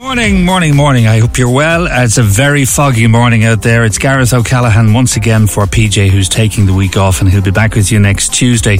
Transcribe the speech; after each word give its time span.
Morning, 0.00 0.44
morning, 0.44 0.74
morning. 0.74 1.06
I 1.06 1.20
hope 1.20 1.38
you're 1.38 1.48
well. 1.48 1.86
It's 1.88 2.18
a 2.18 2.22
very 2.24 2.64
foggy 2.64 3.06
morning 3.06 3.44
out 3.44 3.62
there. 3.62 3.84
It's 3.84 3.96
Gareth 3.96 4.32
O'Callaghan 4.34 4.92
once 4.92 5.14
again 5.14 5.46
for 5.46 5.66
PJ, 5.66 6.10
who's 6.10 6.28
taking 6.28 6.66
the 6.66 6.74
week 6.74 6.96
off, 6.96 7.20
and 7.20 7.30
he'll 7.30 7.40
be 7.40 7.52
back 7.52 7.76
with 7.76 7.92
you 7.92 8.00
next 8.00 8.34
Tuesday. 8.34 8.78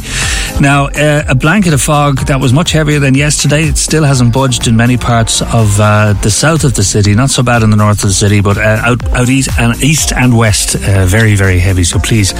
Now, 0.61 0.87
uh, 0.87 1.23
a 1.29 1.37
blanket 1.37 1.73
of 1.73 1.81
fog 1.81 2.27
that 2.27 2.41
was 2.41 2.53
much 2.53 2.73
heavier 2.73 2.98
than 2.98 3.15
yesterday. 3.15 3.62
It 3.62 3.79
still 3.79 4.03
hasn't 4.03 4.33
budged 4.35 4.67
in 4.67 4.77
many 4.77 4.97
parts 4.97 5.41
of 5.41 5.79
uh, 5.79 6.15
the 6.15 6.33
south 6.33 6.65
of 6.65 6.75
the 6.75 6.83
city. 6.83 7.15
Not 7.15 7.31
so 7.31 7.45
bad 7.45 7.62
in 7.62 7.70
the 7.70 7.77
north 7.77 8.03
of 8.03 8.09
the 8.09 8.15
city, 8.15 8.41
but 8.41 8.59
uh, 8.59 8.83
out 8.85 9.05
out 9.15 9.29
east 9.29 9.51
and 9.57 9.81
east 9.85 10.12
and 10.12 10.37
west, 10.37 10.75
uh, 10.75 11.07
very 11.07 11.37
very 11.37 11.61
heavy. 11.61 11.85
So 11.85 12.01
please 12.01 12.33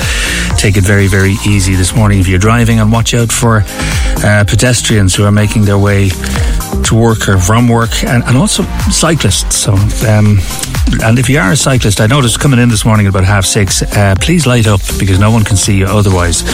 take 0.59 0.77
it 0.77 0.83
very 0.83 1.07
very 1.07 1.37
easy 1.47 1.77
this 1.77 1.95
morning 1.95 2.19
if 2.19 2.27
you're 2.27 2.41
driving, 2.41 2.81
and 2.81 2.91
watch 2.91 3.15
out 3.15 3.31
for 3.31 3.63
uh, 4.25 4.45
pedestrians 4.49 5.15
who 5.15 5.25
are 5.25 5.33
making 5.33 5.65
their 5.65 5.79
way 5.79 6.11
to 6.85 6.95
work 6.95 7.29
or 7.29 7.39
from 7.39 7.69
work, 7.69 8.03
and, 8.05 8.25
and 8.25 8.37
also 8.37 8.64
cyclists. 8.91 9.57
So, 9.57 9.73
um, 10.09 10.39
and 11.03 11.19
if 11.19 11.29
you 11.29 11.39
are 11.39 11.53
a 11.53 11.57
cyclist, 11.57 12.01
I 12.01 12.07
noticed 12.07 12.41
coming 12.41 12.59
in 12.61 12.69
this 12.69 12.85
morning 12.85 13.07
at 13.07 13.11
about 13.11 13.25
half 13.25 13.45
six, 13.45 13.83
uh, 13.83 14.15
please 14.21 14.47
light 14.47 14.67
up 14.67 14.81
because 14.99 15.19
no 15.19 15.31
one 15.31 15.45
can 15.45 15.57
see 15.57 15.77
you 15.77 15.87
otherwise. 15.87 16.45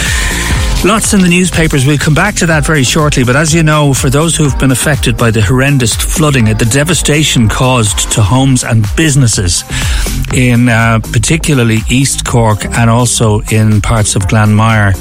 Lots 0.82 1.12
in 1.12 1.20
the 1.20 1.28
newspapers. 1.28 1.84
We'll 1.84 1.98
come 1.98 2.14
back 2.14 2.36
to 2.36 2.46
that 2.46 2.64
very 2.64 2.84
shortly. 2.84 3.22
But 3.22 3.36
as 3.36 3.54
you 3.54 3.62
know, 3.62 3.92
for 3.92 4.08
those 4.08 4.34
who've 4.34 4.58
been 4.58 4.70
affected 4.70 5.14
by 5.14 5.30
the 5.30 5.42
horrendous 5.42 5.94
flooding, 5.94 6.46
the 6.46 6.68
devastation 6.72 7.50
caused 7.50 8.10
to 8.12 8.22
homes 8.22 8.64
and 8.64 8.86
businesses 8.96 9.62
in 10.32 10.70
uh, 10.70 11.00
particularly 11.12 11.80
East 11.90 12.24
Cork 12.24 12.64
and 12.64 12.88
also 12.88 13.40
in 13.52 13.82
parts 13.82 14.16
of 14.16 14.22
Glanmire 14.22 14.94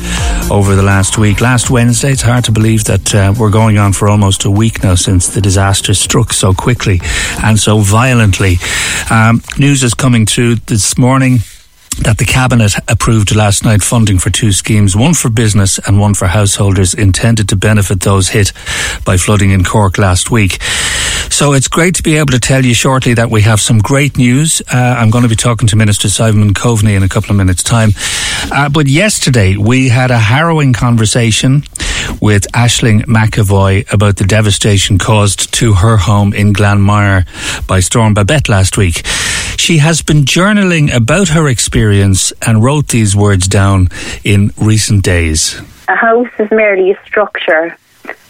over 0.52 0.75
the 0.75 0.83
last 0.83 1.17
week. 1.17 1.39
Last 1.39 1.69
Wednesday, 1.69 2.11
it's 2.11 2.23
hard 2.23 2.44
to 2.44 2.52
believe 2.52 2.83
that 2.83 3.16
uh, 3.16 3.33
we're 3.39 3.50
going 3.50 3.77
on 3.77 3.94
for 3.94 4.09
almost 4.09 4.44
a 4.44 4.52
week 4.52 4.83
now 4.83 4.95
since 4.95 5.30
the 5.30 5.39
disaster 5.39 5.94
struck 5.94 6.33
so 6.33 6.53
quickly 6.53 7.00
and 7.41 7.57
so 7.57 7.77
violently. 7.77 8.57
Um, 9.09 9.41
news 9.57 9.81
is 9.83 9.94
coming 9.94 10.25
through 10.25 10.55
this 10.55 10.97
morning 10.97 11.38
that 12.03 12.17
the 12.17 12.25
Cabinet 12.25 12.74
approved 12.88 13.35
last 13.35 13.63
night 13.63 13.81
funding 13.81 14.19
for 14.19 14.29
two 14.29 14.51
schemes, 14.51 14.96
one 14.96 15.13
for 15.13 15.29
business 15.29 15.79
and 15.79 16.00
one 16.00 16.13
for 16.13 16.28
householders 16.28 16.94
intended 16.94 17.50
to 17.50 17.56
benefit 17.56 18.01
those 18.01 18.29
hit 18.29 18.53
by 19.06 19.18
flooding 19.18 19.51
in 19.51 19.63
Cork 19.63 19.97
last 19.97 20.31
week. 20.31 20.62
So 21.29 21.53
it's 21.53 21.68
great 21.68 21.96
to 21.96 22.03
be 22.03 22.18
able 22.18 22.31
to 22.31 22.40
tell 22.40 22.66
you 22.66 22.74
shortly 22.74 23.13
that 23.13 23.29
we 23.29 23.41
have 23.41 23.59
some 23.59 23.79
great 23.79 24.18
news. 24.18 24.62
Uh, 24.72 24.96
I'm 24.97 25.09
going 25.09 25.24
to 25.24 25.29
be 25.29 25.35
talking 25.35 25.68
to 25.68 25.75
Minister 25.75 26.09
Simon 26.09 26.53
Coveney 26.53 26.96
in 26.96 27.03
a 27.03 27.09
couple 27.09 27.31
of 27.31 27.38
minutes' 27.38 27.63
time. 27.63 27.91
Uh, 28.51 28.69
but 28.69 28.88
yesterday 28.88 29.56
we 29.56 29.90
had 29.90 30.12
a 30.12 30.19
harrowing 30.19 30.74
conversation 30.74 31.63
with 32.22 32.51
Ashling 32.53 33.03
McAvoy 33.06 33.91
about 33.91 34.18
the 34.18 34.25
devastation 34.25 34.97
caused 34.97 35.53
to 35.56 35.74
her 35.74 35.97
home 35.97 36.34
in 36.34 36.53
Glanmire 36.53 37.25
by 37.68 37.79
Storm 37.79 38.13
Babette 38.13 38.50
last 38.50 38.78
week. 38.78 39.03
She 39.59 39.80
has 39.80 40.02
been 40.02 40.24
journaling 40.24 40.92
about 40.92 41.28
her 41.28 41.50
experience 41.50 42.31
and 42.47 42.64
wrote 42.64 42.88
these 42.88 43.14
words 43.14 43.46
down 43.46 43.90
in 44.24 44.52
recent 44.58 45.03
days. 45.03 45.62
A 45.90 45.96
house 45.96 46.31
is 46.40 46.50
merely 46.50 46.92
a 46.92 47.00
structure. 47.06 47.78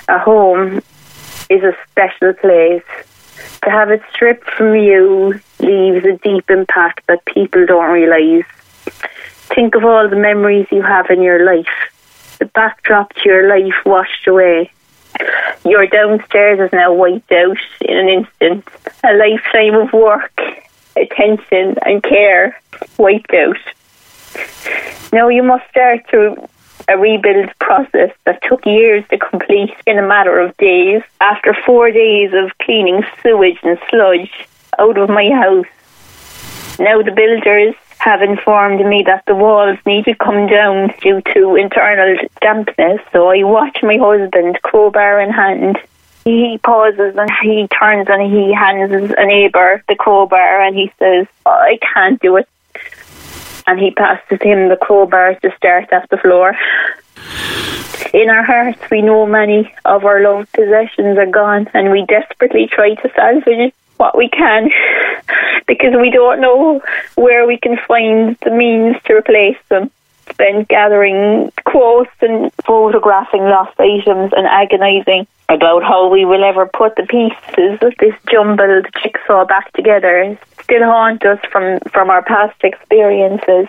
A 0.07 0.18
home 0.18 0.81
is 1.51 1.63
a 1.63 1.78
special 1.91 2.34
place. 2.34 2.84
To 3.63 3.69
have 3.69 3.91
it 3.91 4.01
stripped 4.12 4.50
from 4.50 4.73
you 4.75 5.39
leaves 5.59 6.03
a 6.03 6.18
deep 6.18 6.50
impact 6.50 7.06
that 7.06 7.23
people 7.25 7.63
don't 7.68 7.91
realise. 7.91 8.45
Think 9.56 9.75
of 9.75 9.85
all 9.85 10.09
the 10.09 10.16
memories 10.16 10.66
you 10.72 10.81
have 10.81 11.12
in 11.12 11.22
your 11.22 11.45
life. 11.45 11.94
The 12.39 12.45
backdrop 12.45 13.13
to 13.13 13.22
your 13.29 13.47
life 13.47 13.85
washed 13.85 14.28
away. 14.28 14.72
Your 15.63 15.85
downstairs 15.85 16.59
is 16.59 16.73
now 16.73 16.91
wiped 16.91 17.31
out 17.31 17.57
in 17.81 17.97
an 17.97 18.09
instant. 18.09 18.68
A 19.03 19.13
lifetime 19.13 19.75
of 19.75 19.94
work, 19.94 20.34
attention, 20.95 21.75
and 21.85 22.03
care 22.03 22.59
wiped 22.97 23.33
out. 23.33 23.57
Now 25.11 25.27
you 25.29 25.44
must 25.44 25.69
start 25.69 26.07
to 26.09 26.47
a 26.88 26.97
rebuild 26.97 27.51
process 27.59 28.11
that 28.25 28.41
took 28.44 28.66
years 28.66 29.03
to 29.09 29.17
complete 29.17 29.73
in 29.85 30.00
a 30.00 30.07
matter 30.07 30.39
of 30.39 30.55
days. 30.57 31.03
After 31.22 31.55
four 31.66 31.91
days 31.91 32.31
of 32.33 32.57
cleaning 32.59 33.03
sewage 33.22 33.59
and 33.63 33.77
sludge 33.89 34.47
out 34.77 34.97
of 34.97 35.09
my 35.09 35.29
house, 35.29 35.67
now 36.79 37.01
the 37.01 37.11
builders 37.11 37.75
have 38.00 38.21
informed 38.21 38.83
me 38.85 39.03
that 39.06 39.25
the 39.25 39.35
walls 39.35 39.77
need 39.85 40.06
to 40.06 40.16
come 40.16 40.47
down 40.47 40.94
due 41.01 41.21
to 41.33 41.56
internal 41.56 42.16
dampness. 42.41 43.01
So 43.11 43.29
I 43.29 43.44
watch 43.44 43.79
my 43.83 43.97
husband, 43.97 44.59
crowbar 44.63 45.19
in 45.19 45.31
hand. 45.31 45.77
He 46.29 46.57
pauses 46.59 47.16
and 47.17 47.29
he 47.41 47.67
turns 47.67 48.07
and 48.09 48.31
he 48.31 48.53
hands 48.53 49.13
a 49.17 49.25
neighbour 49.25 49.84
the 49.88 49.95
crowbar 49.95 50.62
and 50.62 50.75
he 50.75 50.91
says, 51.00 51.28
I 51.45 51.79
can't 51.94 52.22
do 52.22 52.38
it 52.38 52.47
and 53.69 53.79
he 53.79 53.91
passes 53.91 54.41
him 54.41 54.69
the 54.69 54.78
crowbar 54.78 55.35
to 55.35 55.56
start 55.56 55.94
off 55.94 56.09
the 56.09 56.18
floor. 56.18 56.57
In 58.13 58.29
our 58.29 58.41
hearts, 58.41 58.79
we 58.89 59.03
know 59.03 59.28
many 59.28 59.72
of 59.85 60.06
our 60.06 60.22
loved 60.22 60.51
possessions 60.53 61.19
are 61.19 61.28
gone, 61.28 61.69
and 61.75 61.91
we 61.91 62.03
desperately 62.07 62.66
try 62.66 62.95
to 62.95 63.12
salvage 63.16 63.73
what 63.97 64.18
we 64.18 64.28
can 64.29 64.69
because 65.68 65.94
we 65.95 66.09
don't 66.09 66.41
know 66.41 66.81
where 67.16 67.45
we 67.45 67.57
can 67.57 67.78
find 67.88 68.35
the 68.41 68.50
means 68.50 68.95
to 69.06 69.13
replace 69.13 69.57
them. 69.68 69.91
Spend 70.39 70.69
gathering 70.69 71.51
quotes 71.66 72.11
and 72.22 72.50
photographing 72.66 73.41
lost 73.41 73.77
items 73.77 74.31
and 74.35 74.47
agonising 74.47 75.27
about 75.50 75.83
how 75.83 76.07
we 76.07 76.23
will 76.23 76.45
ever 76.45 76.66
put 76.66 76.95
the 76.95 77.03
pieces 77.03 77.77
of 77.81 77.94
this 78.00 78.13
jumbled 78.31 78.85
jigsaw 79.03 79.44
back 79.44 79.73
together 79.73 80.38
still 80.69 80.83
haunt 80.83 81.25
us 81.25 81.39
from, 81.51 81.79
from 81.91 82.09
our 82.09 82.22
past 82.22 82.63
experiences. 82.63 83.67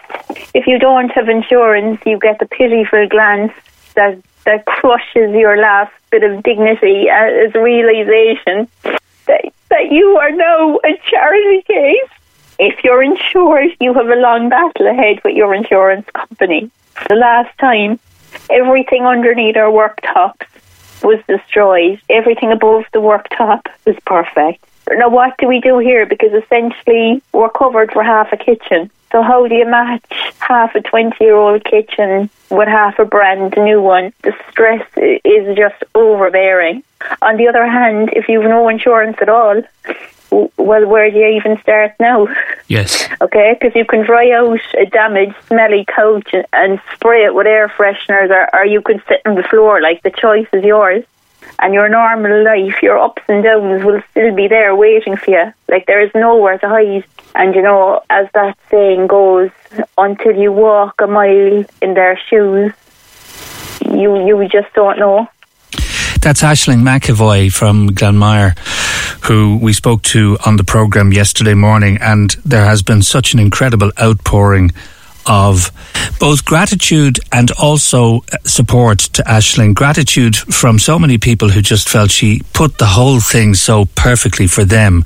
If 0.54 0.66
you 0.66 0.78
don't 0.78 1.08
have 1.10 1.28
insurance, 1.28 2.00
you 2.04 2.18
get 2.18 2.38
the 2.38 2.46
pitiful 2.46 3.08
glance 3.08 3.52
that, 3.94 4.22
that 4.44 4.66
crushes 4.66 5.34
your 5.34 5.56
last 5.56 5.92
bit 6.10 6.22
of 6.22 6.42
dignity 6.42 7.08
as 7.08 7.54
a 7.54 7.60
realization 7.60 8.68
that, 9.26 9.52
that 9.70 9.90
you 9.90 10.18
are 10.20 10.30
now 10.30 10.78
a 10.84 11.00
charity 11.08 11.62
case. 11.62 12.19
If 12.62 12.84
you're 12.84 13.02
insured, 13.02 13.74
you 13.80 13.94
have 13.94 14.10
a 14.10 14.16
long 14.16 14.50
battle 14.50 14.86
ahead 14.86 15.22
with 15.24 15.34
your 15.34 15.54
insurance 15.54 16.06
company. 16.10 16.70
The 17.08 17.14
last 17.14 17.56
time, 17.56 17.98
everything 18.50 19.06
underneath 19.06 19.56
our 19.56 19.72
worktops 19.72 20.46
was 21.02 21.20
destroyed. 21.26 22.02
Everything 22.10 22.52
above 22.52 22.84
the 22.92 22.98
worktop 22.98 23.62
was 23.86 23.96
perfect. 24.04 24.62
Now, 24.90 25.08
what 25.08 25.38
do 25.38 25.48
we 25.48 25.60
do 25.60 25.78
here? 25.78 26.04
Because 26.04 26.34
essentially, 26.34 27.22
we're 27.32 27.48
covered 27.48 27.92
for 27.92 28.02
half 28.02 28.30
a 28.30 28.36
kitchen. 28.36 28.90
So, 29.10 29.22
how 29.22 29.46
do 29.48 29.54
you 29.54 29.64
match 29.64 30.34
half 30.40 30.74
a 30.74 30.82
20 30.82 31.16
year 31.18 31.36
old 31.36 31.64
kitchen 31.64 32.28
with 32.50 32.68
half 32.68 32.98
a 32.98 33.06
brand 33.06 33.54
new 33.56 33.80
one? 33.80 34.12
The 34.22 34.34
stress 34.50 34.86
is 34.98 35.56
just 35.56 35.82
overbearing. 35.94 36.82
On 37.22 37.38
the 37.38 37.48
other 37.48 37.66
hand, 37.66 38.10
if 38.12 38.28
you've 38.28 38.44
no 38.44 38.68
insurance 38.68 39.16
at 39.22 39.30
all, 39.30 39.62
well, 40.30 40.86
where 40.86 41.10
do 41.10 41.18
you 41.18 41.26
even 41.26 41.60
start 41.60 41.92
now? 42.00 42.28
Yes. 42.68 43.08
Okay, 43.22 43.54
because 43.58 43.74
you 43.76 43.84
can 43.84 44.02
dry 44.04 44.30
out 44.30 44.60
a 44.78 44.86
damaged, 44.86 45.36
smelly 45.46 45.84
couch 45.84 46.34
and, 46.52 46.80
spray 46.94 47.24
it 47.24 47.34
with 47.34 47.46
air 47.46 47.68
fresheners, 47.68 48.30
or, 48.30 48.48
or 48.54 48.64
you 48.64 48.80
can 48.80 49.02
sit 49.08 49.20
on 49.26 49.34
the 49.34 49.42
floor. 49.42 49.80
Like 49.80 50.02
the 50.02 50.10
choice 50.10 50.46
is 50.52 50.64
yours. 50.64 51.04
and 51.58 51.74
your 51.74 51.88
normal 51.88 52.44
life, 52.44 52.82
your 52.82 52.98
ups 52.98 53.22
and 53.28 53.42
downs 53.44 53.84
will 53.84 54.02
still 54.10 54.34
be 54.34 54.48
there 54.48 54.74
waiting 54.74 55.16
for 55.16 55.30
you. 55.30 55.52
Like 55.68 55.86
there 55.86 56.00
is 56.00 56.10
nowhere 56.14 56.58
to 56.58 56.68
hide. 56.68 57.04
And 57.34 57.54
you 57.54 57.62
know, 57.62 58.02
as 58.10 58.26
that 58.34 58.56
saying 58.70 59.06
goes, 59.06 59.50
until 59.98 60.34
you 60.36 60.52
walk 60.52 61.00
a 61.00 61.06
mile 61.06 61.64
in 61.82 61.94
their 61.94 62.18
shoes, 62.28 62.72
you 63.84 64.26
you 64.26 64.48
just 64.48 64.72
don't 64.74 64.98
know. 64.98 65.28
That's 66.22 66.42
Ashling 66.42 66.82
McAvoy 66.82 67.50
from 67.50 67.88
Glanmire, 67.90 68.58
who 69.24 69.56
we 69.56 69.72
spoke 69.72 70.02
to 70.02 70.36
on 70.44 70.56
the 70.56 70.64
programme 70.64 71.14
yesterday 71.14 71.54
morning, 71.54 71.96
and 71.98 72.30
there 72.44 72.66
has 72.66 72.82
been 72.82 73.00
such 73.02 73.32
an 73.32 73.38
incredible 73.38 73.90
outpouring 73.98 74.70
of 75.24 75.72
both 76.18 76.44
gratitude 76.44 77.20
and 77.32 77.50
also 77.52 78.18
uh, 78.18 78.36
support 78.44 78.98
to 78.98 79.22
Ashling. 79.22 79.74
Gratitude 79.74 80.36
from 80.36 80.78
so 80.78 80.98
many 80.98 81.16
people 81.16 81.48
who 81.48 81.62
just 81.62 81.88
felt 81.88 82.10
she 82.10 82.42
put 82.52 82.76
the 82.76 82.86
whole 82.86 83.20
thing 83.20 83.54
so 83.54 83.86
perfectly 83.94 84.46
for 84.46 84.64
them. 84.64 85.04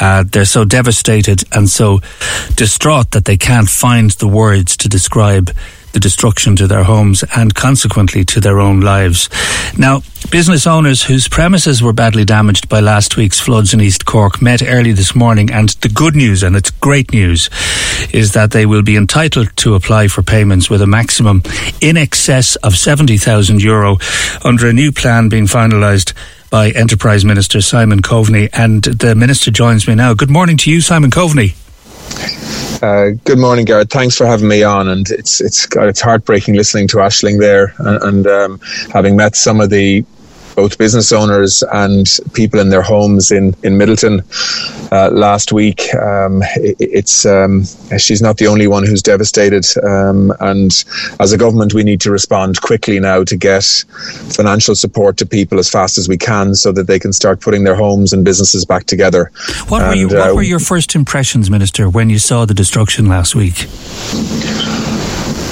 Uh, 0.00 0.24
they're 0.26 0.44
so 0.44 0.64
devastated 0.64 1.44
and 1.52 1.68
so 1.70 2.00
distraught 2.56 3.12
that 3.12 3.26
they 3.26 3.36
can't 3.36 3.68
find 3.68 4.10
the 4.12 4.28
words 4.28 4.76
to 4.78 4.88
describe 4.88 5.50
the 5.98 6.02
destruction 6.08 6.54
to 6.54 6.68
their 6.68 6.84
homes 6.84 7.24
and 7.34 7.56
consequently 7.56 8.24
to 8.24 8.40
their 8.40 8.60
own 8.60 8.80
lives. 8.80 9.28
Now, 9.76 10.02
business 10.30 10.64
owners 10.64 11.02
whose 11.02 11.26
premises 11.26 11.82
were 11.82 11.92
badly 11.92 12.24
damaged 12.24 12.68
by 12.68 12.78
last 12.78 13.16
week's 13.16 13.40
floods 13.40 13.74
in 13.74 13.80
East 13.80 14.04
Cork 14.04 14.40
met 14.40 14.62
early 14.62 14.92
this 14.92 15.16
morning, 15.16 15.50
and 15.50 15.70
the 15.80 15.88
good 15.88 16.14
news, 16.14 16.44
and 16.44 16.54
it's 16.54 16.70
great 16.70 17.12
news, 17.12 17.50
is 18.12 18.32
that 18.34 18.52
they 18.52 18.64
will 18.64 18.82
be 18.82 18.94
entitled 18.94 19.48
to 19.56 19.74
apply 19.74 20.06
for 20.06 20.22
payments 20.22 20.70
with 20.70 20.82
a 20.82 20.86
maximum 20.86 21.42
in 21.80 21.96
excess 21.96 22.54
of 22.56 22.76
70,000 22.76 23.60
euro 23.60 23.98
under 24.44 24.68
a 24.68 24.72
new 24.72 24.92
plan 24.92 25.28
being 25.28 25.46
finalised 25.46 26.12
by 26.48 26.70
Enterprise 26.70 27.24
Minister 27.24 27.60
Simon 27.60 28.02
Coveney. 28.02 28.48
And 28.52 28.84
the 28.84 29.16
Minister 29.16 29.50
joins 29.50 29.88
me 29.88 29.96
now. 29.96 30.14
Good 30.14 30.30
morning 30.30 30.58
to 30.58 30.70
you, 30.70 30.80
Simon 30.80 31.10
Coveney. 31.10 31.56
Uh, 32.80 33.10
good 33.24 33.38
morning, 33.38 33.64
Gareth. 33.64 33.90
Thanks 33.90 34.16
for 34.16 34.24
having 34.24 34.48
me 34.48 34.62
on. 34.62 34.88
And 34.88 35.10
it's 35.10 35.40
it's 35.40 35.66
it's 35.76 36.00
heartbreaking 36.00 36.54
listening 36.54 36.86
to 36.88 36.98
Ashling 36.98 37.40
there, 37.40 37.74
and, 37.78 38.02
and 38.02 38.26
um, 38.26 38.60
having 38.92 39.16
met 39.16 39.34
some 39.34 39.60
of 39.60 39.70
the 39.70 40.04
both 40.58 40.76
business 40.76 41.12
owners 41.12 41.62
and 41.72 42.18
people 42.34 42.58
in 42.58 42.68
their 42.68 42.82
homes 42.82 43.30
in 43.30 43.54
in 43.62 43.78
Midleton 43.78 44.16
uh, 44.90 45.08
last 45.12 45.52
week. 45.52 45.94
Um, 45.94 46.42
it, 46.56 46.74
it's 46.80 47.24
um, 47.24 47.62
she's 47.96 48.20
not 48.20 48.38
the 48.38 48.48
only 48.48 48.66
one 48.66 48.84
who's 48.84 49.00
devastated, 49.00 49.64
um, 49.84 50.32
and 50.40 50.72
as 51.20 51.32
a 51.32 51.38
government, 51.38 51.74
we 51.74 51.84
need 51.84 52.00
to 52.00 52.10
respond 52.10 52.60
quickly 52.60 52.98
now 52.98 53.22
to 53.22 53.36
get 53.36 53.62
financial 54.34 54.74
support 54.74 55.16
to 55.18 55.26
people 55.26 55.60
as 55.60 55.70
fast 55.70 55.96
as 55.96 56.08
we 56.08 56.18
can, 56.18 56.56
so 56.56 56.72
that 56.72 56.88
they 56.88 56.98
can 56.98 57.12
start 57.12 57.40
putting 57.40 57.62
their 57.62 57.76
homes 57.76 58.12
and 58.12 58.24
businesses 58.24 58.64
back 58.64 58.84
together. 58.86 59.30
What, 59.68 59.82
and, 59.82 59.90
were, 59.90 59.94
you, 59.94 60.08
what 60.08 60.30
uh, 60.30 60.34
were 60.34 60.42
your 60.42 60.58
first 60.58 60.96
impressions, 60.96 61.48
Minister, 61.48 61.88
when 61.88 62.10
you 62.10 62.18
saw 62.18 62.46
the 62.46 62.54
destruction 62.54 63.06
last 63.06 63.36
week? 63.36 63.68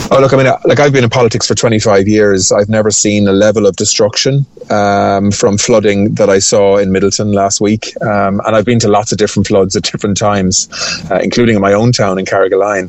Oh, 0.09 0.21
look, 0.21 0.33
I 0.33 0.37
mean, 0.37 0.47
like 0.65 0.79
I've 0.79 0.93
been 0.93 1.03
in 1.03 1.11
politics 1.11 1.49
for 1.49 1.57
25 1.57 2.07
years. 2.07 2.53
I've 2.53 2.69
never 2.69 2.93
seen 2.93 3.27
a 3.27 3.33
level 3.33 3.67
of 3.67 3.75
destruction 3.75 4.47
um, 4.71 5.33
from 5.33 5.59
flooding 5.59 6.15
that 6.15 6.31
I 6.31 6.39
saw 6.39 6.77
in 6.77 6.91
Midleton 6.91 7.35
last 7.35 7.61
week. 7.61 7.93
Um, 8.03 8.41
and 8.47 8.55
I've 8.55 8.65
been 8.65 8.79
to 8.81 8.89
lots 8.89 9.11
of 9.11 9.19
different 9.19 9.49
floods 9.49 9.75
at 9.75 9.83
different 9.83 10.17
times, 10.17 10.69
uh, 11.11 11.19
including 11.23 11.57
in 11.57 11.61
my 11.61 11.73
own 11.73 11.91
town 11.91 12.19
in 12.21 12.25
Carrigaline, 12.25 12.89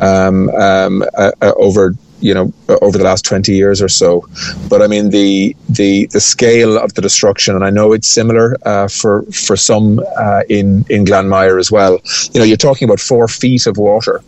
um, 0.00 0.50
um 0.50 1.02
uh, 1.16 1.32
uh, 1.40 1.52
over 1.56 1.94
you 2.20 2.34
know 2.34 2.52
over 2.82 2.98
the 2.98 3.04
last 3.04 3.24
20 3.24 3.52
years 3.54 3.80
or 3.82 3.88
so. 3.88 4.26
But 4.68 4.82
i 4.82 4.86
mean 4.86 5.10
the 5.10 5.56
the 5.68 6.06
the 6.06 6.20
scale 6.20 6.78
of 6.78 6.94
the 6.94 7.02
destruction 7.02 7.54
and 7.54 7.64
i 7.64 7.70
know 7.70 7.92
it's 7.92 8.08
similar 8.08 8.56
uh, 8.64 8.88
for 8.88 9.22
for 9.32 9.56
some 9.56 10.00
uh, 10.16 10.42
in 10.48 10.84
in 10.88 11.04
glanmire 11.04 11.58
as 11.58 11.70
well. 11.70 12.00
You 12.32 12.40
know 12.40 12.44
you're 12.44 12.56
talking 12.56 12.86
about 12.88 13.00
four 13.00 13.28
feet 13.28 13.66
of 13.66 13.76
water 13.76 14.22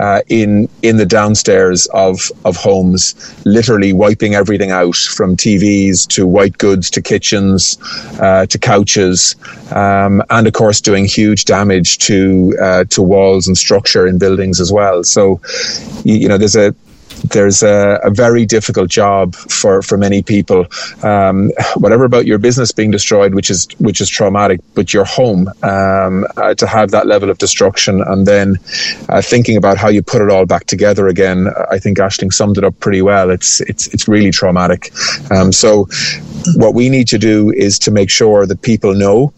uh, 0.00 0.22
in 0.28 0.68
in 0.82 0.96
the 0.96 1.06
downstairs 1.06 1.86
of 1.92 2.30
of 2.44 2.56
homes 2.56 3.14
literally 3.44 3.92
wiping 3.92 4.34
everything 4.34 4.70
out 4.70 4.96
from 4.96 5.36
tvs 5.36 6.06
to 6.06 6.26
white 6.26 6.56
goods 6.58 6.90
to 6.90 7.02
kitchens 7.02 7.78
uh, 8.20 8.46
to 8.46 8.58
couches 8.58 9.34
um, 9.72 10.22
and 10.30 10.46
of 10.46 10.52
course 10.52 10.80
doing 10.80 11.04
huge 11.04 11.44
damage 11.44 11.98
to 11.98 12.56
uh, 12.60 12.84
to 12.84 13.02
walls 13.02 13.46
and 13.46 13.56
structure 13.58 14.06
in 14.06 14.18
buildings 14.18 14.60
as 14.60 14.72
well. 14.72 15.02
So 15.04 15.40
you 16.04 16.28
know 16.28 16.38
there's 16.38 16.56
a 16.56 16.74
there's 17.24 17.62
a, 17.62 18.00
a, 18.02 18.10
very 18.10 18.46
difficult 18.46 18.90
job 18.90 19.34
for, 19.34 19.82
for 19.82 19.98
many 19.98 20.22
people. 20.22 20.66
Um, 21.02 21.50
whatever 21.76 22.04
about 22.04 22.26
your 22.26 22.38
business 22.38 22.72
being 22.72 22.90
destroyed, 22.90 23.34
which 23.34 23.50
is 23.50 23.66
which 23.78 24.00
is 24.00 24.08
traumatic, 24.08 24.60
but 24.74 24.92
your 24.92 25.04
home 25.04 25.48
um, 25.62 26.26
uh, 26.36 26.54
to 26.54 26.66
have 26.66 26.90
that 26.90 27.06
level 27.06 27.30
of 27.30 27.38
destruction, 27.38 28.02
and 28.02 28.26
then 28.26 28.56
uh, 29.08 29.22
thinking 29.22 29.56
about 29.56 29.76
how 29.76 29.88
you 29.88 30.02
put 30.02 30.22
it 30.22 30.30
all 30.30 30.46
back 30.46 30.66
together 30.66 31.08
again. 31.08 31.48
I 31.70 31.78
think 31.78 31.98
Ashling 31.98 32.32
summed 32.32 32.58
it 32.58 32.64
up 32.64 32.78
pretty 32.80 33.02
well. 33.02 33.30
It's 33.30 33.60
it's 33.62 33.86
it's 33.88 34.08
really 34.08 34.30
traumatic. 34.30 34.90
Um, 35.30 35.52
so, 35.52 35.88
what 36.54 36.74
we 36.74 36.88
need 36.88 37.08
to 37.08 37.18
do 37.18 37.50
is 37.50 37.78
to 37.80 37.90
make 37.90 38.10
sure 38.10 38.46
that 38.46 38.62
people 38.62 38.94
know 38.94 39.32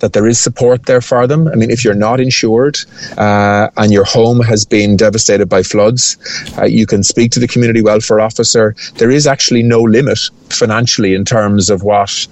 that 0.00 0.12
there 0.12 0.26
is 0.26 0.38
support 0.38 0.86
there 0.86 1.00
for 1.00 1.26
them. 1.26 1.48
I 1.48 1.54
mean, 1.54 1.70
if 1.70 1.84
you're 1.84 1.94
not 1.94 2.20
insured 2.20 2.78
uh, 3.18 3.68
and 3.76 3.92
your 3.92 4.04
home 4.04 4.40
has 4.40 4.64
been 4.64 4.96
devastated 4.96 5.46
by 5.48 5.62
floods, 5.62 6.16
uh, 6.58 6.64
you 6.64 6.86
can 6.86 7.02
speak 7.02 7.30
to 7.32 7.40
the 7.40 7.48
community 7.48 7.82
welfare 7.82 8.20
officer. 8.20 8.74
There 8.96 9.10
is 9.10 9.26
actually 9.26 9.62
no 9.62 9.80
limit 9.80 10.18
financially 10.50 11.14
in 11.14 11.24
terms 11.24 11.70
of 11.70 11.82
what 11.82 12.26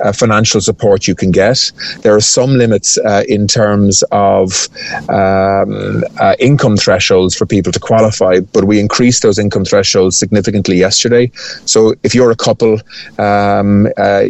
uh, 0.00 0.12
financial 0.12 0.60
support 0.60 1.08
you 1.08 1.14
can 1.14 1.30
get. 1.30 1.72
There 2.02 2.14
are 2.14 2.20
some 2.20 2.50
limits 2.54 2.98
uh, 2.98 3.24
in 3.28 3.46
terms 3.46 4.02
of 4.12 4.68
um, 5.08 6.04
uh, 6.20 6.34
income 6.38 6.76
thresholds 6.76 7.34
for 7.34 7.46
people 7.46 7.72
to 7.72 7.80
qualify, 7.80 8.40
but 8.40 8.64
we 8.64 8.80
increased 8.80 9.22
those 9.22 9.38
income 9.38 9.64
thresholds 9.64 10.18
significantly 10.18 10.76
yesterday. 10.76 11.30
So 11.64 11.94
if 12.02 12.14
you're 12.14 12.30
a 12.30 12.36
couple, 12.36 12.80
um, 13.18 13.86
uh, 13.96 14.24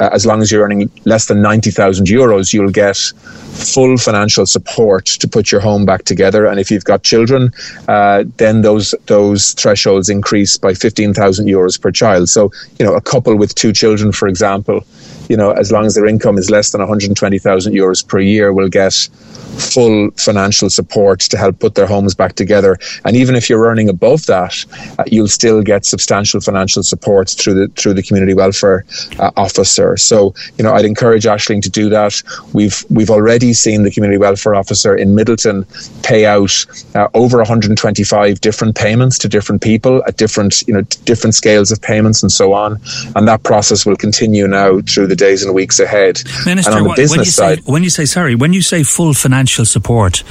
as 0.00 0.26
long 0.26 0.42
as 0.42 0.50
you're 0.50 0.64
earning 0.64 0.90
less 1.04 1.26
than 1.26 1.40
90,000 1.42 1.93
thousand 1.94 2.06
euros, 2.06 2.52
you'll 2.52 2.70
get 2.70 2.96
full 2.96 3.96
financial 3.96 4.46
support 4.46 5.06
to 5.06 5.28
put 5.28 5.52
your 5.52 5.60
home 5.60 5.84
back 5.84 6.04
together. 6.04 6.46
And 6.46 6.58
if 6.58 6.70
you've 6.70 6.84
got 6.84 7.02
children, 7.02 7.52
uh, 7.88 8.24
then 8.36 8.62
those 8.62 8.94
those 9.06 9.52
thresholds 9.54 10.08
increase 10.08 10.58
by 10.58 10.74
fifteen 10.74 11.14
thousand 11.14 11.46
euros 11.46 11.80
per 11.80 11.90
child. 11.90 12.28
So 12.28 12.50
you 12.78 12.86
know, 12.86 12.94
a 12.94 13.00
couple 13.00 13.36
with 13.36 13.54
two 13.54 13.72
children, 13.72 14.12
for 14.12 14.28
example, 14.28 14.84
you 15.28 15.36
know, 15.36 15.50
as 15.52 15.72
long 15.72 15.86
as 15.86 15.94
their 15.94 16.06
income 16.06 16.38
is 16.38 16.50
less 16.50 16.70
than 16.70 16.80
one 16.80 16.88
hundred 16.88 17.14
twenty 17.16 17.38
thousand 17.38 17.74
euros 17.74 18.06
per 18.06 18.20
year, 18.20 18.52
will 18.52 18.68
get 18.68 19.08
full 19.54 20.10
financial 20.12 20.68
support 20.68 21.20
to 21.20 21.36
help 21.36 21.58
put 21.60 21.74
their 21.74 21.86
homes 21.86 22.14
back 22.14 22.34
together. 22.34 22.76
And 23.04 23.16
even 23.16 23.34
if 23.34 23.48
you're 23.48 23.64
earning 23.64 23.88
above 23.88 24.26
that, 24.26 24.64
uh, 24.98 25.04
you'll 25.06 25.28
still 25.28 25.62
get 25.62 25.84
substantial 25.84 26.40
financial 26.40 26.82
support 26.82 27.30
through 27.30 27.54
the 27.54 27.68
through 27.76 27.94
the 27.94 28.02
community 28.02 28.34
welfare 28.34 28.84
uh, 29.18 29.30
officer. 29.36 29.96
So 29.96 30.34
you 30.58 30.64
know, 30.64 30.74
I'd 30.74 30.84
encourage 30.84 31.24
Ashling 31.24 31.62
to 31.62 31.70
do 31.70 31.88
that. 31.90 32.22
We've 32.52 32.84
we've 32.90 33.10
already 33.10 33.52
seen 33.52 33.82
the 33.82 33.90
community 33.90 34.18
welfare 34.18 34.54
officer 34.54 34.96
in 34.96 35.14
Midleton 35.14 35.64
pay 36.02 36.26
out 36.26 36.66
uh, 36.94 37.08
over 37.14 37.38
125 37.38 38.40
different 38.40 38.76
payments 38.76 39.18
to 39.18 39.28
different 39.28 39.62
people 39.62 40.02
at 40.06 40.16
different 40.16 40.62
you 40.66 40.74
know 40.74 40.82
different 41.04 41.34
scales 41.34 41.70
of 41.70 41.80
payments 41.80 42.22
and 42.22 42.32
so 42.32 42.52
on. 42.52 42.80
And 43.16 43.28
that 43.28 43.42
process 43.42 43.86
will 43.86 43.96
continue 43.96 44.46
now 44.46 44.80
through 44.80 45.06
the 45.06 45.13
days 45.14 45.42
and 45.44 45.54
weeks 45.54 45.80
ahead. 45.80 46.22
Minister, 46.46 46.72
and 46.72 46.80
on 46.80 46.88
the 46.88 46.94
business 46.94 47.10
when 47.10 47.24
you 47.24 47.30
say, 47.30 47.56
side, 47.56 47.64
when 47.64 47.82
you 47.82 47.90
say 47.90 48.04
sorry, 48.04 48.34
when 48.34 48.52
you 48.52 48.62
say 48.62 48.82
full 48.82 49.14
financial 49.14 49.64
support 49.64 50.22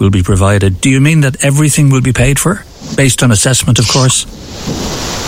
will 0.00 0.10
be 0.10 0.22
provided. 0.22 0.80
Do 0.80 0.90
you 0.90 1.00
mean 1.00 1.20
that 1.20 1.44
everything 1.44 1.90
will 1.90 2.00
be 2.02 2.12
paid 2.12 2.38
for, 2.38 2.64
based 2.96 3.22
on 3.22 3.30
assessment, 3.30 3.78
of 3.78 3.88
course? 3.88 4.26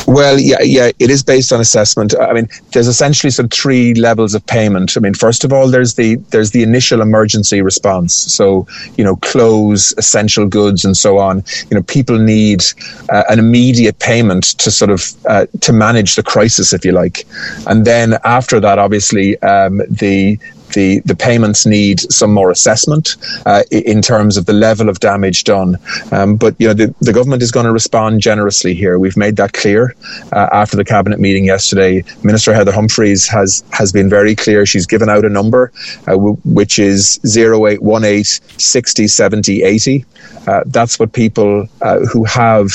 Well, 0.07 0.39
yeah, 0.39 0.61
yeah, 0.63 0.91
it 0.99 1.11
is 1.11 1.23
based 1.23 1.53
on 1.53 1.61
assessment. 1.61 2.15
I 2.19 2.33
mean, 2.33 2.49
there's 2.73 2.89
essentially 2.89 3.31
some 3.31 3.49
three 3.49 3.95
levels 3.95 4.35
of 4.35 4.45
payment. 4.47 4.97
I 4.97 5.01
mean, 5.01 5.15
first 5.15 5.45
of 5.45 5.53
all, 5.53 5.69
there's 5.69 5.95
the 5.95 6.17
there's 6.31 6.51
the 6.51 6.63
initial 6.63 7.01
emergency 7.01 7.63
response. 7.63 8.15
So, 8.15 8.67
you 8.97 9.05
know, 9.05 9.17
clothes, 9.17 9.95
essential 9.97 10.47
goods, 10.47 10.85
and 10.85 10.97
so 10.97 11.19
on. 11.19 11.45
You 11.71 11.77
know, 11.77 11.83
people 11.83 12.19
need 12.19 12.63
uh, 13.11 13.25
an 13.29 13.39
immediate 13.39 13.99
payment 14.01 14.45
to 14.59 14.71
sort 14.71 14.91
of 14.91 15.13
uh, 15.27 15.47
to 15.61 15.73
manage 15.73 16.17
the 16.17 16.23
crisis, 16.23 16.73
if 16.73 16.85
you 16.85 16.93
like. 16.93 17.25
And 17.67 17.85
then 17.85 18.19
after 18.25 18.61
that, 18.61 18.79
obviously, 18.79 19.41
um, 19.43 19.83
the 19.89 20.39
the, 20.73 21.01
the 21.01 21.15
payments 21.15 21.67
need 21.67 22.01
some 22.13 22.33
more 22.33 22.51
assessment 22.51 23.17
uh, 23.47 23.63
in 23.71 24.03
terms 24.03 24.37
of 24.37 24.47
the 24.47 24.53
level 24.53 24.89
of 24.89 25.01
damage 25.01 25.45
done. 25.45 25.77
Um, 26.11 26.37
but 26.37 26.55
you 26.59 26.67
know 26.69 26.75
the, 26.75 26.95
the 27.01 27.13
government 27.13 27.43
is 27.43 27.51
going 27.51 27.67
to 27.67 27.73
respond 27.73 28.21
generously 28.21 28.75
here. 28.75 28.99
We've 28.99 29.17
made 29.17 29.37
that 29.37 29.53
clear 29.53 29.95
uh, 30.33 30.49
after 30.53 30.77
the 30.77 30.85
cabinet 30.85 31.21
meeting 31.21 31.45
yesterday. 31.45 32.05
Minister 32.23 32.55
Heather 32.55 32.73
Humphreys 32.73 33.29
has 33.29 33.65
has 33.73 33.93
been 33.93 34.09
very 34.09 34.35
clear. 34.35 34.67
She's 34.67 34.87
given 34.87 35.09
out 35.09 35.25
a 35.25 35.29
number 35.29 35.73
uh, 36.07 36.13
w- 36.13 36.37
which 36.45 36.79
is 36.79 37.21
0818 37.25 38.25
60 38.59 39.07
70 39.07 39.63
80. 39.63 40.05
Uh, 40.47 40.63
that's 40.67 40.99
what 40.99 41.13
people 41.13 41.69
uh, 41.83 42.01
who 42.01 42.25
have, 42.25 42.71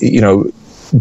you 0.00 0.20
know, 0.20 0.50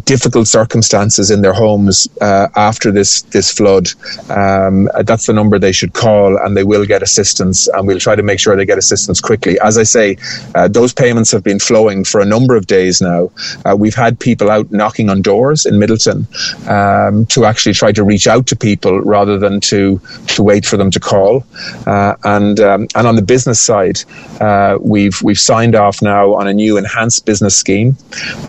difficult 0.05 0.47
circumstances 0.47 1.31
in 1.31 1.41
their 1.41 1.53
homes 1.53 2.07
uh, 2.21 2.47
after 2.55 2.91
this 2.91 3.21
this 3.23 3.51
flood, 3.51 3.87
um, 4.29 4.89
that's 5.03 5.25
the 5.25 5.33
number 5.33 5.59
they 5.59 5.71
should 5.71 5.93
call, 5.93 6.37
and 6.37 6.55
they 6.55 6.63
will 6.63 6.85
get 6.85 7.01
assistance. 7.03 7.67
And 7.67 7.87
we'll 7.87 7.99
try 7.99 8.15
to 8.15 8.23
make 8.23 8.39
sure 8.39 8.55
they 8.55 8.65
get 8.65 8.77
assistance 8.77 9.21
quickly. 9.21 9.59
As 9.59 9.77
I 9.77 9.83
say, 9.83 10.17
uh, 10.55 10.67
those 10.67 10.93
payments 10.93 11.31
have 11.31 11.43
been 11.43 11.59
flowing 11.59 12.03
for 12.03 12.21
a 12.21 12.25
number 12.25 12.55
of 12.55 12.67
days 12.67 13.01
now. 13.01 13.31
Uh, 13.65 13.75
we've 13.77 13.95
had 13.95 14.19
people 14.19 14.49
out 14.49 14.71
knocking 14.71 15.09
on 15.09 15.21
doors 15.21 15.65
in 15.65 15.75
Midleton 15.75 16.27
um, 16.67 17.25
to 17.27 17.45
actually 17.45 17.73
try 17.73 17.91
to 17.91 18.03
reach 18.03 18.27
out 18.27 18.47
to 18.47 18.55
people 18.55 19.01
rather 19.01 19.37
than 19.37 19.59
to 19.61 19.99
to 20.27 20.43
wait 20.43 20.65
for 20.65 20.77
them 20.77 20.91
to 20.91 20.99
call. 20.99 21.43
Uh, 21.85 22.15
and 22.23 22.59
um, 22.59 22.87
and 22.95 23.07
on 23.07 23.15
the 23.15 23.21
business 23.21 23.59
side, 23.61 23.99
uh, 24.41 24.77
we've 24.81 25.21
we've 25.21 25.39
signed 25.39 25.75
off 25.75 26.01
now 26.01 26.33
on 26.33 26.47
a 26.47 26.53
new 26.53 26.77
enhanced 26.77 27.25
business 27.25 27.55
scheme. 27.55 27.95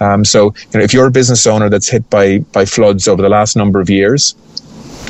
Um, 0.01 0.25
so 0.25 0.55
you 0.73 0.79
know, 0.79 0.85
if 0.85 0.93
you're 0.93 1.07
a 1.07 1.11
business 1.11 1.28
owner 1.47 1.69
that's 1.69 1.89
hit 1.89 2.09
by 2.11 2.39
by 2.53 2.65
floods 2.65 3.09
over 3.09 3.23
the 3.23 3.29
last 3.29 3.57
number 3.57 3.81
of 3.81 3.91
years, 3.91 4.35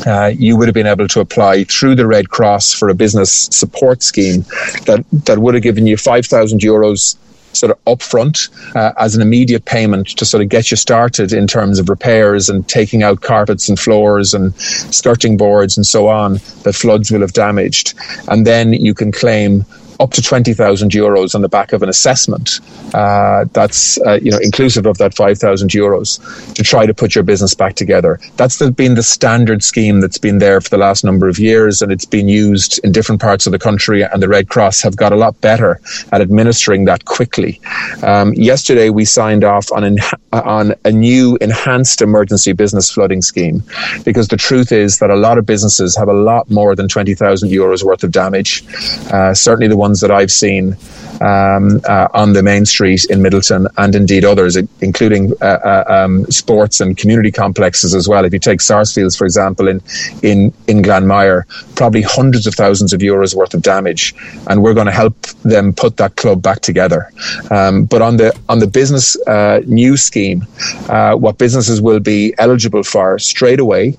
uh, 0.06 0.32
you 0.34 0.56
would 0.56 0.68
have 0.68 0.75
been 0.75 0.87
able 0.87 1.08
to 1.08 1.20
apply 1.20 1.64
through 1.64 1.94
the 1.94 2.06
Red 2.06 2.30
Cross 2.30 2.72
for 2.72 2.88
a 2.88 2.94
business 2.94 3.48
support 3.50 4.02
scheme 4.02 4.42
that, 4.87 5.04
that 5.25 5.38
would 5.38 5.54
have 5.54 5.62
given 5.62 5.87
you 5.87 5.96
5,000 5.96 6.60
euros 6.60 7.16
sort 7.52 7.72
of 7.72 7.84
upfront 7.84 8.48
uh, 8.76 8.92
as 8.98 9.16
an 9.16 9.22
immediate 9.22 9.64
payment 9.64 10.08
to 10.08 10.25
sort 10.25 10.42
of 10.42 10.48
get 10.48 10.70
you 10.70 10.76
started 10.76 11.32
in 11.32 11.46
terms 11.46 11.78
of 11.78 11.88
repairs 11.88 12.48
and 12.48 12.68
taking 12.68 13.02
out 13.02 13.22
carpets 13.22 13.68
and 13.68 13.78
floors 13.78 14.34
and 14.34 14.54
skirting 14.60 15.37
boards 15.37 15.76
and 15.76 15.87
so 15.87 16.08
on 16.08 16.34
that 16.62 16.75
floods 16.75 17.10
will 17.10 17.20
have 17.20 17.32
damaged. 17.32 17.94
And 18.28 18.46
then 18.46 18.72
you 18.75 18.94
can 18.94 19.12
claim 19.12 19.64
up 20.00 20.12
to 20.12 20.23
20,000 20.23 20.90
euros 20.90 21.35
on 21.35 21.43
the 21.43 21.49
back 21.49 21.73
of 21.73 21.83
an 21.83 21.88
assessment 21.88 22.61
uh, 22.95 23.45
that's 23.52 24.00
uh, 24.02 24.19
you 24.23 24.31
know 24.31 24.38
inclusive 24.43 24.87
of 24.87 24.99
that 24.99 25.14
5,000 25.14 25.71
euros 25.71 26.19
to 26.55 26.62
try 26.62 26.87
to 26.87 26.95
put 26.95 27.14
your 27.14 27.25
business 27.25 27.55
back 27.55 27.75
together. 27.75 28.19
That's 28.37 28.59
the, 28.59 28.71
been 28.71 28.95
the 28.95 29.02
standard 29.02 29.62
scheme 29.62 30.00
that's 30.00 30.19
been 30.19 30.38
there 30.38 30.61
for 30.61 30.71
the 30.71 30.78
last 30.78 31.05
number 31.05 31.28
of 31.28 31.38
years, 31.38 31.83
and 31.83 31.93
it's 31.93 32.05
been 32.05 32.28
used 32.28 32.81
in 32.85 32.93
different 32.93 33.21
parts 33.21 33.47
of 33.47 33.52
the 33.52 33.59
country. 33.59 34.02
And 34.02 34.23
the 34.23 34.28
Red 34.28 34.49
Cross 34.49 34.83
have 34.83 34.97
got 34.97 35.12
a 35.12 35.17
lot 35.17 35.40
better 35.40 35.81
at 36.12 36.21
administering 36.21 36.85
that 36.87 37.05
quickly. 37.05 37.61
Um, 38.02 38.35
yesterday, 38.35 38.90
we 38.90 39.05
signed 39.05 39.45
off 39.45 39.71
on 39.73 39.85
an, 39.85 39.99
on 40.33 40.75
a 40.85 40.93
new 40.93 41.37
enhanced 41.40 42.00
emergency 42.02 42.52
business 42.52 42.90
flooding 42.90 43.23
scheme 43.23 43.62
because 44.05 44.28
the 44.28 44.37
truth 44.37 44.73
is 44.73 44.99
that 44.99 45.11
a 45.11 45.17
lot 45.17 45.38
of 45.38 45.47
businesses 45.47 45.97
have 45.97 46.09
a 46.09 46.12
lot 46.12 46.50
more 46.50 46.75
than 46.75 46.88
20,000 46.88 47.49
euros 47.49 47.83
worth 47.83 48.05
of 48.05 48.11
damage. 48.11 48.64
Uh, 49.12 49.35
certainly, 49.35 49.69
the 49.69 49.76
ones 49.76 49.88
ones 49.88 50.00
that 50.00 50.11
I've 50.11 50.30
seen 50.30 50.76
um, 51.21 51.80
uh, 51.88 52.09
on 52.12 52.35
the 52.35 52.42
main 52.42 52.64
street 52.66 53.07
in 53.07 53.21
Midleton, 53.21 53.66
and 53.76 53.95
indeed 53.95 54.25
others, 54.25 54.54
including 54.88 55.33
uh, 55.40 55.59
uh, 55.73 55.85
um, 55.88 56.25
sports 56.26 56.80
and 56.83 56.97
community 56.97 57.33
complexes 57.33 57.95
as 57.95 58.07
well. 58.07 58.25
If 58.25 58.33
you 58.33 58.38
take 58.38 58.61
Sarsfields, 58.61 59.16
for 59.16 59.25
example, 59.25 59.66
in, 59.66 59.80
in, 60.23 60.52
in 60.66 60.83
Glanmire, 60.83 61.40
probably 61.75 62.02
hundreds 62.02 62.47
of 62.47 62.54
thousands 62.54 62.92
of 62.92 63.00
euros 63.00 63.35
worth 63.35 63.54
of 63.54 63.62
damage, 63.62 64.14
and 64.49 64.62
we're 64.62 64.75
going 64.75 64.87
to 64.87 64.99
help 65.02 65.16
them 65.54 65.73
put 65.73 65.97
that 65.97 66.16
club 66.16 66.42
back 66.42 66.61
together. 66.61 67.11
Um, 67.50 67.85
but 67.85 68.02
on 68.02 68.18
the 68.18 68.38
on 68.49 68.59
the 68.59 68.66
business 68.66 69.16
uh, 69.26 69.61
new 69.66 69.97
scheme, 69.97 70.47
uh, 70.88 71.14
what 71.14 71.38
businesses 71.38 71.80
will 71.80 72.00
be 72.00 72.35
eligible 72.38 72.83
for 72.83 73.18
straight 73.18 73.61
away 73.61 73.97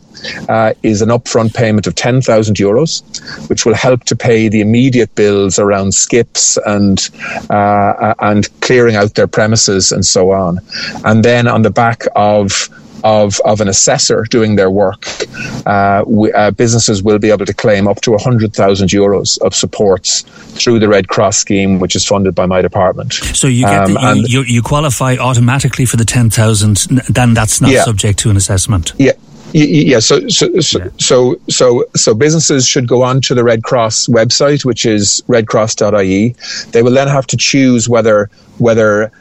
uh, 0.48 0.74
is 0.84 1.02
an 1.02 1.10
upfront 1.10 1.54
payment 1.54 1.88
of 1.88 1.96
10,000 1.96 2.56
euros, 2.56 3.04
which 3.50 3.66
will 3.66 3.74
help 3.74 4.04
to 4.06 4.16
pay 4.16 4.50
the 4.50 4.62
immediate 4.62 5.14
bills 5.16 5.60
around 5.60 5.79
skips 5.92 6.58
and 6.66 7.10
uh, 7.50 8.14
and 8.20 8.48
clearing 8.62 8.96
out 8.96 9.16
their 9.16 9.28
premises 9.28 9.92
and 9.92 10.06
so 10.06 10.32
on. 10.32 10.60
And 11.06 11.24
then 11.24 11.48
on 11.48 11.62
the 11.62 11.72
back 11.72 12.04
of 12.16 12.70
of, 13.04 13.40
of 13.46 13.62
an 13.62 13.68
assessor 13.68 14.26
doing 14.30 14.56
their 14.56 14.70
work, 14.70 15.06
uh, 15.66 16.04
we, 16.06 16.32
uh, 16.34 16.52
businesses 16.52 17.02
will 17.04 17.20
be 17.20 17.32
able 17.32 17.46
to 17.46 17.54
claim 17.54 17.88
up 17.88 18.02
to 18.02 18.12
100,000 18.12 18.90
euros 18.90 19.40
of 19.42 19.56
supports 19.56 20.22
through 20.62 20.80
the 20.80 20.90
Red 20.90 21.08
Cross 21.08 21.38
scheme, 21.38 21.80
which 21.80 21.96
is 21.96 22.06
funded 22.06 22.36
by 22.36 22.46
my 22.46 22.62
department. 22.62 23.14
So 23.14 23.48
you 23.48 23.66
get 23.66 23.84
um, 23.84 23.94
the, 23.94 24.26
you, 24.28 24.42
you, 24.42 24.56
you, 24.56 24.62
qualify 24.62 25.16
automatically 25.18 25.86
for 25.86 25.98
the 25.98 26.06
10,000, 26.06 26.78
then 27.10 27.34
that's 27.34 27.62
not 27.62 27.72
yeah. 27.72 27.84
subject 27.84 28.20
to 28.20 28.30
an 28.30 28.38
assessment? 28.38 28.94
Yeah, 28.98 29.14
yeah, 29.54 30.00
so 30.00 30.28
so 30.28 30.48
so, 30.60 30.80
so 31.00 31.36
so 31.50 31.86
so 31.96 32.14
businesses 32.14 32.68
should 32.68 32.88
go 32.88 33.04
on 33.04 33.22
to 33.22 33.34
the 33.34 33.44
Red 33.44 33.64
Cross 33.64 34.08
website, 34.08 34.64
which 34.64 34.86
is 34.86 35.22
redcross.ie. 35.28 36.36
They 36.72 36.84
will 36.84 36.94
then 36.94 37.08
have 37.08 37.28
to 37.28 37.38
choose 37.38 37.90
whether 37.90 38.30
whether 38.58 39.12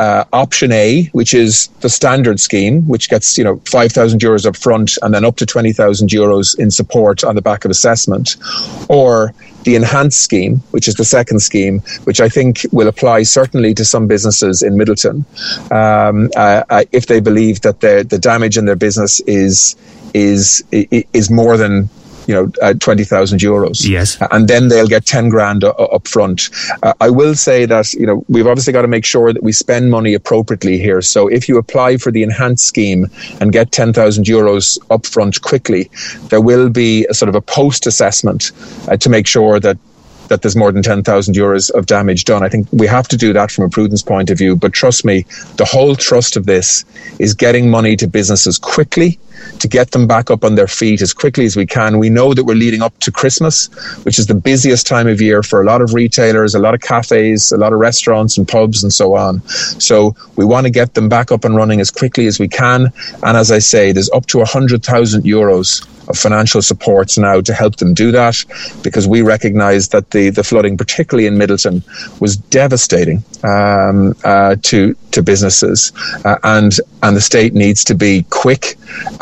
uh, 0.00 0.24
option 0.32 0.72
A, 0.72 1.04
which 1.12 1.34
is 1.34 1.66
the 1.82 1.90
standard 1.90 2.40
scheme, 2.40 2.88
which 2.88 3.10
gets 3.10 3.36
you 3.36 3.44
know 3.44 3.60
five 3.66 3.92
thousand 3.92 4.20
euros 4.20 4.46
up 4.46 4.56
front 4.56 4.96
and 5.02 5.12
then 5.12 5.26
up 5.26 5.36
to 5.36 5.44
twenty 5.44 5.74
thousand 5.74 6.08
euros 6.08 6.58
in 6.58 6.70
support 6.70 7.22
on 7.22 7.34
the 7.34 7.42
back 7.42 7.66
of 7.66 7.70
assessment, 7.70 8.36
or 8.88 9.34
the 9.64 9.76
enhanced 9.76 10.20
scheme, 10.22 10.56
which 10.70 10.88
is 10.88 10.94
the 10.94 11.04
second 11.04 11.40
scheme, 11.40 11.80
which 12.04 12.18
I 12.18 12.30
think 12.30 12.64
will 12.72 12.88
apply 12.88 13.24
certainly 13.24 13.74
to 13.74 13.84
some 13.84 14.06
businesses 14.06 14.62
in 14.62 14.72
Midleton, 14.72 15.16
um, 15.70 16.30
uh, 16.34 16.64
uh, 16.70 16.84
if 16.92 17.04
they 17.04 17.20
believe 17.20 17.60
that 17.60 17.80
the 17.80 18.06
the 18.08 18.18
damage 18.18 18.56
in 18.56 18.64
their 18.64 18.76
business 18.76 19.20
is 19.26 19.76
is 20.14 20.64
is 20.70 21.30
more 21.30 21.58
than 21.58 21.90
you 22.26 22.34
know, 22.34 22.50
uh, 22.62 22.74
20,000 22.74 23.38
euros. 23.40 23.88
Yes. 23.88 24.18
And 24.30 24.48
then 24.48 24.68
they'll 24.68 24.86
get 24.86 25.06
10 25.06 25.28
grand 25.28 25.64
uh, 25.64 25.70
up 25.70 26.06
front. 26.06 26.50
Uh, 26.82 26.92
I 27.00 27.10
will 27.10 27.34
say 27.34 27.66
that, 27.66 27.92
you 27.92 28.06
know, 28.06 28.24
we've 28.28 28.46
obviously 28.46 28.72
got 28.72 28.82
to 28.82 28.88
make 28.88 29.04
sure 29.04 29.32
that 29.32 29.42
we 29.42 29.52
spend 29.52 29.90
money 29.90 30.14
appropriately 30.14 30.78
here. 30.78 31.02
So 31.02 31.28
if 31.28 31.48
you 31.48 31.58
apply 31.58 31.96
for 31.96 32.10
the 32.10 32.22
enhanced 32.22 32.66
scheme 32.66 33.06
and 33.40 33.52
get 33.52 33.72
10,000 33.72 34.24
euros 34.24 34.78
up 34.90 35.06
front 35.06 35.40
quickly, 35.42 35.90
there 36.28 36.40
will 36.40 36.68
be 36.68 37.06
a 37.06 37.14
sort 37.14 37.28
of 37.28 37.34
a 37.34 37.40
post 37.40 37.86
assessment 37.86 38.52
uh, 38.88 38.96
to 38.96 39.08
make 39.08 39.26
sure 39.26 39.60
that 39.60 39.78
that 40.28 40.42
there's 40.42 40.54
more 40.54 40.70
than 40.70 40.80
10,000 40.80 41.34
euros 41.34 41.72
of 41.72 41.86
damage 41.86 42.24
done. 42.24 42.44
I 42.44 42.48
think 42.48 42.68
we 42.70 42.86
have 42.86 43.08
to 43.08 43.16
do 43.16 43.32
that 43.32 43.50
from 43.50 43.64
a 43.64 43.68
prudence 43.68 44.00
point 44.00 44.30
of 44.30 44.38
view. 44.38 44.54
But 44.54 44.72
trust 44.72 45.04
me, 45.04 45.26
the 45.56 45.64
whole 45.64 45.96
trust 45.96 46.36
of 46.36 46.46
this 46.46 46.84
is 47.18 47.34
getting 47.34 47.68
money 47.68 47.96
to 47.96 48.06
businesses 48.06 48.56
quickly 48.56 49.18
to 49.58 49.68
get 49.68 49.90
them 49.92 50.06
back 50.06 50.30
up 50.30 50.44
on 50.44 50.54
their 50.54 50.66
feet 50.66 51.02
as 51.02 51.12
quickly 51.12 51.44
as 51.44 51.56
we 51.56 51.66
can. 51.66 51.98
We 51.98 52.10
know 52.10 52.34
that 52.34 52.44
we're 52.44 52.54
leading 52.54 52.82
up 52.82 52.96
to 53.00 53.12
Christmas, 53.12 53.66
which 54.04 54.18
is 54.18 54.26
the 54.26 54.34
busiest 54.34 54.86
time 54.86 55.06
of 55.06 55.20
year 55.20 55.42
for 55.42 55.60
a 55.60 55.64
lot 55.64 55.82
of 55.82 55.94
retailers, 55.94 56.54
a 56.54 56.58
lot 56.58 56.74
of 56.74 56.80
cafes, 56.80 57.52
a 57.52 57.56
lot 57.56 57.72
of 57.72 57.78
restaurants 57.78 58.38
and 58.38 58.46
pubs 58.46 58.82
and 58.82 58.92
so 58.92 59.16
on. 59.16 59.40
So 59.48 60.14
we 60.36 60.44
want 60.44 60.66
to 60.66 60.70
get 60.70 60.94
them 60.94 61.08
back 61.08 61.32
up 61.32 61.44
and 61.44 61.56
running 61.56 61.80
as 61.80 61.90
quickly 61.90 62.26
as 62.26 62.38
we 62.38 62.48
can. 62.48 62.92
And 63.22 63.36
as 63.36 63.50
I 63.50 63.58
say, 63.58 63.92
there's 63.92 64.10
up 64.10 64.26
to 64.26 64.38
100,000 64.38 65.22
euros 65.22 65.86
of 66.10 66.18
financial 66.18 66.60
supports 66.60 67.16
now 67.16 67.40
to 67.40 67.54
help 67.54 67.76
them 67.76 67.94
do 67.94 68.10
that 68.10 68.44
because 68.82 69.08
we 69.08 69.22
recognise 69.22 69.88
that 69.88 70.10
the, 70.10 70.30
the 70.30 70.44
flooding, 70.44 70.76
particularly 70.76 71.26
in 71.26 71.34
Midleton, 71.36 71.82
was 72.20 72.36
devastating 72.36 73.24
um, 73.44 74.14
uh, 74.24 74.56
to 74.62 74.94
to 75.12 75.22
businesses, 75.22 75.92
uh, 76.24 76.36
and 76.42 76.78
and 77.02 77.16
the 77.16 77.20
state 77.20 77.54
needs 77.54 77.84
to 77.84 77.94
be 77.94 78.24
quick 78.30 78.76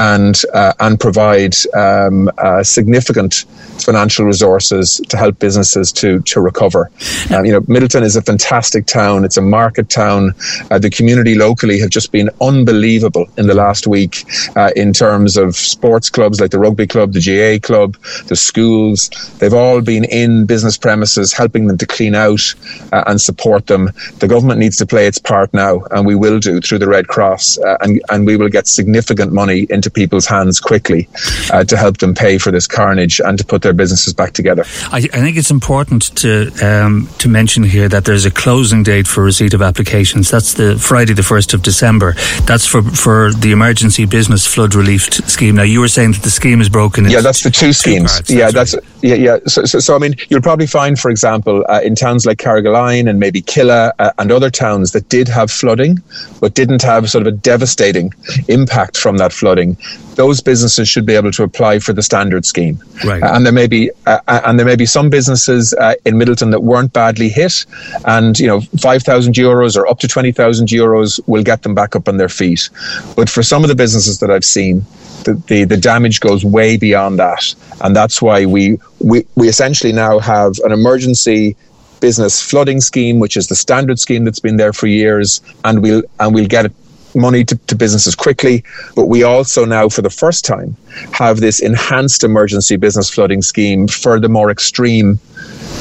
uh, 0.09 0.73
and 0.81 0.99
provide 0.99 1.55
um, 1.75 2.31
uh, 2.39 2.63
significant 2.63 3.45
financial 3.83 4.25
resources 4.25 5.01
to 5.09 5.17
help 5.17 5.39
businesses 5.39 5.93
to 5.93 6.21
to 6.21 6.41
recover. 6.41 6.91
Um, 7.35 7.45
you 7.45 7.53
know, 7.53 7.61
Midleton 7.63 8.03
is 8.03 8.17
a 8.17 8.23
fantastic 8.23 8.87
town. 8.87 9.25
It's 9.25 9.37
a 9.37 9.43
market 9.43 9.89
town. 9.89 10.35
Uh, 10.71 10.79
the 10.79 10.91
community 10.91 11.35
locally 11.35 11.79
have 11.79 11.91
just 11.91 12.13
been 12.13 12.31
unbelievable 12.41 13.27
in 13.37 13.47
the 13.47 13.55
last 13.55 13.87
week 13.87 14.25
uh, 14.57 14.71
in 14.77 14.93
terms 14.93 15.37
of 15.37 15.57
sports 15.57 16.11
clubs 16.11 16.41
like 16.41 16.51
the 16.51 16.59
rugby 16.59 16.87
club, 16.87 17.13
the 17.13 17.21
GAA 17.21 17.65
club, 17.65 17.97
the 18.27 18.37
schools. 18.37 19.09
They've 19.39 19.55
all 19.55 19.81
been 19.81 20.05
in 20.05 20.47
business 20.47 20.77
premises, 20.77 21.33
helping 21.33 21.67
them 21.67 21.79
to 21.79 21.87
clean 21.87 22.15
out 22.15 22.55
uh, 22.93 23.05
and 23.07 23.21
support 23.21 23.67
them. 23.67 23.91
The 24.19 24.29
government 24.29 24.61
needs 24.61 24.77
to 24.79 24.87
play 24.87 25.07
its 25.07 25.19
part 25.19 25.53
now, 25.53 25.83
and 25.91 26.07
we 26.07 26.15
will 26.15 26.39
do 26.39 26.61
through 26.61 26.79
the 26.79 26.89
Red 26.89 27.09
Cross, 27.09 27.59
uh, 27.59 27.77
and 27.81 28.03
and 28.11 28.27
we 28.27 28.37
will 28.37 28.49
get 28.49 28.67
significant 28.67 29.33
money 29.33 29.67
into 29.71 29.91
people's 29.99 30.27
hands 30.27 30.61
quickly 30.61 31.09
uh, 31.53 31.65
to 31.65 31.77
help 31.77 31.99
them 31.99 32.15
pay 32.15 32.39
for 32.39 32.53
this 32.53 32.69
carnage 32.69 33.21
and 33.21 33.37
to 33.37 33.45
put 33.45 33.63
their 33.63 33.73
businesses 33.73 34.15
back 34.15 34.33
together. 34.33 34.65
I, 34.93 34.99
I 34.99 35.21
think 35.25 35.37
it's 35.37 35.51
important 35.51 36.15
to 36.23 36.33
um, 36.63 37.09
to 37.19 37.29
mention 37.29 37.65
here 37.65 37.89
that 37.89 38.05
there's 38.05 38.25
a 38.25 38.31
closing 38.31 38.85
date 38.85 39.09
for 39.09 39.25
receipt 39.25 39.55
of 39.55 39.63
applications. 39.63 40.31
That's 40.31 40.55
the 40.55 40.79
Friday, 40.79 41.15
the 41.15 41.25
first 41.25 41.53
of 41.53 41.63
December. 41.63 42.15
That's 42.47 42.65
for 42.65 42.83
for 42.83 43.33
the 43.33 43.51
emergency 43.51 44.05
business 44.07 44.47
flood 44.47 44.77
relief 44.77 45.13
scheme. 45.13 45.57
Now 45.57 45.65
you 45.65 45.81
were 45.81 45.89
saying 45.89 46.13
that 46.13 46.23
the 46.23 46.31
scheme 46.31 46.61
is 46.61 46.69
broken. 46.69 47.11
yeah, 47.11 47.21
that's 47.21 47.43
the 47.43 47.51
two 47.51 47.73
schemes. 47.73 48.21
Two 48.21 48.37
yeah, 48.37 48.53
that's, 48.53 48.75
right. 48.75 48.85
yeah, 49.03 49.15
yeah. 49.15 49.39
So, 49.47 49.65
so, 49.65 49.81
so, 49.81 49.97
I 49.97 49.99
mean, 49.99 50.15
you'll 50.29 50.43
probably 50.43 50.67
find, 50.67 50.99
for 50.99 51.11
example, 51.11 51.65
uh, 51.69 51.81
in 51.83 51.95
towns 51.97 52.25
like 52.25 52.39
Carrigaline 52.39 53.09
and 53.11 53.19
maybe 53.19 53.43
Killeagh 53.43 53.93
uh, 53.99 54.13
and 54.19 54.31
other 54.31 54.51
towns 54.51 54.93
that 54.93 55.09
did 55.09 55.27
have 55.29 55.51
flooding, 55.51 55.99
but 56.41 56.55
didn't 56.55 56.83
have 56.83 57.11
sort 57.11 57.27
of 57.27 57.35
a 57.35 57.37
devastating 57.37 58.13
impact 58.49 58.97
from 58.97 59.17
that 59.17 59.33
flooding 59.33 59.77
those 60.15 60.41
businesses 60.41 60.89
should 60.89 61.07
be 61.07 61.15
able 61.15 61.31
to 61.31 61.43
apply 61.43 61.79
for 61.79 61.93
the 61.93 62.03
standard 62.03 62.45
scheme. 62.45 62.83
Right. 63.05 63.23
Uh, 63.23 63.35
and 63.35 63.47
there 63.47 63.53
may 63.53 63.67
be 63.67 63.91
uh, 64.07 64.19
uh 64.27 64.41
and 64.45 64.59
there 64.59 64.67
may 64.67 64.77
be 64.77 64.87
some 64.87 65.11
businesses 65.11 65.73
uh, 65.75 65.95
in 66.05 66.17
Midleton 66.17 66.51
that 66.51 66.61
weren't 66.61 66.93
badly 66.93 67.29
hit, 67.29 67.65
and 68.05 68.39
you 68.39 68.47
know, 68.47 68.61
five 68.81 69.03
thousand 69.03 69.35
euros 69.35 69.77
or 69.77 69.87
up 69.87 70.01
to 70.01 70.09
twenty 70.09 70.33
thousand 70.33 70.69
euros 70.69 71.21
will 71.27 71.45
get 71.45 71.63
them 71.63 71.75
back 71.75 71.95
up 71.95 72.09
on 72.09 72.17
their 72.17 72.29
feet. 72.29 72.69
But 73.17 73.31
for 73.31 73.43
some 73.43 73.63
of 73.63 73.69
the 73.69 73.77
businesses 73.77 74.19
that 74.21 74.31
I've 74.31 74.45
seen, 74.45 74.85
the, 75.25 75.35
the, 75.47 75.65
the 75.65 75.77
damage 75.77 76.21
goes 76.21 76.45
way 76.45 76.77
beyond 76.77 77.19
that, 77.19 77.55
and 77.81 77.95
that's 77.95 78.21
why 78.21 78.47
we 78.47 78.79
we 79.01 79.25
we 79.37 79.49
essentially 79.49 79.93
now 79.93 80.19
have 80.19 80.59
an 80.65 80.73
emergency 80.73 81.57
business 82.01 82.41
flooding 82.41 82.81
scheme, 82.81 83.19
which 83.19 83.37
is 83.37 83.49
the 83.49 83.57
standard 83.57 83.99
scheme 83.99 84.25
that's 84.25 84.41
been 84.41 84.57
there 84.57 84.73
for 84.73 84.87
years, 84.87 85.41
and 85.65 85.83
we'll 85.83 86.03
and 86.21 86.35
we'll 86.35 86.47
get 86.47 86.67
money 87.15 87.45
to, 87.45 87.57
to, 87.57 87.75
businesses 87.75 88.15
quickly. 88.15 88.65
But 88.95 89.07
we 89.07 89.23
also 89.23 89.65
now, 89.65 89.89
for 89.89 90.03
the 90.03 90.11
first 90.11 90.45
time, 90.45 90.77
have 91.13 91.41
this 91.41 91.61
enhanced 91.61 92.25
emergency 92.25 92.77
business 92.77 93.11
flooding 93.11 93.43
scheme 93.43 93.89
for 93.89 94.19
the 94.19 94.29
more 94.29 94.51
extreme 94.51 95.19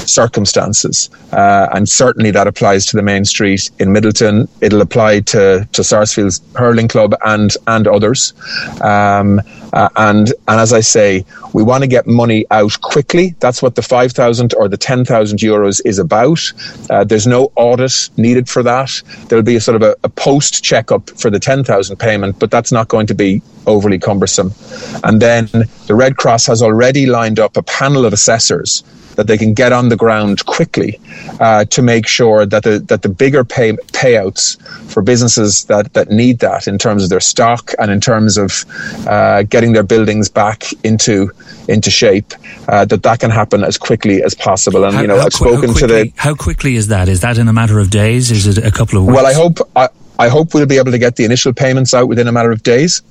circumstances. 0.05 1.09
Uh, 1.31 1.67
and 1.73 1.89
certainly 1.89 2.31
that 2.31 2.47
applies 2.47 2.85
to 2.87 2.97
the 2.97 3.03
main 3.03 3.25
street 3.25 3.69
in 3.79 3.89
Midleton. 3.89 4.47
It'll 4.61 4.81
apply 4.81 5.21
to, 5.21 5.67
to 5.71 5.83
Sarsfield's 5.83 6.41
Hurling 6.55 6.87
Club 6.87 7.15
and, 7.25 7.55
and 7.67 7.87
others. 7.87 8.33
Um, 8.81 9.41
uh, 9.73 9.89
and, 9.95 10.33
and 10.47 10.59
as 10.59 10.71
I 10.71 10.79
say, 10.79 11.25
we 11.53 11.63
want 11.63 11.83
to 11.83 11.87
get 11.87 12.07
money 12.07 12.45
out 12.51 12.79
quickly. 12.81 13.35
That's 13.39 13.61
what 13.61 13.75
the 13.75 13.81
5,000 13.81 14.53
or 14.53 14.69
the 14.69 14.77
10,000 14.77 15.39
euros 15.39 15.81
is 15.83 15.99
about. 15.99 16.39
Uh, 16.89 17.03
there's 17.03 17.27
no 17.27 17.51
audit 17.55 18.09
needed 18.15 18.47
for 18.47 18.63
that. 18.63 19.01
There'll 19.27 19.43
be 19.43 19.57
a 19.57 19.61
sort 19.61 19.75
of 19.75 19.81
a, 19.81 19.95
a 20.03 20.09
post 20.09 20.63
checkup 20.63 21.09
for 21.11 21.29
the 21.29 21.39
10,000 21.39 21.97
payment, 21.97 22.39
but 22.39 22.49
that's 22.49 22.71
not 22.71 22.87
going 22.87 23.07
to 23.07 23.15
be 23.15 23.41
overly 23.65 23.99
cumbersome. 23.99 24.53
And 25.03 25.21
then 25.21 25.49
the 25.87 25.95
Red 25.95 26.17
Cross 26.17 26.45
has 26.47 26.63
already 26.63 27.05
lined 27.05 27.39
up 27.39 27.57
a 27.57 27.63
panel 27.63 28.05
of 28.05 28.13
assessors 28.13 28.83
that 29.17 29.25
they 29.25 29.37
can 29.37 29.53
get 29.53 29.73
on 29.73 29.89
the 29.89 29.97
ground 29.97 30.45
quickly 30.45 30.99
uh, 31.39 31.65
to 31.65 31.81
make 31.81 32.07
sure 32.07 32.45
that 32.45 32.63
the 32.63 32.79
that 32.87 33.01
the 33.01 33.09
bigger 33.09 33.43
pay, 33.43 33.73
payouts 33.91 34.61
for 34.91 35.01
businesses 35.01 35.65
that 35.65 35.93
that 35.93 36.09
need 36.09 36.39
that 36.39 36.67
in 36.67 36.77
terms 36.77 37.03
of 37.03 37.09
their 37.09 37.19
stock 37.19 37.73
and 37.79 37.91
in 37.91 37.99
terms 37.99 38.37
of 38.37 38.63
uh, 39.07 39.41
getting 39.43 39.73
their 39.73 39.83
buildings 39.83 40.29
back 40.37 40.61
into 40.83 41.31
into 41.67 41.89
shape 41.89 42.31
uh, 42.67 42.85
that 42.85 43.01
that 43.01 43.19
can 43.19 43.31
happen 43.31 43.63
as 43.63 43.75
quickly 43.75 44.21
as 44.21 44.35
possible 44.35 44.83
and 44.85 44.93
how, 44.93 45.01
you 45.01 45.07
know 45.07 45.17
I've 45.17 45.33
spoken 45.33 45.71
quickly, 45.71 45.81
to 45.81 45.87
the 45.87 46.13
how 46.15 46.35
quickly 46.35 46.75
is 46.75 46.87
that 46.87 47.09
is 47.09 47.21
that 47.21 47.39
in 47.39 47.47
a 47.47 47.53
matter 47.61 47.79
of 47.79 47.89
days 47.89 48.29
is 48.29 48.45
it 48.45 48.63
a 48.63 48.69
couple 48.69 48.99
of 48.99 49.05
weeks 49.05 49.15
well 49.15 49.25
I 49.25 49.33
hope 49.33 49.57
I, 49.75 49.89
I 50.19 50.29
hope 50.29 50.53
we'll 50.53 50.65
be 50.65 50.77
able 50.77 50.91
to 50.91 50.97
get 50.97 51.15
the 51.15 51.25
initial 51.25 51.53
payments 51.53 51.93
out 51.93 52.07
within 52.07 52.27
a 52.27 52.31
matter 52.31 52.51
of 52.51 52.63
days. 52.63 53.01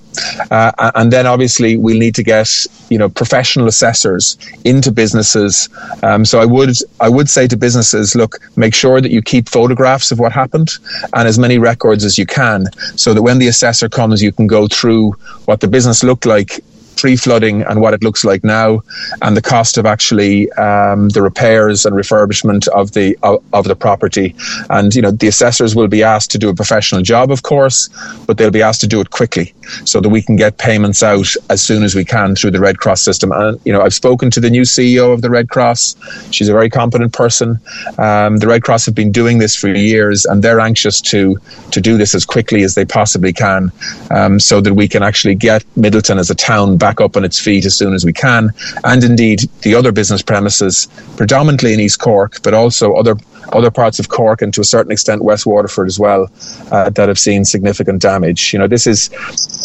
Uh, 0.51 0.91
and 0.95 1.13
then 1.13 1.27
obviously 1.27 1.77
we'll 1.77 1.99
need 1.99 2.15
to 2.15 2.23
get 2.23 2.49
you 2.89 2.99
know 2.99 3.09
professional 3.09 3.69
assessors 3.69 4.37
into 4.65 4.91
businesses. 4.91 5.69
Um, 6.03 6.25
so 6.25 6.41
I 6.41 6.47
would 6.47 6.71
I 7.01 7.09
would 7.09 7.29
say 7.29 7.47
to 7.49 7.57
businesses, 7.57 8.15
look, 8.15 8.39
make 8.57 8.75
sure 8.75 9.01
that 9.01 9.11
you 9.11 9.23
keep 9.23 9.49
photographs 9.49 10.11
of 10.11 10.19
what 10.19 10.33
happened 10.33 10.71
and 11.15 11.29
as 11.29 11.39
many 11.39 11.59
records 11.59 12.05
as 12.05 12.19
you 12.19 12.27
can, 12.27 12.67
so 12.97 13.15
that 13.15 13.23
when 13.23 13.39
the 13.39 13.49
assessor 13.49 13.89
comes, 13.89 14.23
you 14.23 14.33
can 14.33 14.47
go 14.47 14.67
through 14.67 15.13
what 15.45 15.61
the 15.61 15.69
business 15.69 16.03
looked 16.03 16.27
like 16.27 16.61
pre-flooding 16.97 17.63
and 17.63 17.81
what 17.81 17.95
it 17.95 18.03
looks 18.03 18.25
like 18.25 18.43
now, 18.43 18.83
and 19.23 19.37
the 19.37 19.43
cost 19.43 19.79
of 19.79 19.87
actually 19.87 20.51
um, 20.53 21.11
the 21.11 21.23
repairs 21.23 21.87
and 21.87 21.95
refurbishment 21.95 22.67
of 22.69 22.93
the 22.93 23.17
of, 23.23 23.43
of, 23.53 23.67
the 23.67 23.77
property. 23.77 24.35
And 24.71 24.95
you 24.95 25.03
know, 25.03 25.11
the 25.11 25.29
assessors 25.29 25.77
will 25.77 25.89
be 25.89 26.03
asked 26.03 26.31
to 26.33 26.39
do 26.39 26.49
a 26.49 26.55
professional 26.55 27.03
job, 27.03 27.31
of 27.31 27.43
course, 27.43 27.89
but 28.27 28.39
they'll 28.39 28.51
be 28.51 28.63
asked 28.63 28.81
to 28.83 28.87
do 28.87 29.01
it 29.01 29.11
quickly 29.11 29.55
so 29.85 30.01
that 30.01 30.09
we 30.09 30.23
can 30.23 30.37
get 30.37 30.59
payments 30.59 31.03
out 31.03 31.27
as 31.51 31.63
soon 31.63 31.83
as 31.83 31.95
we 31.95 32.05
can 32.05 32.35
through 32.35 32.53
the 32.53 32.61
Red 32.61 32.79
Cross 32.79 33.03
system. 33.03 33.33
And 33.33 33.61
you 33.65 33.73
know, 33.73 33.83
I've 33.83 33.95
spoken 33.95 34.31
to 34.31 34.41
the 34.41 34.51
new 34.51 34.63
CEO 34.63 35.13
of 35.13 35.23
the 35.23 35.31
Red 35.31 35.49
Cross. 35.49 35.97
She's 36.31 36.49
a 36.49 36.53
very 36.53 36.71
competent 36.71 37.13
person. 37.13 37.59
Um, 37.99 38.39
the 38.39 38.47
Red 38.47 38.63
Cross 38.63 38.87
have 38.87 38.95
been 38.95 39.13
doing 39.13 39.39
this 39.39 39.55
for 39.55 39.69
years, 39.69 40.25
and 40.25 40.43
they're 40.43 40.61
anxious 40.61 41.01
to 41.03 41.37
to 41.73 41.81
do 41.81 41.99
this 41.99 42.15
as 42.15 42.25
quickly 42.25 42.63
as 42.63 42.75
they 42.75 42.85
possibly 42.85 43.33
can, 43.33 43.71
um, 44.11 44.41
so 44.41 44.61
that 44.61 44.75
we 44.75 44.89
can 44.89 45.03
actually 45.03 45.35
get 45.35 45.65
Midleton 45.77 46.19
as 46.19 46.31
a 46.31 46.35
town 46.35 46.77
back 46.77 46.86
up 47.01 47.17
on 47.17 47.25
its 47.25 47.39
feet 47.39 47.65
as 47.67 47.77
soon 47.77 47.95
as 47.95 48.05
we 48.05 48.13
can. 48.13 48.51
And 48.85 49.03
indeed, 49.05 49.41
the 49.63 49.75
other 49.75 49.93
business 49.93 50.23
premises, 50.23 50.89
predominantly 51.17 51.73
in 51.75 51.81
East 51.81 51.99
Cork, 51.99 52.43
but 52.43 52.55
also 52.55 52.95
other 52.95 53.17
other 53.53 53.71
parts 53.71 53.99
of 53.99 54.09
Cork 54.09 54.43
and 54.43 54.53
to 54.55 54.61
a 54.61 54.65
certain 54.65 54.93
extent 54.93 55.23
West 55.23 55.47
Waterford 55.47 55.87
as 55.87 55.99
well, 55.99 56.29
uh, 56.73 56.91
that 56.91 57.09
have 57.09 57.19
seen 57.19 57.45
significant 57.45 58.03
damage. 58.03 58.53
You 58.53 58.59
know, 58.59 58.67
this 58.67 58.87
is, 58.87 59.11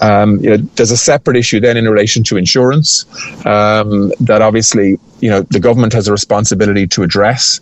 um, 0.01 0.37
you 0.39 0.51
know, 0.51 0.57
there's 0.75 0.91
a 0.91 0.97
separate 0.97 1.37
issue 1.37 1.59
then 1.59 1.77
in 1.77 1.87
relation 1.89 2.23
to 2.25 2.37
insurance 2.37 3.05
um, 3.45 4.11
that 4.19 4.41
obviously, 4.41 4.99
you 5.19 5.29
know, 5.29 5.41
the 5.49 5.59
government 5.59 5.93
has 5.93 6.07
a 6.07 6.11
responsibility 6.11 6.87
to 6.87 7.03
address. 7.03 7.59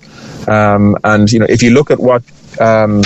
Um, 0.48 0.98
and, 1.04 1.32
you 1.32 1.40
know, 1.40 1.48
if 1.48 1.64
you 1.64 1.72
look 1.72 1.92
at 1.92 2.00
what 2.00 2.24
um, 2.60 3.04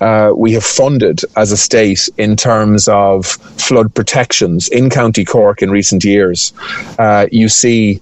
uh, 0.00 0.32
we 0.34 0.52
have 0.52 0.64
funded 0.64 1.20
as 1.36 1.52
a 1.52 1.56
state 1.56 2.08
in 2.18 2.36
terms 2.36 2.88
of 2.88 3.26
flood 3.26 3.94
protections 3.94 4.68
in 4.68 4.90
County 4.90 5.24
Cork 5.24 5.62
in 5.62 5.70
recent 5.70 6.04
years, 6.04 6.52
uh, 6.98 7.26
you 7.32 7.48
see 7.48 8.00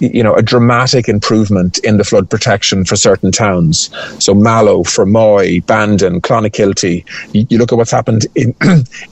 you 0.00 0.22
know, 0.22 0.34
a 0.34 0.42
dramatic 0.42 1.08
improvement 1.08 1.78
in 1.78 1.96
the 1.96 2.04
flood 2.04 2.28
protection 2.28 2.84
for 2.84 2.96
certain 2.96 3.32
towns. 3.32 3.90
So 4.22 4.34
Mallow, 4.34 4.82
Fermoy, 4.82 5.64
Bandon, 5.66 6.20
Clonakilty. 6.20 7.04
You, 7.32 7.46
you 7.50 7.58
look 7.58 7.72
at 7.72 7.76
what's 7.76 7.90
happened 7.90 8.26
in, 8.34 8.54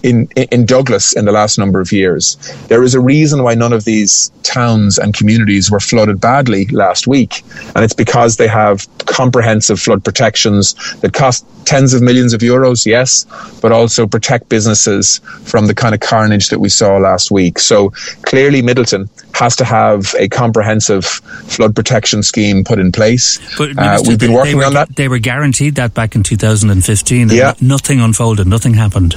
in 0.03 0.29
in 0.51 0.67
Douglas 0.67 1.17
in 1.17 1.25
the 1.25 1.33
last 1.33 1.59
number 1.59 1.81
of 1.81 1.93
years. 1.93 2.37
There 2.69 2.83
is 2.83 2.95
a 2.95 3.01
reason 3.01 3.43
why 3.43 3.55
none 3.55 3.73
of 3.73 3.85
these 3.85 4.31
towns 4.43 4.99
and 4.99 5.15
communities 5.15 5.71
were 5.71 5.81
flooded 5.81 6.21
badly 6.21 6.67
last 6.67 7.07
week, 7.07 7.43
and 7.75 7.85
it's 7.85 7.95
because 7.95 8.37
they 8.37 8.49
have 8.49 8.87
comprehensive 9.07 9.81
flood 9.81 10.05
protections 10.05 10.75
that 11.01 11.13
cost 11.13 11.47
tens 11.65 11.95
of 11.95 12.03
millions 12.03 12.33
of 12.33 12.41
euros, 12.41 12.87
yes, 12.87 13.25
but 13.61 13.73
also 13.73 14.07
protect 14.07 14.49
businesses 14.49 15.19
from 15.45 15.67
the 15.67 15.75
kind 15.75 15.95
of 15.95 16.01
carnage 16.01 16.49
that 16.49 16.61
we 16.61 16.69
saw 16.69 16.97
last 16.99 17.31
week. 17.31 17.59
So 17.59 17.91
clearly, 18.23 18.63
Midleton 18.63 19.09
has 19.35 19.57
to 19.57 19.65
have 19.65 20.15
a 20.19 20.29
comprehensive 20.29 20.74
flood 20.81 21.75
protection 21.75 22.23
scheme 22.23 22.65
put 22.65 22.79
in 22.79 22.93
place. 22.93 23.39
But 23.57 23.79
uh, 23.79 24.03
we've 24.07 24.19
been 24.19 24.33
working 24.33 24.59
were, 24.59 24.65
on 24.65 24.75
that. 24.75 24.97
They 24.97 25.09
were 25.09 25.19
guaranteed 25.19 25.75
that 25.77 25.95
back 25.95 26.15
in 26.15 26.23
2015. 26.23 27.29
yeah. 27.31 27.55
nothing 27.61 28.01
unfolded, 28.01 28.47
nothing 28.47 28.75
happened. 28.75 29.17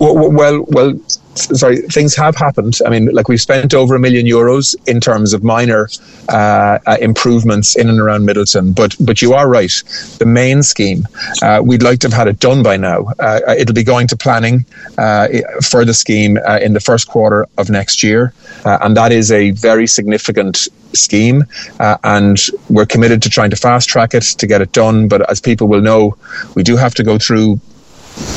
Well, 0.00 0.30
well, 0.32 0.64
well, 0.68 0.98
sorry, 1.34 1.82
things 1.82 2.14
have 2.16 2.36
happened. 2.36 2.78
I 2.84 2.90
mean, 2.90 3.06
like 3.06 3.28
we've 3.28 3.40
spent 3.40 3.74
over 3.74 3.94
a 3.94 4.00
million 4.00 4.26
euros 4.26 4.74
in 4.88 5.00
terms 5.00 5.32
of 5.32 5.42
minor 5.42 5.88
uh, 6.28 6.78
uh, 6.86 6.96
improvements 7.00 7.76
in 7.76 7.88
and 7.88 7.98
around 7.98 8.26
Midleton. 8.26 8.74
But 8.74 8.96
but 9.00 9.22
you 9.22 9.34
are 9.34 9.48
right. 9.48 9.72
The 10.18 10.26
main 10.26 10.62
scheme, 10.62 11.06
uh, 11.42 11.62
we'd 11.64 11.82
like 11.82 12.00
to 12.00 12.08
have 12.08 12.16
had 12.16 12.28
it 12.28 12.40
done 12.40 12.62
by 12.62 12.76
now. 12.76 13.06
Uh, 13.18 13.40
it'll 13.58 13.74
be 13.74 13.84
going 13.84 14.08
to 14.08 14.16
planning 14.16 14.64
uh, 14.98 15.28
for 15.62 15.84
the 15.84 15.94
scheme 15.94 16.38
uh, 16.46 16.58
in 16.62 16.72
the 16.72 16.80
first 16.80 17.08
quarter 17.08 17.46
of 17.58 17.70
next 17.70 18.02
year, 18.02 18.32
and 18.64 18.96
that 18.96 19.12
is 19.12 19.30
a 19.30 19.50
very 19.52 19.86
significant 19.86 20.68
scheme. 20.96 21.44
Uh, 21.80 21.96
and 22.04 22.38
we're 22.68 22.86
committed 22.86 23.22
to 23.22 23.30
trying 23.30 23.50
to 23.50 23.56
fast 23.56 23.88
track 23.88 24.14
it 24.14 24.22
to 24.22 24.46
get 24.46 24.60
it 24.60 24.72
done. 24.72 25.08
But 25.08 25.28
as 25.30 25.40
people 25.40 25.68
will 25.68 25.82
know, 25.82 26.16
we 26.54 26.62
do 26.62 26.76
have 26.76 26.94
to 26.94 27.02
go 27.02 27.18
through 27.18 27.60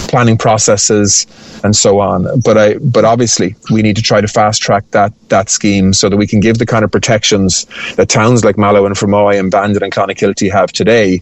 planning 0.07 0.37
processes 0.37 1.27
and 1.63 1.75
so 1.75 1.99
on. 1.99 2.39
But 2.41 2.57
I, 2.57 2.75
but 2.75 3.05
obviously, 3.05 3.55
we 3.71 3.81
need 3.81 3.95
to 3.95 4.01
try 4.01 4.21
to 4.21 4.27
fast 4.27 4.61
track 4.61 4.89
that 4.91 5.13
that 5.29 5.49
scheme 5.49 5.93
so 5.93 6.09
that 6.09 6.17
we 6.17 6.27
can 6.27 6.39
give 6.39 6.57
the 6.57 6.65
kind 6.65 6.85
of 6.85 6.91
protections 6.91 7.65
that 7.95 8.09
towns 8.09 8.45
like 8.45 8.57
Mallow 8.57 8.85
and 8.85 8.95
Fermoy 8.95 9.39
and 9.39 9.49
Bandon 9.51 9.83
and 9.83 9.91
Clonakilty 9.91 10.51
have 10.51 10.71
today 10.71 11.21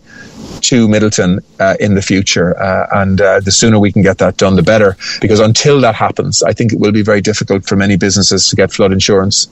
to 0.62 0.88
Midleton 0.88 1.44
uh, 1.60 1.76
in 1.80 1.96
the 1.96 2.02
future. 2.02 2.58
Uh, 2.60 2.88
and 2.94 3.22
uh, 3.22 3.40
the 3.40 3.52
sooner 3.52 3.80
we 3.80 3.92
can 3.92 4.02
get 4.02 4.18
that 4.18 4.38
done, 4.38 4.56
the 4.56 4.64
better. 4.64 4.96
Because 5.22 5.40
until 5.40 5.80
that 5.82 5.96
happens, 5.96 6.42
I 6.44 6.54
think 6.54 6.74
it 6.74 6.80
will 6.80 6.92
be 6.92 7.02
very 7.02 7.22
difficult 7.22 7.66
for 7.66 7.76
many 7.76 7.98
businesses 7.98 8.48
to 8.50 8.56
get 8.56 8.72
flood 8.72 8.92
insurance. 8.92 9.48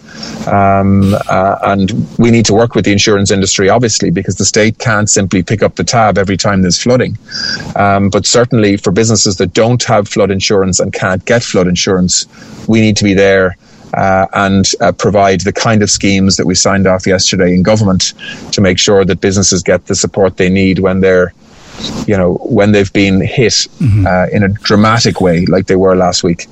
Um, 0.47 1.13
uh, 1.30 1.58
and 1.63 2.08
we 2.17 2.32
need 2.32 2.45
to 2.45 2.54
work 2.54 2.76
with 2.76 2.86
the 2.86 2.91
insurance 2.91 3.32
industry, 3.32 3.69
obviously, 3.69 4.10
because 4.10 4.36
the 4.36 4.45
state 4.45 4.80
can't 4.80 5.10
simply 5.10 5.43
pick 5.43 5.62
up 5.62 5.76
the 5.76 5.84
tab 5.84 6.17
every 6.17 6.38
time 6.38 6.62
there's 6.62 6.82
flooding. 6.82 7.17
Um, 7.76 8.10
but 8.10 8.26
certainly 8.26 8.78
for 8.78 8.91
businesses 9.02 9.38
that 9.38 9.52
don't 9.54 9.84
have 9.84 10.08
flood 10.08 10.30
insurance 10.30 10.80
and 10.80 10.94
can't 10.94 11.26
get 11.26 11.42
flood 11.42 11.68
insurance, 11.68 12.14
we 12.68 12.80
need 12.86 12.96
to 12.96 13.04
be 13.04 13.16
there 13.16 13.58
uh, 13.96 14.28
and 14.34 14.74
uh, 14.80 14.92
provide 14.92 15.40
the 15.42 15.52
kind 15.52 15.82
of 15.82 15.90
schemes 15.90 16.38
that 16.38 16.46
we 16.46 16.54
signed 16.54 16.86
off 16.86 17.08
yesterday 17.08 17.52
in 17.56 17.64
government 17.64 18.14
to 18.52 18.62
make 18.62 18.78
sure 18.78 19.04
that 19.04 19.20
businesses 19.20 19.64
get 19.64 19.88
the 19.88 19.96
support 19.96 20.38
they 20.38 20.50
need 20.50 20.78
when 20.78 21.00
they're 21.00 21.34
you 22.08 22.18
know, 22.18 22.34
when 22.36 22.72
they've 22.72 22.92
been 22.94 23.22
hit 23.22 23.54
mm-hmm. 23.80 24.06
uh, 24.06 24.28
in 24.32 24.44
a 24.44 24.50
dramatic 24.50 25.22
way, 25.22 25.46
like 25.46 25.68
they 25.68 25.76
were 25.76 25.96
last 25.96 26.24
week. 26.24 26.48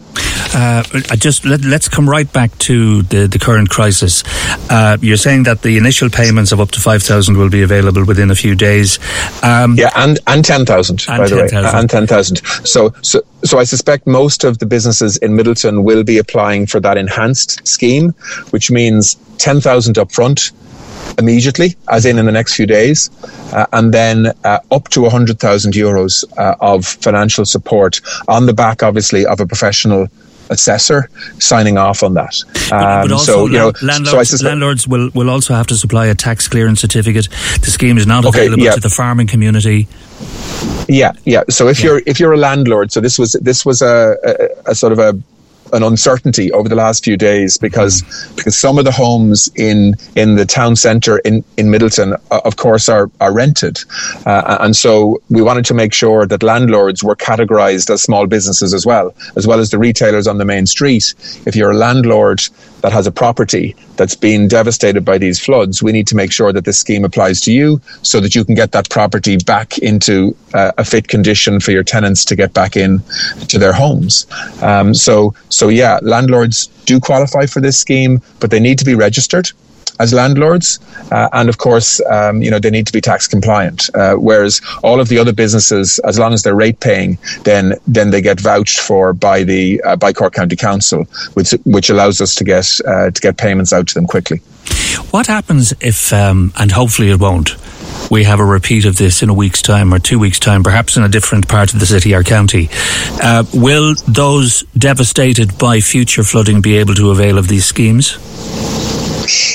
Uh, 0.53 0.83
just 1.15 1.45
let, 1.45 1.63
us 1.65 1.87
come 1.87 2.09
right 2.09 2.31
back 2.31 2.57
to 2.59 3.03
the, 3.03 3.27
the 3.27 3.37
current 3.37 3.69
crisis. 3.69 4.23
Uh, 4.69 4.97
you're 5.01 5.17
saying 5.17 5.43
that 5.43 5.61
the 5.61 5.77
initial 5.77 6.09
payments 6.09 6.51
of 6.51 6.59
up 6.59 6.71
to 6.71 6.79
five 6.79 7.03
thousand 7.03 7.37
will 7.37 7.49
be 7.49 7.61
available 7.61 8.03
within 8.03 8.31
a 8.31 8.35
few 8.35 8.55
days. 8.55 8.99
Um, 9.43 9.75
yeah, 9.75 9.91
and 9.95 10.19
and 10.27 10.43
ten 10.43 10.65
thousand 10.65 11.03
by 11.07 11.27
10, 11.27 11.29
the 11.29 11.35
way, 11.35 11.47
000. 11.47 11.65
and 11.75 11.89
ten 11.89 12.07
thousand. 12.07 12.37
So 12.65 12.93
so 13.01 13.21
so 13.43 13.59
I 13.59 13.63
suspect 13.63 14.07
most 14.07 14.43
of 14.43 14.57
the 14.57 14.65
businesses 14.65 15.17
in 15.17 15.31
Midleton 15.33 15.83
will 15.83 16.03
be 16.03 16.17
applying 16.17 16.65
for 16.65 16.79
that 16.79 16.97
enhanced 16.97 17.67
scheme, 17.67 18.11
which 18.49 18.71
means 18.71 19.15
ten 19.37 19.61
thousand 19.61 19.97
up 19.97 20.11
front 20.11 20.51
immediately, 21.17 21.75
as 21.89 22.05
in 22.05 22.17
in 22.17 22.25
the 22.25 22.31
next 22.31 22.55
few 22.55 22.65
days, 22.65 23.09
uh, 23.53 23.65
and 23.73 23.93
then 23.93 24.27
uh, 24.43 24.59
up 24.71 24.89
to 24.89 25.01
100,000 25.01 25.73
euros 25.73 26.23
uh, 26.37 26.55
of 26.59 26.85
financial 26.85 27.45
support 27.45 28.01
on 28.27 28.45
the 28.45 28.53
back, 28.53 28.83
obviously, 28.83 29.25
of 29.25 29.39
a 29.39 29.45
professional 29.45 30.07
assessor 30.49 31.09
signing 31.39 31.77
off 31.77 32.03
on 32.03 32.13
that. 32.15 32.43
Um, 32.71 33.03
but, 33.03 33.11
also, 33.11 33.31
so, 33.31 33.45
you 33.45 33.53
know, 33.53 33.73
landlords, 33.81 34.29
so 34.29 34.45
landlords 34.45 34.87
will, 34.87 35.09
will 35.13 35.29
also 35.29 35.53
have 35.53 35.67
to 35.67 35.75
supply 35.75 36.07
a 36.07 36.15
tax 36.15 36.47
clearance 36.47 36.81
certificate. 36.81 37.29
The 37.61 37.71
scheme 37.71 37.97
is 37.97 38.07
not 38.07 38.25
okay, 38.25 38.45
available 38.45 38.63
yeah. 38.63 38.71
to 38.71 38.79
the 38.79 38.89
farming 38.89 39.27
community. 39.27 39.87
Yeah, 40.87 41.11
yeah. 41.25 41.43
So 41.49 41.67
if 41.67 41.79
yeah. 41.79 41.85
you're 41.85 42.01
if 42.05 42.19
you're 42.19 42.33
a 42.33 42.37
landlord, 42.37 42.91
so 42.91 42.99
this 42.99 43.19
was 43.19 43.33
this 43.33 43.65
was 43.65 43.81
a, 43.81 44.17
a, 44.23 44.71
a 44.71 44.75
sort 44.75 44.91
of 44.91 44.99
a 44.99 45.13
an 45.73 45.83
uncertainty 45.83 46.51
over 46.51 46.69
the 46.69 46.75
last 46.75 47.03
few 47.03 47.17
days 47.17 47.57
because 47.57 48.01
mm. 48.01 48.35
because 48.35 48.57
some 48.57 48.77
of 48.77 48.85
the 48.85 48.91
homes 48.91 49.49
in 49.55 49.95
in 50.15 50.35
the 50.35 50.45
town 50.45 50.75
centre 50.75 51.19
in 51.19 51.43
in 51.57 51.67
Midleton, 51.67 52.19
uh, 52.31 52.41
of 52.45 52.55
course, 52.55 52.89
are 52.89 53.09
are 53.21 53.33
rented, 53.33 53.79
uh, 54.25 54.57
and 54.59 54.75
so 54.75 55.21
we 55.29 55.41
wanted 55.41 55.65
to 55.65 55.73
make 55.73 55.93
sure 55.93 56.25
that 56.25 56.43
landlords 56.43 57.03
were 57.03 57.15
categorised 57.15 57.89
as 57.89 58.01
small 58.01 58.27
businesses 58.27 58.73
as 58.73 58.85
well, 58.85 59.13
as 59.35 59.47
well 59.47 59.59
as 59.59 59.69
the 59.69 59.77
retailers 59.77 60.27
on 60.27 60.37
the 60.37 60.45
main 60.45 60.65
street. 60.65 61.13
If 61.45 61.55
you're 61.55 61.71
a 61.71 61.77
landlord 61.77 62.41
that 62.81 62.91
has 62.91 63.07
a 63.07 63.11
property 63.11 63.75
that's 63.97 64.15
been 64.15 64.47
devastated 64.47 65.03
by 65.03 65.17
these 65.17 65.39
floods, 65.39 65.83
we 65.83 65.91
need 65.91 66.07
to 66.07 66.15
make 66.15 66.31
sure 66.31 66.53
that 66.53 66.65
this 66.65 66.77
scheme 66.77 67.03
applies 67.03 67.41
to 67.41 67.51
you 67.51 67.81
so 68.01 68.19
that 68.19 68.35
you 68.35 68.45
can 68.45 68.55
get 68.55 68.71
that 68.71 68.89
property 68.89 69.37
back 69.37 69.77
into 69.79 70.35
uh, 70.53 70.71
a 70.77 70.85
fit 70.85 71.07
condition 71.07 71.59
for 71.59 71.71
your 71.71 71.83
tenants 71.83 72.23
to 72.25 72.35
get 72.35 72.53
back 72.53 72.75
in 72.75 73.01
to 73.47 73.57
their 73.57 73.73
homes. 73.73 74.25
Um, 74.61 74.93
so, 74.93 75.33
so 75.49 75.69
yeah, 75.69 75.99
landlords 76.01 76.67
do 76.85 76.99
qualify 76.99 77.45
for 77.45 77.61
this 77.61 77.77
scheme, 77.77 78.21
but 78.39 78.51
they 78.51 78.59
need 78.59 78.79
to 78.79 78.85
be 78.85 78.95
registered 78.95 79.51
as 79.99 80.13
landlords, 80.13 80.79
uh, 81.11 81.29
and 81.33 81.49
of 81.49 81.57
course, 81.57 82.01
um, 82.09 82.41
you 82.41 82.49
know 82.49 82.59
they 82.59 82.69
need 82.69 82.87
to 82.87 82.93
be 82.93 83.01
tax 83.01 83.27
compliant. 83.27 83.89
Uh, 83.93 84.15
whereas 84.15 84.61
all 84.83 84.99
of 84.99 85.09
the 85.09 85.17
other 85.17 85.33
businesses, 85.33 85.99
as 85.99 86.17
long 86.17 86.33
as 86.33 86.43
they're 86.43 86.55
rate 86.55 86.79
paying, 86.79 87.17
then 87.43 87.75
then 87.87 88.11
they 88.11 88.21
get 88.21 88.39
vouched 88.39 88.79
for 88.79 89.13
by 89.13 89.43
the 89.43 89.81
uh, 89.81 89.95
by 89.95 90.13
Cork 90.13 90.33
County 90.33 90.55
Council, 90.55 91.05
which 91.33 91.51
which 91.65 91.89
allows 91.89 92.21
us 92.21 92.35
to 92.35 92.43
get 92.43 92.65
uh, 92.87 93.11
to 93.11 93.21
get 93.21 93.37
payments 93.37 93.73
out 93.73 93.87
to 93.87 93.93
them 93.93 94.05
quickly. 94.05 94.41
What 95.11 95.27
happens 95.27 95.73
if, 95.81 96.13
um, 96.13 96.53
and 96.59 96.71
hopefully 96.71 97.09
it 97.09 97.19
won't, 97.19 97.55
we 98.11 98.23
have 98.25 98.39
a 98.39 98.45
repeat 98.45 98.85
of 98.85 98.97
this 98.97 99.23
in 99.23 99.29
a 99.29 99.33
week's 99.33 99.61
time 99.61 99.93
or 99.93 99.99
two 99.99 100.19
weeks' 100.19 100.39
time, 100.39 100.63
perhaps 100.63 100.97
in 100.97 101.03
a 101.03 101.09
different 101.09 101.47
part 101.47 101.73
of 101.73 101.79
the 101.79 101.85
city 101.85 102.13
or 102.13 102.23
county. 102.23 102.69
Uh, 103.21 103.43
will 103.53 103.95
those 104.07 104.63
devastated 104.77 105.57
by 105.57 105.79
future 105.79 106.23
flooding 106.23 106.61
be 106.61 106.77
able 106.77 106.93
to 106.95 107.09
avail 107.09 107.37
of 107.37 107.47
these 107.47 107.65
schemes? 107.65 108.17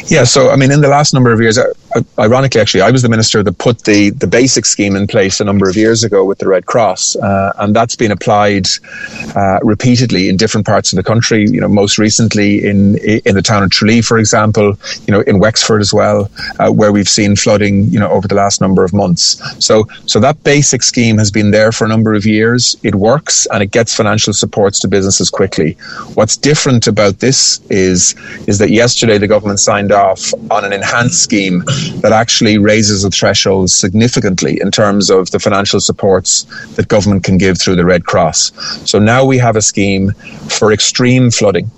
Yeah, 0.07 0.25
so 0.25 0.51
I 0.51 0.57
mean, 0.57 0.71
in 0.71 0.81
the 0.81 0.89
last 0.89 1.15
number 1.15 1.33
of 1.33 1.41
years, 1.41 1.59
ironically, 2.19 2.61
actually, 2.61 2.83
I 2.83 2.91
was 2.91 3.03
the 3.03 3.09
minister 3.09 3.43
that 3.43 3.59
put 3.59 3.85
the 3.85 4.11
the 4.11 4.27
basic 4.27 4.65
scheme 4.65 4.97
in 4.97 5.07
place 5.07 5.41
a 5.41 5.45
number 5.45 5.69
of 5.69 5.77
years 5.77 6.05
ago 6.05 6.25
with 6.25 6.39
the 6.39 6.49
Red 6.49 6.67
Cross, 6.67 7.17
uh, 7.17 7.53
and 7.59 7.75
that's 7.75 7.97
been 7.97 8.11
applied 8.11 8.67
uh, 9.37 9.59
repeatedly 9.63 10.29
in 10.29 10.37
different 10.37 10.67
parts 10.67 10.93
of 10.93 10.97
the 10.97 11.03
country. 11.03 11.47
You 11.49 11.61
know, 11.61 11.69
most 11.69 11.99
recently 11.99 12.65
in 12.65 12.99
in 12.99 13.35
the 13.35 13.43
town 13.43 13.63
of 13.63 13.71
Tralee, 13.71 14.03
for 14.03 14.19
example. 14.19 14.77
You 15.07 15.13
know, 15.13 15.21
in 15.23 15.39
Wexford 15.39 15.81
as 15.81 15.93
well, 15.93 16.31
uh, 16.59 16.71
where 16.71 16.93
we've 16.93 17.09
seen 17.09 17.37
flooding. 17.37 17.85
You 17.85 18.01
know, 18.01 18.11
over 18.11 18.29
the 18.29 18.35
last 18.35 18.61
number 18.61 18.85
of 18.85 18.93
months. 18.93 19.41
So, 19.65 19.87
so 20.07 20.21
that 20.21 20.43
basic 20.45 20.83
scheme 20.83 21.19
has 21.19 21.31
been 21.31 21.51
there 21.51 21.73
for 21.73 21.85
a 21.85 21.89
number 21.89 22.15
of 22.15 22.27
years. 22.27 22.77
It 22.83 22.95
works, 22.95 23.47
and 23.53 23.63
it 23.63 23.71
gets 23.71 23.95
financial 23.95 24.33
supports 24.33 24.79
to 24.81 24.89
businesses 24.89 25.31
quickly. 25.31 25.73
What's 26.15 26.37
different 26.37 26.87
about 26.87 27.21
this 27.21 27.61
is 27.71 28.15
is 28.47 28.59
that 28.59 28.71
yesterday 28.71 29.19
the 29.19 29.29
government 29.29 29.61
signed 29.65 29.93
off 29.93 30.33
on 30.51 30.65
an 30.65 30.73
enhanced 30.73 31.23
scheme 31.23 31.65
that 32.03 32.13
actually 32.13 32.59
raises 32.59 33.03
the 33.03 33.11
threshold 33.11 33.71
significantly 33.71 34.61
in 34.61 34.71
terms 34.71 35.11
of 35.11 35.31
the 35.31 35.39
financial 35.39 35.81
supports 35.81 36.45
that 36.77 36.89
government 36.89 37.25
can 37.25 37.39
give 37.39 37.59
through 37.59 37.77
the 37.77 37.85
Red 37.85 38.05
Cross. 38.05 38.53
So 38.89 38.99
now 38.99 39.25
we 39.25 39.39
have 39.39 39.57
a 39.57 39.63
scheme 39.63 40.13
for 40.59 40.73
extreme 40.73 41.31
flooding. 41.31 41.71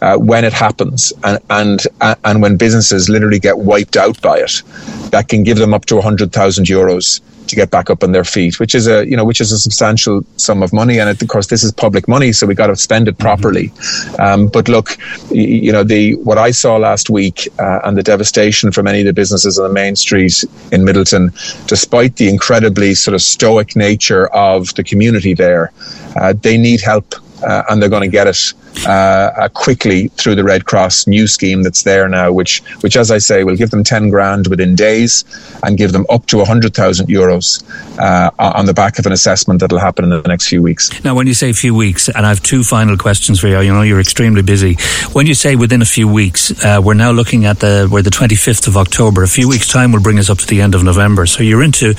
Uh, 0.00 0.16
when 0.16 0.44
it 0.44 0.52
happens 0.52 1.12
and, 1.24 1.40
and 1.50 1.88
and 2.22 2.40
when 2.40 2.56
businesses 2.56 3.08
literally 3.08 3.40
get 3.40 3.58
wiped 3.58 3.96
out 3.96 4.20
by 4.22 4.38
it, 4.38 4.62
that 5.10 5.26
can 5.26 5.42
give 5.42 5.58
them 5.58 5.74
up 5.74 5.86
to 5.86 5.96
100,000 5.96 6.66
euros 6.66 7.20
to 7.48 7.56
get 7.56 7.70
back 7.70 7.90
up 7.90 8.02
on 8.02 8.12
their 8.12 8.24
feet, 8.24 8.58
which 8.60 8.74
is 8.74 8.86
a 8.86 9.06
you 9.06 9.16
know 9.16 9.24
which 9.24 9.40
is 9.40 9.52
a 9.52 9.58
substantial 9.58 10.24
sum 10.36 10.62
of 10.62 10.72
money, 10.72 10.98
and 10.98 11.08
it, 11.08 11.22
of 11.22 11.28
course 11.28 11.48
this 11.48 11.62
is 11.62 11.72
public 11.72 12.08
money, 12.08 12.32
so 12.32 12.46
we 12.46 12.54
got 12.54 12.68
to 12.68 12.76
spend 12.76 13.08
it 13.08 13.18
properly. 13.18 13.68
Mm-hmm. 13.68 14.20
Um, 14.22 14.46
but 14.48 14.68
look, 14.68 14.96
you 15.30 15.72
know 15.72 15.84
the 15.84 16.14
what 16.16 16.38
I 16.38 16.50
saw 16.50 16.76
last 16.76 17.10
week 17.10 17.48
uh, 17.58 17.80
and 17.84 17.96
the 17.96 18.02
devastation 18.02 18.72
for 18.72 18.82
many 18.82 19.00
of 19.00 19.06
the 19.06 19.12
businesses 19.12 19.58
on 19.58 19.68
the 19.68 19.74
main 19.74 19.96
street 19.96 20.44
in 20.70 20.82
Midleton, 20.82 21.32
despite 21.66 22.16
the 22.16 22.28
incredibly 22.28 22.94
sort 22.94 23.14
of 23.14 23.22
stoic 23.22 23.76
nature 23.76 24.26
of 24.28 24.74
the 24.74 24.84
community 24.84 25.34
there, 25.34 25.72
uh, 26.16 26.32
they 26.32 26.56
need 26.56 26.80
help 26.80 27.14
uh, 27.42 27.62
and 27.68 27.82
they're 27.82 27.88
going 27.88 28.02
to 28.02 28.08
get 28.08 28.26
it 28.26 28.52
uh, 28.86 29.32
uh, 29.36 29.48
quickly 29.48 30.08
through 30.08 30.34
the 30.34 30.44
Red 30.44 30.64
Cross 30.64 31.06
new 31.06 31.26
scheme 31.26 31.62
that's 31.62 31.82
there 31.82 32.08
now, 32.08 32.32
which, 32.32 32.60
which 32.80 32.96
as 32.96 33.10
I 33.10 33.18
say, 33.18 33.44
will 33.44 33.56
give 33.56 33.70
them 33.70 33.84
10 33.84 34.10
grand 34.10 34.48
within 34.48 34.74
days 34.74 35.24
and 35.62 35.78
give 35.78 35.92
them 35.92 36.06
up 36.10 36.26
to 36.26 36.38
100,000 36.38 37.06
euros 37.06 37.62
uh, 37.98 38.30
on 38.38 38.66
the 38.66 38.74
back 38.74 38.98
of 38.98 39.06
an 39.06 39.12
assessment 39.12 39.60
that'll 39.60 39.78
happen 39.78 40.04
in 40.04 40.10
the 40.10 40.22
next 40.22 40.48
few 40.48 40.62
weeks. 40.62 41.04
Now, 41.04 41.14
when 41.14 41.26
you 41.26 41.34
say 41.34 41.50
a 41.50 41.54
few 41.54 41.74
weeks, 41.74 42.08
and 42.08 42.26
I 42.26 42.28
have 42.28 42.42
two 42.42 42.62
final 42.62 42.96
questions 42.96 43.40
for 43.40 43.48
you, 43.48 43.60
you 43.60 43.72
know, 43.72 43.82
you're 43.82 44.00
extremely 44.00 44.42
busy. 44.42 44.76
When 45.12 45.26
you 45.26 45.34
say 45.34 45.56
within 45.56 45.82
a 45.82 45.86
few 45.86 46.08
weeks, 46.08 46.50
uh, 46.64 46.80
we're 46.82 46.94
now 46.94 47.12
looking 47.12 47.44
at 47.44 47.60
the, 47.60 47.88
we're 47.90 48.02
the 48.02 48.10
25th 48.10 48.66
of 48.66 48.76
October. 48.76 49.22
A 49.22 49.28
few 49.28 49.48
weeks' 49.48 49.68
time 49.68 49.92
will 49.92 50.00
bring 50.02 50.18
us 50.18 50.30
up 50.30 50.38
to 50.38 50.46
the 50.46 50.60
end 50.60 50.74
of 50.74 50.82
November. 50.82 51.26
So 51.26 51.42
you're 51.42 51.62
into 51.62 51.94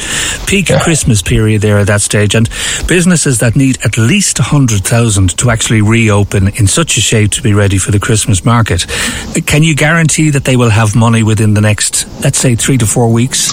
peak 0.47 0.69
yeah. 0.69 0.79
Christmas 0.79 1.21
period 1.21 1.61
there 1.61 1.77
at 1.77 1.87
that 1.87 2.01
stage. 2.01 2.35
And 2.35 2.49
businesses 2.87 3.39
that 3.39 3.55
need 3.55 3.77
at 3.85 3.97
least 3.97 4.39
100,000 4.39 5.37
to 5.37 5.49
actually 5.49 5.81
reopen 5.81 6.47
in 6.63 6.67
such 6.67 6.95
a 6.95 7.01
shape 7.01 7.29
to 7.29 7.41
be 7.41 7.53
ready 7.53 7.77
for 7.77 7.91
the 7.91 7.99
Christmas 7.99 8.45
market. 8.45 8.85
Can 9.45 9.63
you 9.63 9.75
guarantee 9.75 10.29
that 10.29 10.45
they 10.45 10.55
will 10.55 10.69
have 10.69 10.95
money 10.95 11.21
within 11.21 11.53
the 11.55 11.59
next, 11.59 12.07
let's 12.23 12.37
say, 12.37 12.55
three 12.55 12.77
to 12.77 12.85
four 12.85 13.11
weeks? 13.11 13.51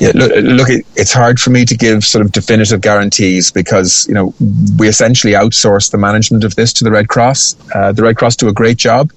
Yeah, 0.00 0.10
look, 0.14 0.32
look, 0.42 0.68
it's 0.96 1.12
hard 1.12 1.38
for 1.38 1.50
me 1.50 1.64
to 1.64 1.76
give 1.76 2.04
sort 2.04 2.24
of 2.24 2.32
definitive 2.32 2.80
guarantees 2.80 3.52
because 3.52 4.06
you 4.08 4.14
know 4.14 4.34
we 4.76 4.88
essentially 4.88 5.34
outsource 5.34 5.90
the 5.90 5.98
management 5.98 6.42
of 6.42 6.56
this 6.56 6.72
to 6.74 6.84
the 6.84 6.90
Red 6.90 7.08
Cross. 7.08 7.56
Uh, 7.74 7.92
the 7.92 8.02
Red 8.02 8.16
Cross 8.16 8.36
do 8.36 8.48
a 8.48 8.52
great 8.52 8.76
job. 8.76 9.12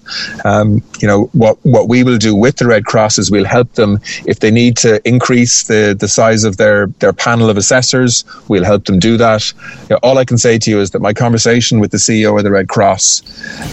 Um, 0.45 0.83
you 0.99 1.07
know 1.07 1.25
what 1.33 1.57
what 1.63 1.87
we 1.87 2.03
will 2.03 2.17
do 2.17 2.35
with 2.35 2.57
the 2.57 2.67
Red 2.67 2.85
Cross 2.85 3.17
is 3.17 3.31
we'll 3.31 3.45
help 3.45 3.73
them 3.73 3.99
if 4.25 4.39
they 4.39 4.51
need 4.51 4.77
to 4.77 5.05
increase 5.07 5.63
the 5.63 5.95
the 5.99 6.07
size 6.07 6.43
of 6.43 6.57
their 6.57 6.87
their 6.99 7.13
panel 7.13 7.49
of 7.49 7.57
assessors. 7.57 8.23
We'll 8.47 8.65
help 8.65 8.85
them 8.85 8.99
do 8.99 9.17
that. 9.17 9.51
You 9.89 9.95
know, 9.95 9.99
all 10.03 10.17
I 10.19 10.25
can 10.25 10.37
say 10.37 10.59
to 10.59 10.69
you 10.69 10.79
is 10.79 10.91
that 10.91 11.01
my 11.01 11.13
conversation 11.13 11.79
with 11.79 11.91
the 11.91 11.97
CEO 11.97 12.37
of 12.37 12.43
the 12.43 12.51
Red 12.51 12.69
Cross 12.69 13.23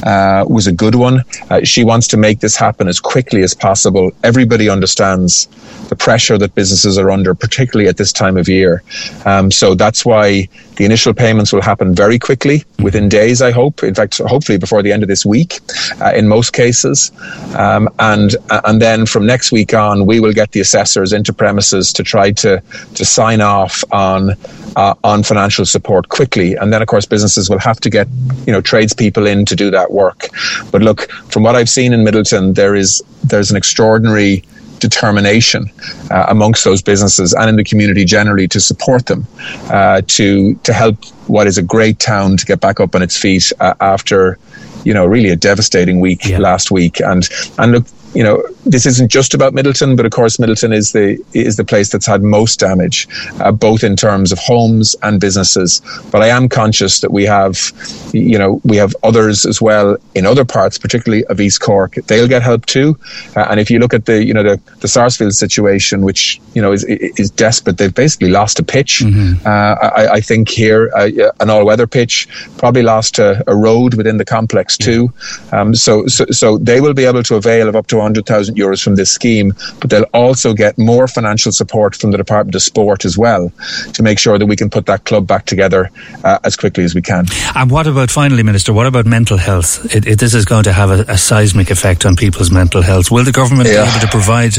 uh, 0.05 0.45
was 0.49 0.67
a 0.67 0.73
good 0.73 0.95
one. 0.95 1.23
Uh, 1.51 1.61
she 1.65 1.85
wants 1.85 2.09
to 2.09 2.17
make 2.17 2.41
this 2.41 2.57
happen 2.57 2.89
as 2.89 2.99
quickly 2.99 3.43
as 3.43 3.55
possible. 3.55 4.11
Everybody 4.23 4.71
understands 4.71 5.49
the 5.89 5.97
pressure 5.97 6.39
that 6.39 6.55
businesses 6.55 6.94
are 6.99 7.11
under, 7.11 7.35
particularly 7.35 7.89
at 7.89 7.97
this 7.97 8.13
time 8.13 8.37
of 8.37 8.49
year. 8.49 8.83
Um, 9.25 9.51
so 9.51 9.75
that's 9.75 10.05
why 10.05 10.49
the 10.77 10.85
initial 10.85 11.15
payments 11.15 11.53
will 11.53 11.63
happen 11.63 11.95
very 11.95 12.19
quickly, 12.19 12.65
within 12.83 13.09
days, 13.09 13.41
I 13.41 13.53
hope. 13.53 13.83
In 13.83 13.95
fact, 13.95 14.19
hopefully 14.19 14.59
before 14.59 14.83
the 14.83 14.93
end 14.93 15.03
of 15.03 15.09
this 15.09 15.25
week, 15.25 15.61
uh, 16.01 16.13
in 16.15 16.29
most 16.29 16.53
cases. 16.53 17.13
Um, 17.57 17.89
and 17.99 18.35
and 18.65 18.83
then 18.83 19.07
from 19.07 19.27
next 19.27 19.53
week 19.53 19.73
on, 19.73 20.07
we 20.07 20.21
will 20.21 20.33
get 20.33 20.53
the 20.53 20.61
assessors 20.61 21.13
into 21.13 21.33
premises 21.33 21.93
to 21.93 22.03
try 22.03 22.33
to 22.33 22.63
to 22.95 23.05
sign 23.05 23.41
off 23.41 23.85
on 23.93 24.33
uh, 24.77 24.95
on 25.05 25.23
financial 25.23 25.65
support 25.65 26.09
quickly. 26.09 26.55
And 26.55 26.73
then, 26.73 26.83
of 26.83 26.89
course, 26.89 27.07
businesses 27.07 27.49
will 27.49 27.61
have 27.61 27.81
to 27.81 27.91
get 27.91 28.09
you 28.47 28.53
know 28.53 28.61
tradespeople 28.61 29.27
in 29.27 29.45
to 29.47 29.57
do 29.57 29.71
that 29.71 29.93
work. 29.93 30.29
But 30.71 30.83
look, 30.83 31.11
from 31.31 31.43
what 31.45 31.55
I've 31.55 31.71
seen 31.71 31.93
in 31.93 32.05
Midleton, 32.05 32.55
there 32.55 32.75
is 32.75 33.03
there's 33.23 33.51
an 33.51 33.57
extraordinary 33.57 34.45
determination 34.79 35.71
uh, 36.11 36.27
amongst 36.29 36.65
those 36.65 36.83
businesses 36.83 37.33
and 37.35 37.49
in 37.49 37.57
the 37.57 37.65
community 37.65 38.05
generally 38.05 38.49
to 38.49 38.61
support 38.61 39.07
them 39.07 39.27
uh, 39.71 40.03
to 40.07 40.55
to 40.57 40.73
help 40.73 41.05
what 41.27 41.47
is 41.47 41.59
a 41.59 41.63
great 41.63 41.99
town 41.99 42.37
to 42.37 42.45
get 42.45 42.61
back 42.61 42.81
up 42.81 42.95
on 42.95 43.03
its 43.03 43.17
feet 43.17 43.53
uh, 43.61 43.75
after 43.81 44.39
you 44.85 44.93
know 44.93 45.07
really 45.07 45.31
a 45.31 45.37
devastating 45.37 46.01
week 46.01 46.25
yeah. 46.27 46.39
last 46.39 46.71
week 46.71 47.01
and 47.01 47.29
and 47.59 47.73
look 47.73 47.87
you 48.15 48.23
know 48.23 48.43
this 48.65 48.87
isn't 48.87 49.11
just 49.11 49.35
about 49.35 49.53
Midleton, 49.53 49.97
but 49.97 50.07
of 50.07 50.13
course 50.13 50.37
Midleton 50.37 50.75
is 50.75 50.93
the 50.93 51.23
is 51.33 51.57
the 51.57 51.65
place 51.65 51.91
that's 51.91 52.07
had 52.07 52.23
most 52.23 52.61
damage, 52.61 53.09
uh, 53.41 53.53
both 53.53 53.85
in 53.85 53.97
terms 53.97 54.33
of 54.33 54.39
homes 54.39 54.97
and 55.03 55.21
businesses. 55.21 55.81
But 56.11 56.23
I 56.23 56.29
am 56.29 56.49
conscious 56.49 57.01
that 57.01 57.13
we 57.13 57.25
have, 57.25 57.73
you 58.13 58.39
know, 58.39 58.61
we 58.65 58.77
have 58.77 58.95
others 59.03 59.45
as 59.45 59.61
well 59.61 59.97
in 60.15 60.27
other 60.27 60.45
parts, 60.45 60.79
particularly 60.79 61.25
of 61.27 61.41
East 61.41 61.61
Cork. 61.61 61.95
They'll 62.07 62.29
get 62.29 62.43
help 62.43 62.67
too. 62.67 62.99
Uh, 63.37 63.47
and 63.51 63.61
if 63.61 63.71
you 63.71 63.79
look 63.79 63.95
at 63.95 64.07
the, 64.07 64.25
you 64.25 64.33
know, 64.33 64.43
the, 64.43 64.61
the 64.81 64.89
Sarsfield 64.89 65.35
situation, 65.35 66.03
which 66.03 66.41
you 66.55 66.63
know 66.63 66.73
is 66.73 66.85
is 66.85 67.31
desperate, 67.31 67.79
they've 67.79 67.95
basically 67.95 68.31
lost 68.31 68.59
a 68.59 68.63
pitch. 68.63 69.01
Mm-hmm. 69.01 69.47
Uh, 69.47 69.51
I, 69.51 70.15
I, 70.15 70.21
think 70.21 70.49
here 70.49 70.91
uh, 70.97 71.11
an 71.41 71.51
all-weather 71.51 71.87
pitch 71.87 72.29
probably 72.59 72.83
lost 72.83 73.19
a, 73.19 73.43
a, 73.47 73.55
road 73.55 73.95
within 73.95 74.17
the 74.19 74.25
complex 74.25 74.77
too. 74.77 75.13
Um, 75.53 75.75
so, 75.75 76.07
so 76.07 76.25
so 76.31 76.59
they 76.59 76.81
will 76.81 76.95
be 76.95 77.05
able 77.05 77.23
to 77.25 77.37
avail 77.37 77.69
of 77.69 77.77
up 77.77 77.87
to 77.89 78.01
100,000 78.05 78.57
euros 78.57 78.83
from 78.83 78.97
this 78.97 79.11
scheme, 79.11 79.53
but 79.81 79.91
they'll 79.91 80.13
also 80.13 80.55
get 80.55 80.79
more 80.79 81.09
financial 81.09 81.53
support 81.53 81.97
from 81.97 82.11
the 82.11 82.19
Department 82.19 82.55
of 82.55 82.63
Sport 82.63 83.05
as 83.05 83.19
well 83.19 83.53
to 83.93 84.03
make 84.03 84.19
sure 84.19 84.39
that 84.39 84.47
we 84.47 84.57
can 84.57 84.71
put 84.71 84.87
that 84.87 85.05
club 85.05 85.27
back 85.27 85.47
together 85.47 85.91
uh, 86.25 86.39
as 86.45 86.57
quickly 86.57 86.85
as 86.85 86.95
we 86.95 87.03
can. 87.03 87.27
And 87.55 87.71
what 87.71 87.87
about, 87.87 88.11
finally, 88.11 88.43
Minister, 88.43 88.73
what 88.73 88.87
about 88.87 89.07
mental 89.07 89.37
health? 89.37 89.95
It, 89.95 90.07
it, 90.07 90.19
this 90.19 90.35
is 90.35 90.45
going 90.45 90.65
to 90.65 90.73
have 90.73 90.91
a, 90.91 91.05
a, 91.09 91.19
seismic 91.19 91.71
effect 91.71 92.05
on 92.05 92.17
people's 92.17 92.51
mental 92.51 92.83
health. 92.83 93.11
Will 93.11 93.25
the 93.25 93.33
government 93.33 93.69
yeah. 93.69 93.85
be 93.85 93.91
able 93.91 94.01
to 94.01 94.09
provide 94.09 94.55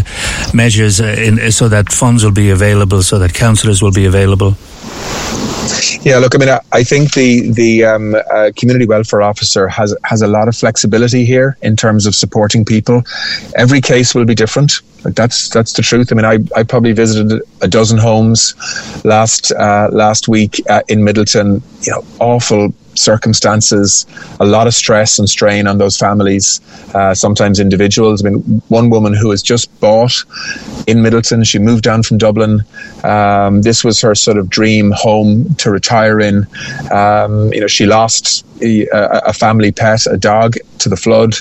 measures 0.54 1.00
uh, 1.00 1.06
in, 1.06 1.52
so 1.52 1.70
that 1.70 1.92
funds 1.92 2.24
will 2.24 2.32
be 2.32 2.50
available, 2.50 3.04
so 3.04 3.20
that 3.20 3.34
counsellors 3.34 3.82
will 3.82 3.92
be 3.92 4.06
available? 4.06 4.56
Yeah, 6.02 6.20
look, 6.20 6.36
I 6.36 6.38
mean, 6.38 6.50
I, 6.50 6.60
I 6.72 6.84
think 6.84 7.14
the 7.14 7.50
the 7.52 7.84
um, 7.86 8.16
uh, 8.16 8.52
community 8.56 8.86
welfare 8.86 9.22
officer 9.22 9.68
has 9.68 9.96
has 10.04 10.22
a 10.22 10.28
lot 10.28 10.48
of 10.48 10.56
flexibility 10.56 11.26
here 11.26 11.58
in 11.62 11.76
terms 11.76 12.06
of 12.06 12.16
supporting 12.16 12.64
people. 12.64 13.04
Every 13.56 13.82
case 13.82 14.14
will 14.16 14.26
be 14.26 14.36
different. 14.36 14.82
That's 15.04 15.50
that's 15.50 15.74
the 15.74 15.82
truth. 15.82 16.12
I 16.12 16.16
mean, 16.16 16.26
I, 16.26 16.40
I 16.60 16.64
probably 16.64 16.94
visited 16.94 17.42
a 17.62 17.68
dozen 17.68 17.98
homes 17.98 18.56
last 19.04 19.52
uh, 19.52 19.90
last 19.92 20.28
week 20.28 20.62
uh, 20.70 20.82
in 20.88 21.00
Midleton. 21.00 21.62
You 21.86 21.94
know, 21.94 22.06
awful 22.20 22.74
circumstances, 22.96 24.06
a 24.40 24.46
lot 24.46 24.68
of 24.68 24.74
stress 24.74 25.20
and 25.20 25.30
strain 25.30 25.68
on 25.68 25.78
those 25.78 25.98
families, 25.98 26.62
uh, 26.94 27.14
sometimes 27.14 27.60
individuals. 27.60 28.26
I 28.26 28.30
mean, 28.30 28.62
one 28.70 28.90
woman 28.90 29.14
who 29.14 29.32
has 29.32 29.42
just 29.42 29.80
bought 29.80 30.24
in 30.88 31.00
Midleton, 31.00 31.46
she 31.46 31.60
moved 31.60 31.84
down 31.84 32.04
from 32.04 32.18
Dublin. 32.18 32.64
Um, 33.04 33.62
this 33.62 33.84
was 33.84 34.02
her 34.02 34.16
sort 34.16 34.38
of 34.38 34.50
dream 34.50 34.92
home 34.92 35.54
to 35.56 35.72
retire 35.72 36.20
in. 36.20 36.48
Um, 36.92 37.54
you 37.54 37.62
know, 37.62 37.68
she 37.68 37.86
lost 37.86 38.46
a, 38.62 38.88
a, 38.94 39.34
family 39.34 39.72
pet, 39.72 40.06
a 40.08 40.18
dog, 40.18 40.56
to 40.80 40.90
the 40.90 40.98
flood. 40.98 41.36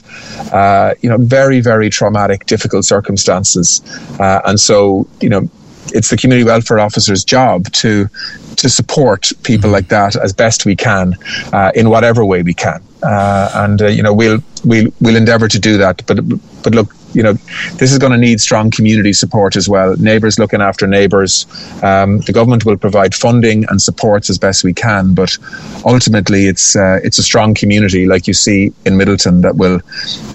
Uh, 0.53 0.95
you 1.01 1.09
know, 1.09 1.19
very, 1.19 1.61
very 1.61 1.91
traumatic, 1.91 2.47
difficult 2.47 2.85
circumstances. 2.85 3.81
Uh, 4.19 4.41
and 4.47 4.59
so, 4.59 5.07
you 5.21 5.29
know, 5.29 5.49
it's 5.93 6.11
the 6.11 6.17
community 6.17 6.45
welfare 6.45 6.79
officer's 6.79 7.25
job 7.25 7.71
to 7.73 8.09
to 8.57 8.69
support 8.69 9.33
people 9.43 9.71
like 9.71 9.89
that 9.89 10.17
as 10.17 10.33
best 10.33 10.65
we 10.65 10.77
can 10.77 11.15
uh, 11.53 11.73
in 11.75 11.91
whatever 11.91 12.25
way 12.25 12.43
we 12.43 12.55
can. 12.55 12.81
Uh, 13.03 13.51
and 13.55 13.83
uh, 13.83 13.87
you 13.87 14.03
know 14.03 14.15
we'll 14.15 14.39
we'll 14.65 14.89
we'll 15.01 15.17
endeavour 15.17 15.49
to 15.49 15.59
do 15.59 15.77
that. 15.79 16.05
But 16.07 16.21
but 16.63 16.75
look, 16.75 16.95
you 17.15 17.23
know, 17.23 17.35
this 17.75 17.93
is 17.93 17.99
going 17.99 18.13
to 18.13 18.19
need 18.19 18.41
strong 18.41 18.71
community 18.71 19.13
support 19.13 19.57
as 19.57 19.69
well. 19.69 19.97
Neighbours 19.97 20.39
looking 20.39 20.61
after 20.61 20.87
neighbours. 20.87 21.47
Um, 21.83 22.21
the 22.21 22.33
government 22.33 22.65
will 22.65 22.77
provide 22.77 23.15
funding 23.15 23.65
and 23.69 23.81
supports 23.81 24.31
as 24.31 24.39
best 24.39 24.65
we 24.65 24.75
can, 24.75 25.15
but 25.15 25.37
ultimately, 25.85 26.47
it's 26.47 26.77
uh, 26.77 27.01
it's 27.03 27.19
a 27.19 27.23
strong 27.23 27.55
community, 27.55 28.07
like 28.07 28.27
you 28.27 28.35
see 28.35 28.73
in 28.85 28.95
Midleton 28.95 29.43
that 29.43 29.57
will 29.57 29.81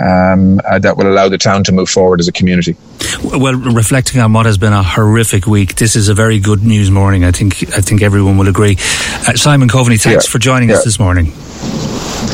um, 0.02 0.60
uh, 0.65 0.80
that 0.80 0.98
will 0.98 1.08
allow 1.08 1.30
the 1.30 1.38
town 1.38 1.63
to 1.65 1.72
move 1.72 1.89
forward 1.89 2.20
as 2.20 2.28
a 2.28 2.32
community. 2.32 2.76
Well, 3.24 3.56
reflecting 3.56 4.22
on 4.22 4.34
what 4.34 4.46
has 4.46 4.58
been 4.58 4.74
a 4.74 4.84
horrific 4.84 5.48
week, 5.48 5.76
this 5.76 5.96
is 5.96 6.10
a 6.10 6.13
very 6.13 6.39
good 6.39 6.63
news 6.63 6.92
morning. 6.92 7.24
I 7.24 7.32
think 7.32 7.63
I 7.74 7.82
think 7.82 8.02
everyone 8.02 8.38
will 8.38 8.48
agree. 8.48 8.78
Uh, 9.28 9.36
Simon 9.36 9.70
Coveney, 9.70 10.02
thanks 10.02 10.28
yeah. 10.28 10.32
for 10.32 10.39
joining 10.39 10.70
yeah. 10.70 10.76
us 10.76 10.84
this 10.84 11.00
morning. 11.00 11.34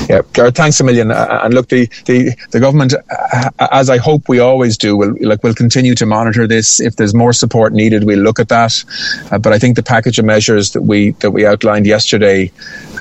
Yeah, 0.10 0.22
Gareth, 0.34 0.56
thanks 0.56 0.80
a 0.80 0.84
million. 0.84 1.12
Uh, 1.12 1.42
and 1.44 1.54
look, 1.54 1.70
the, 1.70 1.88
the, 2.06 2.36
the 2.52 2.60
government, 2.60 2.94
uh, 2.94 3.50
as 3.72 3.90
I 3.90 3.98
hope 3.98 4.30
we 4.30 4.35
always 4.40 4.78
do, 4.78 4.96
We'll 4.96 5.16
like 5.22 5.44
we'll 5.44 5.54
continue 5.54 5.96
to 5.96 6.06
monitor 6.06 6.48
this. 6.48 6.80
If 6.80 6.96
there's 6.96 7.14
more 7.14 7.34
support 7.34 7.74
needed, 7.74 8.04
we'll 8.04 8.20
look 8.20 8.40
at 8.40 8.50
that. 8.50 8.84
Uh, 9.32 9.38
but 9.38 9.54
I 9.54 9.60
think 9.60 9.76
the 9.76 9.84
package 9.84 10.20
of 10.20 10.26
measures 10.26 10.72
that 10.72 10.82
we 10.82 11.12
that 11.22 11.32
we 11.32 11.46
outlined 11.46 11.86
yesterday, 11.86 12.52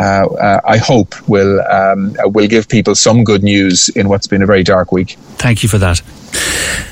I 0.00 0.76
hope 0.78 1.14
will 1.28 1.60
um, 1.70 2.16
will 2.24 2.48
give 2.48 2.68
people 2.68 2.94
some 2.94 3.24
good 3.24 3.42
news 3.42 3.88
in 3.90 4.08
what's 4.08 4.26
been 4.26 4.42
a 4.42 4.46
very 4.46 4.62
dark 4.62 4.92
week. 4.92 5.16
Thank 5.36 5.62
you 5.62 5.68
for 5.68 5.78
that. 5.78 6.02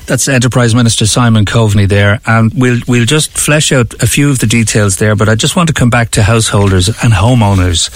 That's 0.05 0.27
Enterprise 0.27 0.75
Minister 0.75 1.05
Simon 1.05 1.45
Coveney 1.45 1.87
there, 1.87 2.19
and 2.25 2.53
we'll 2.53 2.81
we'll 2.87 3.05
just 3.05 3.31
flesh 3.31 3.71
out 3.71 3.93
a 4.03 4.07
few 4.07 4.29
of 4.29 4.39
the 4.39 4.47
details 4.47 4.97
there. 4.97 5.15
But 5.15 5.29
I 5.29 5.35
just 5.35 5.55
want 5.55 5.67
to 5.67 5.73
come 5.73 5.89
back 5.89 6.11
to 6.11 6.23
householders 6.23 6.89
and 6.89 7.13
homeowners, 7.13 7.89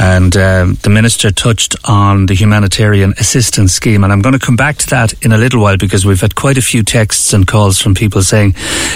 and 0.00 0.36
um, 0.36 0.74
the 0.82 0.90
minister 0.90 1.32
touched 1.32 1.74
on 1.88 2.26
the 2.26 2.34
humanitarian 2.34 3.14
assistance 3.18 3.72
scheme, 3.72 4.04
and 4.04 4.12
I'm 4.12 4.22
going 4.22 4.38
to 4.38 4.46
come 4.46 4.56
back 4.56 4.76
to 4.76 4.86
that 4.90 5.12
in 5.24 5.32
a 5.32 5.38
little 5.38 5.60
while 5.60 5.76
because 5.76 6.06
we've 6.06 6.20
had 6.20 6.36
quite 6.36 6.56
a 6.56 6.62
few 6.62 6.84
texts 6.84 7.32
and 7.32 7.46
calls 7.46 7.80
from 7.80 7.94
people 7.94 8.22
saying, 8.22 8.54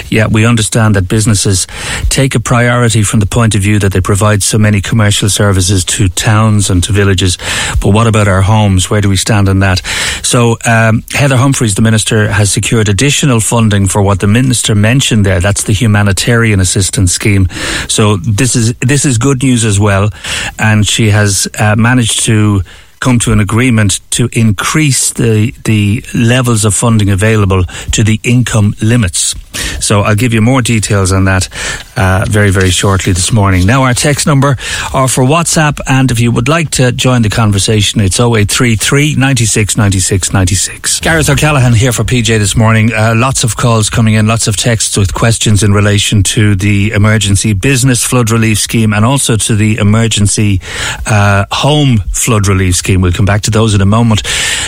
"Yeah, 0.09 0.29
we 0.29 0.47
understand 0.47 0.95
that 0.95 1.09
businesses 1.09 1.67
take 2.09 2.37
a 2.37 2.41
priority 2.41 3.03
from 3.03 3.19
the 3.19 3.27
point 3.27 3.57
of 3.57 3.63
view 3.63 3.81
that 3.81 3.93
they 3.93 4.01
provide 4.01 4.45
so 4.45 4.59
many 4.59 4.81
commercial 4.81 5.29
services 5.29 5.44
to 5.53 6.09
towns 6.09 6.71
and 6.71 6.85
to 6.85 6.93
villages, 6.93 7.37
but 7.81 7.91
what 7.91 8.07
about 8.07 8.29
our 8.29 8.43
homes? 8.43 8.89
Where 8.91 9.01
do 9.01 9.09
we 9.09 9.17
stand 9.17 9.49
on 9.49 9.59
that?" 9.59 9.85
So 10.23 10.57
um, 10.65 11.03
Heather 11.13 11.37
Humphreys, 11.37 11.75
the 11.75 11.83
minister, 11.83 12.29
has 12.29 12.45
has 12.45 12.53
secured 12.53 12.91
additional 12.91 13.41
funding 13.41 13.89
for 13.89 14.03
what 14.03 14.21
the 14.21 14.27
minister 14.27 14.75
mentioned 14.75 15.25
there. 15.25 15.41
That's 15.41 15.65
the 15.65 15.73
humanitarian 15.73 16.61
assistance 16.61 17.11
scheme. 17.11 17.49
So 17.89 18.19
this 18.19 18.55
is 18.55 18.75
this 18.81 19.07
is 19.07 19.17
good 19.17 19.43
news 19.43 19.65
as 19.65 19.81
well, 19.81 20.11
and 20.59 20.87
she 20.87 21.09
has 21.09 21.49
uh, 21.59 21.75
managed 21.77 22.27
to 22.27 22.63
come 23.05 23.19
to 23.19 23.33
an 23.33 23.41
agreement 23.41 24.01
to 24.11 24.31
increase 24.33 25.13
the 25.13 25.53
the 25.65 26.03
levels 26.15 26.65
of 26.65 26.75
funding 26.75 27.11
available 27.11 27.63
to 27.93 28.03
the 28.03 28.19
income 28.23 28.75
limits. 28.81 29.35
So 29.81 30.01
I'll 30.01 30.15
give 30.15 30.33
you 30.33 30.41
more 30.41 30.63
details 30.63 31.13
on 31.13 31.27
that 31.27 31.49
uh, 31.97 32.25
very 32.29 32.51
very 32.51 32.71
shortly 32.71 33.13
this 33.13 33.31
morning. 33.31 33.67
Now 33.67 33.83
our 33.83 33.93
text 33.93 34.27
number 34.27 34.57
are 34.95 35.09
for 35.09 35.23
WhatsApp, 35.23 35.81
and 35.87 36.11
if 36.11 36.19
you 36.19 36.33
would 36.33 36.49
like 36.49 36.71
to 36.71 36.93
join 36.93 37.21
the 37.23 37.29
conversation, 37.29 38.01
it's 38.01 38.19
0833 38.19 39.17
96 39.17 39.77
96 39.77 40.33
96. 40.33 41.01
Gareth 41.01 41.29
O'Callaghan 41.29 41.75
here 41.75 41.93
for 41.93 42.05
PJ 42.05 42.39
this 42.39 42.57
morning. 42.57 42.91
Uh, 42.93 43.13
lots 43.15 43.45
of 43.45 43.57
calls 43.57 43.91
coming 43.91 44.15
in, 44.15 44.27
lots 44.27 44.47
of 44.49 44.57
texts 44.57 44.97
with 44.97 45.13
questions 45.13 45.63
in 45.63 45.73
relation 45.73 46.23
to 46.23 46.55
the 46.55 46.93
emergency 46.93 47.53
business 47.53 48.03
flood 48.03 48.31
relief 48.31 48.59
scheme 48.59 48.95
and 48.95 49.05
also 49.05 49.37
to 49.37 49.55
the 49.55 49.77
emergency 49.77 50.61
uh, 51.07 51.45
home 51.53 51.99
flood 52.13 52.49
relief 52.49 52.77
scheme. 52.77 52.94
We'll 53.01 53.13
come 53.13 53.27
back 53.27 53.43
to 53.43 53.51
those 53.51 53.75
in 53.75 53.81
a 53.81 53.87
moment. 53.87 54.23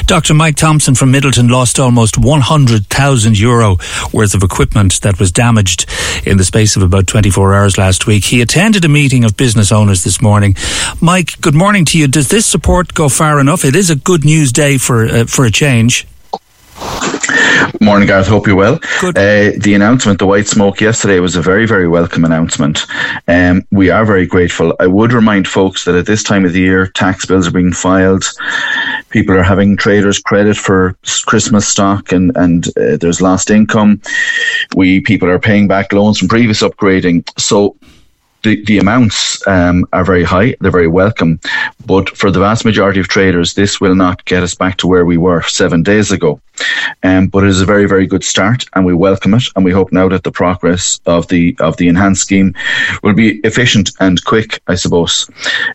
Dr. 0.07 0.35
Mike 0.35 0.57
Thompson 0.57 0.95
from 0.95 1.13
Midleton 1.13 1.51
lost 1.51 1.79
almost 1.79 2.19
100,000 2.19 3.39
euro 3.39 3.77
worth 4.13 4.35
of 4.35 4.43
equipment 4.43 5.01
that 5.01 5.19
was 5.19 5.33
damaged 5.33 5.87
in 6.25 6.37
the 6.37 6.45
space 6.45 6.77
of 6.77 6.83
about 6.83 7.07
24 7.07 7.55
hours 7.55 7.79
last 7.79 8.07
week. 8.07 8.25
He 8.27 8.41
attended 8.41 8.85
a 8.85 8.89
meeting 8.89 9.25
of 9.25 9.37
business 9.37 9.73
owners 9.73 10.05
this 10.05 10.21
morning. 10.21 10.55
Mike, 11.01 11.41
good 11.41 11.55
morning 11.55 11.85
to 11.87 11.99
you. 11.99 12.09
Does 12.09 12.29
this 12.29 12.47
support 12.47 12.95
go 12.95 13.09
far 13.09 13.41
enough? 13.41 13.65
It 13.65 13.75
is 13.75 13.91
a 13.91 13.97
good 13.97 14.25
news 14.25 14.53
day 14.53 14.79
for 14.79 15.07
uh, 15.07 15.25
for 15.27 15.45
a 15.45 15.51
change. 15.51 16.07
Morning, 17.81 18.07
Gareth. 18.07 18.27
Hope 18.27 18.47
you're 18.47 18.57
well. 18.57 18.79
Good. 19.01 19.17
Uh, 19.17 19.53
the 19.59 19.75
announcement, 19.75 20.19
the 20.19 20.27
white 20.27 20.47
smoke 20.47 20.81
yesterday, 20.81 21.21
was 21.21 21.37
a 21.37 21.43
very, 21.43 21.67
very 21.67 21.89
welcome 21.89 22.25
announcement. 22.25 22.87
Um, 23.29 23.63
we 23.71 23.91
are 23.91 24.05
very 24.05 24.27
grateful. 24.27 24.75
I 24.81 24.87
would 24.87 25.13
remind 25.13 25.47
folks 25.49 25.85
that 25.85 25.95
at 25.95 26.07
this 26.07 26.23
time 26.23 26.45
of 26.45 26.53
the 26.53 26.61
year, 26.61 26.87
tax 26.89 27.27
bills 27.27 27.47
are 27.47 27.53
being 27.53 27.73
filed. 27.73 28.25
People 29.11 29.37
are 29.37 29.43
having 29.43 29.77
traders 29.77 30.19
credit 30.19 30.57
for 30.57 30.97
Christmas 31.27 31.69
stock, 31.69 32.13
and 32.13 32.37
and 32.37 32.69
uh, 32.77 32.97
there's 32.97 33.21
lost 33.21 33.51
income. 33.51 34.01
We 34.75 35.01
people 35.01 35.29
are 35.29 35.39
paying 35.39 35.69
back 35.69 35.93
loans 35.93 36.19
from 36.19 36.29
previous 36.29 36.63
upgrading. 36.63 37.29
So 37.39 37.77
the, 38.47 38.65
the 38.65 38.79
amounts 38.79 39.45
um, 39.49 39.85
are 39.93 40.05
very 40.05 40.23
high, 40.23 40.55
they're 40.61 40.71
very 40.71 40.87
welcome. 40.87 41.41
But 41.85 42.17
for 42.17 42.31
the 42.31 42.39
vast 42.39 42.65
majority 42.65 43.01
of 43.01 43.09
traders, 43.09 43.55
this 43.55 43.81
will 43.81 43.97
not 43.97 44.25
get 44.25 44.45
us 44.45 44.55
back 44.55 44.77
to 44.79 44.87
where 44.87 45.05
we 45.05 45.17
were 45.17 45.43
seven 45.43 45.83
days 45.83 46.13
ago. 46.13 46.41
Um, 47.03 47.27
but 47.27 47.43
it 47.43 47.51
is 47.51 47.61
a 47.61 47.67
very, 47.67 47.87
very 47.87 48.07
good 48.07 48.25
start, 48.25 48.65
and 48.75 48.87
we 48.87 48.95
welcome 48.95 49.35
it. 49.35 49.43
And 49.57 49.65
we 49.65 49.73
hope 49.73 49.93
now 49.93 50.09
that 50.09 50.23
the 50.23 50.31
progress 50.31 51.01
of 51.05 51.29
the 51.29 51.55
of 51.61 51.77
the 51.77 51.89
enhanced 51.89 52.23
scheme 52.23 52.55
will 53.03 53.13
be 53.13 53.41
efficient 53.41 53.91
and 54.01 54.25
quick. 54.25 54.63
I 54.69 54.77
suppose. 54.77 55.29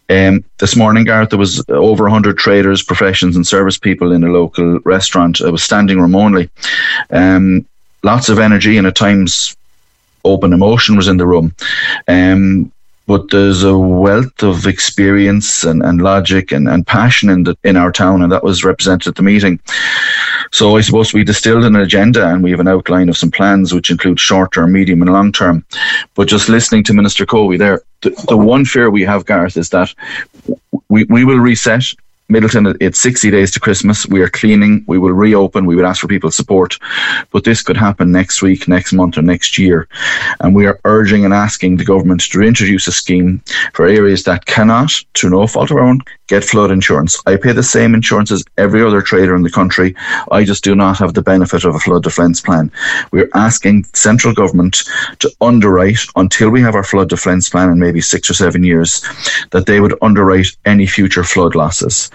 Um, 0.10 0.44
this 0.58 0.76
morning, 0.76 1.04
Gareth, 1.04 1.30
there 1.30 1.38
was 1.38 1.64
over 1.70 2.06
100 2.06 2.38
traders, 2.38 2.82
professions, 2.82 3.36
and 3.36 3.46
service 3.46 3.78
people 3.78 4.12
in 4.12 4.24
a 4.24 4.32
local 4.32 4.80
restaurant. 4.80 5.42
It 5.42 5.52
was 5.52 5.64
standing 5.64 6.00
room 6.00 6.16
only. 6.16 6.50
Um, 7.12 7.68
lots 8.04 8.30
of 8.30 8.40
energy 8.40 8.78
and 8.78 8.88
at 8.88 8.96
times 8.96 9.56
open 10.24 10.54
emotion 10.54 10.96
was 10.96 11.08
in 11.08 11.18
the 11.18 11.28
room. 11.28 11.56
Um, 12.08 12.72
but 13.08 13.30
there's 13.30 13.64
a 13.64 13.78
wealth 13.78 14.42
of 14.44 14.68
experience 14.68 15.64
and, 15.64 15.84
and 15.84 16.02
logic 16.02 16.52
and, 16.52 16.70
and 16.70 16.88
passion 16.88 17.30
in 17.30 17.44
the 17.44 17.58
in 17.64 17.76
our 17.76 17.92
town, 17.92 18.22
and 18.22 18.32
that 18.32 18.44
was 18.44 18.64
represented 18.64 19.08
at 19.08 19.16
the 19.16 19.24
meeting. 19.24 19.60
So 20.52 20.78
I 20.78 20.82
suppose 20.82 21.14
we 21.14 21.24
distilled 21.24 21.66
an 21.66 21.76
agenda 21.76 22.28
and 22.28 22.44
we 22.44 22.52
have 22.52 22.60
an 22.60 22.68
outline 22.68 23.10
of 23.10 23.18
some 23.18 23.32
plans 23.32 23.74
which 23.74 23.90
include 23.90 24.20
short 24.20 24.54
term, 24.54 24.72
medium, 24.74 25.02
and 25.02 25.12
long 25.12 25.32
term. 25.32 25.66
But 26.16 26.28
just 26.28 26.50
listening 26.50 26.84
to 26.86 26.94
Minister 26.94 27.26
Coveney 27.26 27.58
there, 27.58 27.82
the, 28.02 28.12
the 28.28 28.38
one 28.38 28.66
fear 28.66 28.90
we 28.90 29.04
have, 29.04 29.26
Gareth, 29.26 29.58
is 29.58 29.70
that 29.70 29.94
we, 30.90 31.06
we 31.06 31.26
will 31.26 31.40
reset 31.40 31.84
Midleton, 32.32 32.78
it's 32.80 32.98
60 33.00 33.30
days 33.30 33.52
to 33.52 33.60
Christmas. 33.60 34.08
We 34.08 34.22
are 34.22 34.30
cleaning. 34.30 34.86
We 34.88 34.98
will 34.98 35.12
reopen. 35.12 35.66
We 35.66 35.76
would 35.76 35.84
ask 35.84 36.00
for 36.00 36.08
people's 36.08 36.38
support. 36.38 36.78
But 37.32 37.44
this 37.44 37.62
could 37.62 37.76
happen 37.76 38.10
next 38.10 38.42
week, 38.42 38.70
next 38.70 38.94
month, 38.94 39.18
or 39.18 39.22
next 39.22 39.58
year. 39.58 39.90
And 40.40 40.56
we 40.56 40.66
are 40.66 40.80
urging 40.86 41.26
and 41.26 41.34
asking 41.34 41.76
the 41.76 41.84
government 41.84 42.22
to 42.22 42.42
introduce 42.42 42.88
a 42.88 42.94
scheme 42.94 43.44
for 43.74 43.86
areas 43.86 44.24
that 44.24 44.46
cannot, 44.46 44.92
to 45.16 45.30
no 45.30 45.46
fault 45.46 45.72
of 45.72 45.78
our 45.78 45.84
own, 45.84 46.00
get 46.28 46.46
flood 46.46 46.72
insurance. 46.72 47.22
I 47.26 47.36
pay 47.36 47.52
the 47.52 47.62
same 47.62 47.94
insurance 47.94 48.32
as 48.32 48.46
every 48.58 48.82
other 48.82 49.02
trader 49.02 49.36
in 49.36 49.42
the 49.42 49.50
country. 49.50 49.94
I 50.32 50.46
just 50.46 50.64
do 50.64 50.74
not 50.74 50.98
have 51.00 51.14
the 51.14 51.22
benefit 51.22 51.66
of 51.66 51.76
a 51.76 51.80
flood 51.80 52.04
defence 52.04 52.40
plan. 52.40 52.72
We're 53.12 53.30
asking 53.34 53.84
central 53.94 54.34
government 54.34 54.84
to 55.20 55.30
underwrite 55.42 56.00
until 56.16 56.50
we 56.50 56.62
have 56.62 56.76
our 56.76 56.86
flood 56.86 57.10
defence 57.10 57.50
plan 57.50 57.70
in 57.70 57.80
maybe 57.80 58.00
six 58.00 58.30
or 58.30 58.34
seven 58.34 58.64
years, 58.64 59.02
that 59.52 59.66
they 59.66 59.82
would 59.82 59.98
underwrite 60.02 60.56
any 60.64 60.88
future 60.88 61.26
flood 61.26 61.54
losses. 61.54 62.10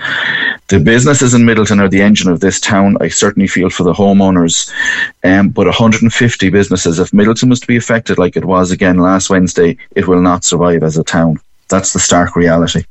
The 0.68 0.80
businesses 0.80 1.32
in 1.32 1.42
Midleton 1.42 1.80
are 1.80 1.88
the 1.88 2.02
engine 2.02 2.28
of 2.28 2.40
this 2.40 2.60
town. 2.60 2.96
I 3.00 3.08
certainly 3.08 3.46
feel 3.46 3.70
for 3.70 3.84
the 3.84 3.92
homeowners. 3.92 4.72
Um, 5.22 5.50
but 5.50 5.66
150 5.66 6.50
businesses, 6.50 6.98
if 6.98 7.12
Midleton 7.12 7.50
was 7.50 7.60
to 7.60 7.66
be 7.68 7.76
affected 7.76 8.18
like 8.18 8.36
it 8.36 8.44
was 8.44 8.72
again 8.72 8.98
last 8.98 9.30
Wednesday, 9.30 9.78
it 9.94 10.08
will 10.08 10.20
not 10.20 10.44
survive 10.44 10.82
as 10.82 10.98
a 10.98 11.04
town. 11.04 11.38
That's 11.68 11.92
the 11.92 12.00
stark 12.00 12.34
reality. 12.34 12.84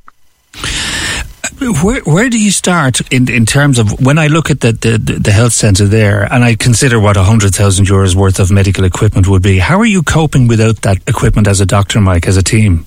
Where, 1.82 2.00
where 2.02 2.28
do 2.28 2.38
you 2.38 2.50
start 2.50 3.00
in, 3.12 3.30
in 3.30 3.46
terms 3.46 3.78
of 3.78 4.04
when 4.04 4.18
I 4.18 4.26
look 4.26 4.50
at 4.50 4.60
the, 4.60 4.72
the, 4.72 4.98
the 4.98 5.32
health 5.32 5.52
centre 5.52 5.86
there 5.86 6.30
and 6.30 6.44
I 6.44 6.54
consider 6.54 7.00
what 7.00 7.16
100,000 7.16 7.86
euros 7.86 8.14
worth 8.14 8.38
of 8.38 8.50
medical 8.50 8.84
equipment 8.84 9.26
would 9.28 9.42
be? 9.42 9.58
How 9.58 9.78
are 9.80 9.86
you 9.86 10.02
coping 10.02 10.48
without 10.48 10.82
that 10.82 10.98
equipment 11.06 11.48
as 11.48 11.60
a 11.60 11.66
doctor, 11.66 12.00
Mike, 12.00 12.26
as 12.26 12.36
a 12.36 12.42
team? 12.42 12.86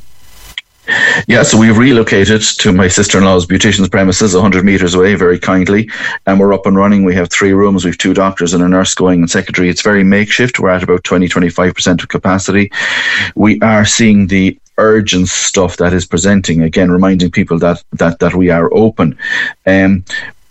Yeah, 1.27 1.43
so 1.43 1.57
we've 1.57 1.77
relocated 1.77 2.41
to 2.41 2.71
my 2.71 2.87
sister-in-law's 2.87 3.45
beautician's 3.45 3.89
premises, 3.89 4.33
100 4.33 4.65
metres 4.65 4.95
away, 4.95 5.15
very 5.15 5.39
kindly, 5.39 5.89
and 6.25 6.39
we're 6.39 6.53
up 6.53 6.65
and 6.65 6.75
running. 6.75 7.03
We 7.03 7.15
have 7.15 7.29
three 7.29 7.53
rooms, 7.53 7.85
we 7.85 7.91
have 7.91 7.97
two 7.97 8.13
doctors 8.13 8.53
and 8.53 8.63
a 8.63 8.67
nurse 8.67 8.93
going 8.95 9.19
and 9.19 9.29
secretary. 9.29 9.69
It's 9.69 9.81
very 9.81 10.03
makeshift. 10.03 10.59
We're 10.59 10.69
at 10.69 10.83
about 10.83 11.03
20, 11.03 11.27
25% 11.27 12.03
of 12.03 12.09
capacity. 12.09 12.71
We 13.35 13.59
are 13.61 13.85
seeing 13.85 14.27
the 14.27 14.57
urgent 14.77 15.27
stuff 15.27 15.77
that 15.77 15.93
is 15.93 16.05
presenting. 16.05 16.61
Again, 16.63 16.89
reminding 16.89 17.31
people 17.31 17.59
that 17.59 17.83
that 17.93 18.19
that 18.19 18.33
we 18.33 18.49
are 18.49 18.73
open. 18.73 19.17
Um, 19.65 20.05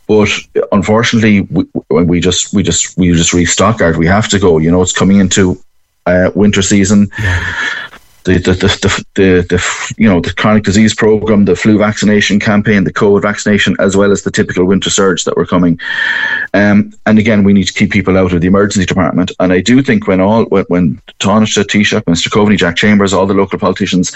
but 0.07 0.29
unfortunately, 0.73 1.41
we, 1.43 1.65
we 1.91 2.21
just 2.21 2.53
we 2.55 2.63
just 2.63 2.97
we 2.97 3.13
just 3.13 3.33
restock 3.33 3.81
our. 3.81 3.97
We 3.99 4.07
have 4.07 4.29
to 4.29 4.39
go. 4.39 4.59
You 4.59 4.71
know, 4.71 4.83
it's 4.83 4.93
coming 4.93 5.19
into 5.19 5.61
uh, 6.07 6.31
winter 6.35 6.63
season. 6.63 7.09
Yeah 7.19 7.88
the 8.25 8.39
the, 8.39 8.53
the, 8.53 9.05
the, 9.15 9.47
the, 9.49 9.95
you 9.97 10.09
know 10.09 10.21
the 10.21 10.35
chronic 10.35 10.65
disease 10.65 10.95
program, 10.95 11.45
the 11.45 11.57
flu 11.57 11.79
vaccination 11.79 12.39
campaign, 12.41 12.85
the 12.85 12.93
COVID 12.93 13.23
vaccination, 13.23 13.77
as 13.79 13.97
well 13.97 14.13
as 14.13 14.23
the 14.23 14.31
typical 14.31 14.65
winter 14.65 14.91
surge 14.91 15.25
that 15.25 15.37
we're 15.37 15.47
coming. 15.47 15.79
Um, 16.55 16.93
and 17.07 17.19
again, 17.19 17.45
we 17.45 17.53
need 17.53 17.67
to 17.69 17.73
keep 17.73 17.91
people 17.91 18.17
out 18.19 18.33
of 18.33 18.41
the 18.41 18.47
emergency 18.47 18.87
department. 18.87 19.33
And 19.41 19.53
I 19.53 19.61
do 19.61 19.83
think 19.83 20.07
when 20.07 20.21
all 20.21 20.45
when, 20.47 20.65
when 20.69 21.03
Taoiseach, 21.21 21.65
Taoiseach, 21.65 22.05
Mr. 22.05 22.29
Coveney, 22.29 22.57
Jack 22.57 22.77
Chambers, 22.77 23.13
all 23.13 23.27
the 23.27 23.35
local 23.35 23.59
politicians, 23.59 24.15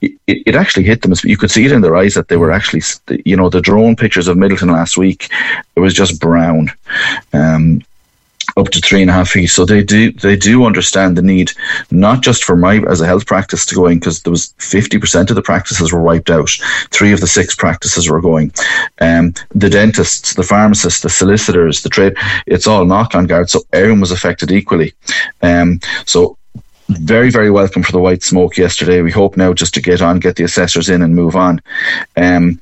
it, 0.00 0.12
it 0.26 0.54
actually 0.54 0.84
hit 0.84 1.02
them. 1.02 1.14
You 1.24 1.36
could 1.36 1.50
see 1.50 1.64
it 1.64 1.72
in 1.72 1.80
their 1.80 1.96
eyes 1.96 2.14
that 2.14 2.28
they 2.28 2.36
were 2.36 2.52
actually, 2.52 2.82
you 3.24 3.36
know, 3.36 3.48
the 3.48 3.60
drone 3.60 3.96
pictures 3.96 4.28
of 4.28 4.36
Midleton 4.36 4.72
last 4.72 4.96
week. 4.96 5.28
It 5.74 5.80
was 5.80 5.94
just 5.94 6.20
brown. 6.20 6.70
Um, 7.32 7.82
up 8.56 8.70
to 8.70 8.80
three 8.80 9.02
and 9.02 9.10
a 9.10 9.12
half 9.12 9.30
feet. 9.30 9.48
So 9.48 9.64
they 9.64 9.82
do 9.82 10.12
they 10.12 10.36
do 10.36 10.64
understand 10.64 11.16
the 11.16 11.22
need, 11.22 11.52
not 11.90 12.22
just 12.22 12.44
for 12.44 12.56
my 12.56 12.78
as 12.88 13.00
a 13.00 13.06
health 13.06 13.26
practice 13.26 13.66
to 13.66 13.74
go 13.74 13.86
in 13.86 13.98
because 13.98 14.22
there 14.22 14.30
was 14.30 14.54
fifty 14.58 14.98
percent 14.98 15.30
of 15.30 15.36
the 15.36 15.42
practices 15.42 15.92
were 15.92 16.02
wiped 16.02 16.30
out. 16.30 16.50
Three 16.90 17.12
of 17.12 17.20
the 17.20 17.26
six 17.26 17.54
practices 17.54 18.08
were 18.08 18.20
going. 18.20 18.52
Um, 19.00 19.34
the 19.54 19.70
dentists, 19.70 20.34
the 20.34 20.42
pharmacists, 20.42 21.02
the 21.02 21.10
solicitors, 21.10 21.82
the 21.82 21.90
trade, 21.90 22.16
it's 22.46 22.66
all 22.66 22.84
knock 22.84 23.14
on 23.14 23.26
guard. 23.26 23.50
So 23.50 23.62
everyone 23.72 24.00
was 24.00 24.12
affected 24.12 24.50
equally. 24.50 24.94
Um, 25.42 25.80
so 26.06 26.38
very, 26.88 27.30
very 27.30 27.50
welcome 27.50 27.82
for 27.82 27.92
the 27.92 27.98
white 27.98 28.22
smoke 28.22 28.56
yesterday. 28.56 29.02
We 29.02 29.10
hope 29.10 29.36
now 29.36 29.52
just 29.52 29.74
to 29.74 29.82
get 29.82 30.00
on, 30.00 30.20
get 30.20 30.36
the 30.36 30.44
assessors 30.44 30.88
in 30.88 31.02
and 31.02 31.14
move 31.14 31.34
on. 31.34 31.60
Um, 32.16 32.60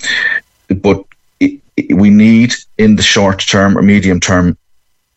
but 0.69 1.05
we 1.91 2.09
need 2.11 2.55
in 2.79 2.97
the 2.97 3.03
short 3.03 3.41
term 3.41 3.77
or 3.77 3.83
medium 3.83 4.21
term 4.21 4.57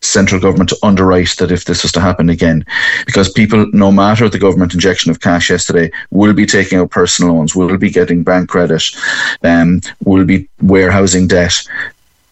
central 0.08 0.42
government 0.42 0.70
to 0.70 0.78
underwrite 0.84 1.36
that 1.38 1.52
if 1.52 1.66
this 1.66 1.84
was 1.84 1.92
to 1.94 2.00
happen 2.00 2.30
again. 2.30 2.66
Because 3.06 3.30
people, 3.30 3.66
no 3.74 3.92
matter 3.92 4.30
the 4.30 4.40
government 4.40 4.74
injection 4.74 5.12
of 5.12 5.20
cash 5.20 5.50
yesterday, 5.50 5.92
will 6.12 6.34
be 6.34 6.46
taking 6.46 6.80
out 6.80 6.92
personal 6.92 7.34
loans, 7.36 7.56
will 7.56 7.78
be 7.78 7.90
getting 7.90 8.24
bank 8.24 8.50
credit, 8.50 8.84
um, 9.44 9.82
will 10.06 10.26
be 10.26 10.48
warehousing 10.62 11.28
debt. 11.28 11.54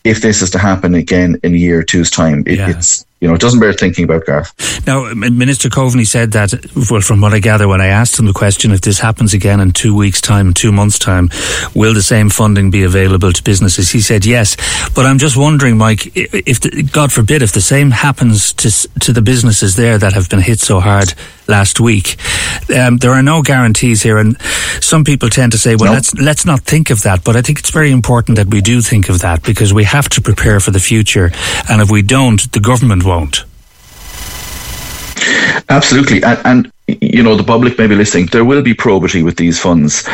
If 0.04 0.22
this 0.22 0.42
is 0.42 0.52
to 0.52 0.60
happen 0.60 0.94
again 0.94 1.40
in 1.44 1.54
a 1.54 1.58
year 1.58 1.80
or 1.80 1.84
two's 1.84 2.12
time, 2.12 2.44
it, 2.46 2.60
yeah. 2.60 2.70
it's 2.70 3.06
you 3.22 3.30
know, 3.30 3.34
it 3.34 3.42
doesn't 3.42 3.62
bear 3.62 3.72
thinking 3.72 4.04
about, 4.04 4.26
Gareth. 4.26 4.86
Now, 4.86 5.12
Minister 5.14 5.70
Coveney 5.70 6.06
said 6.06 6.34
that, 6.34 6.54
well, 6.92 7.00
from 7.00 7.22
what 7.22 7.34
I 7.34 7.40
gather, 7.40 7.68
when 7.68 7.80
I 7.80 7.88
asked 7.88 8.20
him 8.20 8.26
the 8.26 8.34
question, 8.34 8.72
if 8.72 8.82
this 8.82 9.00
happens 9.00 9.34
again 9.34 9.62
in 9.62 9.72
two 9.72 9.96
weeks' 9.96 10.20
time, 10.20 10.54
two 10.54 10.72
months' 10.72 11.00
time, 11.00 11.30
will 11.74 11.94
the 11.94 12.04
same 12.04 12.30
funding 12.30 12.72
be 12.72 12.84
available 12.84 13.32
to 13.32 13.42
businesses? 13.44 13.90
He 13.90 14.02
said 14.02 14.26
yes. 14.26 14.58
But 14.94 15.06
I'm 15.06 15.18
just 15.18 15.38
wondering, 15.38 15.78
Mike, 15.78 16.12
if, 16.16 16.60
the, 16.60 16.84
God 16.84 17.12
forbid, 17.14 17.42
if 17.42 17.54
the 17.54 17.62
same 17.62 17.92
happens 17.92 18.52
to, 18.54 18.70
to 19.00 19.14
the 19.14 19.22
businesses 19.22 19.78
there 19.78 19.98
that 19.98 20.14
have 20.14 20.30
been 20.30 20.42
hit 20.42 20.60
so 20.60 20.82
hard 20.82 21.14
last 21.48 21.80
week, 21.80 22.18
um, 22.76 22.98
there 22.98 23.12
are 23.12 23.24
no 23.24 23.42
guarantees 23.42 24.04
here. 24.04 24.18
And 24.18 24.40
some 24.82 25.06
people 25.06 25.30
tend 25.30 25.54
to 25.54 25.58
say, 25.58 25.76
well, 25.76 25.94
let's, 25.94 26.14
let's 26.16 26.46
not 26.46 26.62
think 26.62 26.90
of 26.90 27.04
that. 27.04 27.24
But 27.24 27.38
I 27.38 27.42
think 27.42 27.60
it's 27.60 27.72
very 27.72 27.92
important 27.92 28.38
that 28.38 28.48
we 28.48 28.60
do 28.60 28.82
think 28.82 29.08
of 29.08 29.22
that 29.22 29.42
because 29.42 29.74
we 29.74 29.86
have 29.86 30.10
to 30.10 30.22
prepare 30.22 30.60
for 30.60 30.72
the 30.72 30.80
future. 30.80 31.32
And 31.70 31.82
if 31.82 31.90
we 31.90 32.02
don't, 32.02 32.52
the 32.52 32.60
government 32.60 33.05
won't. 33.06 33.44
Absolutely. 35.70 36.24
And, 36.24 36.42
and, 36.46 36.72
you 37.02 37.24
know, 37.24 37.36
the 37.36 37.44
public 37.44 37.78
may 37.78 37.88
be 37.88 37.96
listening. 37.96 38.28
There 38.28 38.46
will 38.46 38.62
be 38.62 38.74
probity 38.74 39.24
with 39.24 39.38
these 39.38 39.60
funds. 39.60 40.08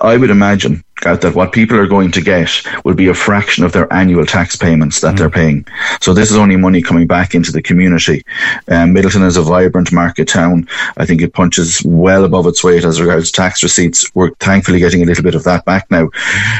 I 0.00 0.16
would 0.16 0.30
imagine 0.30 0.82
that 1.02 1.34
what 1.34 1.52
people 1.52 1.78
are 1.78 1.86
going 1.86 2.10
to 2.12 2.22
get 2.22 2.50
will 2.84 2.94
be 2.94 3.08
a 3.08 3.14
fraction 3.14 3.64
of 3.64 3.72
their 3.72 3.92
annual 3.92 4.24
tax 4.24 4.56
payments 4.56 5.00
that 5.00 5.14
mm. 5.14 5.18
they're 5.18 5.30
paying. 5.30 5.66
So 6.00 6.14
this 6.14 6.30
is 6.30 6.38
only 6.38 6.56
money 6.56 6.80
coming 6.80 7.06
back 7.06 7.34
into 7.34 7.52
the 7.52 7.60
community. 7.60 8.22
Um, 8.68 8.94
Midleton 8.94 9.26
is 9.26 9.36
a 9.36 9.42
vibrant 9.42 9.92
market 9.92 10.26
town. 10.26 10.66
I 10.96 11.04
think 11.04 11.20
it 11.20 11.34
punches 11.34 11.82
well 11.84 12.24
above 12.24 12.46
its 12.46 12.64
weight 12.64 12.84
as 12.84 13.00
regards 13.00 13.30
tax 13.30 13.62
receipts. 13.62 14.10
We're 14.14 14.30
thankfully 14.40 14.78
getting 14.78 15.02
a 15.02 15.06
little 15.06 15.24
bit 15.24 15.34
of 15.34 15.44
that 15.44 15.66
back 15.66 15.90
now. 15.90 16.08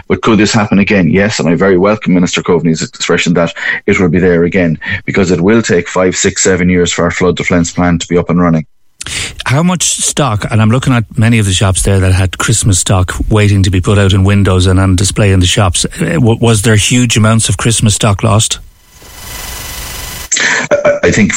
But 0.07 0.21
could 0.21 0.39
this 0.39 0.53
happen 0.53 0.79
again? 0.79 1.09
Yes, 1.09 1.41
and 1.41 1.49
I 1.49 1.55
very 1.55 1.79
welcome 1.79 2.13
Minister 2.13 2.43
Coveney's 2.43 2.83
expression 2.83 3.33
that 3.35 3.57
it 3.87 3.99
will 3.99 4.11
be 4.11 4.21
there 4.21 4.45
again 4.45 4.79
because 5.07 5.31
it 5.31 5.41
will 5.41 5.63
take 5.63 5.89
five, 5.89 6.15
six, 6.15 6.43
seven 6.43 6.69
years 6.69 6.93
for 6.93 7.05
our 7.05 7.11
flood 7.11 7.37
defence 7.37 7.73
plan 7.73 7.99
to 7.99 8.07
be 8.07 8.19
up 8.19 8.29
and 8.29 8.41
running. 8.41 8.67
How 9.47 9.63
much 9.63 9.83
stock, 9.83 10.45
and 10.51 10.61
I'm 10.61 10.71
looking 10.71 10.93
at 10.93 11.19
many 11.19 11.39
of 11.39 11.47
the 11.47 11.53
shops 11.53 11.83
there 11.83 12.01
that 12.01 12.13
had 12.13 12.39
Christmas 12.39 12.79
stock 12.79 13.13
waiting 13.29 13.63
to 13.63 13.71
be 13.71 13.81
put 13.81 13.99
out 13.99 14.13
in 14.13 14.25
windows 14.25 14.67
and 14.67 14.81
on 14.81 14.97
display 14.97 15.33
in 15.33 15.41
the 15.41 15.47
shops. 15.47 15.85
Uh, 15.85 16.19
was 16.21 16.63
there 16.63 16.77
huge 16.77 17.17
amounts 17.17 17.49
of 17.49 17.57
Christmas 17.57 17.95
stock 17.95 18.23
lost? 18.23 18.59
I 21.05 21.11
think 21.11 21.35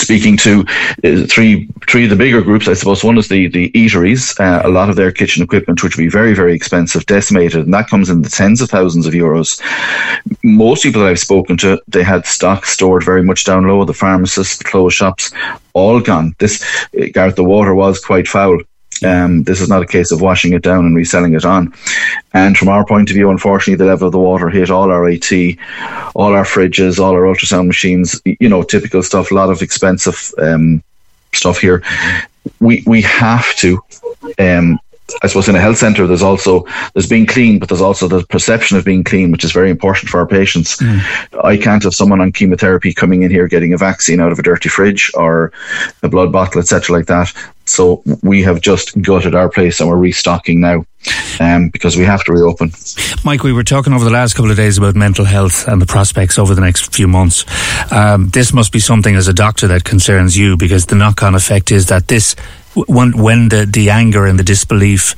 speaking 0.00 0.36
to 0.38 0.64
uh, 1.04 1.26
three 1.28 1.68
three 1.88 2.04
of 2.04 2.10
the 2.10 2.16
bigger 2.16 2.42
groups, 2.42 2.66
I 2.66 2.74
suppose 2.74 3.04
one 3.04 3.16
is 3.16 3.28
the 3.28 3.46
the 3.46 3.70
eateries. 3.70 4.38
Uh, 4.40 4.66
a 4.66 4.70
lot 4.70 4.90
of 4.90 4.96
their 4.96 5.12
kitchen 5.12 5.42
equipment, 5.42 5.82
which 5.82 5.96
would 5.96 6.02
be 6.02 6.08
very 6.10 6.34
very 6.34 6.52
expensive, 6.52 7.06
decimated, 7.06 7.64
and 7.64 7.74
that 7.74 7.88
comes 7.88 8.10
in 8.10 8.22
the 8.22 8.28
tens 8.28 8.60
of 8.60 8.70
thousands 8.70 9.06
of 9.06 9.14
euros. 9.14 9.60
Most 10.42 10.82
people 10.82 11.02
that 11.02 11.10
I've 11.10 11.28
spoken 11.30 11.56
to, 11.58 11.80
they 11.86 12.02
had 12.02 12.26
stock 12.26 12.66
stored 12.66 13.04
very 13.04 13.22
much 13.22 13.44
down 13.44 13.68
low. 13.68 13.84
The 13.84 13.94
pharmacists, 13.94 14.58
the 14.58 14.64
clothes 14.64 14.94
shops, 14.94 15.30
all 15.74 16.00
gone. 16.00 16.34
This 16.38 16.62
uh, 17.00 17.06
Gareth, 17.14 17.36
the 17.36 17.44
water 17.44 17.74
was 17.74 18.04
quite 18.04 18.26
foul. 18.26 18.58
Um, 19.04 19.42
this 19.44 19.60
is 19.60 19.68
not 19.68 19.82
a 19.82 19.86
case 19.86 20.12
of 20.12 20.20
washing 20.20 20.52
it 20.52 20.62
down 20.62 20.86
and 20.86 20.96
reselling 20.96 21.34
it 21.34 21.44
on. 21.44 21.72
And 22.32 22.56
from 22.56 22.68
our 22.68 22.84
point 22.84 23.10
of 23.10 23.14
view, 23.14 23.30
unfortunately, 23.30 23.76
the 23.76 23.90
level 23.90 24.06
of 24.06 24.12
the 24.12 24.18
water 24.18 24.48
hit 24.48 24.70
all 24.70 24.90
our 24.90 25.08
AT, 25.08 25.30
all 26.14 26.34
our 26.34 26.44
fridges, 26.44 26.98
all 26.98 27.12
our 27.12 27.22
ultrasound 27.22 27.66
machines, 27.66 28.20
you 28.24 28.48
know, 28.48 28.62
typical 28.62 29.02
stuff, 29.02 29.30
a 29.30 29.34
lot 29.34 29.50
of 29.50 29.62
expensive 29.62 30.32
um, 30.38 30.82
stuff 31.32 31.58
here. 31.58 31.82
We, 32.60 32.82
we 32.86 33.02
have 33.02 33.54
to 33.56 33.80
um, 34.38 34.78
I 35.22 35.26
suppose 35.26 35.48
in 35.48 35.54
a 35.54 35.60
health 35.60 35.78
centre, 35.78 36.06
there's 36.06 36.22
also 36.22 36.66
there's 36.94 37.08
being 37.08 37.26
clean, 37.26 37.58
but 37.58 37.68
there's 37.68 37.80
also 37.80 38.08
the 38.08 38.24
perception 38.26 38.76
of 38.76 38.84
being 38.84 39.04
clean, 39.04 39.32
which 39.32 39.44
is 39.44 39.52
very 39.52 39.70
important 39.70 40.10
for 40.10 40.20
our 40.20 40.26
patients. 40.26 40.76
Mm. 40.78 41.44
I 41.44 41.56
can't 41.56 41.82
have 41.82 41.94
someone 41.94 42.20
on 42.20 42.32
chemotherapy 42.32 42.92
coming 42.94 43.22
in 43.22 43.30
here 43.30 43.48
getting 43.48 43.72
a 43.72 43.78
vaccine 43.78 44.20
out 44.20 44.32
of 44.32 44.38
a 44.38 44.42
dirty 44.42 44.68
fridge 44.68 45.10
or 45.14 45.52
a 46.02 46.08
blood 46.08 46.32
bottle, 46.32 46.60
etc., 46.60 46.96
like 46.96 47.06
that. 47.06 47.32
So 47.64 48.02
we 48.22 48.42
have 48.42 48.60
just 48.60 49.00
gutted 49.00 49.34
our 49.34 49.48
place 49.48 49.80
and 49.80 49.88
we're 49.88 49.96
restocking 49.96 50.60
now 50.60 50.84
um, 51.40 51.68
because 51.68 51.96
we 51.96 52.04
have 52.04 52.24
to 52.24 52.32
reopen. 52.32 52.72
Mike, 53.24 53.44
we 53.44 53.52
were 53.52 53.62
talking 53.62 53.92
over 53.92 54.04
the 54.04 54.10
last 54.10 54.34
couple 54.34 54.50
of 54.50 54.56
days 54.56 54.78
about 54.78 54.96
mental 54.96 55.24
health 55.24 55.68
and 55.68 55.80
the 55.80 55.86
prospects 55.86 56.38
over 56.38 56.54
the 56.54 56.60
next 56.60 56.92
few 56.94 57.06
months. 57.06 57.44
Um, 57.92 58.28
this 58.30 58.52
must 58.52 58.72
be 58.72 58.80
something 58.80 59.14
as 59.14 59.28
a 59.28 59.32
doctor 59.32 59.68
that 59.68 59.84
concerns 59.84 60.36
you 60.36 60.56
because 60.56 60.86
the 60.86 60.96
knock 60.96 61.22
on 61.22 61.34
effect 61.34 61.70
is 61.70 61.86
that 61.86 62.08
this 62.08 62.34
when 62.74 63.16
when 63.16 63.48
the, 63.48 63.66
the 63.66 63.90
anger 63.90 64.26
and 64.26 64.38
the 64.38 64.44
disbelief 64.44 65.14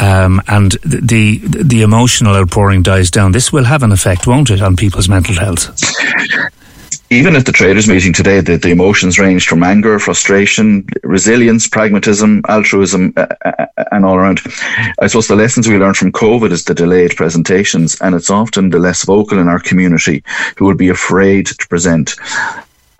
um, 0.00 0.40
and 0.48 0.72
the 0.84 1.38
the 1.38 1.82
emotional 1.82 2.34
outpouring 2.34 2.82
dies 2.82 3.10
down, 3.10 3.32
this 3.32 3.52
will 3.52 3.64
have 3.64 3.82
an 3.82 3.92
effect, 3.92 4.26
won't 4.26 4.50
it, 4.50 4.62
on 4.62 4.76
people's 4.76 5.08
mental 5.08 5.34
health? 5.34 5.70
even 7.12 7.34
at 7.34 7.44
the 7.44 7.52
traders 7.52 7.88
meeting 7.88 8.12
today, 8.12 8.40
the, 8.40 8.56
the 8.56 8.70
emotions 8.70 9.18
ranged 9.18 9.48
from 9.48 9.64
anger, 9.64 9.98
frustration, 9.98 10.86
resilience, 11.02 11.66
pragmatism, 11.66 12.40
altruism, 12.48 13.12
uh, 13.16 13.26
uh, 13.44 13.66
and 13.90 14.04
all 14.04 14.14
around. 14.14 14.40
I 15.00 15.08
suppose 15.08 15.26
the 15.26 15.34
lessons 15.34 15.68
we 15.68 15.76
learned 15.76 15.96
from 15.96 16.12
COVID 16.12 16.52
is 16.52 16.64
the 16.64 16.74
delayed 16.74 17.16
presentations, 17.16 18.00
and 18.00 18.14
it's 18.14 18.30
often 18.30 18.70
the 18.70 18.78
less 18.78 19.04
vocal 19.04 19.40
in 19.40 19.48
our 19.48 19.58
community 19.58 20.22
who 20.56 20.66
will 20.66 20.76
be 20.76 20.88
afraid 20.88 21.46
to 21.46 21.68
present. 21.68 22.14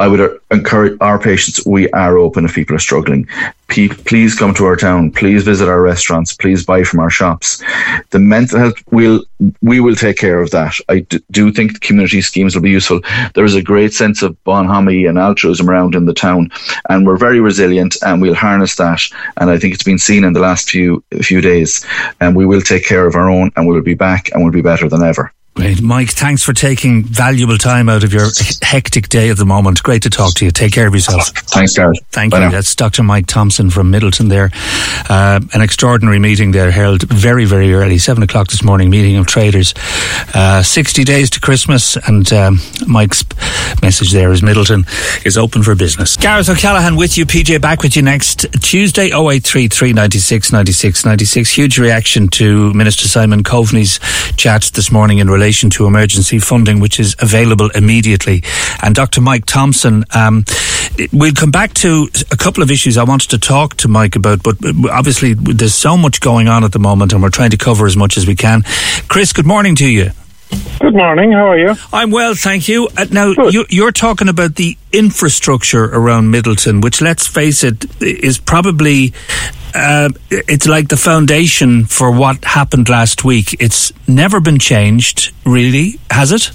I 0.01 0.09
would 0.09 0.21
uh, 0.21 0.31
encourage 0.51 0.97
our 1.03 1.19
patients. 1.19 1.65
We 1.67 1.91
are 1.91 2.17
open 2.17 2.47
if 2.47 2.55
people 2.55 2.75
are 2.75 2.81
struggling. 2.81 3.29
Please 3.69 4.35
come 4.35 4.55
to 4.55 4.65
our 4.65 4.75
town. 4.75 5.13
Please 5.13 5.45
visit 5.45 5.69
our 5.69 5.83
restaurants. 5.83 6.35
Please 6.35 6.65
buy 6.65 6.83
from 6.83 7.01
our 7.01 7.11
shops. 7.11 7.63
The 8.09 8.19
mental 8.19 8.59
health 8.59 8.83
will 8.91 9.23
we 9.63 9.81
will 9.81 9.95
take 9.95 10.17
care 10.17 10.41
of 10.41 10.51
that. 10.51 10.75
I 10.89 11.01
do 11.31 11.53
think 11.53 11.81
community 11.81 12.23
schemes 12.23 12.55
will 12.55 12.63
be 12.63 12.71
useful. 12.71 13.01
There 13.35 13.45
is 13.45 13.55
a 13.55 13.63
great 13.63 13.93
sense 13.93 14.23
of 14.23 14.43
bonhomie 14.45 15.07
and 15.07 15.19
altruism 15.19 15.69
around 15.69 15.95
in 15.95 16.07
the 16.07 16.15
town, 16.15 16.51
and 16.89 17.07
we're 17.07 17.17
very 17.17 17.41
resilient, 17.41 17.97
and 18.03 18.21
we'll 18.21 18.35
harness 18.35 18.77
that. 18.77 19.01
And 19.37 19.51
I 19.51 19.59
think 19.59 19.75
it's 19.75 19.85
been 19.85 19.99
seen 19.99 20.25
in 20.25 20.33
the 20.33 20.41
last 20.41 20.71
few 20.71 21.05
few 21.23 21.41
days. 21.43 21.85
And 22.21 22.35
we 22.35 22.47
will 22.47 22.63
take 22.63 22.87
care 22.87 23.07
of 23.07 23.15
our 23.15 23.31
own, 23.31 23.53
and 23.55 23.69
we'll 23.69 23.83
be 23.83 23.95
back, 23.95 24.31
and 24.33 24.43
we'll 24.43 24.53
be 24.53 24.63
better 24.63 24.89
than 24.89 25.03
ever. 25.03 25.33
Great. 25.61 25.83
Mike, 25.83 26.11
thanks 26.11 26.43
for 26.43 26.53
taking 26.53 27.05
valuable 27.05 27.59
time 27.59 27.89
out 27.89 28.03
of 28.03 28.13
your 28.13 28.29
hectic 28.63 29.09
day 29.09 29.29
at 29.29 29.37
the 29.37 29.45
moment. 29.45 29.83
Great 29.83 30.03
to 30.03 30.11
talk 30.11 30.35
to 30.35 30.45
you. 30.45 30.51
Take 30.51 30.73
care 30.73 30.87
of 30.87 30.95
yourself. 30.95 31.29
Thanks, 31.29 31.77
Gareth. 31.77 31.99
Thank 32.11 32.33
Bye 32.33 32.39
you. 32.39 32.45
Now. 32.47 32.51
That's 32.51 32.75
Dr. 32.75 33.03
Mike 33.03 33.27
Thompson 33.27 33.69
from 33.69 33.93
Midleton 33.93 34.31
there. 34.31 34.51
Uh, 35.11 35.41
an 35.53 35.61
extraordinary 35.61 36.19
meeting 36.19 36.53
there 36.53 36.71
held 36.71 37.03
very, 37.03 37.45
very 37.45 37.75
early, 37.75 37.99
7 37.99 38.23
o'clock 38.23 38.49
this 38.49 38.63
morning, 38.63 38.89
meeting 38.89 39.17
of 39.17 39.27
traders. 39.27 39.75
Uh, 40.35 40.63
60 40.63 41.05
days 41.05 41.29
to 41.31 41.41
Christmas, 41.41 41.97
and 41.97 42.33
um, 42.33 42.59
Mike's 42.87 43.25
message 43.83 44.13
there 44.13 44.33
is 44.33 44.41
Midleton 44.41 44.87
is 45.27 45.37
open 45.37 45.63
for 45.63 45.75
business. 45.75 46.17
Gareth 46.17 46.49
O'Callaghan 46.49 46.97
with 46.97 47.19
you, 47.19 47.27
PJ 47.27 47.61
back 47.61 47.83
with 47.83 47.97
you 47.97 48.03
next 48.03 48.47
Tuesday, 48.63 49.11
083 49.13 49.69
396 49.69 50.53
96 50.53 51.05
96. 51.05 51.51
Huge 51.51 51.79
reaction 51.79 52.29
to 52.29 52.73
Minister 52.73 53.09
Simon 53.09 53.43
Coveney's 53.43 53.99
chat 54.37 54.71
this 54.75 54.91
morning 54.91 55.19
in 55.19 55.29
relation 55.29 55.50
relation 55.51 55.69
to 55.69 55.85
emergency 55.85 56.39
funding, 56.39 56.79
which 56.79 57.01
is 57.01 57.17
available 57.19 57.71
immediately. 57.71 58.41
And 58.85 58.95
Dr. 58.95 59.21
Mike 59.21 59.47
Thompson, 59.47 60.05
um, 60.15 60.45
we'll 61.13 61.33
come 61.33 61.51
back 61.51 61.75
to 61.75 62.09
a 62.31 62.37
couple 62.37 62.63
of 62.63 62.71
issues 62.71 62.97
I 62.97 63.03
wanted 63.03 63.31
to 63.31 63.39
talk 63.39 63.75
to 63.79 63.89
Mike 63.89 64.15
about, 64.15 64.45
but 64.45 64.55
obviously 64.89 65.35
there's 65.35 65.75
so 65.75 65.97
much 65.97 66.21
going 66.21 66.47
on 66.47 66.63
at 66.63 66.71
the 66.71 66.79
moment 66.79 67.13
and 67.13 67.21
we're 67.21 67.31
trying 67.31 67.51
to 67.51 67.57
cover 67.57 67.87
as 67.87 67.97
much 67.97 68.17
as 68.17 68.29
we 68.29 68.37
can. 68.37 68.63
Chris, 69.09 69.33
good 69.33 69.45
morning 69.45 69.75
to 69.75 69.89
you. 69.89 70.11
Good 70.81 70.95
morning. 70.95 71.33
How 71.33 71.51
are 71.51 71.59
you? 71.59 71.75
I'm 71.93 72.11
well, 72.11 72.35
thank 72.35 72.67
you. 72.67 72.89
Uh, 72.97 73.07
now, 73.11 73.33
you, 73.51 73.67
you're 73.69 73.93
talking 73.93 74.29
about 74.29 74.57
the 74.57 74.77
infrastructure 74.93 75.85
around 75.85 76.33
Midleton, 76.33 76.83
which, 76.83 77.01
let's 77.01 77.27
face 77.27 77.63
it, 77.63 77.85
is 78.03 78.39
probably 78.39 79.13
uh, 79.75 80.09
it's 80.31 80.67
like 80.67 80.89
the 80.89 80.97
foundation 80.97 81.85
for 81.85 82.11
what 82.11 82.45
happened 82.45 82.89
last 82.89 83.25
week. 83.25 83.55
It's 83.61 83.93
never 84.09 84.41
been 84.41 84.59
changed, 84.59 85.33
really, 85.45 86.01
has 86.11 86.33
it? 86.33 86.51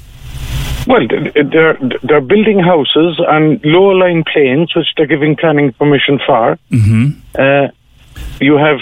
Well, 0.88 1.08
they're 1.08 1.80
they're 2.04 2.22
building 2.22 2.60
houses 2.60 3.20
on 3.20 3.60
low-lying 3.64 4.24
plains, 4.32 4.76
which 4.76 4.88
they're 4.98 5.08
giving 5.08 5.36
planning 5.36 5.74
permission 5.74 6.20
for. 6.26 6.60
Mm-hmm. 6.72 7.20
Uh, 7.38 7.68
you 8.40 8.58
have 8.58 8.80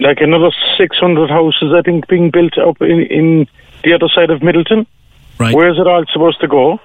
like 0.00 0.18
another 0.20 0.50
600 0.78 1.30
houses, 1.30 1.72
I 1.74 1.82
think, 1.82 2.08
being 2.08 2.30
built 2.30 2.56
up 2.58 2.80
in, 2.80 3.00
in 3.00 3.46
the 3.84 3.92
other 3.94 4.08
side 4.08 4.30
of 4.30 4.40
Midleton. 4.40 4.86
Right. 5.38 5.54
Where 5.54 5.68
is 5.68 5.78
it 5.78 5.86
all 5.86 6.04
supposed 6.12 6.40
to 6.40 6.48
go? 6.48 6.80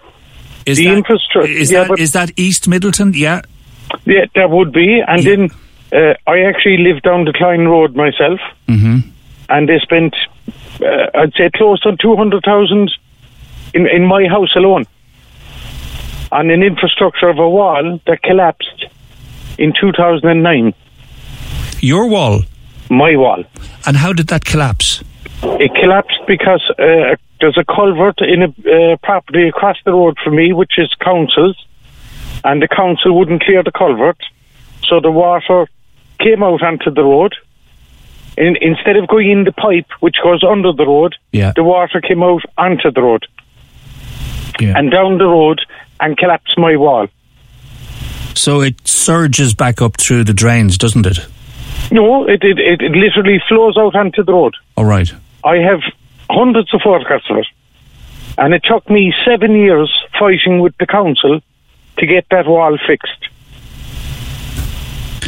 Is 0.65 0.77
the 0.77 0.85
that, 0.85 0.97
infrastructure 0.97 1.51
is 1.51 1.71
yeah, 1.71 1.85
that 1.85 1.99
is 1.99 2.11
that 2.11 2.31
East 2.37 2.69
Midleton? 2.69 3.15
Yeah. 3.15 3.41
Yeah, 4.05 4.25
that 4.35 4.49
would 4.49 4.71
be, 4.71 5.01
and 5.07 5.23
yeah. 5.23 5.35
then 5.35 5.49
uh, 5.91 6.13
I 6.27 6.41
actually 6.41 6.77
live 6.77 7.01
down 7.01 7.25
the 7.25 7.33
Cloyne 7.33 7.67
Road 7.67 7.95
myself, 7.95 8.39
mm-hmm. 8.67 9.09
and 9.49 9.67
they 9.67 9.79
spent, 9.79 10.15
uh, 10.79 11.07
I'd 11.15 11.33
say, 11.33 11.49
close 11.55 11.79
to 11.81 11.95
two 11.97 12.15
hundred 12.15 12.43
thousand 12.43 12.91
in 13.73 13.87
in 13.87 14.05
my 14.05 14.27
house 14.27 14.55
alone 14.55 14.85
on 16.31 16.51
an 16.51 16.61
infrastructure 16.61 17.29
of 17.29 17.39
a 17.39 17.49
wall 17.49 17.99
that 18.05 18.21
collapsed 18.21 18.85
in 19.57 19.73
two 19.79 19.91
thousand 19.91 20.29
and 20.29 20.43
nine. 20.43 20.73
Your 21.79 22.07
wall. 22.07 22.43
My 22.89 23.15
wall. 23.15 23.43
And 23.87 23.97
how 23.97 24.13
did 24.13 24.27
that 24.27 24.45
collapse? 24.45 25.03
It 25.41 25.73
collapsed 25.75 26.21
because 26.27 26.61
uh, 26.77 27.15
there's 27.39 27.57
a 27.57 27.63
culvert 27.63 28.19
in 28.21 28.43
a 28.43 28.93
uh, 28.93 28.97
property 28.97 29.47
across 29.47 29.77
the 29.85 29.91
road 29.91 30.17
from 30.23 30.35
me, 30.35 30.53
which 30.53 30.73
is 30.77 30.93
council's, 31.01 31.57
and 32.43 32.61
the 32.61 32.67
council 32.67 33.17
wouldn't 33.17 33.43
clear 33.43 33.63
the 33.63 33.71
culvert, 33.71 34.17
so 34.87 34.99
the 34.99 35.11
water 35.11 35.67
came 36.19 36.43
out 36.43 36.61
onto 36.61 36.91
the 36.91 37.03
road. 37.03 37.35
In, 38.37 38.55
instead 38.61 38.95
of 38.95 39.07
going 39.07 39.29
in 39.29 39.43
the 39.43 39.51
pipe, 39.51 39.87
which 39.99 40.15
goes 40.23 40.43
under 40.43 40.71
the 40.71 40.85
road, 40.85 41.15
yeah. 41.31 41.51
the 41.55 41.63
water 41.63 41.99
came 41.99 42.23
out 42.23 42.43
onto 42.57 42.89
the 42.91 43.01
road 43.01 43.25
yeah. 44.59 44.77
and 44.77 44.91
down 44.91 45.17
the 45.17 45.25
road 45.25 45.61
and 45.99 46.17
collapsed 46.17 46.57
my 46.57 46.75
wall. 46.75 47.07
So 48.35 48.61
it 48.61 48.87
surges 48.87 49.53
back 49.53 49.81
up 49.81 49.97
through 49.97 50.23
the 50.23 50.33
drains, 50.33 50.77
doesn't 50.77 51.05
it? 51.05 51.19
No, 51.91 52.27
it, 52.27 52.43
it, 52.43 52.59
it, 52.59 52.81
it 52.81 52.91
literally 52.91 53.41
flows 53.47 53.75
out 53.77 53.95
onto 53.95 54.23
the 54.23 54.31
road. 54.31 54.55
All 54.77 54.85
right. 54.85 55.11
I 55.43 55.57
have 55.57 55.81
hundreds 56.29 56.73
of 56.73 56.81
photographs 56.81 57.29
of 57.29 57.37
it. 57.37 57.47
And 58.37 58.53
it 58.53 58.63
took 58.63 58.89
me 58.89 59.13
seven 59.25 59.55
years 59.55 59.91
fighting 60.17 60.59
with 60.59 60.77
the 60.77 60.85
council 60.85 61.41
to 61.97 62.05
get 62.05 62.25
that 62.31 62.47
wall 62.47 62.77
fixed. 62.87 63.27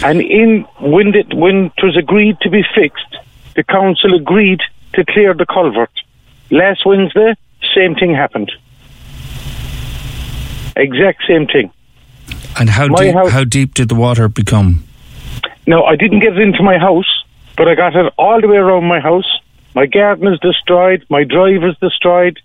And 0.03 0.21
in 0.21 0.65
when 0.79 1.13
it, 1.13 1.33
when 1.33 1.71
it 1.77 1.83
was 1.83 1.97
agreed 1.97 2.39
to 2.41 2.49
be 2.49 2.63
fixed, 2.73 3.17
the 3.55 3.63
council 3.63 4.15
agreed 4.15 4.61
to 4.93 5.05
clear 5.05 5.33
the 5.33 5.45
culvert. 5.45 5.91
Last 6.49 6.85
Wednesday, 6.85 7.35
same 7.75 7.95
thing 7.95 8.13
happened. 8.13 8.51
Exact 10.75 11.23
same 11.27 11.47
thing. 11.47 11.71
And 12.59 12.69
how 12.69 12.87
deep, 12.87 13.13
house, 13.13 13.29
how 13.29 13.43
deep 13.43 13.73
did 13.73 13.89
the 13.89 13.95
water 13.95 14.27
become? 14.27 14.83
No, 15.67 15.83
I 15.83 15.95
didn't 15.95 16.19
get 16.19 16.33
it 16.33 16.39
into 16.39 16.63
my 16.63 16.77
house, 16.77 17.23
but 17.55 17.67
I 17.67 17.75
got 17.75 17.95
it 17.95 18.11
all 18.17 18.41
the 18.41 18.47
way 18.47 18.57
around 18.57 18.85
my 18.85 18.99
house. 18.99 19.39
My 19.73 19.85
garden 19.85 20.27
is 20.27 20.39
destroyed. 20.39 21.05
My 21.09 21.23
drive 21.23 21.63
is 21.63 21.77
destroyed. 21.81 22.39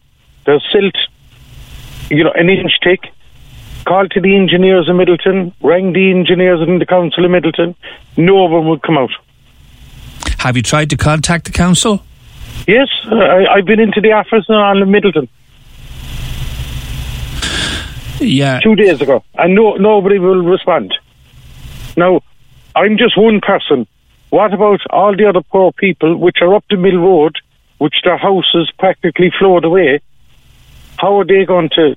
There's 0.45 0.65
silt, 0.73 0.95
you 2.11 2.23
know, 2.23 2.33
an 2.33 2.49
inch 2.49 2.73
thick 2.85 3.13
called 3.85 4.11
to 4.13 4.21
the 4.21 4.37
engineers 4.37 4.89
in 4.89 4.97
Midleton, 4.97 5.53
rang 5.63 5.93
the 5.93 6.11
engineers 6.11 6.61
in 6.67 6.79
the 6.79 6.87
council 6.87 7.25
in 7.25 7.31
Midleton. 7.31 7.75
No 8.17 8.45
one 8.45 8.69
would 8.69 8.83
come 8.83 8.99
out. 8.99 9.11
Have 10.39 10.57
you 10.57 10.63
tried 10.63 10.91
to 10.91 10.97
contact 10.97 11.47
the 11.47 11.53
council? 11.53 12.03
Yes, 12.67 12.89
I, 13.05 13.57
have 13.57 13.65
been 13.65 13.81
into 13.81 14.01
the 14.01 14.13
office 14.13 14.45
in 14.49 14.55
Midleton. 14.55 15.29
Yeah. 18.21 18.61
Two 18.61 18.75
days 18.75 19.01
ago, 19.01 19.23
and 19.35 19.55
no, 19.55 19.75
nobody 19.75 20.19
will 20.19 20.43
respond. 20.43 20.95
Now, 21.97 22.21
I'm 22.75 22.97
just 22.99 23.17
one 23.17 23.41
person. 23.41 23.87
What 24.31 24.53
about 24.53 24.81
all 24.91 25.17
the 25.17 25.27
other 25.27 25.43
poor 25.43 25.73
people 25.73 26.17
which 26.17 26.39
are 26.41 26.55
up 26.55 26.65
the 26.69 26.77
mill 26.77 26.99
road, 26.99 27.37
which 27.79 27.97
their 28.05 28.17
houses 28.17 28.73
practically 28.79 29.33
flowed 29.39 29.65
away? 29.65 30.01
How 30.99 31.21
are 31.21 31.25
they 31.25 31.45
going 31.45 31.71
to 31.71 31.97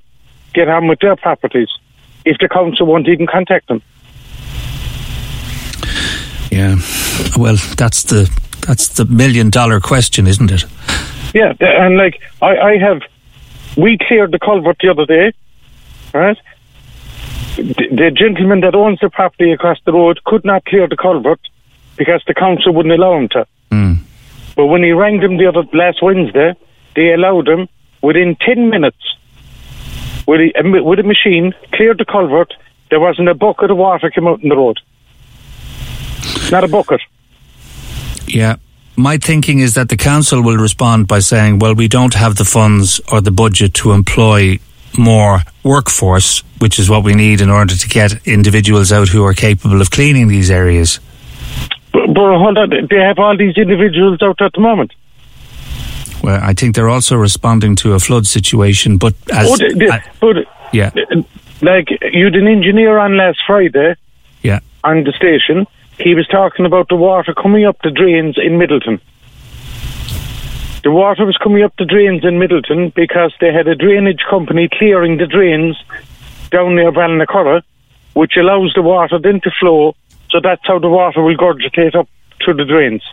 get 0.54 0.68
on 0.68 0.88
with 0.88 1.00
their 1.00 1.16
properties 1.16 1.70
if 2.26 2.38
the 2.40 2.50
council 2.50 2.86
won't 2.86 3.08
even 3.08 3.28
contact 3.28 3.68
them. 3.68 3.82
Yeah, 6.52 6.78
well, 7.38 7.58
that's 7.78 8.04
the 8.04 8.30
that's 8.68 8.90
the 8.90 9.06
million 9.06 9.50
dollar 9.50 9.80
question, 9.80 10.28
isn't 10.28 10.52
it? 10.52 10.66
Yeah, 11.34 11.54
and 11.60 11.98
like 11.98 12.22
I, 12.42 12.58
I 12.58 12.78
have, 12.78 13.02
we 13.78 13.98
cleared 13.98 14.32
the 14.32 14.40
culvert 14.40 14.78
the 14.82 14.90
other 14.90 15.06
day, 15.06 15.32
right? 16.14 16.38
The, 17.56 17.88
the 17.92 18.12
gentleman 18.12 18.62
that 18.62 18.74
owns 18.74 19.00
the 19.00 19.10
property 19.10 19.52
across 19.52 19.78
the 19.86 19.94
road 19.94 20.24
could 20.26 20.44
not 20.44 20.66
clear 20.66 20.88
the 20.88 20.98
culvert 20.98 21.40
because 22.00 22.24
the 22.26 22.34
council 22.34 22.74
wouldn't 22.74 22.96
allow 22.96 23.16
him 23.16 23.28
to. 23.30 23.46
Mm. 23.72 24.00
But 24.56 24.66
when 24.68 24.82
he 24.82 24.92
rang 24.92 25.20
them 25.20 25.38
the 25.38 25.46
other 25.46 25.64
last 25.74 26.02
Wednesday, 26.02 26.56
they 26.96 27.14
allowed 27.14 27.48
him 27.48 27.68
within 28.02 28.36
ten 28.42 28.70
minutes 28.70 29.04
with 30.26 30.40
a, 30.42 30.82
with 30.84 31.00
a 31.00 31.04
machine, 31.04 31.54
cleared 31.74 32.00
the 32.00 32.06
culvert. 32.06 32.54
There 32.90 33.00
wasn't 33.00 33.30
a 33.30 33.36
bucket 33.36 33.70
of 33.70 33.78
water 33.78 34.10
came 34.10 34.28
out 34.28 34.42
in 34.42 34.50
the 34.50 34.56
road. 34.56 34.80
not 36.52 36.64
a 36.64 36.68
bucket. 36.68 37.02
Yeah. 38.26 38.56
My 38.96 39.18
thinking 39.18 39.60
is 39.60 39.76
that 39.76 39.90
the 39.90 39.98
council 39.98 40.42
will 40.42 40.58
respond 40.58 41.08
by 41.08 41.20
saying, 41.20 41.60
well, 41.60 41.74
we 41.76 41.88
don't 41.88 42.14
have 42.16 42.36
the 42.36 42.46
funds 42.46 43.00
or 43.12 43.22
the 43.22 43.32
budget 43.32 43.74
to 43.76 43.92
employ 43.92 44.60
more 44.98 45.40
workforce, 45.64 46.40
which 46.60 46.80
is 46.80 46.90
what 46.90 47.04
we 47.04 47.14
need 47.14 47.42
in 47.42 47.50
order 47.50 47.76
to 47.76 47.88
get 47.88 48.28
individuals 48.28 48.92
out 48.92 49.08
who 49.10 49.24
are 49.24 49.34
capable 49.34 49.82
of 49.82 49.90
cleaning 49.90 50.28
these 50.28 50.52
areas. 50.52 51.00
But, 52.00 52.14
but 52.14 52.38
hold 52.38 52.58
on, 52.58 52.70
they 52.90 52.98
have 52.98 53.20
all 53.20 53.36
these 53.38 53.58
individuals 53.58 54.22
out 54.22 54.42
at 54.42 54.54
the 54.54 54.62
moment. 54.62 54.94
Well, 56.24 56.40
I 56.42 56.54
think 56.54 56.76
they're 56.76 56.90
also 56.90 57.16
responding 57.16 57.76
to 57.78 57.94
a 57.94 58.00
flood 58.00 58.28
situation, 58.28 58.98
but 58.98 59.14
as 59.32 59.50
oh, 59.50 59.58
they, 59.58 59.74
they, 59.74 59.90
I, 59.90 60.04
but 60.20 60.36
yeah, 60.74 60.92
like 61.62 61.88
you 62.14 62.26
had 62.26 62.36
an 62.36 62.48
engineer 62.48 62.98
on 62.98 63.18
last 63.18 63.40
Friday 63.48 63.96
yeah, 64.44 64.60
on 64.84 65.04
the 65.04 65.14
station. 65.14 65.66
He 65.98 66.16
was 66.16 66.28
talking 66.28 66.66
about 66.66 66.90
the 66.90 66.96
water 66.96 67.34
coming 67.34 67.66
up 67.66 67.78
the 67.84 67.92
drains 67.92 68.38
in 68.38 68.54
Midleton. 68.58 69.00
The 70.84 70.92
water 70.92 71.26
was 71.26 71.38
coming 71.38 71.64
up 71.64 71.74
the 71.78 71.86
drains 71.86 72.24
in 72.24 72.36
Midleton 72.36 72.94
because 72.94 73.34
they 73.42 73.52
had 73.52 73.68
a 73.68 73.76
drainage 73.76 74.24
company 74.30 74.70
clearing 74.72 75.18
the 75.18 75.28
drains 75.28 75.78
down 76.52 76.76
near 76.76 76.92
Ballinacurra, 76.92 77.62
which 78.14 78.38
allows 78.38 78.74
the 78.76 78.82
water 78.82 79.20
then 79.20 79.42
to 79.42 79.52
flow. 79.60 79.96
So 80.32 80.40
that's 80.42 80.62
how 80.66 80.80
the 80.80 80.90
water 80.90 81.22
will 81.24 81.36
gurgitate 81.38 81.96
up 81.96 82.08
through 82.44 82.56
the 82.56 82.66
drains. 82.66 83.04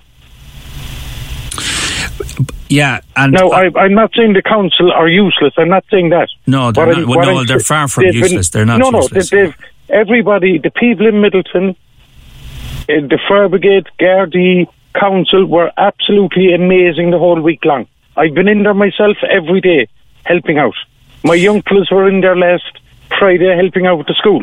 yeah, 2.68 3.00
and 3.16 3.32
Now, 3.32 3.50
I, 3.50 3.70
I'm 3.76 3.94
not 3.94 4.12
saying 4.14 4.32
the 4.34 4.42
council 4.42 4.92
are 4.92 5.08
useless. 5.08 5.54
I'm 5.56 5.68
not 5.68 5.84
saying 5.90 6.10
that. 6.10 6.28
no, 6.46 6.72
they're 6.72 6.86
What 6.86 6.96
not, 6.98 7.06
well, 7.08 7.26
no, 7.34 7.40
I'm 7.40 7.46
they're 7.46 7.60
far 7.60 7.88
from 7.88 8.04
they've 8.04 8.12
been- 8.14 8.22
useless. 8.22 8.48
they're 8.50 8.64
not 8.66 8.78
useless. 8.78 8.92
no, 8.92 8.98
no, 8.98 9.04
useless. 9.20 9.30
they've 9.30 9.56
everybody, 9.88 10.58
the 10.58 10.70
people 10.70 11.06
in 11.06 11.14
Midleton, 11.16 11.70
uh, 11.70 11.74
the 12.86 13.18
fire 13.28 13.48
brigade, 13.48 13.86
Gardaí, 14.00 14.66
council 14.94 15.44
were 15.46 15.70
absolutely 15.76 16.54
amazing 16.54 17.10
the 17.10 17.18
whole 17.18 17.40
week 17.40 17.64
long. 17.64 17.86
I've 18.16 18.34
been 18.34 18.48
in 18.48 18.62
there 18.62 18.74
myself 18.74 19.16
every 19.28 19.60
day 19.60 19.88
helping 20.24 20.58
out. 20.58 20.74
My 21.22 21.34
young 21.34 21.62
fellas 21.62 21.90
were 21.90 22.08
in 22.08 22.20
there 22.20 22.36
last 22.36 22.64
Friday 23.18 23.54
helping 23.56 23.86
out 23.86 23.98
with 23.98 24.06
the 24.06 24.14
school. 24.14 24.42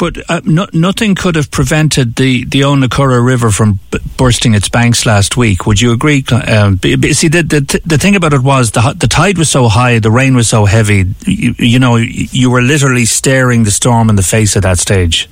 But 0.00 0.16
uh, 0.30 0.40
no, 0.44 0.66
nothing 0.72 1.14
could 1.14 1.36
have 1.36 1.50
prevented 1.50 2.16
the 2.16 2.44
the 2.46 2.62
Owenacurra 2.62 3.22
River 3.24 3.50
from 3.50 3.78
b- 3.90 3.98
bursting 4.16 4.54
its 4.54 4.68
banks 4.70 5.04
last 5.04 5.36
week. 5.36 5.66
Would 5.66 5.78
you 5.82 5.92
agree? 5.92 6.24
Um, 6.48 6.76
b- 6.76 6.96
b- 6.96 7.12
see, 7.12 7.28
the, 7.28 7.42
the 7.42 7.80
the 7.84 7.98
thing 7.98 8.16
about 8.16 8.32
it 8.32 8.40
was 8.42 8.70
the 8.70 8.94
the 8.98 9.06
tide 9.06 9.36
was 9.36 9.50
so 9.50 9.68
high, 9.68 9.98
the 9.98 10.10
rain 10.10 10.34
was 10.34 10.48
so 10.48 10.64
heavy. 10.64 11.04
You, 11.26 11.54
you 11.58 11.78
know, 11.78 11.96
you 11.96 12.50
were 12.50 12.62
literally 12.62 13.04
staring 13.04 13.64
the 13.64 13.70
storm 13.70 14.08
in 14.08 14.16
the 14.16 14.22
face 14.22 14.56
at 14.56 14.62
that 14.62 14.78
stage. 14.78 15.28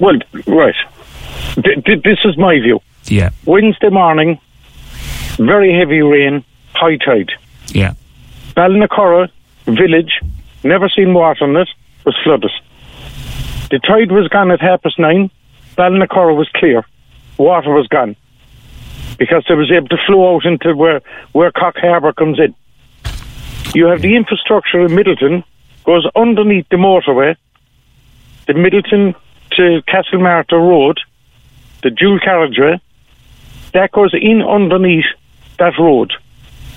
Well, 0.00 0.18
right. 0.46 0.76
Th- 1.56 1.84
th- 1.84 2.02
this 2.04 2.18
is 2.24 2.36
my 2.38 2.60
view. 2.60 2.78
Yeah, 3.06 3.30
Wednesday 3.44 3.88
morning, 3.90 4.38
very 5.36 5.72
heavy 5.76 6.02
rain, 6.02 6.44
high 6.74 6.96
tide. 6.96 7.32
yeah, 7.68 7.94
Ballinacurra 8.56 9.30
village, 9.66 10.20
never 10.62 10.88
seen 10.88 11.12
water 11.12 11.44
on 11.44 11.56
it, 11.56 11.68
was 12.04 12.16
flooded. 12.22 12.52
The 13.70 13.80
tide 13.80 14.12
was 14.12 14.28
gone 14.28 14.50
at 14.50 14.60
half 14.60 14.82
past 14.82 14.98
nine. 14.98 15.30
Ballinacurra 15.76 16.36
was 16.36 16.48
clear. 16.54 16.84
Water 17.36 17.72
was 17.72 17.88
gone. 17.88 18.14
Because 19.18 19.44
it 19.48 19.54
was 19.54 19.72
able 19.72 19.88
to 19.88 19.96
flow 20.06 20.34
out 20.34 20.44
into 20.44 20.74
where, 20.76 21.02
where 21.32 21.50
Cork 21.50 21.76
Harbour 21.78 22.12
comes 22.12 22.38
in. 22.38 22.54
You 23.74 23.86
have 23.86 24.02
the 24.02 24.14
infrastructure 24.14 24.80
in 24.80 24.92
Midleton, 24.92 25.42
goes 25.84 26.06
underneath 26.14 26.68
the 26.68 26.76
motorway, 26.76 27.36
the 28.46 28.52
Midleton 28.52 29.14
to 29.52 29.82
Castle 29.86 30.20
Castlemartyr 30.20 30.52
Road, 30.52 31.00
the 31.82 31.90
dual 31.90 32.20
carriageway, 32.20 32.80
that 33.72 33.92
goes 33.92 34.14
in 34.14 34.42
underneath 34.42 35.06
that 35.58 35.74
road, 35.78 36.12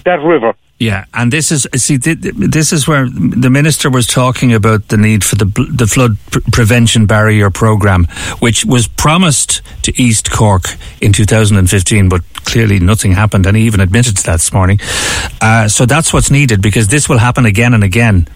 that 0.06 0.20
river. 0.22 0.56
Yeah. 0.80 1.06
And 1.14 1.32
this 1.32 1.52
is 1.52 1.68
see, 1.76 1.98
th- 1.98 2.22
th- 2.22 2.36
this 2.36 2.72
is 2.72 2.88
where 2.88 3.08
the 3.10 3.50
minister 3.50 3.90
was 3.90 4.08
talking 4.08 4.54
about 4.54 4.88
the 4.88 4.98
need 4.98 5.24
for 5.24 5.36
the 5.36 5.46
the 5.46 5.86
flood 5.86 6.18
pr- 6.32 6.40
prevention 6.52 7.06
barrier 7.06 7.50
program, 7.50 8.06
which 8.40 8.66
was 8.66 8.88
promised 8.88 9.62
to 9.84 10.02
East 10.02 10.32
Cork 10.32 10.64
in 11.02 11.12
2015, 11.12 12.10
but 12.10 12.22
clearly 12.46 12.80
nothing 12.80 13.12
happened, 13.12 13.46
and 13.46 13.58
he 13.58 13.64
even 13.64 13.82
admitted 13.82 14.18
to 14.18 14.24
that 14.24 14.38
this 14.38 14.54
morning. 14.54 14.80
Uh, 15.42 15.68
so 15.68 15.86
that's 15.86 16.14
what's 16.14 16.32
needed 16.32 16.62
because 16.62 16.88
this 16.88 17.10
will 17.10 17.20
happen 17.20 17.46
again 17.46 17.74
and 17.74 17.84
again. 17.84 18.28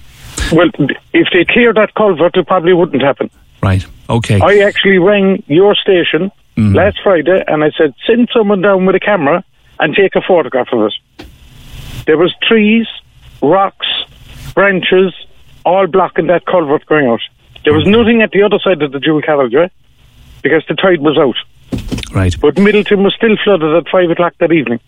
Well, 0.51 0.69
if 1.13 1.27
they 1.31 1.45
clear 1.45 1.73
that 1.73 1.93
culvert, 1.95 2.35
it 2.35 2.47
probably 2.47 2.73
wouldn't 2.73 3.01
happen. 3.01 3.29
Right. 3.61 3.85
Okay. 4.09 4.41
I 4.41 4.67
actually 4.67 4.97
rang 4.97 5.43
your 5.47 5.75
station 5.75 6.31
last 6.57 6.99
Friday 7.01 7.43
and 7.47 7.63
I 7.63 7.71
said, 7.77 7.93
send 8.05 8.29
someone 8.35 8.61
down 8.61 8.85
with 8.85 8.95
a 8.95 8.99
camera 8.99 9.43
and 9.79 9.95
take 9.95 10.15
a 10.15 10.21
photograph 10.21 10.67
of 10.71 10.81
it. 10.87 10.93
There 12.05 12.17
was 12.17 12.33
trees, 12.47 12.87
rocks, 13.41 13.87
branches, 14.53 15.13
all 15.65 15.87
blocking 15.87 16.27
that 16.27 16.45
culvert 16.45 16.85
going 16.85 17.07
out. 17.07 17.21
There 17.63 17.73
was 17.73 17.87
nothing 17.87 18.21
at 18.21 18.31
the 18.31 18.43
other 18.43 18.59
side 18.59 18.81
of 18.81 18.91
the 18.91 18.99
dual 18.99 19.21
carriageway 19.21 19.71
because 20.41 20.63
the 20.67 20.75
tide 20.75 20.99
was 20.99 21.17
out. 21.17 21.35
Right. 22.13 22.35
But 22.39 22.55
Midleton 22.55 23.03
was 23.03 23.13
still 23.15 23.35
flooded 23.43 23.73
at 23.75 23.87
five 23.89 24.09
o'clock 24.09 24.33
that 24.39 24.51
evening. 24.51 24.79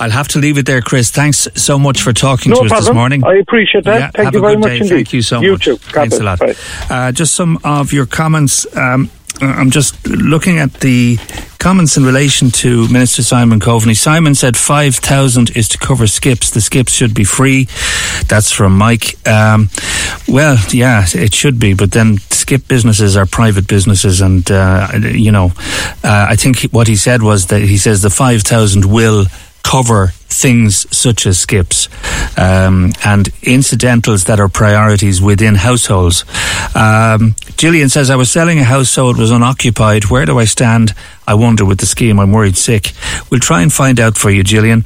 I'll 0.00 0.10
have 0.10 0.26
to 0.28 0.40
leave 0.40 0.58
it 0.58 0.66
there, 0.66 0.80
Chris. 0.80 1.10
Thanks 1.12 1.46
so 1.54 1.78
much 1.78 2.02
for 2.02 2.12
talking 2.12 2.50
No 2.50 2.56
to 2.56 2.62
us 2.64 2.68
problem. 2.70 2.84
this 2.88 2.94
morning. 2.94 3.24
I 3.24 3.36
appreciate 3.36 3.84
that. 3.84 4.00
Yeah, 4.00 4.10
Thank 4.10 4.24
have 4.24 4.34
you 4.34 4.38
a 4.40 4.42
very 4.42 4.54
good 4.54 4.60
much 4.60 4.68
day. 4.70 4.76
indeed. 4.78 4.88
Thank 4.88 5.12
you 5.12 5.22
so 5.22 5.40
You 5.40 5.52
much. 5.52 5.68
Thanks 5.68 6.18
a 6.18 6.22
lot. 6.24 6.40
Uh, 6.90 7.12
just 7.12 7.34
some 7.34 7.58
of 7.62 7.92
your 7.92 8.04
comments. 8.06 8.66
Um, 8.76 9.08
I'm 9.40 9.70
just 9.70 10.06
looking 10.06 10.58
at 10.58 10.74
the 10.74 11.18
comments 11.58 11.96
in 11.96 12.04
relation 12.04 12.50
to 12.50 12.86
Minister 12.88 13.22
Simon 13.22 13.58
Coveney. 13.58 13.96
Simon 13.96 14.34
said 14.34 14.56
5,000 14.56 15.56
is 15.56 15.68
to 15.70 15.78
cover 15.78 16.06
skips. 16.06 16.50
The 16.50 16.60
skips 16.60 16.92
should 16.92 17.14
be 17.14 17.24
free. 17.24 17.68
That's 18.28 18.52
from 18.52 18.76
Mike. 18.76 19.16
Um, 19.26 19.70
well, 20.28 20.56
yeah, 20.70 21.06
it 21.14 21.34
should 21.34 21.58
be, 21.58 21.74
but 21.74 21.90
then 21.92 22.18
skip 22.30 22.68
businesses 22.68 23.16
are 23.16 23.26
private 23.26 23.66
businesses, 23.66 24.20
and, 24.20 24.48
uh, 24.50 24.88
you 24.94 25.32
know, 25.32 25.52
uh, 26.04 26.26
I 26.28 26.36
think 26.36 26.60
what 26.72 26.86
he 26.86 26.96
said 26.96 27.22
was 27.22 27.46
that 27.46 27.62
he 27.62 27.78
says 27.78 28.02
the 28.02 28.10
5,000 28.10 28.84
will 28.84 29.26
cover 29.64 30.12
things 30.28 30.86
such 30.96 31.26
as 31.26 31.38
skips 31.38 31.88
um, 32.36 32.92
and 33.04 33.28
incidentals 33.42 34.24
that 34.24 34.40
are 34.40 34.48
priorities 34.48 35.22
within 35.22 35.54
households. 35.54 36.24
Um, 36.74 37.34
Gillian 37.56 37.88
says, 37.88 38.10
I 38.10 38.16
was 38.16 38.30
selling 38.30 38.58
a 38.58 38.64
house 38.64 38.90
so 38.90 39.10
it 39.10 39.16
was 39.16 39.30
unoccupied. 39.30 40.06
Where 40.06 40.26
do 40.26 40.38
I 40.38 40.44
stand? 40.44 40.92
I 41.26 41.34
wonder 41.34 41.64
with 41.64 41.78
the 41.78 41.86
scheme. 41.86 42.20
I'm 42.20 42.32
worried 42.32 42.56
sick. 42.56 42.92
We'll 43.30 43.40
try 43.40 43.62
and 43.62 43.72
find 43.72 43.98
out 43.98 44.18
for 44.18 44.30
you, 44.30 44.42
Gillian. 44.42 44.82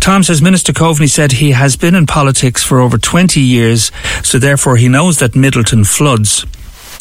Tom 0.00 0.22
says, 0.22 0.42
Minister 0.42 0.72
Coveney 0.72 1.08
said 1.08 1.32
he 1.32 1.52
has 1.52 1.76
been 1.76 1.94
in 1.94 2.06
politics 2.06 2.64
for 2.64 2.80
over 2.80 2.98
20 2.98 3.40
years, 3.40 3.92
so 4.22 4.38
therefore 4.38 4.76
he 4.76 4.88
knows 4.88 5.18
that 5.18 5.32
Midleton 5.32 5.86
floods. 5.86 6.44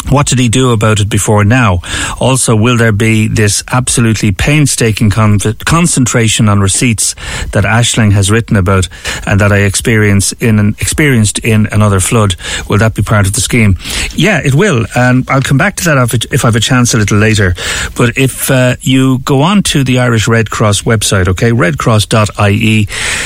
What 0.10 0.28
did 0.28 0.40
he 0.40 0.50
do 0.50 0.72
about 0.72 1.00
it 1.00 1.10
before 1.10 1.44
now? 1.44 1.80
Also, 2.20 2.56
will 2.56 2.78
there 2.78 2.92
be 2.92 3.28
this 3.28 3.64
absolutely 3.72 4.32
painstaking 4.32 5.10
con- 5.10 5.40
concentration 5.66 6.48
on 6.48 6.60
receipts 6.60 7.16
that 7.52 7.64
Ashling 7.64 8.12
has 8.12 8.30
written 8.30 8.56
about 8.56 8.88
and 9.26 9.42
that 9.42 9.52
I 9.52 9.60
experience 9.60 10.32
in 10.34 10.60
an, 10.60 10.76
experienced 10.80 11.40
in 11.40 11.68
another 11.72 12.00
flood? 12.00 12.36
Will 12.70 12.78
that 12.78 12.96
be 12.96 13.02
part 13.02 13.26
of 13.26 13.34
the 13.34 13.42
scheme? 13.42 13.78
Yeah, 14.16 14.42
it 14.44 14.54
will, 14.54 14.86
and 14.96 15.30
I'll 15.30 15.42
come 15.42 15.58
back 15.58 15.76
to 15.78 15.86
that 15.86 16.26
if, 16.32 16.46
I 16.46 16.48
have 16.48 16.56
a 16.56 16.60
chance 16.60 16.94
a 16.94 16.98
little 16.98 17.18
later. 17.18 17.56
But 17.98 18.18
if 18.18 18.52
uh, 18.52 18.76
you 18.82 19.20
go 19.20 19.42
on 19.42 19.64
to 19.64 19.84
the 19.84 20.00
Irish 20.00 20.28
Red 20.28 20.50
Cross 20.50 20.84
website, 20.84 21.28
okay, 21.30 21.52
redcross.ie, 21.52 22.86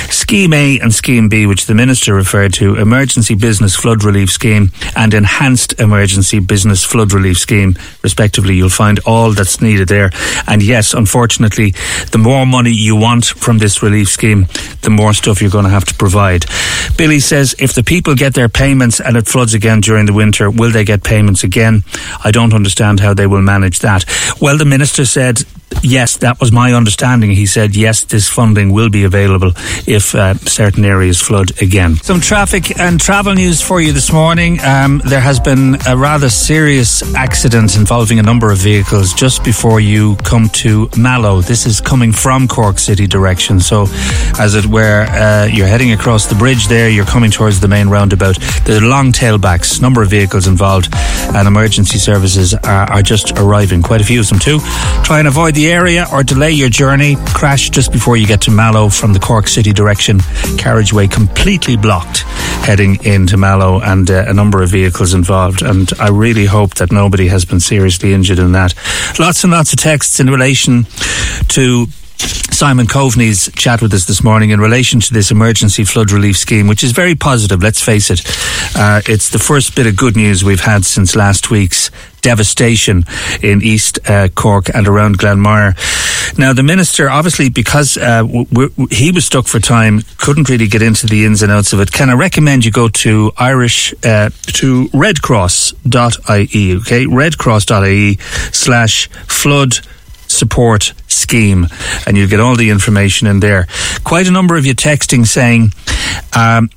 Scheme 0.10 0.54
A 0.54 0.80
and 0.80 0.94
Scheme 0.94 1.30
B, 1.30 1.46
which 1.46 1.66
the 1.66 1.76
Minister 1.76 2.14
referred 2.14 2.54
to, 2.56 2.76
Emergency 2.76 3.36
Business 3.36 3.76
Flood 3.76 4.04
Relief 4.04 4.32
Scheme 4.32 4.72
and 4.96 5.14
Enhanced 5.14 5.80
Emergency 5.80 6.40
Business 6.40 6.69
Flood 6.76 7.14
Relief 7.14 7.38
Scheme, 7.38 7.76
respectively, 8.04 8.56
you'll 8.56 8.70
find 8.70 9.00
all 9.06 9.32
that's 9.32 9.62
needed 9.62 9.88
there. 9.88 10.12
And 10.48 10.64
yes, 10.64 10.94
unfortunately, 10.94 11.72
the 12.12 12.18
more 12.18 12.46
money 12.46 12.72
you 12.72 12.96
want 12.96 13.26
from 13.26 13.58
this 13.58 13.82
relief 13.84 14.10
scheme, 14.10 14.48
the 14.82 14.90
more 14.90 15.14
stuff 15.14 15.42
you're 15.42 15.52
going 15.52 15.66
to 15.66 15.72
have 15.72 15.86
to 15.86 15.96
provide. 15.96 16.46
Billy 16.98 17.20
says 17.20 17.56
if 17.60 17.74
the 17.74 17.84
people 17.84 18.16
get 18.16 18.34
their 18.34 18.50
payments 18.50 19.00
and 19.00 19.18
it 19.18 19.28
floods 19.28 19.54
again 19.54 19.82
during 19.82 20.06
the 20.06 20.14
winter, 20.14 20.50
will 20.50 20.72
they 20.72 20.84
get 20.84 21.04
payments 21.04 21.44
again? 21.44 21.84
I 22.24 22.32
don't 22.32 22.54
understand 22.54 23.00
how 23.00 23.14
they 23.14 23.28
will 23.28 23.42
manage 23.42 23.80
that. 23.80 24.06
Well, 24.42 24.58
the 24.58 24.66
Minister 24.66 25.06
said 25.06 25.44
yes, 25.82 26.18
that 26.18 26.40
was 26.40 26.52
my 26.52 26.74
understanding. 26.74 27.32
He 27.32 27.46
said, 27.46 27.76
yes, 27.76 28.04
this 28.04 28.28
funding 28.28 28.72
will 28.72 28.90
be 28.90 29.04
available 29.04 29.52
if 29.88 30.16
uh, 30.16 30.36
certain 30.36 30.86
areas 30.86 31.22
flood 31.22 31.62
again. 31.62 31.96
Some 31.98 32.22
traffic 32.22 32.80
and 32.80 33.00
travel 33.00 33.34
news 33.34 33.62
for 33.62 33.82
you 33.82 33.92
this 33.92 34.12
morning. 34.12 34.60
Um, 34.62 35.02
there 35.06 35.22
has 35.22 35.40
been 35.40 35.78
a 35.88 35.96
rather 35.96 36.30
serious 36.30 37.04
accident 37.16 37.76
involving 37.76 38.20
a 38.20 38.24
number 38.24 38.52
of 38.52 38.58
vehicles 38.58 39.14
just 39.14 39.44
before 39.44 39.80
you 39.80 40.16
come 40.18 40.50
to 40.50 40.90
Mallow. 40.98 41.42
This 41.42 41.66
is 41.66 41.82
coming 41.82 42.12
from 42.12 42.48
Cork 42.48 42.80
City 42.80 43.08
direction. 43.08 43.60
So, 43.60 43.88
as 44.40 44.56
it 44.56 44.66
were, 44.66 45.06
uh, 45.10 45.48
you're 45.52 45.68
heading 45.68 45.92
across 45.92 46.28
the 46.28 46.36
bridge 46.36 46.68
there, 46.68 46.90
you're 46.90 47.06
coming 47.06 47.32
towards 47.32 47.60
the 47.60 47.68
main 47.68 47.90
roundabout. 47.90 48.38
There 48.66 48.82
are 48.82 48.88
long 48.88 49.12
tailbacks, 49.12 49.82
number 49.82 50.02
of 50.02 50.10
vehicles 50.10 50.48
involved, 50.48 50.90
and 50.94 51.48
emergency 51.48 51.98
services 51.98 52.54
are, 52.54 52.92
are 52.92 53.02
just 53.02 53.38
arriving. 53.38 53.82
Quite 53.82 54.02
a 54.02 54.04
few 54.04 54.20
of 54.20 54.30
them 54.30 54.40
too. 54.40 54.60
Try 55.04 55.20
and 55.20 55.28
avoid 55.28 55.56
the 55.60 55.72
area 55.74 56.06
or 56.14 56.24
delay 56.24 56.52
your 56.52 56.70
journey. 56.70 57.18
Crash 57.36 57.70
just 57.70 57.92
before 57.92 58.16
you 58.16 58.26
get 58.26 58.40
to 58.40 58.52
Mallow 58.52 58.88
from 58.88 59.12
the 59.12 59.20
Cork 59.20 59.46
City 59.50 59.74
direction. 59.74 60.20
Carriageway 60.58 61.08
completely 61.08 61.76
blocked 61.76 62.20
heading 62.64 63.04
into 63.04 63.36
Mallow 63.36 63.82
and 63.82 64.10
uh, 64.10 64.24
a 64.26 64.34
number 64.34 64.64
of 64.64 64.70
vehicles 64.70 65.14
involved. 65.14 65.62
And 65.62 65.92
I 66.00 66.10
really 66.10 66.46
hope 66.46 66.76
that 66.76 66.94
nobody 66.94 67.28
has 67.28 67.44
been 67.44 67.60
seriously 67.60 68.14
injured 68.14 68.40
in 68.40 68.54
that. 68.54 68.74
Lots 69.20 69.44
and 69.44 69.52
lots 69.52 69.74
of 69.74 69.80
texts 69.80 70.22
in 70.22 70.30
relation 70.30 70.86
to 71.50 71.88
Simon 72.20 72.88
Coveney's 72.88 73.50
chat 73.54 73.82
with 73.82 73.94
us 73.94 74.06
this 74.06 74.22
morning 74.22 74.50
in 74.50 74.60
relation 74.60 75.00
to 75.00 75.14
this 75.14 75.32
emergency 75.32 75.86
flood 75.86 76.12
relief 76.12 76.38
scheme, 76.38 76.68
which 76.68 76.84
is 76.84 76.92
very 76.92 77.16
positive, 77.16 77.64
let's 77.64 77.82
face 77.82 78.12
it. 78.12 78.22
Uh, 78.76 79.02
it's 79.06 79.30
the 79.30 79.40
first 79.40 79.76
bit 79.76 79.88
of 79.88 79.96
good 79.96 80.18
news 80.18 80.44
we've 80.44 80.60
had 80.60 80.84
since 80.84 81.16
last 81.16 81.50
week's 81.50 81.90
devastation 82.20 83.06
in 83.42 83.62
East 83.62 83.98
uh, 84.10 84.28
Cork 84.36 84.68
and 84.74 84.90
around 84.90 85.18
Glanmire. 85.20 85.78
Now, 86.38 86.52
the 86.52 86.64
minister, 86.64 87.10
obviously, 87.10 87.50
because 87.50 87.96
uh, 87.96 88.24
w- 88.24 88.46
w- 88.46 88.88
he 88.92 89.12
was 89.12 89.26
stuck 89.26 89.48
for 89.48 89.60
time, 89.60 90.02
couldn't 90.18 90.50
really 90.50 90.68
get 90.68 90.82
into 90.82 91.08
the 91.08 91.26
ins 91.26 91.42
and 91.42 91.52
outs 91.52 91.72
of 91.72 91.80
it. 91.80 91.94
Can 91.94 92.10
I 92.10 92.14
recommend 92.14 92.66
you 92.66 92.72
go 92.72 92.90
to 92.90 93.32
Irish, 93.38 93.94
uh, 94.04 94.30
to 94.58 94.90
redcross.ie, 94.90 96.76
okay? 96.76 97.06
redcross.ie 97.06 98.18
slash 98.52 99.08
flood 99.08 99.76
support 100.28 100.94
scheme 101.12 101.68
and 102.06 102.18
you'll 102.18 102.30
get 102.30 102.40
all 102.40 102.56
the 102.56 102.70
information 102.70 103.28
in 103.28 103.40
there. 103.40 103.68
Quite 104.04 104.28
a 104.28 104.32
number 104.32 104.56
of 104.56 104.66
you 104.66 104.76
texting 104.76 105.26
saying 105.26 105.72
um, 106.36 106.70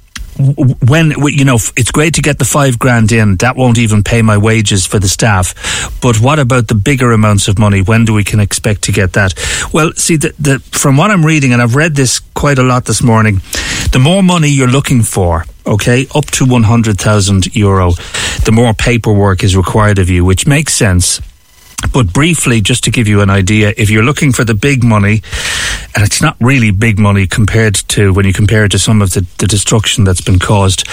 when 0.88 1.12
you 1.26 1.44
know 1.44 1.58
it's 1.76 1.90
great 1.90 2.14
to 2.14 2.22
get 2.22 2.38
the 2.38 2.44
five 2.44 2.78
grand 2.78 3.12
in. 3.12 3.36
That 3.36 3.54
won't 3.54 3.78
even 3.78 4.02
pay 4.02 4.22
my 4.22 4.38
wages 4.38 4.86
for 4.86 4.98
the 4.98 5.08
staff. 5.08 6.00
But 6.00 6.20
what 6.20 6.38
about 6.38 6.68
the 6.68 6.74
bigger 6.74 7.12
amounts 7.12 7.48
of 7.48 7.58
money? 7.58 7.82
When 7.82 8.06
do 8.06 8.14
we 8.14 8.24
can 8.24 8.40
expect 8.40 8.82
to 8.82 8.92
get 8.92 9.12
that? 9.12 9.34
Well 9.74 9.92
see 10.02 10.16
the, 10.16 10.34
the, 10.38 10.58
from 10.58 10.96
what 10.96 11.10
i'm 11.10 11.24
reading 11.24 11.52
and 11.52 11.62
i've 11.62 11.76
read 11.76 11.94
this 11.94 12.20
quite 12.34 12.58
a 12.58 12.62
lot 12.62 12.84
this 12.84 13.02
morning 13.02 13.40
the 13.92 14.00
more 14.02 14.22
money 14.22 14.48
you're 14.48 14.68
looking 14.68 15.02
for 15.02 15.44
okay 15.66 16.06
up 16.14 16.26
to 16.26 16.44
100,000 16.44 17.54
euro 17.54 17.92
the 18.44 18.52
more 18.52 18.74
paperwork 18.74 19.44
is 19.44 19.56
required 19.56 19.98
of 19.98 20.10
you 20.10 20.24
which 20.24 20.46
makes 20.46 20.74
sense 20.74 21.20
but 21.92 22.12
briefly, 22.12 22.60
just 22.60 22.84
to 22.84 22.90
give 22.90 23.08
you 23.08 23.20
an 23.20 23.30
idea, 23.30 23.72
if 23.76 23.90
you're 23.90 24.02
looking 24.02 24.32
for 24.32 24.44
the 24.44 24.54
big 24.54 24.84
money, 24.84 25.22
and 25.94 26.04
it's 26.04 26.22
not 26.22 26.36
really 26.40 26.70
big 26.70 26.98
money 26.98 27.26
compared 27.26 27.74
to 27.74 28.12
when 28.12 28.26
you 28.26 28.32
compare 28.32 28.64
it 28.64 28.70
to 28.72 28.78
some 28.78 29.02
of 29.02 29.10
the, 29.12 29.26
the 29.38 29.46
destruction 29.46 30.04
that's 30.04 30.20
been 30.20 30.38
caused, 30.38 30.86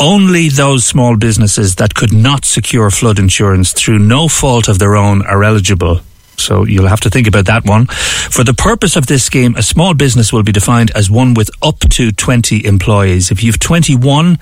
only 0.00 0.48
those 0.48 0.84
small 0.84 1.16
businesses 1.16 1.76
that 1.76 1.94
could 1.94 2.12
not 2.12 2.44
secure 2.44 2.90
flood 2.90 3.18
insurance 3.18 3.72
through 3.72 3.98
no 3.98 4.28
fault 4.28 4.68
of 4.68 4.78
their 4.78 4.96
own 4.96 5.24
are 5.26 5.42
eligible 5.42 6.00
so 6.36 6.64
you'll 6.64 6.88
have 6.88 7.00
to 7.00 7.10
think 7.10 7.26
about 7.26 7.46
that 7.46 7.64
one. 7.64 7.86
For 7.86 8.44
the 8.44 8.54
purpose 8.54 8.96
of 8.96 9.06
this 9.06 9.24
scheme, 9.24 9.54
a 9.56 9.62
small 9.62 9.94
business 9.94 10.32
will 10.32 10.42
be 10.42 10.52
defined 10.52 10.90
as 10.94 11.10
one 11.10 11.34
with 11.34 11.50
up 11.62 11.80
to 11.80 12.12
20 12.12 12.64
employees. 12.64 13.30
If 13.30 13.42
you've 13.42 13.58
21, 13.58 14.38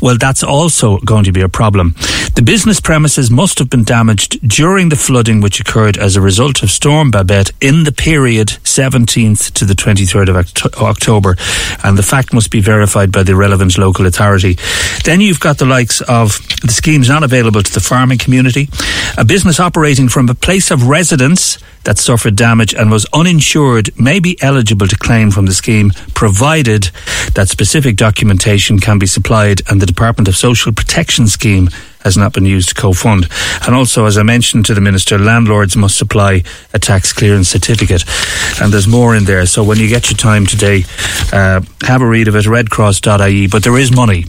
well, 0.00 0.16
that's 0.18 0.42
also 0.42 0.98
going 0.98 1.24
to 1.24 1.32
be 1.32 1.42
a 1.42 1.48
problem. 1.48 1.94
The 2.34 2.42
business 2.42 2.80
premises 2.80 3.30
must 3.30 3.58
have 3.58 3.70
been 3.70 3.84
damaged 3.84 4.46
during 4.46 4.88
the 4.88 4.96
flooding 4.96 5.40
which 5.40 5.60
occurred 5.60 5.96
as 5.96 6.16
a 6.16 6.20
result 6.20 6.62
of 6.62 6.70
Storm 6.70 7.10
Babet 7.10 7.50
in 7.60 7.84
the 7.84 7.92
period 7.92 8.48
17th 8.48 9.52
to 9.52 9.64
the 9.64 9.74
23rd 9.74 10.28
of 10.28 10.82
October. 10.82 11.36
And 11.82 11.96
the 11.96 12.02
fact 12.02 12.32
must 12.32 12.50
be 12.50 12.60
verified 12.60 13.12
by 13.12 13.22
the 13.22 13.34
relevant 13.34 13.78
local 13.78 14.06
authority. 14.06 14.58
Then 15.04 15.20
you've 15.20 15.40
got 15.40 15.58
the 15.58 15.66
likes 15.66 16.00
of 16.02 16.38
the 16.62 16.72
schemes 16.72 17.08
not 17.08 17.22
available 17.22 17.62
to 17.62 17.72
the 17.72 17.80
farming 17.80 18.18
community, 18.18 18.68
a 19.16 19.24
business 19.24 19.58
operating 19.58 20.08
from 20.08 20.28
a 20.28 20.34
place 20.34 20.70
of 20.70 20.88
residence 20.88 21.25
that 21.84 21.98
suffered 21.98 22.36
damage 22.36 22.74
and 22.74 22.90
was 22.90 23.06
uninsured 23.12 23.90
may 23.98 24.20
be 24.20 24.40
eligible 24.42 24.86
to 24.86 24.96
claim 24.96 25.30
from 25.30 25.46
the 25.46 25.54
scheme 25.54 25.90
provided 26.14 26.90
that 27.34 27.48
specific 27.48 27.96
documentation 27.96 28.78
can 28.78 28.98
be 28.98 29.06
supplied 29.06 29.60
and 29.68 29.80
the 29.80 29.86
Department 29.86 30.28
of 30.28 30.36
Social 30.36 30.72
Protection 30.72 31.26
scheme 31.26 31.68
has 32.06 32.16
not 32.16 32.32
been 32.32 32.46
used 32.46 32.68
to 32.68 32.74
co-fund. 32.74 33.28
And 33.66 33.74
also, 33.74 34.06
as 34.06 34.16
I 34.16 34.22
mentioned 34.22 34.64
to 34.66 34.74
the 34.74 34.80
Minister, 34.80 35.18
landlords 35.18 35.76
must 35.76 35.98
supply 35.98 36.44
a 36.72 36.78
tax 36.78 37.12
clearance 37.12 37.48
certificate. 37.48 38.04
And 38.62 38.72
there's 38.72 38.86
more 38.86 39.16
in 39.16 39.24
there. 39.24 39.44
So 39.46 39.64
when 39.64 39.78
you 39.78 39.88
get 39.88 40.08
your 40.08 40.16
time 40.16 40.46
today, 40.46 40.84
uh, 41.32 41.62
have 41.82 42.02
a 42.02 42.06
read 42.06 42.28
of 42.28 42.36
it, 42.36 42.44
redcross.ie. 42.44 43.48
But 43.48 43.64
there 43.64 43.76
is 43.76 43.90
money 43.90 44.24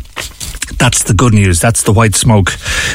that's 0.77 1.03
the 1.03 1.13
good 1.13 1.33
news. 1.33 1.59
That's 1.59 1.83
the 1.83 1.93
white 1.93 2.15
smoke. 2.15 2.51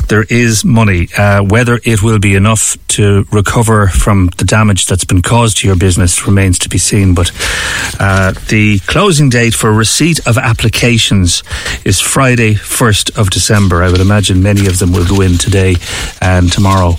There 0.08 0.24
is 0.24 0.64
money. 0.64 1.08
Uh, 1.16 1.42
whether 1.42 1.80
it 1.84 2.02
will 2.02 2.18
be 2.18 2.34
enough 2.34 2.76
to 2.88 3.26
recover 3.32 3.88
from 3.88 4.30
the 4.36 4.44
damage 4.44 4.86
that's 4.86 5.04
been 5.04 5.22
caused 5.22 5.58
to 5.58 5.66
your 5.66 5.76
business 5.76 6.26
remains 6.26 6.58
to 6.60 6.68
be 6.68 6.78
seen. 6.78 7.14
But 7.14 7.32
uh, 7.98 8.32
the 8.48 8.78
closing 8.86 9.30
date 9.30 9.54
for 9.54 9.72
receipt 9.72 10.26
of 10.26 10.38
applications 10.38 11.42
is 11.84 12.00
Friday, 12.00 12.54
1st 12.54 13.18
of 13.18 13.30
December. 13.30 13.82
I 13.82 13.90
would 13.90 14.00
imagine 14.00 14.42
many 14.42 14.66
of 14.66 14.71
them 14.78 14.92
will 14.92 15.06
go 15.06 15.20
in 15.20 15.38
today 15.38 15.76
and 16.20 16.52
tomorrow. 16.52 16.94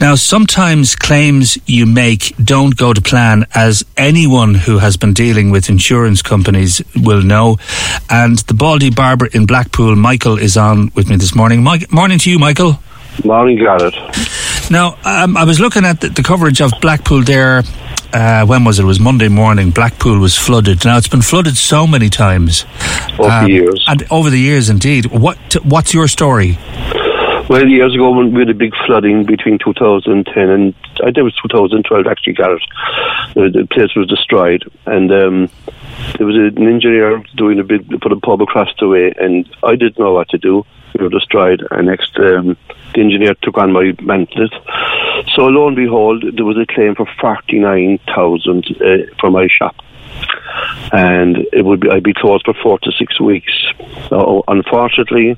Now, 0.00 0.14
sometimes 0.16 0.96
claims 0.96 1.56
you 1.66 1.86
make 1.86 2.34
don't 2.42 2.76
go 2.76 2.92
to 2.92 3.00
plan, 3.00 3.46
as 3.54 3.84
anyone 3.96 4.54
who 4.54 4.78
has 4.78 4.96
been 4.96 5.12
dealing 5.12 5.50
with 5.50 5.68
insurance 5.68 6.22
companies 6.22 6.82
will 6.96 7.22
know. 7.22 7.58
And 8.10 8.38
the 8.38 8.54
Baldy 8.54 8.90
Barber 8.90 9.26
in 9.26 9.46
Blackpool 9.46 9.94
Michael 9.96 10.38
is 10.38 10.56
on 10.56 10.90
with 10.94 11.08
me 11.08 11.16
this 11.16 11.34
morning. 11.34 11.62
Morning 11.90 12.18
to 12.18 12.30
you, 12.30 12.38
Michael. 12.38 12.78
Morning, 13.22 13.56
Gareth. 13.58 13.94
Now, 14.70 14.96
um, 15.04 15.36
I 15.36 15.44
was 15.44 15.60
looking 15.60 15.84
at 15.84 16.00
the, 16.00 16.08
the 16.08 16.22
coverage 16.22 16.60
of 16.60 16.72
Blackpool 16.80 17.22
there. 17.22 17.62
Uh, 18.12 18.46
when 18.46 18.64
was 18.64 18.78
it? 18.78 18.82
It 18.82 18.86
was 18.86 19.00
Monday 19.00 19.28
morning. 19.28 19.70
Blackpool 19.70 20.18
was 20.18 20.36
flooded. 20.36 20.84
Now 20.84 20.96
it's 20.96 21.08
been 21.08 21.22
flooded 21.22 21.56
so 21.56 21.86
many 21.86 22.08
times 22.08 22.64
over 23.18 23.28
um, 23.30 23.44
the 23.46 23.50
years, 23.50 23.84
and 23.88 24.04
over 24.10 24.30
the 24.30 24.38
years, 24.38 24.70
indeed. 24.70 25.06
What 25.06 25.36
What's 25.64 25.92
your 25.92 26.06
story? 26.08 26.58
Well, 27.46 27.68
years 27.68 27.94
ago 27.94 28.10
when 28.10 28.32
we 28.32 28.40
had 28.40 28.48
a 28.48 28.54
big 28.54 28.72
flooding 28.86 29.26
between 29.26 29.58
2010 29.58 30.48
and 30.48 30.74
I 31.00 31.04
think 31.04 31.18
it 31.18 31.22
was 31.22 31.36
2012 31.42 32.06
actually, 32.06 32.32
Gareth. 32.32 32.62
The, 33.34 33.50
the 33.50 33.66
place 33.70 33.94
was 33.94 34.08
destroyed, 34.08 34.64
and 34.86 35.12
um, 35.12 35.50
there 36.16 36.26
was 36.26 36.36
an 36.36 36.66
engineer 36.66 37.22
doing 37.36 37.60
a 37.60 37.64
big 37.64 38.00
put 38.00 38.12
a 38.12 38.16
pub 38.16 38.40
across 38.40 38.70
the 38.80 38.88
way, 38.88 39.12
and 39.18 39.46
I 39.62 39.76
didn't 39.76 39.98
know 39.98 40.14
what 40.14 40.30
to 40.30 40.38
do. 40.38 40.64
We 40.98 41.04
were 41.04 41.10
destroyed, 41.10 41.66
and 41.70 41.86
next 41.86 42.16
um, 42.16 42.56
the 42.94 43.00
engineer 43.00 43.34
took 43.42 43.58
on 43.58 43.72
my 43.72 43.92
mantle. 44.00 44.48
So 45.34 45.42
lo 45.46 45.66
and 45.66 45.76
behold, 45.76 46.24
there 46.34 46.46
was 46.46 46.56
a 46.56 46.72
claim 46.72 46.94
for 46.94 47.06
forty 47.20 47.58
nine 47.58 47.98
thousand 48.14 48.64
uh, 48.80 49.14
for 49.20 49.30
my 49.30 49.48
shop 49.48 49.76
and 50.92 51.38
it 51.52 51.64
would 51.64 51.80
be 51.80 51.90
I'd 51.90 52.02
be 52.02 52.14
closed 52.14 52.44
for 52.44 52.54
four 52.62 52.78
to 52.80 52.92
six 52.92 53.20
weeks. 53.20 53.52
So 54.08 54.44
unfortunately, 54.48 55.36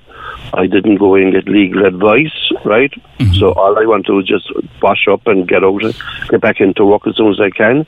I 0.54 0.66
didn't 0.66 0.96
go 0.96 1.14
and 1.14 1.32
get 1.32 1.48
legal 1.48 1.84
advice, 1.84 2.52
right? 2.64 2.92
Mm-hmm. 3.18 3.34
So 3.34 3.52
all 3.52 3.78
I 3.78 3.84
want 3.84 4.06
to 4.06 4.12
do 4.12 4.20
is 4.20 4.26
just 4.26 4.50
wash 4.80 5.06
up 5.10 5.26
and 5.26 5.46
get 5.46 5.64
out, 5.64 5.82
get 6.28 6.40
back 6.40 6.60
into 6.60 6.84
work 6.84 7.06
as 7.06 7.16
soon 7.16 7.32
as 7.32 7.40
I 7.40 7.50
can. 7.50 7.86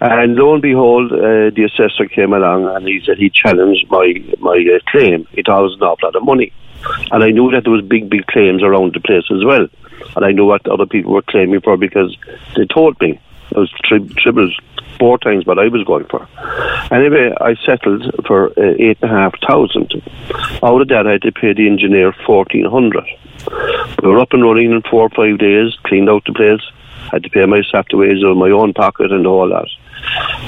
And 0.00 0.34
lo 0.34 0.54
and 0.54 0.62
behold, 0.62 1.12
uh, 1.12 1.50
the 1.54 1.68
assessor 1.70 2.06
came 2.06 2.32
along 2.32 2.66
and 2.66 2.86
he 2.86 3.00
said 3.04 3.18
he 3.18 3.30
challenged 3.30 3.88
my 3.90 4.14
my 4.40 4.56
uh, 4.56 4.80
claim. 4.90 5.26
It 5.32 5.46
was 5.48 5.76
an 5.76 5.82
awful 5.82 6.08
lot 6.08 6.16
of 6.16 6.24
money, 6.24 6.52
and 7.12 7.22
I 7.22 7.30
knew 7.30 7.50
that 7.52 7.64
there 7.64 7.72
was 7.72 7.84
big, 7.84 8.10
big 8.10 8.26
claims 8.26 8.62
around 8.62 8.94
the 8.94 9.00
place 9.00 9.24
as 9.30 9.44
well. 9.44 9.68
And 10.16 10.24
I 10.24 10.32
knew 10.32 10.46
what 10.46 10.66
other 10.66 10.86
people 10.86 11.12
were 11.12 11.22
claiming 11.22 11.60
for 11.60 11.76
because 11.76 12.16
they 12.56 12.66
told 12.66 13.00
me. 13.00 13.20
It 13.52 13.58
was 13.58 13.70
tri- 13.84 14.06
triple 14.16 14.48
four 15.00 15.18
times 15.18 15.44
what 15.46 15.58
I 15.58 15.66
was 15.66 15.82
going 15.84 16.04
for. 16.04 16.28
Anyway, 16.92 17.32
I 17.40 17.56
settled 17.66 18.04
for 18.26 18.50
uh, 18.50 18.74
eight 18.78 18.98
and 19.02 19.10
a 19.10 19.14
half 19.14 19.34
thousand. 19.40 19.90
Out 20.62 20.82
of 20.82 20.88
that, 20.88 21.08
I 21.08 21.12
had 21.12 21.22
to 21.22 21.32
pay 21.32 21.52
the 21.52 21.66
engineer 21.66 22.12
fourteen 22.24 22.66
hundred. 22.66 23.06
We 24.02 24.08
were 24.08 24.20
up 24.20 24.32
and 24.32 24.44
running 24.44 24.70
in 24.70 24.82
four 24.82 25.02
or 25.02 25.10
five 25.10 25.38
days, 25.38 25.74
cleaned 25.84 26.08
out 26.08 26.24
the 26.26 26.34
place. 26.34 26.62
Had 27.10 27.24
to 27.24 27.30
pay 27.30 27.44
myself 27.46 27.86
the 27.90 27.96
wages 27.96 28.22
of 28.22 28.36
my 28.36 28.50
own 28.50 28.72
pocket 28.72 29.10
and 29.10 29.26
all 29.26 29.48
that. 29.48 29.68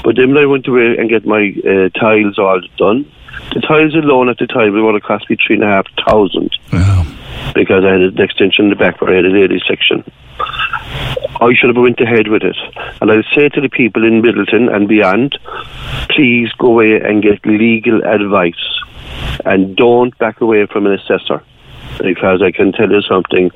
But 0.03 0.15
then 0.15 0.37
I 0.37 0.45
went 0.45 0.67
away 0.67 0.95
and 0.97 1.09
get 1.09 1.25
my 1.25 1.53
uh, 1.67 1.89
tiles 1.99 2.39
all 2.39 2.61
done, 2.77 3.11
the 3.53 3.61
tiles 3.61 3.95
alone 3.95 4.29
at 4.29 4.37
the 4.37 4.47
time 4.47 4.73
would 4.73 4.93
have 4.93 5.03
cost 5.03 5.29
me 5.29 5.37
three 5.45 5.55
and 5.55 5.63
a 5.63 5.67
half 5.67 5.87
thousand. 6.07 6.55
Wow. 6.71 7.05
Because 7.53 7.83
I 7.83 7.93
had 7.93 8.01
an 8.01 8.21
extension 8.21 8.65
in 8.65 8.69
the 8.69 8.75
back 8.75 9.01
where 9.01 9.11
I 9.11 9.15
had 9.17 9.25
a 9.25 9.29
lady 9.29 9.61
section. 9.67 10.03
I 10.39 11.53
should 11.55 11.75
have 11.75 11.81
went 11.81 11.99
ahead 11.99 12.27
with 12.27 12.43
it. 12.43 12.57
And 13.01 13.11
I'll 13.11 13.23
say 13.35 13.49
to 13.49 13.61
the 13.61 13.69
people 13.69 14.05
in 14.05 14.21
Midleton 14.21 14.73
and 14.73 14.87
beyond, 14.87 15.37
please 16.09 16.49
go 16.57 16.67
away 16.67 16.99
and 16.99 17.21
get 17.21 17.45
legal 17.45 18.03
advice. 18.03 18.53
And 19.45 19.75
don't 19.75 20.17
back 20.17 20.41
away 20.41 20.65
from 20.67 20.85
an 20.85 20.93
assessor. 20.93 21.43
Because 22.01 22.41
I 22.41 22.51
can 22.51 22.71
tell 22.71 22.89
you 22.89 23.01
something, 23.01 23.51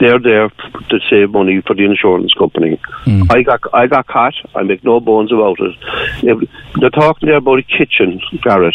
they're 0.00 0.18
there 0.18 0.48
to 0.48 1.00
save 1.08 1.30
money 1.30 1.60
for 1.60 1.74
the 1.74 1.84
insurance 1.84 2.34
company. 2.34 2.80
Mm. 3.04 3.32
I 3.32 3.42
got 3.42 3.60
I 3.72 3.86
got 3.86 4.08
caught. 4.08 4.34
I 4.56 4.62
make 4.64 4.82
no 4.82 4.98
bones 4.98 5.30
about 5.32 5.58
it. 5.60 6.48
They're 6.80 6.90
talking 6.90 7.28
there 7.28 7.36
about 7.36 7.60
a 7.60 7.62
kitchen, 7.62 8.20
Gareth. 8.42 8.74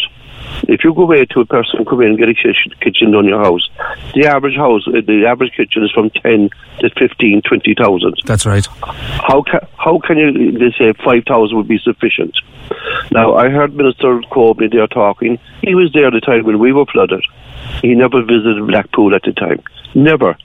If 0.68 0.84
you 0.84 0.94
go 0.94 1.02
away 1.02 1.24
to 1.26 1.40
a 1.40 1.46
person 1.46 1.84
come 1.84 2.02
in 2.02 2.08
and 2.08 2.18
get 2.18 2.28
a 2.28 2.34
kitchen, 2.34 2.72
kitchen 2.80 3.12
done 3.12 3.26
your 3.26 3.42
house, 3.42 3.68
the 4.14 4.26
average 4.26 4.56
house, 4.56 4.86
uh, 4.86 5.00
the 5.06 5.26
average 5.26 5.52
kitchen 5.56 5.84
is 5.84 5.90
from 5.90 6.10
10 6.10 6.50
to 6.80 6.90
15, 6.90 7.42
20,000. 7.42 8.14
That's 8.24 8.46
right. 8.46 8.66
How 8.66 9.42
can, 9.42 9.60
how 9.76 9.98
can 9.98 10.18
you, 10.18 10.52
they 10.52 10.72
say 10.78 10.92
5,000 11.04 11.56
would 11.56 11.68
be 11.68 11.78
sufficient? 11.78 12.36
Now, 13.10 13.34
I 13.34 13.48
heard 13.48 13.74
Minister 13.74 14.20
Coveney 14.30 14.70
there 14.70 14.86
talking. 14.86 15.38
He 15.62 15.74
was 15.74 15.92
there 15.92 16.06
at 16.06 16.12
the 16.12 16.20
time 16.20 16.44
when 16.44 16.58
we 16.58 16.72
were 16.72 16.86
flooded. 16.86 17.24
He 17.82 17.94
never 17.94 18.22
visited 18.22 18.66
Blackpool 18.66 19.14
at 19.14 19.22
the 19.22 19.32
time. 19.32 19.62
Never. 19.94 20.36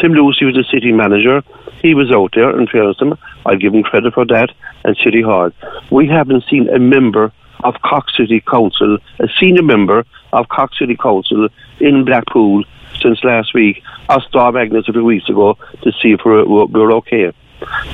Tim 0.00 0.12
Lucey 0.12 0.44
was 0.44 0.54
the 0.54 0.64
city 0.72 0.92
manager. 0.92 1.42
He 1.82 1.94
was 1.94 2.10
out 2.10 2.32
there, 2.34 2.48
and 2.48 2.68
fairness 2.68 2.98
him, 2.98 3.18
I 3.44 3.56
give 3.56 3.74
him 3.74 3.82
credit 3.82 4.14
for 4.14 4.24
that, 4.26 4.50
and 4.84 4.96
City 5.04 5.22
Hall. 5.22 5.50
We 5.90 6.08
haven't 6.08 6.44
seen 6.48 6.68
a 6.68 6.78
member 6.78 7.32
of 7.64 7.74
Cork 7.82 8.10
City 8.16 8.40
Council, 8.40 8.98
a 9.18 9.28
senior 9.40 9.62
member 9.62 10.04
of 10.32 10.48
Cork 10.48 10.74
City 10.74 10.96
Council 10.96 11.48
in 11.80 12.04
Blackpool 12.04 12.64
since 13.02 13.24
last 13.24 13.54
week. 13.54 13.82
I 14.08 14.18
saw 14.30 14.50
Magnus 14.50 14.88
a 14.88 14.92
few 14.92 15.04
weeks 15.04 15.28
ago 15.28 15.58
to 15.82 15.92
see 16.00 16.12
if 16.12 16.20
we're, 16.24 16.44
we're 16.44 16.92
okay. 16.96 17.32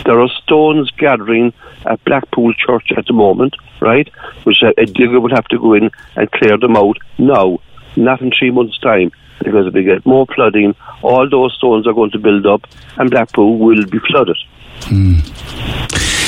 There 0.04 0.20
are 0.20 0.28
stones 0.42 0.90
gathering 0.98 1.52
at 1.86 2.02
Blackpool 2.04 2.52
Church 2.54 2.90
at 2.96 3.06
the 3.06 3.12
moment, 3.12 3.56
right? 3.80 4.08
Which 4.44 4.62
a, 4.62 4.78
a 4.80 4.86
digger 4.86 5.20
would 5.20 5.32
have 5.32 5.46
to 5.46 5.58
go 5.58 5.74
in 5.74 5.90
and 6.16 6.30
clear 6.32 6.58
them 6.58 6.76
out 6.76 6.98
now, 7.18 7.58
not 7.96 8.20
in 8.20 8.32
three 8.36 8.50
months' 8.50 8.78
time. 8.78 9.12
Because 9.38 9.68
if 9.68 9.74
we 9.74 9.84
get 9.84 10.04
more 10.04 10.26
flooding, 10.34 10.74
all 11.02 11.28
those 11.30 11.54
stones 11.54 11.86
are 11.86 11.94
going 11.94 12.10
to 12.10 12.18
build 12.18 12.46
up 12.46 12.66
and 12.98 13.10
Blackpool 13.10 13.58
will 13.58 13.86
be 13.86 13.98
flooded. 14.00 14.36
Hmm. 14.82 15.20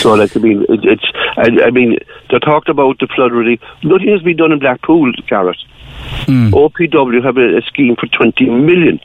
So, 0.02 0.14
like, 0.14 0.36
I 0.36 0.40
mean, 0.40 0.62
it, 0.68 0.80
it's, 0.84 1.04
I, 1.36 1.66
I 1.66 1.70
mean, 1.70 1.96
they 2.30 2.38
talked 2.40 2.68
about 2.68 2.98
the 2.98 3.06
flood 3.06 3.32
really. 3.32 3.60
Nothing 3.84 4.08
has 4.08 4.22
been 4.22 4.36
done 4.36 4.52
in 4.52 4.58
Blackpool, 4.58 5.12
Gareth. 5.28 5.58
Hmm. 6.26 6.52
OPW 6.52 7.22
have 7.24 7.36
a, 7.36 7.58
a 7.58 7.62
scheme 7.62 7.94
for 7.96 8.06
20 8.06 8.50
million 8.50 9.00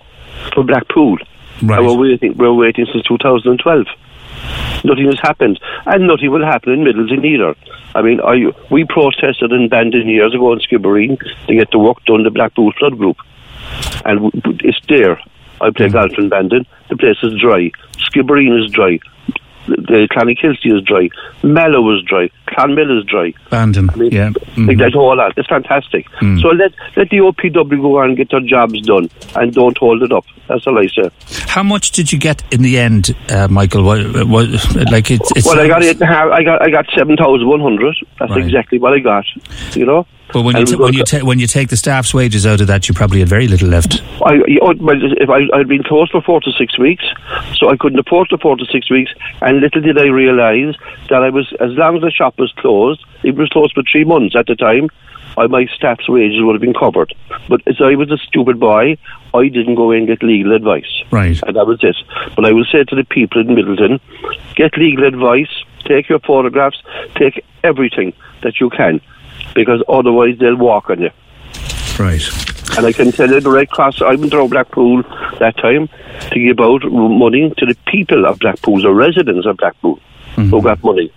for 0.54 0.64
Blackpool. 0.64 1.18
Right. 1.62 1.80
And 1.80 1.88
we're 1.88 1.98
waiting, 1.98 2.38
we're 2.38 2.54
waiting 2.54 2.88
since 2.92 3.04
2012. 3.06 3.86
Nothing 4.84 5.06
has 5.06 5.20
happened, 5.22 5.60
and 5.86 6.08
nothing 6.08 6.32
will 6.32 6.46
happen 6.46 6.74
in 6.74 6.80
Midleton 6.84 7.26
either. 7.26 7.56
I 7.96 8.02
mean, 8.02 8.20
I, 8.22 8.52
we 8.72 8.86
protested 8.86 9.52
in 9.52 9.70
Bandon 9.70 10.08
years 10.08 10.34
ago 10.34 10.54
in 10.54 10.60
Skibbereen 10.60 11.20
to 11.48 11.56
get 11.56 11.72
the 11.72 11.80
work 11.80 12.04
done, 12.06 12.24
the 12.24 12.32
Blackpool 12.32 12.72
Flood 12.74 12.98
Group. 12.98 13.18
And 14.06 14.32
it's 14.64 14.80
there. 14.88 15.20
I 15.62 15.72
play 15.72 15.88
hmm. 15.88 15.94
golf 15.94 16.12
in 16.18 16.30
Bandon. 16.30 16.66
The 16.90 16.98
place 16.98 17.18
is 17.24 17.40
dry. 17.40 17.72
Skibbereen 17.94 18.64
is 18.64 18.72
dry. 18.72 19.00
The, 19.68 19.76
the 19.76 20.08
Clonakilty 20.12 20.76
is 20.76 20.84
dry. 20.84 21.10
Mallow 21.44 21.96
is 21.96 22.04
dry. 22.04 22.30
Clonmel 22.48 23.00
is 23.00 23.06
dry. 23.06 23.34
Bandon. 23.50 23.90
I 23.90 23.96
mean, 23.96 24.12
yeah. 24.12 24.32
Like 24.58 24.78
that's 24.78 24.96
all 24.96 25.16
that. 25.18 25.34
It's 25.38 25.48
fantastic. 25.48 26.08
So 26.20 26.50
let 26.50 26.74
let 26.96 27.10
the 27.10 27.18
OPW 27.18 27.82
go 27.82 28.00
on 28.00 28.10
and 28.10 28.18
get 28.18 28.30
their 28.32 28.40
jobs 28.42 28.82
done 28.82 29.10
and 29.36 29.54
don't 29.54 29.78
hold 29.78 30.02
it 30.04 30.12
up. 30.12 30.26
That's 30.48 30.66
all 30.66 30.80
I 30.80 30.88
say. 30.88 31.10
How 31.48 31.64
much 31.64 31.92
did 31.92 32.12
you 32.12 32.18
get 32.20 32.42
in 32.54 32.62
the 32.62 32.78
end, 32.80 33.16
uh, 33.30 33.48
Michael? 33.50 33.84
What, 33.84 34.00
what, 34.28 34.48
like 34.92 35.12
it's, 35.12 35.30
it's 35.36 35.46
well, 35.46 35.60
I 35.60 35.68
got 35.68 35.84
it. 35.84 36.02
I 36.02 36.44
got 36.44 36.62
I 36.62 36.70
got 36.70 36.86
seven 36.96 37.18
thousand 37.18 37.48
one 37.48 37.60
hundred. 37.62 37.96
That's 38.20 38.32
Right. 38.32 38.44
exactly 38.46 38.80
what 38.80 38.94
I 38.94 39.00
got. 39.00 39.26
You 39.76 39.86
know. 39.86 40.08
But 40.34 40.42
when 40.42 40.56
you 40.58 40.62
And 40.64 40.70
we 40.72 40.76
when 40.76 40.94
you 40.94 41.04
ta- 41.04 41.24
when 41.26 41.40
you 41.40 41.48
take 41.48 41.70
the 41.70 41.78
staff's 41.78 42.14
wages 42.14 42.46
out 42.46 42.60
of 42.60 42.68
that, 42.68 42.90
you 42.90 42.94
probably 42.94 43.20
had 43.20 43.30
very 43.30 43.48
little 43.48 43.70
left. 43.70 44.02
I, 44.26 44.34
you 44.46 44.60
know, 44.60 44.74
if 44.76 45.30
I, 45.30 45.48
I'd 45.58 45.70
been 45.70 45.84
closed 45.84 46.12
for 46.12 46.22
four 46.22 46.42
to 46.42 46.52
six 46.52 46.78
weeks, 46.78 47.06
so 47.56 47.70
I 47.70 47.78
couldn't 47.78 48.00
afford 48.00 48.28
the 48.30 48.38
four 48.38 48.58
to 48.58 48.66
six 48.66 48.92
weeks. 48.92 49.12
And 49.42 49.62
little 49.62 49.82
did 49.82 49.98
I 49.98 50.08
realise 50.08 50.76
that 51.10 51.24
I 51.24 51.30
was, 51.30 51.54
as 51.62 51.72
long 51.78 51.96
as 51.96 52.02
the 52.02 52.12
shop 52.12 52.37
was 52.38 52.52
closed, 52.58 53.04
it 53.24 53.36
was 53.36 53.50
closed 53.50 53.74
for 53.74 53.84
three 53.84 54.04
months 54.04 54.36
at 54.36 54.48
the 54.48 54.56
time. 54.56 54.90
I, 55.38 55.46
my 55.48 55.68
staff's 55.68 56.10
wages 56.10 56.42
would 56.42 56.54
have 56.54 56.62
been 56.62 56.74
covered. 56.74 57.14
But 57.48 57.62
as 57.68 57.80
I 57.80 57.96
was 57.96 58.12
a 58.12 58.18
stupid 58.18 58.60
boy, 58.60 58.98
I 59.34 59.48
didn't 59.50 59.76
go 59.76 59.92
in 59.92 60.00
and 60.00 60.08
get 60.08 60.24
legal 60.24 60.56
advice. 60.56 61.04
Right. 61.12 61.40
And 61.44 61.56
that 61.56 61.68
was 61.68 61.80
it. 61.84 61.96
But 62.36 62.46
I 62.46 62.52
will 62.52 62.66
say 62.66 62.84
to 62.84 62.96
the 62.96 63.04
people 63.04 63.42
in 63.42 63.48
Midleton, 63.48 64.00
get 64.56 64.76
legal 64.78 65.06
advice, 65.06 65.50
take 65.86 66.10
your 66.10 66.20
photographs, 66.20 66.82
take 67.16 67.46
everything 67.64 68.14
that 68.42 68.60
you 68.60 68.70
can, 68.72 69.00
because 69.54 69.84
otherwise 69.88 70.40
they'll 70.40 70.56
walk 70.56 70.90
on 70.90 71.02
you. 71.02 71.12
Right. 72.00 72.24
And 72.78 72.86
I 72.86 72.92
can 72.92 73.12
tell 73.12 73.30
you, 73.30 73.40
the 73.40 73.50
Red 73.50 73.70
Cross, 73.70 74.02
I 74.02 74.16
went 74.16 74.34
around 74.34 74.50
Blackpool 74.50 75.04
that 75.40 75.58
time 75.58 75.90
to 76.32 76.40
give 76.40 76.60
out 76.60 76.84
money 76.92 77.52
to 77.58 77.66
the 77.66 77.76
people 77.88 78.26
of 78.26 78.40
Blackpool, 78.40 78.82
the 78.82 78.94
residents 78.94 79.48
of 79.48 79.58
Blackpool, 79.58 80.00
who 80.36 80.44
mm-hmm. 80.44 80.60
got 80.60 80.84
money. 80.84 81.12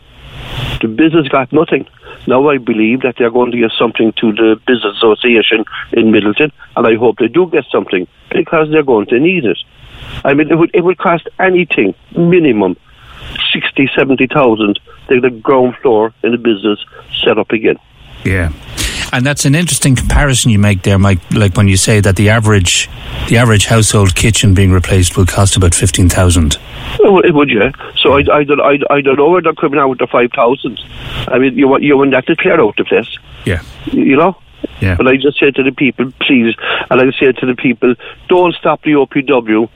The 0.80 0.88
business 0.88 1.28
got 1.28 1.53
nothing. 1.53 1.86
Now 2.26 2.48
I 2.48 2.59
believe 2.59 3.03
that 3.03 3.16
they're 3.18 3.30
going 3.30 3.51
to 3.53 3.59
give 3.59 3.72
something 3.78 4.12
to 4.20 4.32
the 4.32 4.61
Business 4.66 4.96
Association 4.96 5.64
in 5.92 6.11
Midleton, 6.11 6.53
and 6.76 6.86
I 6.86 6.96
hope 6.96 7.18
they 7.18 7.28
do 7.28 7.48
get 7.51 7.64
something 7.70 8.07
because 8.30 8.70
they're 8.70 8.82
going 8.82 9.07
to 9.07 9.18
need 9.18 9.44
it. 9.44 9.59
I 10.24 10.34
mean, 10.34 10.51
it 10.51 10.57
would, 10.57 10.70
it 10.74 10.82
would 10.82 10.98
cost 10.98 11.28
anything, 11.38 11.94
minimum, 12.16 12.76
sixty, 13.53 13.88
seventy 13.96 14.26
thousand 14.26 14.78
to 15.09 15.20
get 15.20 15.22
the 15.22 15.30
ground 15.30 15.76
floor 15.82 16.12
in 16.22 16.32
the 16.32 16.38
business 16.38 16.78
set 17.24 17.38
up 17.38 17.51
again. 17.51 17.76
Yeah. 18.24 18.53
And 19.12 19.26
that's 19.26 19.44
an 19.44 19.54
interesting 19.54 19.96
comparison 19.96 20.50
you 20.50 20.58
make 20.58 20.82
there, 20.82 20.98
Mike. 20.98 21.18
Like 21.32 21.56
when 21.56 21.66
you 21.68 21.76
say 21.76 22.00
that 22.00 22.16
the 22.16 22.30
average, 22.30 22.88
the 23.28 23.38
average 23.38 23.66
household 23.66 24.14
kitchen 24.14 24.54
being 24.54 24.70
replaced 24.72 25.16
will 25.16 25.26
cost 25.26 25.56
about 25.56 25.74
fifteen 25.74 26.08
thousand. 26.08 26.58
It 27.00 27.34
would, 27.34 27.50
yeah. 27.50 27.72
So 27.96 28.12
I, 28.14 28.18
I, 28.32 28.44
don't, 28.44 28.61
I, 28.61 28.78
I 28.90 29.00
don't 29.00 29.16
know 29.16 29.28
where 29.30 29.42
they're 29.42 29.52
coming 29.54 29.78
out 29.78 29.88
with 29.88 29.98
the 29.98 30.06
5,000. 30.06 30.80
I 31.28 31.38
mean, 31.38 31.56
you, 31.56 31.68
want- 31.68 31.82
you 31.82 31.96
want 31.96 32.11
that 32.12 32.26
to 32.26 32.36
clear 32.36 32.61
out 32.61 32.76
the 32.76 32.84
place, 32.84 33.08
Yeah. 33.44 33.62
you 33.86 34.16
know? 34.16 34.36
Yeah. 34.80 34.96
But 34.96 35.06
I 35.08 35.16
just 35.16 35.38
say 35.38 35.50
to 35.52 35.62
the 35.62 35.72
people, 35.72 36.12
please, 36.20 36.54
and 36.90 37.00
I 37.00 37.04
say 37.18 37.32
to 37.32 37.46
the 37.46 37.54
people, 37.54 37.94
don't 38.28 38.54
stop 38.54 38.82
the 38.82 38.92
OPW 38.92 39.68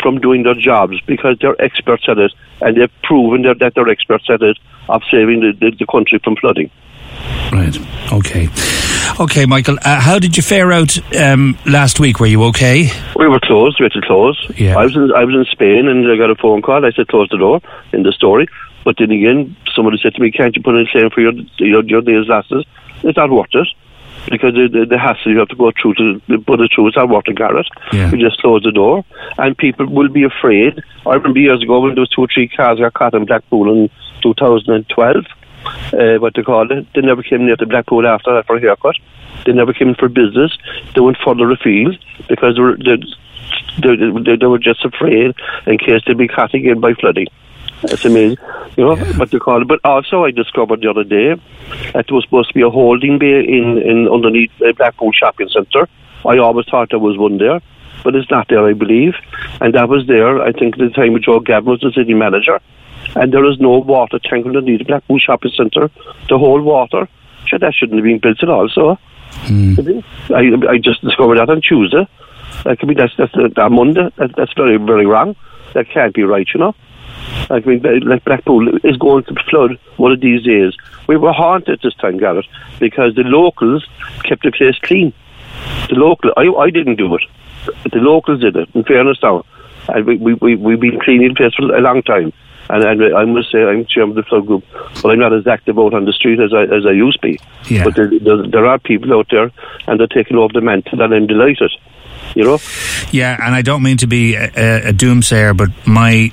from 0.00 0.20
doing 0.20 0.42
their 0.44 0.54
jobs 0.54 1.00
because 1.06 1.36
they're 1.40 1.60
experts 1.60 2.04
at 2.08 2.18
it 2.18 2.32
and 2.60 2.76
they've 2.76 2.92
proven 3.02 3.42
that, 3.42 3.58
that 3.58 3.74
they're 3.74 3.88
experts 3.88 4.26
at 4.30 4.42
it 4.42 4.58
of 4.88 5.02
saving 5.10 5.40
the, 5.40 5.52
the, 5.58 5.76
the 5.78 5.86
country 5.86 6.18
from 6.22 6.36
flooding. 6.36 6.70
Right. 7.52 7.76
Okay. 8.12 8.48
Okay, 9.18 9.46
Michael. 9.46 9.76
Uh, 9.82 10.00
how 10.00 10.18
did 10.18 10.36
you 10.36 10.42
fare 10.42 10.72
out 10.72 10.96
um, 11.16 11.58
last 11.66 12.00
week? 12.00 12.20
Were 12.20 12.26
you 12.26 12.44
okay? 12.44 12.88
We 13.16 13.28
were 13.28 13.40
closed. 13.40 13.78
We 13.80 13.84
had 13.84 13.92
to 13.92 14.00
close. 14.00 14.38
Yeah. 14.56 14.78
I 14.78 14.84
was 14.84 14.96
in 14.96 15.12
I 15.14 15.24
was 15.24 15.34
in 15.34 15.44
Spain 15.50 15.88
and 15.88 16.10
I 16.10 16.16
got 16.16 16.30
a 16.30 16.36
phone 16.36 16.62
call. 16.62 16.84
I 16.84 16.90
said 16.92 17.08
close 17.08 17.28
the 17.30 17.38
door 17.38 17.60
in 17.92 18.02
the 18.02 18.12
story. 18.12 18.48
But 18.84 18.96
then 18.98 19.10
again, 19.10 19.56
somebody 19.74 19.98
said 20.02 20.14
to 20.14 20.22
me, 20.22 20.30
"Can't 20.30 20.56
you 20.56 20.62
put 20.62 20.74
in 20.74 20.86
a 20.86 20.90
claim 20.90 21.10
for 21.10 21.20
your 21.20 21.32
your, 21.58 21.84
your 21.84 22.00
day's 22.00 22.28
losses?" 22.28 22.64
It's 23.02 23.16
not 23.16 23.30
worth 23.30 23.48
it 23.52 23.68
because 24.28 24.54
the, 24.54 24.68
the, 24.68 24.86
the 24.86 24.98
hassle 24.98 25.32
you 25.32 25.38
have 25.38 25.48
to 25.48 25.56
go 25.56 25.72
through 25.80 25.94
to 25.94 26.38
put 26.40 26.60
it 26.60 26.70
through. 26.74 26.88
It's 26.88 26.96
not 26.96 27.08
worth 27.08 27.28
it, 27.28 27.36
Gareth. 27.36 27.66
Yeah. 27.92 28.10
We 28.10 28.18
just 28.18 28.38
close 28.40 28.62
the 28.62 28.72
door, 28.72 29.04
and 29.38 29.56
people 29.56 29.86
will 29.86 30.08
be 30.08 30.24
afraid. 30.24 30.80
I 31.06 31.14
remember 31.14 31.40
years 31.40 31.62
ago 31.62 31.80
when 31.80 31.94
there 31.94 32.02
was 32.02 32.10
two 32.10 32.22
or 32.22 32.28
three 32.32 32.48
cars 32.48 32.78
got 32.78 32.94
caught 32.94 33.14
in 33.14 33.24
Blackpool 33.26 33.70
in 33.72 33.90
2012. 34.22 35.24
Uh, 35.92 36.18
what 36.18 36.34
they 36.34 36.42
call 36.42 36.70
it. 36.70 36.86
They 36.94 37.00
never 37.00 37.22
came 37.22 37.46
near 37.46 37.56
to 37.56 37.66
Blackpool 37.66 38.06
after 38.06 38.34
that 38.34 38.46
for 38.46 38.56
a 38.56 38.60
haircut. 38.60 38.96
They 39.44 39.52
never 39.52 39.72
came 39.72 39.88
in 39.88 39.94
for 39.94 40.08
business. 40.08 40.56
They 40.94 41.00
went 41.00 41.18
further 41.24 41.50
afield 41.50 41.98
because 42.28 42.54
they 42.54 42.62
were, 42.62 42.76
they, 42.76 42.96
they, 43.82 44.36
they, 44.36 44.46
were 44.46 44.58
just 44.58 44.84
afraid 44.84 45.34
in 45.66 45.78
case 45.78 46.02
they'd 46.06 46.16
be 46.16 46.28
caught 46.28 46.54
again 46.54 46.80
by 46.80 46.94
flooding. 46.94 47.26
That's 47.82 48.04
amazing, 48.04 48.36
you 48.76 48.84
know 48.84 48.96
what 49.16 49.30
they 49.30 49.38
call 49.38 49.62
it. 49.62 49.68
But 49.68 49.80
also, 49.84 50.24
I 50.24 50.30
discovered 50.30 50.82
the 50.82 50.90
other 50.90 51.04
day 51.04 51.34
that 51.92 52.06
there 52.06 52.14
was 52.14 52.24
supposed 52.24 52.48
to 52.48 52.54
be 52.54 52.62
a 52.62 52.70
holding 52.70 53.18
bay 53.18 53.40
in, 53.40 53.78
in 53.78 54.06
underneath 54.06 54.52
Blackpool 54.76 55.12
Shopping 55.12 55.48
Centre. 55.48 55.88
I 56.26 56.38
always 56.38 56.66
thought 56.66 56.90
there 56.90 56.98
was 56.98 57.16
one 57.16 57.38
there, 57.38 57.60
but 58.04 58.14
it's 58.14 58.30
not 58.30 58.48
there, 58.48 58.66
I 58.66 58.74
believe. 58.74 59.14
And 59.62 59.74
that 59.74 59.88
was 59.88 60.06
there, 60.06 60.42
I 60.42 60.52
think, 60.52 60.74
at 60.74 60.80
the 60.80 60.90
time 60.90 61.14
when 61.14 61.22
Joe 61.22 61.40
Gavin 61.40 61.70
was 61.70 61.80
the 61.80 61.90
city 61.92 62.12
manager. 62.12 62.60
And 63.16 63.32
there 63.32 63.44
is 63.50 63.58
no 63.58 63.78
water 63.78 64.18
tank 64.18 64.46
underneath 64.46 64.78
the 64.78 64.84
Blackpool 64.84 65.18
Shopping 65.18 65.52
Centre 65.56 65.90
to 66.28 66.38
hold 66.38 66.62
water. 66.62 67.08
Sure, 67.46 67.58
that 67.58 67.74
shouldn't 67.74 67.98
have 67.98 68.04
been 68.04 68.18
built 68.18 68.42
at 68.42 68.48
all. 68.48 68.68
So, 68.68 68.98
I, 70.34 70.52
I 70.68 70.78
just 70.78 71.02
discovered 71.02 71.38
that 71.38 71.50
on 71.50 71.60
Tuesday. 71.60 72.06
That 72.64 72.78
could 72.78 72.88
be 72.88 72.94
that's 72.94 73.16
that's 73.16 73.34
uh, 73.34 73.48
that 73.56 73.70
Monday. 73.70 74.08
That, 74.16 74.36
that's 74.36 74.52
very 74.54 74.76
very 74.76 75.06
wrong. 75.06 75.36
That 75.72 75.88
can't 75.88 76.14
be 76.14 76.24
right, 76.24 76.46
you 76.52 76.60
know. 76.60 76.74
Like, 77.48 77.66
I 77.66 77.70
mean, 77.70 78.00
like 78.00 78.24
Blackpool 78.24 78.68
is 78.84 78.96
going 78.96 79.24
to 79.24 79.34
flood 79.48 79.78
one 79.96 80.12
of 80.12 80.20
these 80.20 80.42
days. 80.44 80.74
We 81.08 81.16
were 81.16 81.32
haunted 81.32 81.80
this 81.82 81.94
time, 81.94 82.18
Gareth, 82.18 82.46
because 82.78 83.14
the 83.14 83.22
locals 83.22 83.86
kept 84.24 84.42
the 84.42 84.52
place 84.52 84.78
clean. 84.82 85.12
The 85.88 85.96
local, 85.96 86.32
I, 86.36 86.46
I 86.48 86.70
didn't 86.70 86.96
do 86.96 87.14
it. 87.14 87.22
The 87.90 87.98
locals 87.98 88.40
did 88.40 88.56
it. 88.56 88.68
In 88.74 88.84
fairness, 88.84 89.18
now, 89.22 89.44
and 89.88 90.06
we 90.06 90.16
we 90.16 90.34
we 90.34 90.56
we've 90.56 90.80
been 90.80 91.00
cleaning 91.00 91.28
the 91.28 91.34
place 91.34 91.54
for 91.54 91.74
a 91.74 91.80
long 91.80 92.02
time. 92.02 92.32
And, 92.72 92.84
and 92.84 93.16
I 93.16 93.24
must 93.24 93.50
say, 93.50 93.62
I'm 93.62 93.84
chairman 93.86 94.16
of 94.16 94.24
the 94.24 94.28
flood 94.28 94.46
group, 94.46 94.64
but 95.02 95.10
I'm 95.10 95.18
not 95.18 95.32
as 95.32 95.46
active 95.46 95.78
out 95.78 95.94
on 95.94 96.04
the 96.04 96.12
street 96.12 96.40
as 96.40 96.52
I 96.52 96.62
as 96.62 96.86
I 96.86 96.92
used 96.92 97.20
to 97.22 97.28
be. 97.28 97.40
Yeah. 97.68 97.84
But 97.84 97.96
there, 97.96 98.10
there, 98.18 98.46
there 98.46 98.66
are 98.66 98.78
people 98.78 99.12
out 99.14 99.26
there, 99.30 99.50
and 99.86 99.98
they're 99.98 100.06
taking 100.06 100.36
over 100.36 100.52
the 100.52 100.60
mantle, 100.60 101.02
and 101.02 101.14
I'm 101.14 101.26
delighted. 101.26 101.72
You 102.34 102.44
know. 102.44 102.58
Yeah, 103.10 103.36
and 103.44 103.54
I 103.54 103.62
don't 103.62 103.82
mean 103.82 103.96
to 103.98 104.06
be 104.06 104.34
a, 104.34 104.90
a 104.90 104.92
doomsayer, 104.92 105.56
but 105.56 105.70
my 105.86 106.32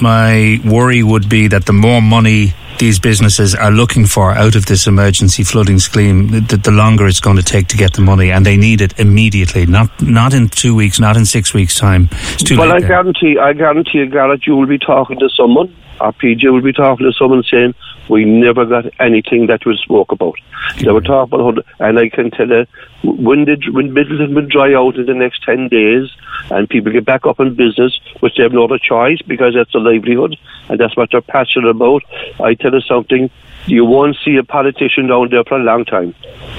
my 0.00 0.60
worry 0.64 1.02
would 1.02 1.28
be 1.28 1.48
that 1.48 1.66
the 1.66 1.72
more 1.72 2.00
money 2.02 2.54
these 2.78 2.98
businesses 2.98 3.54
are 3.54 3.70
looking 3.70 4.06
for 4.06 4.32
out 4.32 4.56
of 4.56 4.66
this 4.66 4.86
emergency 4.86 5.44
flooding 5.44 5.78
scheme, 5.78 6.28
the, 6.28 6.56
the 6.56 6.70
longer 6.70 7.06
it's 7.06 7.20
going 7.20 7.36
to 7.36 7.42
take 7.42 7.68
to 7.68 7.76
get 7.76 7.94
the 7.94 8.02
money, 8.02 8.30
and 8.30 8.44
they 8.44 8.56
need 8.56 8.80
it 8.80 8.98
immediately, 8.98 9.66
not 9.66 9.90
not 10.02 10.34
in 10.34 10.48
two 10.48 10.74
weeks, 10.74 10.98
not 10.98 11.16
in 11.16 11.24
six 11.24 11.54
weeks' 11.54 11.76
time. 11.76 12.08
It's 12.34 12.42
too 12.42 12.58
well, 12.58 12.68
late. 12.68 12.84
I 12.84 12.88
guarantee, 12.88 13.38
I 13.38 13.52
guarantee 13.52 13.98
you, 13.98 14.06
Gareth, 14.06 14.42
you 14.46 14.56
will 14.56 14.66
be 14.66 14.78
talking 14.78 15.18
to 15.18 15.28
someone, 15.30 15.74
or 16.00 16.12
PJ 16.12 16.50
will 16.50 16.62
be 16.62 16.72
talking 16.72 17.06
to 17.06 17.12
someone 17.12 17.42
saying, 17.50 17.74
we 18.08 18.24
never 18.24 18.64
got 18.64 18.86
anything 19.00 19.46
that 19.46 19.64
was 19.64 19.80
spoke 19.80 20.12
about. 20.12 20.34
They 20.80 20.90
were 20.90 21.00
talking 21.00 21.38
about, 21.38 21.64
and 21.78 21.98
I 21.98 22.08
can 22.08 22.30
tell 22.30 22.48
you, 22.48 22.66
when, 23.02 23.44
the, 23.44 23.56
when 23.70 23.94
Midleton 23.94 24.34
will 24.34 24.46
dry 24.46 24.74
out 24.74 24.96
in 24.96 25.06
the 25.06 25.14
next 25.14 25.42
10 25.44 25.68
days, 25.68 26.10
and 26.50 26.68
people 26.68 26.92
get 26.92 27.04
back 27.04 27.26
up 27.26 27.40
in 27.40 27.54
business, 27.54 27.98
which 28.20 28.36
they 28.36 28.42
have 28.42 28.52
no 28.52 28.64
other 28.64 28.78
choice 28.78 29.20
because 29.22 29.54
that's 29.54 29.74
a 29.74 29.78
livelihood, 29.78 30.36
and 30.68 30.80
that's 30.80 30.96
what 30.96 31.10
they're 31.10 31.20
passionate 31.20 31.68
about, 31.68 32.02
I 32.40 32.54
tell 32.54 32.74
you 32.74 32.80
something, 32.80 33.30
you 33.66 33.84
won't 33.84 34.16
see 34.24 34.36
a 34.36 34.44
politician 34.44 35.06
down 35.08 35.30
there 35.30 35.44
for 35.44 35.58
a 35.58 35.62
long 35.62 35.84
time. 35.84 36.14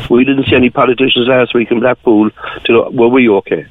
We 0.09 0.23
didn't 0.23 0.45
see 0.45 0.55
any 0.55 0.69
politicians 0.69 1.27
last 1.27 1.53
week 1.53 1.71
in 1.71 1.79
Blackpool. 1.79 2.29
To, 2.65 2.89
were 2.91 3.09
we 3.09 3.29
okay? 3.29 3.65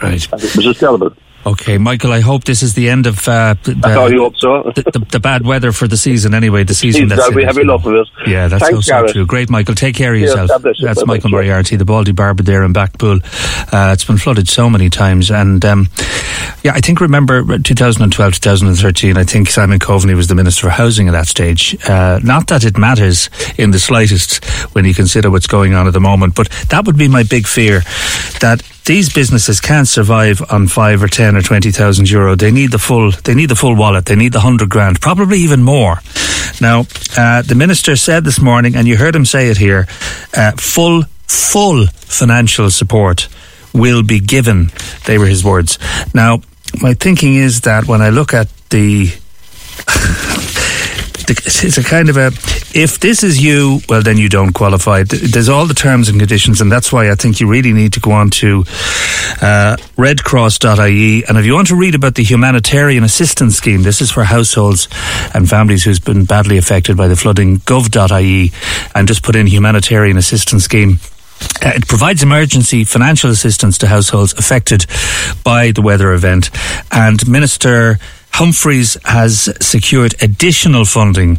Right. 0.00 0.24
It 0.24 0.56
was 0.56 0.64
just 0.64 0.80
terrible. 0.80 1.14
Okay, 1.44 1.76
Michael. 1.76 2.12
I 2.12 2.20
hope 2.20 2.44
this 2.44 2.62
is 2.62 2.74
the 2.74 2.88
end 2.88 3.06
of 3.06 3.26
uh, 3.26 3.54
the, 3.64 3.76
I 3.82 3.94
thought 3.94 4.12
you 4.12 4.20
hope 4.20 4.36
so. 4.36 4.62
the, 4.74 4.82
the, 4.82 5.06
the 5.10 5.20
bad 5.20 5.44
weather 5.44 5.72
for 5.72 5.88
the 5.88 5.96
season. 5.96 6.34
Anyway, 6.34 6.62
the 6.62 6.74
season 6.74 7.02
He's 7.02 7.16
that's 7.16 7.34
we 7.34 7.42
have 7.42 7.58
enough 7.58 7.84
of 7.84 7.94
it. 7.94 8.08
Yeah, 8.26 8.46
that's 8.46 8.62
Thanks, 8.62 8.86
so, 8.86 9.06
so 9.06 9.12
true. 9.12 9.26
Great, 9.26 9.50
Michael. 9.50 9.74
Take 9.74 9.96
care 9.96 10.14
of 10.14 10.20
Cheers, 10.20 10.36
yourself. 10.36 10.62
Bless. 10.62 10.80
That's 10.80 11.04
Michael 11.04 11.30
Cheers. 11.30 11.32
Moriarty, 11.32 11.76
the 11.76 11.84
Baldy 11.84 12.12
Barber 12.12 12.44
there 12.44 12.62
in 12.62 12.72
Blackpool. 12.72 13.18
Uh, 13.72 13.90
it's 13.92 14.04
been 14.04 14.18
flooded 14.18 14.48
so 14.48 14.70
many 14.70 14.88
times, 14.88 15.32
and 15.32 15.64
um, 15.64 15.88
yeah, 16.62 16.72
I 16.74 16.80
think 16.80 17.00
remember 17.00 17.58
2012, 17.58 18.34
2013. 18.34 19.16
I 19.16 19.24
think 19.24 19.50
Simon 19.50 19.80
Coveney 19.80 20.14
was 20.14 20.28
the 20.28 20.36
Minister 20.36 20.66
for 20.66 20.70
Housing 20.70 21.08
at 21.08 21.12
that 21.12 21.26
stage. 21.26 21.76
Uh, 21.88 22.20
not 22.22 22.46
that 22.48 22.64
it 22.64 22.78
matters 22.78 23.28
in 23.58 23.72
the 23.72 23.80
slightest 23.80 24.44
when 24.74 24.84
you 24.84 24.94
consider 24.94 25.28
what's 25.28 25.48
going 25.48 25.74
on 25.74 25.88
at 25.88 25.92
the 25.92 26.00
moment, 26.00 26.36
but 26.36 26.48
that 26.68 26.86
would 26.86 26.96
be 26.96 27.08
my 27.08 27.24
big 27.24 27.48
fear 27.48 27.80
that 28.40 28.62
these 28.84 29.12
businesses 29.12 29.60
can't 29.60 29.86
survive 29.86 30.42
on 30.50 30.66
five 30.66 31.02
or 31.02 31.08
ten 31.08 31.36
or 31.36 31.42
twenty 31.42 31.70
thousand 31.70 32.10
euro. 32.10 32.34
They 32.34 32.50
need 32.50 32.72
the 32.72 32.78
full. 32.78 33.12
They 33.12 33.34
need 33.34 33.48
the 33.48 33.56
full 33.56 33.76
wallet. 33.76 34.06
They 34.06 34.16
need 34.16 34.32
the 34.32 34.40
hundred 34.40 34.70
grand, 34.70 35.00
probably 35.00 35.38
even 35.38 35.62
more. 35.62 36.00
Now, 36.60 36.86
uh, 37.16 37.42
the 37.42 37.54
minister 37.54 37.96
said 37.96 38.24
this 38.24 38.40
morning, 38.40 38.74
and 38.76 38.88
you 38.88 38.96
heard 38.96 39.14
him 39.14 39.24
say 39.24 39.48
it 39.50 39.58
here: 39.58 39.86
uh, 40.36 40.52
full, 40.52 41.04
full 41.26 41.86
financial 41.86 42.70
support 42.70 43.28
will 43.72 44.02
be 44.02 44.20
given. 44.20 44.70
They 45.06 45.18
were 45.18 45.26
his 45.26 45.44
words. 45.44 45.78
Now, 46.14 46.42
my 46.80 46.94
thinking 46.94 47.34
is 47.34 47.62
that 47.62 47.86
when 47.86 48.02
I 48.02 48.10
look 48.10 48.34
at 48.34 48.48
the 48.70 49.06
it's 51.30 51.78
a 51.78 51.84
kind 51.84 52.08
of 52.08 52.16
a 52.16 52.28
if 52.74 52.98
this 53.00 53.22
is 53.22 53.42
you 53.42 53.80
well 53.88 54.02
then 54.02 54.18
you 54.18 54.28
don't 54.28 54.52
qualify. 54.52 55.02
There's 55.02 55.48
all 55.48 55.66
the 55.66 55.74
terms 55.74 56.08
and 56.08 56.18
conditions 56.18 56.60
and 56.60 56.70
that's 56.70 56.92
why 56.92 57.10
i 57.10 57.14
think 57.14 57.40
you 57.40 57.48
really 57.48 57.72
need 57.72 57.92
to 57.94 58.00
go 58.00 58.12
on 58.12 58.30
to 58.30 58.60
uh, 59.40 59.76
redcross.ie 59.96 61.24
and 61.24 61.38
if 61.38 61.44
you 61.44 61.54
want 61.54 61.68
to 61.68 61.76
read 61.76 61.94
about 61.94 62.14
the 62.14 62.22
humanitarian 62.22 63.04
assistance 63.04 63.56
scheme 63.56 63.82
this 63.82 64.00
is 64.00 64.10
for 64.10 64.24
households 64.24 64.88
and 65.34 65.48
families 65.48 65.84
who's 65.84 66.00
been 66.00 66.24
badly 66.24 66.58
affected 66.58 66.96
by 66.96 67.08
the 67.08 67.16
flooding 67.16 67.58
gov.ie 67.58 68.52
and 68.94 69.08
just 69.08 69.22
put 69.22 69.36
in 69.36 69.46
humanitarian 69.46 70.16
assistance 70.16 70.64
scheme. 70.64 70.98
Uh, 71.64 71.72
it 71.74 71.88
provides 71.88 72.22
emergency 72.22 72.84
financial 72.84 73.30
assistance 73.30 73.78
to 73.78 73.86
households 73.86 74.32
affected 74.34 74.86
by 75.44 75.72
the 75.72 75.82
weather 75.82 76.12
event. 76.12 76.50
And 76.90 77.26
Minister 77.28 77.98
Humphreys 78.34 78.96
has 79.04 79.48
secured 79.60 80.14
additional 80.22 80.84
funding 80.84 81.38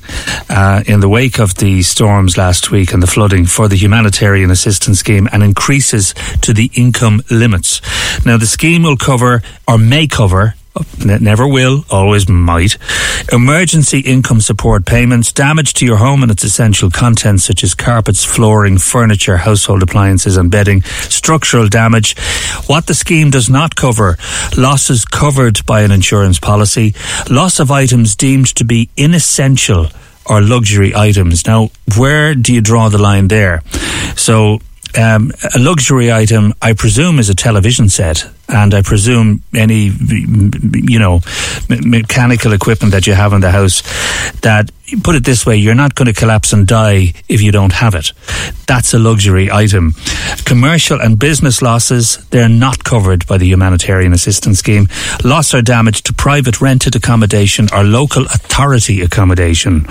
uh, 0.50 0.84
in 0.86 1.00
the 1.00 1.10
wake 1.10 1.40
of 1.40 1.56
the 1.56 1.82
storms 1.82 2.38
last 2.38 2.72
week 2.72 2.94
and 2.94 3.02
the 3.02 3.08
flooding 3.08 3.46
for 3.46 3.68
the 3.68 3.76
humanitarian 3.76 4.52
assistance 4.52 5.00
scheme 5.00 5.28
and 5.32 5.44
increases 5.44 6.14
to 6.42 6.54
the 6.54 6.70
income 6.76 7.22
limits. 7.30 7.82
Now, 8.26 8.38
the 8.38 8.46
scheme 8.46 8.84
will 8.84 8.98
cover 8.98 9.42
or 9.68 9.78
may 9.78 10.08
cover 10.08 10.56
never 11.06 11.48
will, 11.48 11.86
always 11.90 12.28
might. 12.28 12.78
Emergency 13.32 14.00
income 14.00 14.42
support 14.42 14.86
payments, 14.86 15.32
damage 15.32 15.74
to 15.76 15.86
your 15.86 15.98
home 15.98 16.24
and 16.24 16.32
its 16.32 16.44
essential 16.44 16.90
contents 16.90 17.44
such 17.46 17.64
as 17.64 17.74
carpets, 17.74 18.26
flooring, 18.26 18.78
furniture, 18.78 19.38
household 19.38 19.84
appliances 19.84 20.38
and 20.38 20.52
bedding, 20.52 20.82
structural 20.84 21.68
damage. 21.68 22.18
What 22.68 22.88
the 22.88 22.94
scheme 22.94 23.30
does 23.30 23.50
not 23.50 23.76
cover, 23.76 24.18
losses 24.58 25.06
covered 25.06 25.66
by 25.66 25.82
an 25.82 25.92
insurance 25.92 26.40
policy, 26.40 26.94
loss 27.30 27.60
of 27.60 27.72
items 27.72 28.16
deemed 28.16 28.48
to 28.56 28.66
be 28.66 28.90
inessential 28.98 29.88
or 30.26 30.42
luxury 30.42 30.96
items. 30.96 31.46
Now, 31.46 31.70
where 31.98 32.34
do 32.34 32.54
you 32.54 32.62
draw 32.62 32.90
the 32.90 32.98
line 32.98 33.28
there? 33.28 33.62
So, 34.16 34.60
um, 34.98 35.32
a 35.56 35.60
luxury 35.60 36.12
item, 36.12 36.54
I 36.62 36.74
presume, 36.74 37.20
is 37.20 37.30
a 37.30 37.36
television 37.36 37.90
set, 37.90 38.26
and 38.48 38.74
I 38.74 38.82
presume 38.82 39.44
any, 39.56 39.90
you 39.90 41.00
know, 41.00 41.22
me- 41.70 41.80
mechanical 41.82 42.54
equipment 42.54 42.92
that 42.94 43.08
you 43.08 43.14
have 43.14 43.34
in 43.34 43.42
the 43.42 43.52
house. 43.52 43.82
That 44.42 44.70
put 45.02 45.16
it 45.16 45.24
this 45.24 45.46
way, 45.46 45.56
you're 45.56 45.76
not 45.76 45.96
going 45.96 46.08
to 46.08 46.14
collapse 46.14 46.54
and 46.54 46.68
die 46.68 47.14
if 47.30 47.42
you 47.42 47.52
don't 47.52 47.72
have 47.74 47.96
it. 47.96 48.12
That's 48.68 48.94
a 48.94 49.00
luxury 49.00 49.50
item. 49.50 49.94
Commercial 50.46 51.00
and 51.00 51.18
business 51.18 51.62
losses, 51.62 52.18
they're 52.30 52.50
not 52.50 52.84
covered 52.84 53.26
by 53.26 53.38
the 53.38 53.48
humanitarian 53.48 54.14
assistance 54.14 54.60
scheme. 54.60 54.88
Loss 55.24 55.54
or 55.54 55.62
damage 55.62 56.04
to 56.04 56.14
private 56.14 56.62
rented 56.62 56.96
accommodation 56.96 57.68
or 57.74 57.84
local 57.84 58.26
authority 58.26 59.02
accommodation. 59.02 59.86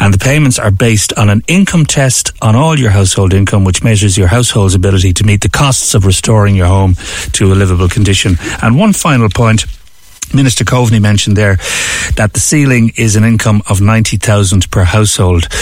And 0.00 0.12
the 0.12 0.18
payments 0.18 0.58
are 0.58 0.70
based 0.70 1.12
on 1.16 1.30
an 1.30 1.42
income 1.46 1.86
test 1.86 2.32
on 2.42 2.56
all 2.56 2.78
your 2.78 2.90
household 2.90 3.32
income, 3.32 3.64
which 3.64 3.82
measures 3.84 4.18
your 4.18 4.28
household's 4.42 4.74
ability 4.74 5.12
to 5.12 5.22
meet 5.22 5.40
the 5.40 5.48
costs 5.48 5.94
of 5.94 6.04
restoring 6.04 6.56
your 6.56 6.66
home 6.66 6.96
to 7.30 7.52
a 7.52 7.54
livable 7.54 7.88
condition. 7.88 8.36
And 8.60 8.76
one 8.76 8.92
final 8.92 9.28
point. 9.28 9.66
Minister 10.34 10.64
Coveney 10.64 11.00
mentioned 11.00 11.36
there 11.36 11.58
that 12.16 12.32
the 12.32 12.40
ceiling 12.40 12.92
is 12.96 13.14
an 13.14 13.22
income 13.22 13.62
of 13.68 13.80
90,000 13.80 14.68
per 14.70 14.82
household. 14.82 15.52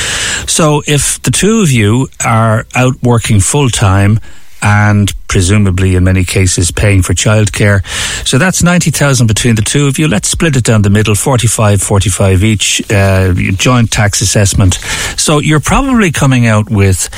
So 0.46 0.82
if 0.86 1.20
the 1.20 1.30
two 1.30 1.60
of 1.60 1.70
you 1.70 2.08
are 2.24 2.64
out 2.74 2.94
working 3.02 3.40
full 3.40 3.68
time 3.68 4.18
and 4.62 5.12
presumably 5.28 5.94
in 5.94 6.04
many 6.04 6.24
cases 6.24 6.70
paying 6.70 7.02
for 7.02 7.14
childcare. 7.14 7.84
So 8.26 8.38
that's 8.38 8.62
90,000 8.62 9.26
between 9.26 9.54
the 9.54 9.62
two 9.62 9.86
of 9.86 9.98
you. 9.98 10.08
Let's 10.08 10.28
split 10.28 10.56
it 10.56 10.64
down 10.64 10.82
the 10.82 10.90
middle, 10.90 11.14
45, 11.14 11.80
45 11.80 12.44
each, 12.44 12.82
uh, 12.90 13.32
joint 13.32 13.90
tax 13.90 14.20
assessment. 14.20 14.74
So 15.16 15.38
you're 15.38 15.60
probably 15.60 16.10
coming 16.10 16.46
out 16.46 16.70
with 16.70 17.08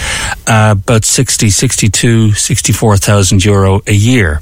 uh, 0.47 0.75
about 0.79 1.05
60, 1.05 1.51
62, 1.51 2.33
64,000 2.33 3.45
euro 3.45 3.81
a 3.87 3.95
year. 3.95 4.41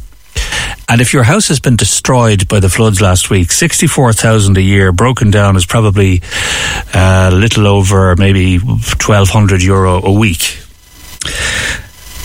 And 0.88 1.00
if 1.00 1.12
your 1.12 1.22
house 1.22 1.46
has 1.48 1.60
been 1.60 1.76
destroyed 1.76 2.48
by 2.48 2.58
the 2.58 2.68
floods 2.68 3.00
last 3.00 3.30
week, 3.30 3.52
64,000 3.52 4.56
a 4.56 4.60
year 4.60 4.90
broken 4.90 5.30
down 5.30 5.54
is 5.54 5.64
probably 5.64 6.20
uh, 6.92 7.30
a 7.32 7.34
little 7.34 7.68
over 7.68 8.16
maybe 8.16 8.58
1,200 8.58 9.62
euro 9.62 10.02
a 10.02 10.12
week. 10.12 10.58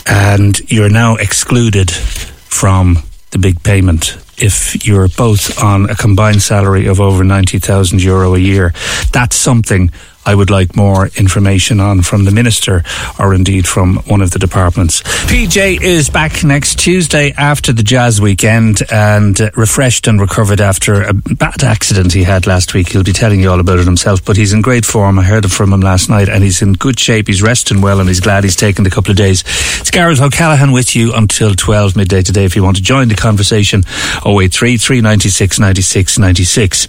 And 0.05 0.59
you're 0.69 0.89
now 0.89 1.15
excluded 1.15 1.91
from 1.91 2.99
the 3.31 3.37
big 3.37 3.63
payment 3.63 4.17
if 4.37 4.85
you're 4.85 5.07
both 5.07 5.61
on 5.63 5.89
a 5.89 5.95
combined 5.95 6.41
salary 6.41 6.87
of 6.87 6.99
over 6.99 7.23
90,000 7.23 8.01
euro 8.01 8.35
a 8.35 8.39
year. 8.39 8.73
That's 9.11 9.35
something 9.35 9.91
I 10.26 10.34
would 10.34 10.49
like 10.49 10.76
more 10.76 11.07
information 11.17 11.80
on 11.80 12.01
from 12.01 12.26
the 12.26 12.32
minister 12.32 12.84
or 13.19 13.34
indeed 13.34 13.67
from 13.67 13.97
one 14.07 14.21
of 14.21 14.32
the 14.32 14.39
departments. 14.39 15.01
PJ 15.28 15.82
is 15.82 16.09
back 16.09 16.43
next 16.43 16.80
Tuesday 16.80 17.32
after 17.38 17.71
the 17.71 17.84
jazz 17.84 18.19
weekend 18.19 18.82
and 18.91 19.39
uh, 19.39 19.51
refreshed 19.55 20.07
and 20.07 20.19
recovered 20.19 20.61
after 20.61 21.03
a 21.03 21.13
bad 21.13 21.63
accident 21.63 22.13
he 22.13 22.23
had 22.23 22.47
last 22.47 22.73
week. 22.73 22.89
He'll 22.89 23.03
be 23.03 23.13
telling 23.13 23.39
you 23.39 23.51
all 23.51 23.59
about 23.59 23.80
it 23.80 23.86
himself, 23.86 24.23
but 24.26 24.38
he's 24.38 24.53
in 24.53 24.61
great 24.61 24.86
form. 24.86 25.19
I 25.19 25.23
heard 25.23 25.51
from 25.51 25.71
him 25.71 25.82
last 25.82 26.09
night 26.09 26.28
and 26.28 26.43
he's 26.43 26.61
in 26.61 26.73
good 26.73 26.99
shape. 26.99 27.28
He's 27.28 27.43
resting 27.43 27.82
well 27.82 27.99
and 27.99 28.07
he's 28.07 28.19
glad 28.19 28.43
he's 28.43 28.55
taken 28.55 28.86
a 28.86 28.89
couple 28.89 29.11
of 29.11 29.17
days. 29.17 29.43
It's 29.80 29.91
Gareth 29.91 30.21
O'Callaghan 30.21 30.71
with 30.71 30.95
you 30.95 31.13
until 31.13 31.53
12 31.53 31.95
midday 31.95 32.21
today 32.21 32.45
if 32.45 32.55
you 32.55 32.63
want 32.63 32.78
to 32.78 32.84
join 32.84 33.09
the 33.09 33.15
conversation. 33.15 33.84
083 34.26 34.78
396 34.78 35.59
96 35.59 36.17
96. 36.17 36.88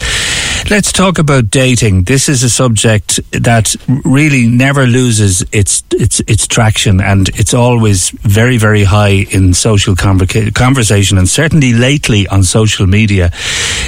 Let's 0.71 0.91
talk 0.91 1.19
about 1.19 1.51
dating. 1.51 2.05
This 2.05 2.29
is 2.29 2.43
a 2.43 2.51
subject 2.51 3.21
that 3.33 3.77
really 4.05 4.47
never 4.47 4.87
loses 4.87 5.45
its 5.53 5.83
its 5.93 6.21
its 6.21 6.47
traction, 6.47 7.01
and 7.01 7.29
it's 7.31 7.55
always 7.55 8.11
very 8.11 8.57
very 8.57 8.85
high 8.85 9.27
in 9.31 9.55
social 9.55 9.95
conversation, 9.97 11.19
and 11.19 11.29
certainly 11.29 11.73
lately 11.73 12.27
on 12.29 12.43
social 12.45 12.87
media. 12.87 13.31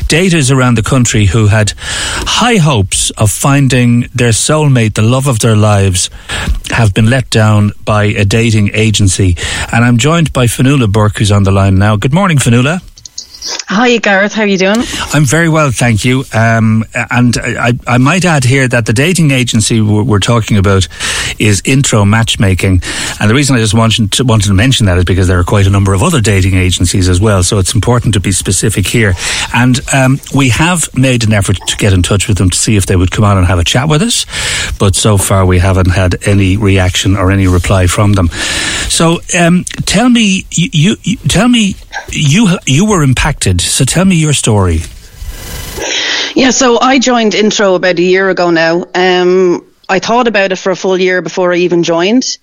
Daters 0.08 0.50
around 0.54 0.76
the 0.76 0.82
country 0.82 1.26
who 1.26 1.48
had 1.48 1.72
high 1.76 2.56
hopes 2.56 3.10
of 3.10 3.30
finding 3.30 4.08
their 4.14 4.32
soulmate, 4.32 4.94
the 4.94 5.02
love 5.02 5.26
of 5.26 5.40
their 5.40 5.56
lives, 5.56 6.10
have 6.70 6.94
been 6.94 7.10
let 7.10 7.28
down 7.30 7.72
by 7.84 8.04
a 8.04 8.24
dating 8.24 8.70
agency. 8.74 9.36
And 9.72 9.84
I'm 9.84 9.98
joined 9.98 10.32
by 10.32 10.46
Fionnuala 10.46 10.90
Burke, 10.90 11.18
who's 11.18 11.32
on 11.32 11.42
the 11.42 11.52
line 11.52 11.78
now. 11.78 11.96
Good 11.96 12.14
morning, 12.14 12.38
Fanula. 12.38 12.80
Hi, 13.40 13.98
Gareth. 13.98 14.32
How 14.32 14.42
are 14.42 14.46
you 14.46 14.58
doing? 14.58 14.78
I'm 15.14 15.24
very 15.24 15.48
well, 15.48 15.70
thank 15.70 16.04
you. 16.04 16.24
Um, 16.34 16.84
and 16.94 17.36
I, 17.38 17.72
I, 17.86 17.98
might 17.98 18.24
add 18.24 18.42
here 18.42 18.66
that 18.66 18.86
the 18.86 18.92
dating 18.92 19.30
agency 19.30 19.80
we're, 19.80 20.02
we're, 20.02 20.18
talking 20.18 20.56
about 20.56 20.88
is 21.38 21.62
Intro 21.64 22.04
Matchmaking. 22.04 22.82
And 23.20 23.30
the 23.30 23.34
reason 23.34 23.54
I 23.54 23.60
just 23.60 23.74
wanted 23.74 24.10
to, 24.12 24.24
wanted 24.24 24.48
to 24.48 24.54
mention 24.54 24.86
that 24.86 24.98
is 24.98 25.04
because 25.04 25.28
there 25.28 25.38
are 25.38 25.44
quite 25.44 25.68
a 25.68 25.70
number 25.70 25.94
of 25.94 26.02
other 26.02 26.20
dating 26.20 26.54
agencies 26.54 27.08
as 27.08 27.20
well. 27.20 27.44
So 27.44 27.58
it's 27.58 27.74
important 27.74 28.14
to 28.14 28.20
be 28.20 28.32
specific 28.32 28.88
here. 28.88 29.14
And 29.54 29.78
um, 29.94 30.18
we 30.34 30.48
have 30.48 30.88
made 30.96 31.24
an 31.24 31.32
effort 31.32 31.58
to 31.68 31.76
get 31.76 31.92
in 31.92 32.02
touch 32.02 32.26
with 32.26 32.38
them 32.38 32.50
to 32.50 32.58
see 32.58 32.76
if 32.76 32.86
they 32.86 32.96
would 32.96 33.12
come 33.12 33.24
on 33.24 33.38
and 33.38 33.46
have 33.46 33.60
a 33.60 33.64
chat 33.64 33.88
with 33.88 34.02
us. 34.02 34.26
But 34.78 34.96
so 34.96 35.16
far, 35.16 35.46
we 35.46 35.60
haven't 35.60 35.90
had 35.90 36.26
any 36.26 36.56
reaction 36.56 37.16
or 37.16 37.30
any 37.30 37.46
reply 37.46 37.86
from 37.86 38.14
them. 38.14 38.30
So 38.98 39.20
um, 39.38 39.62
tell 39.86 40.08
me, 40.08 40.44
you, 40.50 40.96
you, 41.04 41.16
tell 41.28 41.48
me, 41.48 41.76
you 42.10 42.58
you 42.66 42.84
were 42.84 43.04
impacted. 43.04 43.60
So 43.60 43.84
tell 43.84 44.04
me 44.04 44.16
your 44.16 44.32
story. 44.32 44.80
Yeah, 46.34 46.50
so 46.50 46.80
I 46.80 46.98
joined 46.98 47.36
Intro 47.36 47.76
about 47.76 48.00
a 48.00 48.02
year 48.02 48.28
ago 48.28 48.50
now. 48.50 48.86
Um, 48.96 49.64
I 49.88 50.00
thought 50.00 50.26
about 50.26 50.50
it 50.50 50.56
for 50.56 50.72
a 50.72 50.74
full 50.74 50.98
year 50.98 51.22
before 51.22 51.52
I 51.52 51.58
even 51.58 51.84
joined. 51.84 52.38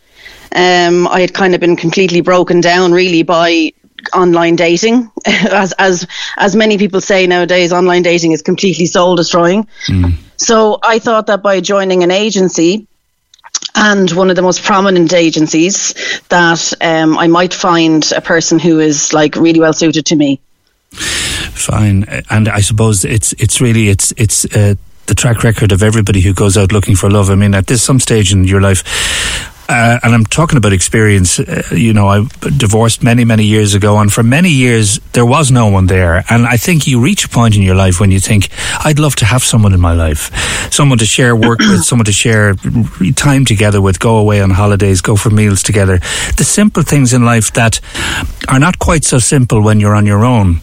Um, 0.55 1.09
I 1.09 1.19
had 1.19 1.33
kind 1.33 1.55
of 1.55 1.59
been 1.59 1.75
completely 1.75 2.21
broken 2.21 2.61
down, 2.61 2.93
really, 2.93 3.23
by 3.23 3.73
online 4.13 4.55
dating. 4.55 5.11
as 5.25 5.73
as 5.73 6.07
as 6.37 6.55
many 6.55 6.77
people 6.77 7.01
say 7.01 7.27
nowadays, 7.27 7.73
online 7.73 8.01
dating 8.01 8.31
is 8.31 8.41
completely 8.41 8.85
soul 8.85 9.17
destroying. 9.17 9.67
Mm. 9.89 10.13
So 10.37 10.79
I 10.81 10.99
thought 10.99 11.27
that 11.27 11.43
by 11.43 11.59
joining 11.59 12.03
an 12.03 12.11
agency, 12.11 12.87
and 13.75 14.09
one 14.11 14.29
of 14.29 14.35
the 14.35 14.41
most 14.41 14.63
prominent 14.63 15.13
agencies 15.13 15.93
that 16.29 16.73
um, 16.81 17.17
I 17.17 17.27
might 17.27 17.53
find 17.53 18.09
a 18.15 18.21
person 18.21 18.59
who 18.59 18.79
is 18.79 19.13
like 19.13 19.35
really 19.35 19.59
well 19.59 19.73
suited 19.73 20.05
to 20.07 20.15
me. 20.15 20.39
Fine, 20.91 22.05
and 22.29 22.47
I 22.47 22.61
suppose 22.61 23.03
it's 23.03 23.33
it's 23.33 23.59
really 23.59 23.89
it's 23.89 24.13
it's 24.17 24.45
uh, 24.45 24.75
the 25.07 25.15
track 25.15 25.43
record 25.43 25.71
of 25.71 25.83
everybody 25.83 26.21
who 26.21 26.33
goes 26.33 26.57
out 26.57 26.71
looking 26.71 26.95
for 26.95 27.09
love. 27.09 27.29
I 27.29 27.35
mean, 27.35 27.53
at 27.53 27.67
this 27.67 27.83
some 27.83 27.99
stage 27.99 28.31
in 28.31 28.45
your 28.45 28.61
life, 28.61 28.83
uh, 29.67 29.99
and 30.03 30.13
I'm 30.13 30.25
talking 30.25 30.57
about 30.57 30.73
experience. 30.73 31.39
Uh, 31.39 31.63
you 31.71 31.93
know, 31.93 32.07
I 32.07 32.27
divorced 32.57 33.03
many, 33.03 33.25
many 33.25 33.45
years 33.45 33.73
ago, 33.73 33.97
and 33.97 34.11
for 34.11 34.21
many 34.23 34.49
years 34.49 34.99
there 35.13 35.25
was 35.25 35.51
no 35.51 35.67
one 35.67 35.87
there. 35.87 36.23
And 36.29 36.45
I 36.45 36.57
think 36.57 36.85
you 36.85 37.01
reach 37.01 37.25
a 37.25 37.29
point 37.29 37.55
in 37.55 37.63
your 37.63 37.75
life 37.75 37.99
when 37.99 38.11
you 38.11 38.19
think, 38.19 38.49
I'd 38.85 38.99
love 38.99 39.15
to 39.17 39.25
have 39.25 39.43
someone 39.43 39.73
in 39.73 39.81
my 39.81 39.93
life, 39.93 40.31
someone 40.71 40.99
to 40.99 41.05
share 41.05 41.35
work 41.35 41.59
with, 41.59 41.83
someone 41.89 42.05
to 42.05 42.11
share 42.11 42.53
time 43.15 43.45
together 43.45 43.81
with, 43.81 43.99
go 43.99 44.17
away 44.17 44.41
on 44.41 44.51
holidays, 44.51 45.01
go 45.01 45.15
for 45.15 45.31
meals 45.31 45.63
together. 45.63 45.97
The 46.37 46.43
simple 46.43 46.83
things 46.83 47.13
in 47.13 47.25
life 47.25 47.51
that 47.53 47.79
are 48.47 48.59
not 48.59 48.77
quite 48.77 49.03
so 49.03 49.17
simple 49.19 49.61
when 49.61 49.79
you're 49.79 49.95
on 49.95 50.05
your 50.05 50.23
own. 50.23 50.61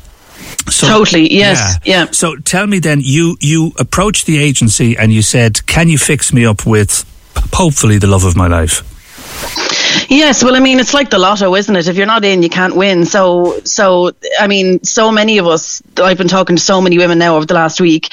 So, 0.71 0.87
totally, 0.87 1.33
yes, 1.33 1.79
yeah. 1.85 2.05
yeah. 2.05 2.11
So 2.13 2.37
tell 2.37 2.67
me 2.67 2.79
then, 2.79 3.01
you 3.03 3.37
you 3.41 3.73
approached 3.79 4.27
the 4.27 4.39
agency 4.39 4.97
and 4.97 5.13
you 5.13 5.23
said, 5.23 5.67
"Can 5.67 5.89
you 5.89 5.99
fix 5.99 6.33
me 6.33 6.45
up 6.45 6.67
with 6.67 7.05
hopefully 7.55 7.99
the 7.99 8.07
love 8.07 8.25
of 8.25 8.37
my 8.37 8.47
life?" 8.47 8.85
Yes, 10.09 10.45
well, 10.45 10.55
I 10.57 10.61
mean, 10.61 10.79
it's 10.79 10.93
like 10.93 11.09
the 11.09 11.19
lotto, 11.19 11.55
isn't 11.55 11.75
it? 11.75 11.89
If 11.89 11.97
you're 11.97 12.07
not 12.07 12.25
in, 12.25 12.43
you 12.43 12.51
can't 12.51 12.77
win. 12.77 13.07
So, 13.07 13.61
so 13.65 14.13
I 14.39 14.47
mean, 14.47 14.85
so 14.85 15.11
many 15.11 15.39
of 15.39 15.47
us. 15.47 15.83
I've 15.97 16.19
been 16.19 16.29
talking 16.29 16.57
to 16.57 16.63
so 16.63 16.83
many 16.83 16.99
women 16.99 17.19
now 17.19 17.37
over 17.37 17.47
the 17.47 17.55
last 17.55 17.81
week. 17.81 18.11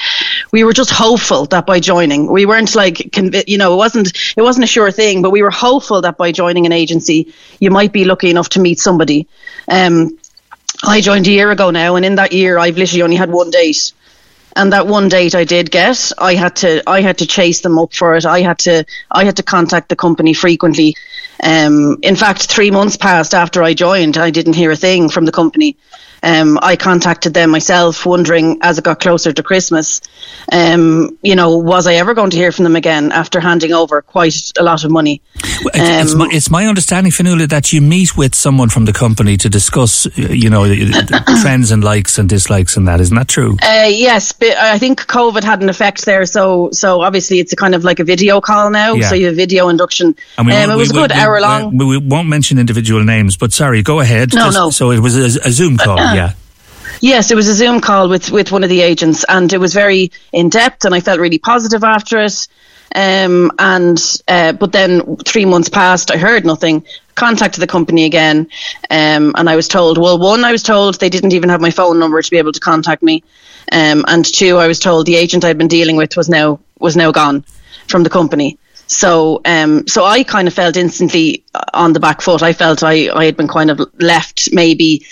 We 0.50 0.64
were 0.64 0.72
just 0.72 0.90
hopeful 0.90 1.44
that 1.46 1.66
by 1.66 1.78
joining, 1.80 2.30
we 2.30 2.46
weren't 2.46 2.74
like, 2.74 3.16
you 3.48 3.58
know, 3.58 3.74
it 3.74 3.76
wasn't 3.76 4.12
it 4.36 4.42
wasn't 4.42 4.64
a 4.64 4.66
sure 4.66 4.90
thing, 4.90 5.20
but 5.20 5.30
we 5.30 5.42
were 5.42 5.50
hopeful 5.50 6.00
that 6.00 6.16
by 6.16 6.32
joining 6.32 6.64
an 6.64 6.72
agency, 6.72 7.34
you 7.58 7.70
might 7.70 7.92
be 7.92 8.04
lucky 8.04 8.30
enough 8.30 8.48
to 8.50 8.60
meet 8.60 8.78
somebody. 8.78 9.28
Um, 9.68 10.18
I 10.82 11.02
joined 11.02 11.26
a 11.26 11.30
year 11.30 11.50
ago 11.50 11.70
now, 11.70 11.96
and 11.96 12.04
in 12.06 12.14
that 12.14 12.32
year, 12.32 12.58
I've 12.58 12.78
literally 12.78 13.02
only 13.02 13.16
had 13.16 13.30
one 13.30 13.50
date 13.50 13.92
and 14.56 14.72
that 14.72 14.86
one 14.86 15.08
date 15.08 15.34
I 15.34 15.44
did 15.44 15.70
get, 15.70 16.12
I 16.18 16.34
had 16.34 16.56
to 16.56 16.82
I 16.88 17.00
had 17.00 17.18
to 17.18 17.26
chase 17.26 17.60
them 17.60 17.78
up 17.78 17.94
for 17.94 18.16
it. 18.16 18.26
I 18.26 18.40
had 18.40 18.58
to 18.60 18.84
I 19.10 19.24
had 19.24 19.36
to 19.36 19.42
contact 19.42 19.88
the 19.88 19.96
company 19.96 20.34
frequently. 20.34 20.96
Um, 21.42 21.98
in 22.02 22.16
fact, 22.16 22.42
three 22.42 22.70
months 22.70 22.96
passed 22.96 23.34
after 23.34 23.62
I 23.62 23.74
joined. 23.74 24.18
I 24.18 24.30
didn't 24.30 24.54
hear 24.54 24.70
a 24.70 24.76
thing 24.76 25.08
from 25.08 25.24
the 25.24 25.32
company. 25.32 25.76
Um, 26.22 26.58
I 26.62 26.76
contacted 26.76 27.34
them 27.34 27.50
myself, 27.50 28.04
wondering 28.04 28.58
as 28.62 28.78
it 28.78 28.84
got 28.84 29.00
closer 29.00 29.32
to 29.32 29.42
Christmas, 29.42 30.00
um, 30.52 31.18
you 31.22 31.36
know, 31.36 31.58
was 31.58 31.86
I 31.86 31.94
ever 31.94 32.14
going 32.14 32.30
to 32.30 32.36
hear 32.36 32.52
from 32.52 32.64
them 32.64 32.76
again 32.76 33.12
after 33.12 33.40
handing 33.40 33.72
over 33.72 34.02
quite 34.02 34.52
a 34.58 34.62
lot 34.62 34.84
of 34.84 34.90
money? 34.90 35.22
Um, 35.36 35.70
it's, 35.74 36.14
my, 36.14 36.28
it's, 36.30 36.50
my, 36.50 36.66
understanding, 36.66 37.12
Fionnuala, 37.12 37.48
that 37.48 37.72
you 37.72 37.80
meet 37.80 38.16
with 38.16 38.34
someone 38.34 38.68
from 38.68 38.84
the 38.84 38.92
company 38.92 39.36
to 39.38 39.48
discuss, 39.48 40.06
you 40.16 40.50
know, 40.50 40.64
trends 41.42 41.70
and 41.70 41.84
likes 41.84 42.18
and 42.18 42.28
dislikes 42.28 42.76
and 42.76 42.88
that. 42.88 43.00
Isn't 43.00 43.16
that 43.16 43.28
true? 43.28 43.56
Uh, 43.62 43.88
yes, 43.88 44.32
but 44.32 44.56
I 44.56 44.78
think 44.78 45.06
COVID 45.06 45.44
had 45.44 45.62
an 45.62 45.68
effect 45.68 46.04
there. 46.04 46.24
So, 46.24 46.70
so 46.72 47.00
obviously, 47.02 47.38
it's 47.38 47.52
a 47.52 47.56
kind 47.56 47.74
of 47.74 47.84
like 47.84 48.00
a 48.00 48.04
video 48.04 48.40
call 48.40 48.70
now. 48.70 48.94
Yeah. 48.94 49.08
So 49.08 49.14
you 49.14 49.26
have 49.26 49.36
video 49.36 49.68
induction. 49.68 50.16
And 50.38 50.46
we 50.46 50.54
um, 50.54 50.70
it 50.70 50.76
was 50.76 50.92
we, 50.92 50.98
a 50.98 51.02
good 51.02 51.12
we, 51.14 51.20
hour 51.20 51.40
long. 51.40 51.76
We, 51.76 51.84
we, 51.84 51.98
won't 51.98 52.28
mention 52.28 52.58
individual 52.58 53.04
names, 53.04 53.36
but 53.36 53.52
sorry, 53.52 53.82
go 53.82 54.00
ahead. 54.00 54.34
No, 54.34 54.46
Just, 54.46 54.56
no. 54.56 54.70
So 54.70 54.90
it 54.90 55.00
was 55.00 55.16
a, 55.16 55.46
a 55.46 55.50
Zoom 55.50 55.76
call. 55.76 55.98
yeah. 56.14 56.32
Yes, 57.00 57.30
it 57.30 57.34
was 57.34 57.48
a 57.48 57.54
Zoom 57.54 57.80
call 57.80 58.08
with, 58.08 58.30
with 58.30 58.52
one 58.52 58.62
of 58.62 58.68
the 58.68 58.82
agents, 58.82 59.24
and 59.28 59.52
it 59.52 59.58
was 59.58 59.72
very 59.72 60.12
in 60.32 60.48
depth, 60.48 60.84
and 60.84 60.94
I 60.94 61.00
felt 61.00 61.20
really 61.20 61.38
positive 61.38 61.82
after 61.82 62.18
it. 62.18 62.46
Um, 62.94 63.52
and 63.58 63.98
uh, 64.26 64.52
but 64.52 64.72
then 64.72 65.16
three 65.18 65.44
months 65.44 65.68
passed, 65.68 66.10
I 66.10 66.16
heard 66.16 66.44
nothing. 66.44 66.84
Contacted 67.14 67.62
the 67.62 67.66
company 67.66 68.04
again, 68.04 68.48
um, 68.90 69.32
and 69.36 69.48
I 69.48 69.56
was 69.56 69.68
told, 69.68 69.98
well, 69.98 70.18
one, 70.18 70.44
I 70.44 70.52
was 70.52 70.62
told 70.62 70.98
they 70.98 71.10
didn't 71.10 71.32
even 71.32 71.50
have 71.50 71.60
my 71.60 71.70
phone 71.70 71.98
number 71.98 72.20
to 72.20 72.30
be 72.30 72.38
able 72.38 72.52
to 72.52 72.60
contact 72.60 73.02
me, 73.02 73.22
um, 73.72 74.04
and 74.08 74.24
two, 74.24 74.56
I 74.56 74.66
was 74.66 74.78
told 74.78 75.06
the 75.06 75.16
agent 75.16 75.44
I'd 75.44 75.58
been 75.58 75.68
dealing 75.68 75.96
with 75.96 76.16
was 76.16 76.28
now 76.28 76.60
was 76.78 76.96
now 76.96 77.12
gone 77.12 77.44
from 77.88 78.02
the 78.02 78.10
company. 78.10 78.58
So, 78.86 79.40
um, 79.44 79.86
so 79.86 80.04
I 80.04 80.24
kind 80.24 80.48
of 80.48 80.54
felt 80.54 80.76
instantly 80.76 81.44
on 81.72 81.92
the 81.92 82.00
back 82.00 82.20
foot. 82.20 82.42
I 82.42 82.52
felt 82.52 82.82
I, 82.82 83.08
I 83.14 83.24
had 83.26 83.36
been 83.36 83.46
kind 83.46 83.70
of 83.70 83.80
left 84.00 84.48
maybe 84.52 85.06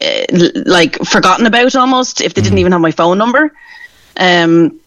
uh, 0.00 0.48
like 0.66 0.96
forgotten 1.04 1.46
about 1.46 1.74
almost 1.76 2.20
if 2.20 2.34
they 2.34 2.42
didn't 2.42 2.56
mm. 2.56 2.60
even 2.60 2.72
have 2.72 2.80
my 2.80 2.90
phone 2.90 3.18
number. 3.18 3.52
Um, 4.16 4.80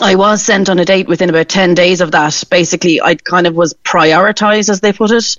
I 0.00 0.14
was 0.14 0.42
sent 0.42 0.70
on 0.70 0.78
a 0.78 0.84
date 0.84 1.06
within 1.06 1.28
about 1.28 1.48
10 1.48 1.74
days 1.74 2.00
of 2.00 2.12
that. 2.12 2.44
Basically, 2.50 3.00
I 3.02 3.14
kind 3.14 3.46
of 3.46 3.54
was 3.54 3.74
prioritized, 3.74 4.70
as 4.70 4.80
they 4.80 4.92
put 4.92 5.10
it. 5.10 5.36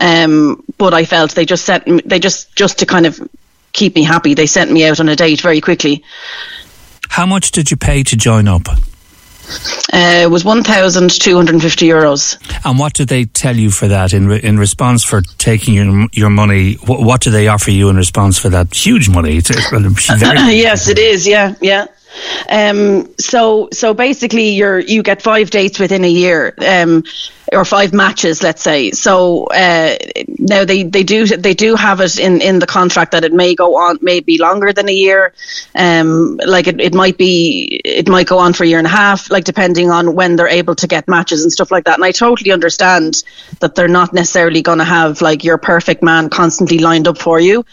Um, 0.00 0.64
but 0.76 0.92
I 0.92 1.04
felt 1.04 1.34
they 1.34 1.46
just 1.46 1.64
sent 1.64 2.08
they 2.08 2.18
just, 2.18 2.54
just 2.56 2.80
to 2.80 2.86
kind 2.86 3.06
of 3.06 3.20
keep 3.72 3.94
me 3.94 4.02
happy, 4.02 4.34
they 4.34 4.46
sent 4.46 4.70
me 4.70 4.84
out 4.86 5.00
on 5.00 5.08
a 5.08 5.16
date 5.16 5.40
very 5.40 5.60
quickly. 5.60 6.04
How 7.08 7.26
much 7.26 7.52
did 7.52 7.70
you 7.70 7.76
pay 7.76 8.02
to 8.04 8.16
join 8.16 8.48
up? 8.48 8.62
Uh, 9.92 10.22
it 10.24 10.30
was 10.30 10.44
1,250 10.44 11.86
euros. 11.86 12.38
And 12.64 12.78
what 12.78 12.94
do 12.94 13.04
they 13.04 13.24
tell 13.24 13.56
you 13.56 13.70
for 13.70 13.88
that 13.88 14.12
in 14.12 14.26
re- 14.26 14.40
in 14.42 14.58
response 14.58 15.04
for 15.04 15.22
taking 15.38 15.74
your 15.74 16.08
your 16.12 16.30
money? 16.30 16.74
What, 16.74 17.00
what, 17.00 17.20
do 17.20 17.30
they 17.30 17.48
offer 17.48 17.70
you 17.70 17.88
in 17.88 17.96
response 17.96 18.38
for 18.38 18.48
that 18.50 18.74
huge 18.74 19.08
money? 19.08 19.36
It's, 19.36 19.50
yes, 20.10 20.88
it 20.88 20.98
is. 20.98 21.26
Yeah, 21.26 21.54
yeah. 21.60 21.86
Um, 22.48 23.14
so 23.18 23.68
so 23.72 23.94
basically, 23.94 24.50
you're 24.50 24.78
you 24.78 25.02
get 25.02 25.22
five 25.22 25.50
dates 25.50 25.78
within 25.78 26.04
a 26.04 26.10
year. 26.10 26.54
Um, 26.58 27.04
or 27.52 27.64
five 27.64 27.92
matches, 27.92 28.42
let's 28.42 28.62
say. 28.62 28.90
So 28.92 29.44
uh, 29.46 29.96
now 30.26 30.64
they, 30.64 30.82
they 30.84 31.02
do 31.02 31.26
they 31.26 31.54
do 31.54 31.74
have 31.74 32.00
it 32.00 32.18
in, 32.18 32.40
in 32.40 32.58
the 32.58 32.66
contract 32.66 33.12
that 33.12 33.24
it 33.24 33.32
may 33.32 33.54
go 33.54 33.76
on, 33.76 33.98
may 34.00 34.20
be 34.20 34.38
longer 34.38 34.72
than 34.72 34.88
a 34.88 34.92
year. 34.92 35.34
Um, 35.74 36.38
like 36.46 36.66
it, 36.66 36.80
it 36.80 36.94
might 36.94 37.18
be 37.18 37.80
it 37.84 38.08
might 38.08 38.26
go 38.26 38.38
on 38.38 38.52
for 38.52 38.64
a 38.64 38.66
year 38.66 38.78
and 38.78 38.86
a 38.86 38.90
half, 38.90 39.30
like 39.30 39.44
depending 39.44 39.90
on 39.90 40.14
when 40.14 40.36
they're 40.36 40.48
able 40.48 40.74
to 40.76 40.86
get 40.86 41.08
matches 41.08 41.42
and 41.42 41.52
stuff 41.52 41.70
like 41.70 41.84
that. 41.84 41.96
And 41.96 42.04
I 42.04 42.12
totally 42.12 42.52
understand 42.52 43.22
that 43.60 43.74
they're 43.74 43.88
not 43.88 44.12
necessarily 44.12 44.62
going 44.62 44.78
to 44.78 44.84
have 44.84 45.20
like 45.20 45.44
your 45.44 45.58
perfect 45.58 46.02
man 46.02 46.30
constantly 46.30 46.78
lined 46.78 47.08
up 47.08 47.18
for 47.18 47.38
you. 47.38 47.64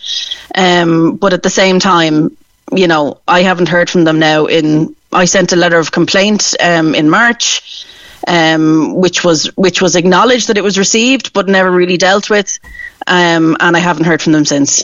Um, 0.56 1.16
but 1.16 1.34
at 1.34 1.44
the 1.44 1.50
same 1.50 1.80
time, 1.80 2.36
you 2.72 2.88
know, 2.88 3.20
I 3.28 3.42
haven't 3.42 3.70
heard 3.70 3.90
from 3.90 4.04
them 4.04 4.20
now 4.20 4.46
in 4.46 4.96
I 5.12 5.26
sent 5.26 5.54
a 5.54 5.56
letter 5.56 5.80
of 5.80 5.92
complaint 5.92 6.56
um, 6.60 6.94
in 6.94 7.10
March 7.10 7.86
um, 8.28 8.96
which 8.96 9.24
was 9.24 9.46
which 9.58 9.82
was 9.82 9.96
acknowledged 9.96 10.50
that 10.50 10.58
it 10.58 10.64
was 10.64 10.78
received 10.78 11.34
but 11.34 11.48
never 11.48 11.72
really 11.72 11.98
dealt 11.98 12.30
with, 12.30 12.60
um, 13.08 13.58
and 13.60 13.76
I 13.76 13.80
haven't 13.80 14.06
heard 14.06 14.22
from 14.22 14.34
them 14.34 14.46
since. 14.46 14.84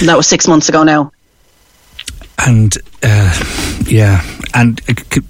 And 0.00 0.08
that 0.08 0.16
was 0.16 0.26
six 0.26 0.48
months 0.48 0.68
ago 0.68 0.82
now. 0.82 1.12
And 2.38 2.74
uh, 3.02 3.34
yeah, 3.86 4.22
and 4.54 4.80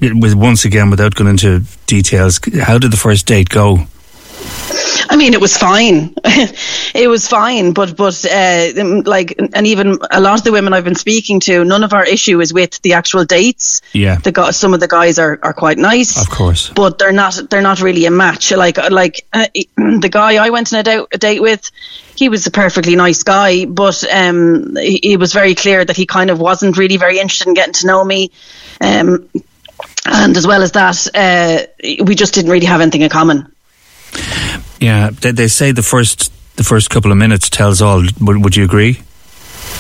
with 0.00 0.34
once 0.34 0.64
again, 0.64 0.90
without 0.90 1.14
going 1.14 1.30
into 1.30 1.64
details, 1.86 2.40
how 2.60 2.78
did 2.78 2.92
the 2.92 2.96
first 2.96 3.26
date 3.26 3.48
go? 3.48 3.86
I 5.08 5.16
mean, 5.16 5.34
it 5.34 5.40
was 5.40 5.56
fine. 5.56 6.14
it 6.94 7.08
was 7.08 7.28
fine, 7.28 7.72
but 7.72 7.96
but 7.96 8.24
uh, 8.24 9.02
like, 9.04 9.34
and 9.54 9.66
even 9.66 9.98
a 10.10 10.20
lot 10.20 10.38
of 10.38 10.44
the 10.44 10.52
women 10.52 10.72
I've 10.72 10.84
been 10.84 10.94
speaking 10.94 11.40
to, 11.40 11.64
none 11.64 11.84
of 11.84 11.92
our 11.92 12.04
issue 12.04 12.40
is 12.40 12.52
with 12.52 12.82
the 12.82 12.94
actual 12.94 13.24
dates. 13.24 13.82
Yeah, 13.92 14.16
the 14.16 14.32
guys, 14.32 14.56
some 14.56 14.74
of 14.74 14.80
the 14.80 14.88
guys 14.88 15.18
are, 15.18 15.38
are 15.42 15.52
quite 15.52 15.78
nice, 15.78 16.20
of 16.20 16.30
course, 16.30 16.70
but 16.70 16.98
they're 16.98 17.12
not 17.12 17.38
they're 17.48 17.62
not 17.62 17.80
really 17.80 18.06
a 18.06 18.10
match. 18.10 18.50
Like 18.52 18.78
like 18.90 19.26
uh, 19.32 19.46
the 19.76 20.10
guy 20.10 20.44
I 20.44 20.50
went 20.50 20.72
on 20.72 20.80
a 20.80 20.82
date, 20.82 21.06
a 21.12 21.18
date 21.18 21.40
with, 21.40 21.70
he 22.16 22.28
was 22.28 22.46
a 22.46 22.50
perfectly 22.50 22.96
nice 22.96 23.22
guy, 23.22 23.64
but 23.64 24.02
um, 24.12 24.76
he, 24.76 25.00
he, 25.02 25.16
was 25.16 25.32
very 25.32 25.54
clear 25.54 25.84
that 25.84 25.96
he 25.96 26.06
kind 26.06 26.30
of 26.30 26.40
wasn't 26.40 26.76
really 26.76 26.96
very 26.96 27.18
interested 27.18 27.48
in 27.48 27.54
getting 27.54 27.74
to 27.74 27.86
know 27.86 28.04
me. 28.04 28.30
Um, 28.80 29.28
and 30.06 30.36
as 30.36 30.46
well 30.46 30.62
as 30.62 30.72
that, 30.72 31.08
uh, 31.14 31.66
we 32.04 32.14
just 32.14 32.34
didn't 32.34 32.50
really 32.50 32.66
have 32.66 32.80
anything 32.80 33.02
in 33.02 33.10
common. 33.10 33.52
Yeah, 34.80 35.10
they, 35.10 35.32
they 35.32 35.48
say 35.48 35.72
the 35.72 35.82
first 35.82 36.32
the 36.56 36.64
first 36.64 36.90
couple 36.90 37.12
of 37.12 37.18
minutes 37.18 37.48
tells 37.48 37.82
all. 37.82 38.02
Would, 38.20 38.44
would 38.44 38.56
you 38.56 38.64
agree? 38.64 39.00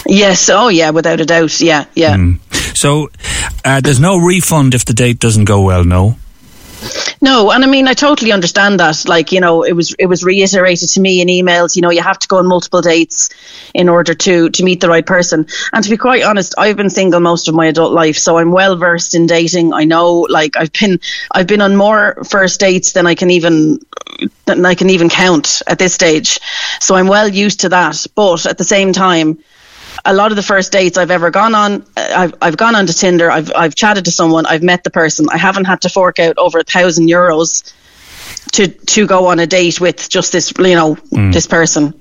Yes. 0.06 0.48
Oh, 0.50 0.68
yeah. 0.68 0.90
Without 0.90 1.20
a 1.20 1.24
doubt. 1.24 1.60
Yeah. 1.60 1.86
Yeah. 1.94 2.16
Mm. 2.16 2.76
So, 2.76 3.08
uh, 3.64 3.80
there's 3.80 4.00
no 4.00 4.16
refund 4.18 4.74
if 4.74 4.84
the 4.84 4.92
date 4.92 5.18
doesn't 5.18 5.46
go 5.46 5.62
well. 5.62 5.84
No. 5.84 6.16
No, 7.20 7.50
and 7.50 7.64
I 7.64 7.66
mean 7.66 7.88
I 7.88 7.94
totally 7.94 8.32
understand 8.32 8.78
that. 8.80 9.08
Like 9.08 9.32
you 9.32 9.40
know, 9.40 9.62
it 9.62 9.72
was 9.72 9.94
it 9.98 10.06
was 10.06 10.22
reiterated 10.22 10.90
to 10.90 11.00
me 11.00 11.20
in 11.20 11.28
emails. 11.28 11.74
You 11.74 11.82
know, 11.82 11.90
you 11.90 12.02
have 12.02 12.18
to 12.18 12.28
go 12.28 12.36
on 12.36 12.46
multiple 12.46 12.82
dates 12.82 13.30
in 13.74 13.88
order 13.88 14.14
to 14.14 14.50
to 14.50 14.62
meet 14.62 14.80
the 14.80 14.88
right 14.88 15.04
person. 15.04 15.46
And 15.72 15.82
to 15.82 15.90
be 15.90 15.96
quite 15.96 16.22
honest, 16.22 16.54
I've 16.58 16.76
been 16.76 16.90
single 16.90 17.20
most 17.20 17.48
of 17.48 17.54
my 17.54 17.66
adult 17.66 17.92
life, 17.92 18.18
so 18.18 18.38
I'm 18.38 18.52
well 18.52 18.76
versed 18.76 19.14
in 19.14 19.26
dating. 19.26 19.72
I 19.72 19.84
know, 19.84 20.26
like 20.28 20.56
I've 20.56 20.72
been 20.72 21.00
I've 21.32 21.46
been 21.46 21.62
on 21.62 21.76
more 21.76 22.22
first 22.28 22.60
dates 22.60 22.92
than 22.92 23.06
I 23.06 23.14
can 23.14 23.30
even 23.30 23.80
than 24.44 24.64
I 24.64 24.74
can 24.74 24.90
even 24.90 25.08
count 25.08 25.62
at 25.66 25.78
this 25.78 25.94
stage. 25.94 26.40
So 26.80 26.94
I'm 26.94 27.08
well 27.08 27.28
used 27.28 27.60
to 27.60 27.68
that. 27.70 28.06
But 28.14 28.46
at 28.46 28.58
the 28.58 28.64
same 28.64 28.92
time 28.92 29.38
a 30.04 30.14
lot 30.14 30.30
of 30.30 30.36
the 30.36 30.42
first 30.42 30.72
dates 30.72 30.98
I've 30.98 31.10
ever 31.10 31.30
gone 31.30 31.54
on, 31.54 31.86
uh, 31.96 32.12
I've 32.16 32.34
I've 32.42 32.56
gone 32.56 32.74
onto 32.74 32.92
Tinder, 32.92 33.30
I've 33.30 33.52
I've 33.54 33.74
chatted 33.74 34.04
to 34.04 34.10
someone, 34.10 34.46
I've 34.46 34.62
met 34.62 34.84
the 34.84 34.90
person. 34.90 35.26
I 35.30 35.36
haven't 35.36 35.64
had 35.64 35.82
to 35.82 35.88
fork 35.88 36.18
out 36.18 36.38
over 36.38 36.58
a 36.58 36.64
thousand 36.64 37.08
euros 37.08 37.72
to 38.52 38.68
to 38.68 39.06
go 39.06 39.26
on 39.26 39.38
a 39.38 39.46
date 39.46 39.80
with 39.80 40.08
just 40.08 40.32
this 40.32 40.52
you 40.58 40.74
know 40.74 40.96
mm. 40.96 41.32
this 41.32 41.46
person. 41.46 41.94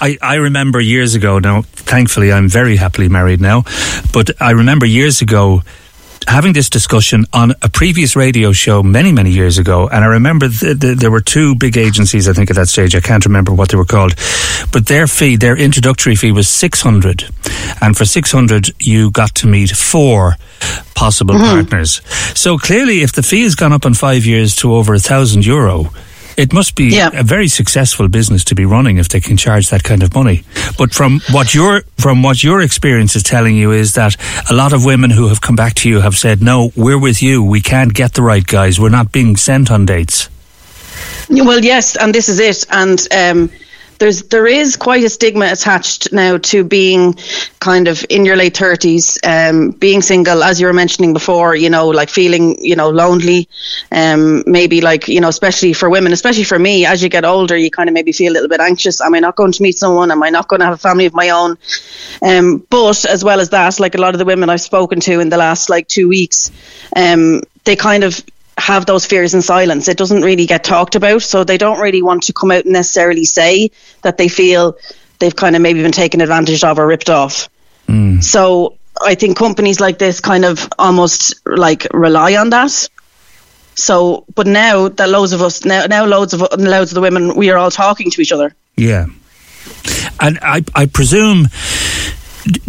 I, 0.00 0.18
I 0.20 0.34
remember 0.36 0.80
years 0.80 1.14
ago 1.14 1.38
now 1.38 1.62
thankfully 1.62 2.32
I'm 2.32 2.48
very 2.48 2.76
happily 2.76 3.08
married 3.08 3.40
now 3.40 3.62
but 4.12 4.30
I 4.40 4.50
remember 4.50 4.84
years 4.86 5.22
ago 5.22 5.62
having 6.26 6.52
this 6.52 6.68
discussion 6.68 7.24
on 7.32 7.52
a 7.62 7.68
previous 7.68 8.16
radio 8.16 8.52
show 8.52 8.82
many, 8.82 9.12
many 9.12 9.30
years 9.30 9.58
ago. 9.58 9.88
And 9.88 10.04
I 10.04 10.08
remember 10.08 10.48
th- 10.48 10.80
th- 10.80 10.98
there 10.98 11.10
were 11.10 11.20
two 11.20 11.54
big 11.54 11.76
agencies, 11.76 12.28
I 12.28 12.32
think, 12.32 12.50
at 12.50 12.56
that 12.56 12.68
stage. 12.68 12.94
I 12.94 13.00
can't 13.00 13.24
remember 13.24 13.52
what 13.52 13.70
they 13.70 13.76
were 13.76 13.84
called. 13.84 14.14
But 14.72 14.86
their 14.86 15.06
fee, 15.06 15.36
their 15.36 15.56
introductory 15.56 16.16
fee 16.16 16.32
was 16.32 16.48
600. 16.48 17.24
And 17.80 17.96
for 17.96 18.04
600, 18.04 18.70
you 18.80 19.10
got 19.10 19.34
to 19.36 19.46
meet 19.46 19.70
four 19.70 20.36
possible 20.94 21.34
mm-hmm. 21.34 21.68
partners. 21.68 22.02
So 22.38 22.58
clearly, 22.58 23.02
if 23.02 23.12
the 23.12 23.22
fee 23.22 23.42
has 23.42 23.54
gone 23.54 23.72
up 23.72 23.84
in 23.84 23.94
five 23.94 24.26
years 24.26 24.56
to 24.56 24.74
over 24.74 24.94
a 24.94 24.98
thousand 24.98 25.46
euro, 25.46 25.90
it 26.38 26.52
must 26.52 26.76
be 26.76 26.84
yeah. 26.84 27.10
a 27.12 27.24
very 27.24 27.48
successful 27.48 28.08
business 28.08 28.44
to 28.44 28.54
be 28.54 28.64
running 28.64 28.98
if 28.98 29.08
they 29.08 29.20
can 29.20 29.36
charge 29.36 29.70
that 29.70 29.82
kind 29.82 30.04
of 30.04 30.14
money. 30.14 30.44
But 30.78 30.94
from 30.94 31.20
what 31.32 31.52
your 31.52 31.82
from 31.98 32.22
what 32.22 32.44
your 32.44 32.62
experience 32.62 33.16
is 33.16 33.24
telling 33.24 33.56
you 33.56 33.72
is 33.72 33.94
that 33.94 34.16
a 34.48 34.54
lot 34.54 34.72
of 34.72 34.84
women 34.84 35.10
who 35.10 35.28
have 35.28 35.40
come 35.40 35.56
back 35.56 35.74
to 35.74 35.88
you 35.88 36.00
have 36.00 36.14
said, 36.14 36.40
"No, 36.40 36.70
we're 36.76 36.98
with 36.98 37.20
you. 37.22 37.42
We 37.42 37.60
can't 37.60 37.92
get 37.92 38.14
the 38.14 38.22
right 38.22 38.46
guys. 38.46 38.78
We're 38.78 38.88
not 38.88 39.10
being 39.10 39.36
sent 39.36 39.70
on 39.70 39.84
dates." 39.84 40.28
Well, 41.28 41.62
yes, 41.62 41.96
and 41.96 42.14
this 42.14 42.28
is 42.28 42.38
it. 42.38 42.64
And 42.70 43.06
um, 43.12 43.50
there's 43.98 44.22
there 44.24 44.46
is 44.46 44.76
quite 44.76 45.04
a 45.04 45.08
stigma 45.08 45.46
attached 45.50 46.12
now 46.12 46.38
to 46.38 46.64
being 46.64 47.14
kind 47.60 47.88
of 47.88 48.04
in 48.08 48.24
your 48.24 48.36
late 48.36 48.56
thirties, 48.56 49.18
um, 49.24 49.70
being 49.70 50.02
single, 50.02 50.42
as 50.42 50.60
you 50.60 50.66
were 50.66 50.72
mentioning 50.72 51.12
before. 51.12 51.54
You 51.54 51.70
know, 51.70 51.88
like 51.88 52.08
feeling 52.08 52.64
you 52.64 52.76
know 52.76 52.90
lonely, 52.90 53.48
um, 53.90 54.44
maybe 54.46 54.80
like 54.80 55.08
you 55.08 55.20
know, 55.20 55.28
especially 55.28 55.72
for 55.72 55.90
women, 55.90 56.12
especially 56.12 56.44
for 56.44 56.58
me. 56.58 56.86
As 56.86 57.02
you 57.02 57.08
get 57.08 57.24
older, 57.24 57.56
you 57.56 57.70
kind 57.70 57.88
of 57.88 57.94
maybe 57.94 58.12
feel 58.12 58.32
a 58.32 58.34
little 58.34 58.48
bit 58.48 58.60
anxious. 58.60 59.00
Am 59.00 59.14
I 59.14 59.20
not 59.20 59.36
going 59.36 59.52
to 59.52 59.62
meet 59.62 59.76
someone? 59.76 60.10
Am 60.10 60.22
I 60.22 60.30
not 60.30 60.48
going 60.48 60.60
to 60.60 60.66
have 60.66 60.74
a 60.74 60.78
family 60.78 61.06
of 61.06 61.14
my 61.14 61.30
own? 61.30 61.58
Um, 62.22 62.58
but 62.70 63.04
as 63.04 63.24
well 63.24 63.40
as 63.40 63.50
that, 63.50 63.80
like 63.80 63.94
a 63.94 64.00
lot 64.00 64.14
of 64.14 64.18
the 64.18 64.24
women 64.24 64.48
I've 64.48 64.60
spoken 64.60 65.00
to 65.00 65.20
in 65.20 65.28
the 65.28 65.36
last 65.36 65.70
like 65.70 65.88
two 65.88 66.08
weeks, 66.08 66.50
um, 66.94 67.42
they 67.64 67.76
kind 67.76 68.04
of 68.04 68.22
have 68.58 68.86
those 68.86 69.06
fears 69.06 69.34
in 69.34 69.42
silence. 69.42 69.88
It 69.88 69.96
doesn't 69.96 70.22
really 70.22 70.46
get 70.46 70.64
talked 70.64 70.94
about, 70.94 71.22
so 71.22 71.44
they 71.44 71.58
don't 71.58 71.80
really 71.80 72.02
want 72.02 72.24
to 72.24 72.32
come 72.32 72.50
out 72.50 72.64
and 72.64 72.72
necessarily 72.72 73.24
say 73.24 73.70
that 74.02 74.18
they 74.18 74.28
feel 74.28 74.76
they've 75.18 75.34
kind 75.34 75.56
of 75.56 75.62
maybe 75.62 75.82
been 75.82 75.92
taken 75.92 76.20
advantage 76.20 76.62
of 76.64 76.78
or 76.78 76.86
ripped 76.86 77.10
off. 77.10 77.48
Mm. 77.86 78.22
So 78.22 78.76
I 79.02 79.14
think 79.14 79.36
companies 79.36 79.80
like 79.80 79.98
this 79.98 80.20
kind 80.20 80.44
of 80.44 80.68
almost 80.78 81.46
like 81.46 81.86
rely 81.92 82.36
on 82.36 82.50
that. 82.50 82.88
So, 83.74 84.24
but 84.34 84.46
now 84.46 84.88
that 84.88 85.08
loads 85.08 85.32
of 85.32 85.40
us, 85.40 85.64
now, 85.64 85.86
now 85.86 86.04
loads 86.04 86.34
of 86.34 86.40
loads 86.58 86.90
of 86.90 86.94
the 86.96 87.00
women, 87.00 87.36
we 87.36 87.50
are 87.50 87.56
all 87.56 87.70
talking 87.70 88.10
to 88.10 88.20
each 88.20 88.32
other. 88.32 88.54
Yeah, 88.76 89.06
and 90.20 90.38
I, 90.42 90.64
I 90.74 90.86
presume, 90.86 91.48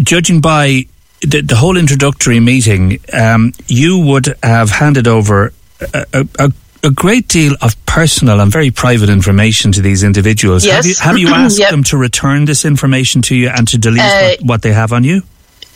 judging 0.04 0.40
by 0.40 0.86
the, 1.22 1.42
the 1.42 1.56
whole 1.56 1.78
introductory 1.78 2.40
meeting, 2.40 3.00
um, 3.12 3.54
you 3.68 3.98
would 3.98 4.36
have 4.44 4.70
handed 4.70 5.08
over 5.08 5.52
a, 5.82 6.28
a, 6.38 6.52
a 6.84 6.92
great 6.92 7.28
deal 7.28 7.54
of 7.62 7.84
personal 7.86 8.40
and 8.40 8.52
very 8.52 8.72
private 8.72 9.10
information 9.10 9.72
to 9.74 9.82
these 9.82 10.04
individuals. 10.04 10.66
Yes. 10.66 11.00
Have 11.00 11.18
you, 11.18 11.28
have 11.28 11.38
you 11.38 11.44
asked 11.46 11.60
yep. 11.60 11.72
them 11.72 11.84
to 11.86 11.98
return 11.98 12.46
this 12.46 12.66
information 12.66 13.22
to 13.24 13.36
you 13.36 13.50
and 13.50 13.68
to 13.68 13.78
delete 13.78 14.02
uh, 14.02 14.22
what, 14.22 14.42
what 14.42 14.62
they 14.62 14.74
have 14.74 14.94
on 14.94 15.04
you? 15.04 15.22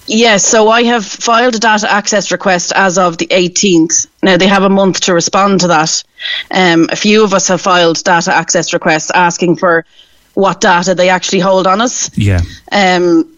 Yes, 0.06 0.46
so 0.46 0.68
I 0.68 0.84
have 0.84 1.06
filed 1.06 1.56
a 1.56 1.60
data 1.60 1.90
access 1.90 2.32
request 2.32 2.74
as 2.76 2.98
of 2.98 3.18
the 3.18 3.28
18th. 3.28 4.08
Now 4.22 4.36
they 4.36 4.48
have 4.48 4.64
a 4.64 4.70
month 4.70 5.02
to 5.02 5.14
respond 5.14 5.62
to 5.62 5.68
that. 5.70 6.04
Um, 6.52 6.90
a 6.92 6.96
few 6.96 7.24
of 7.24 7.34
us 7.34 7.48
have 7.48 7.62
filed 7.62 8.04
data 8.04 8.34
access 8.34 8.74
requests 8.74 9.12
asking 9.12 9.58
for 9.58 9.86
what 10.34 10.60
data 10.60 10.94
they 10.94 11.10
actually 11.10 11.40
hold 11.40 11.68
on 11.68 11.80
us. 11.80 12.16
Yeah. 12.18 12.42
Um, 12.72 13.33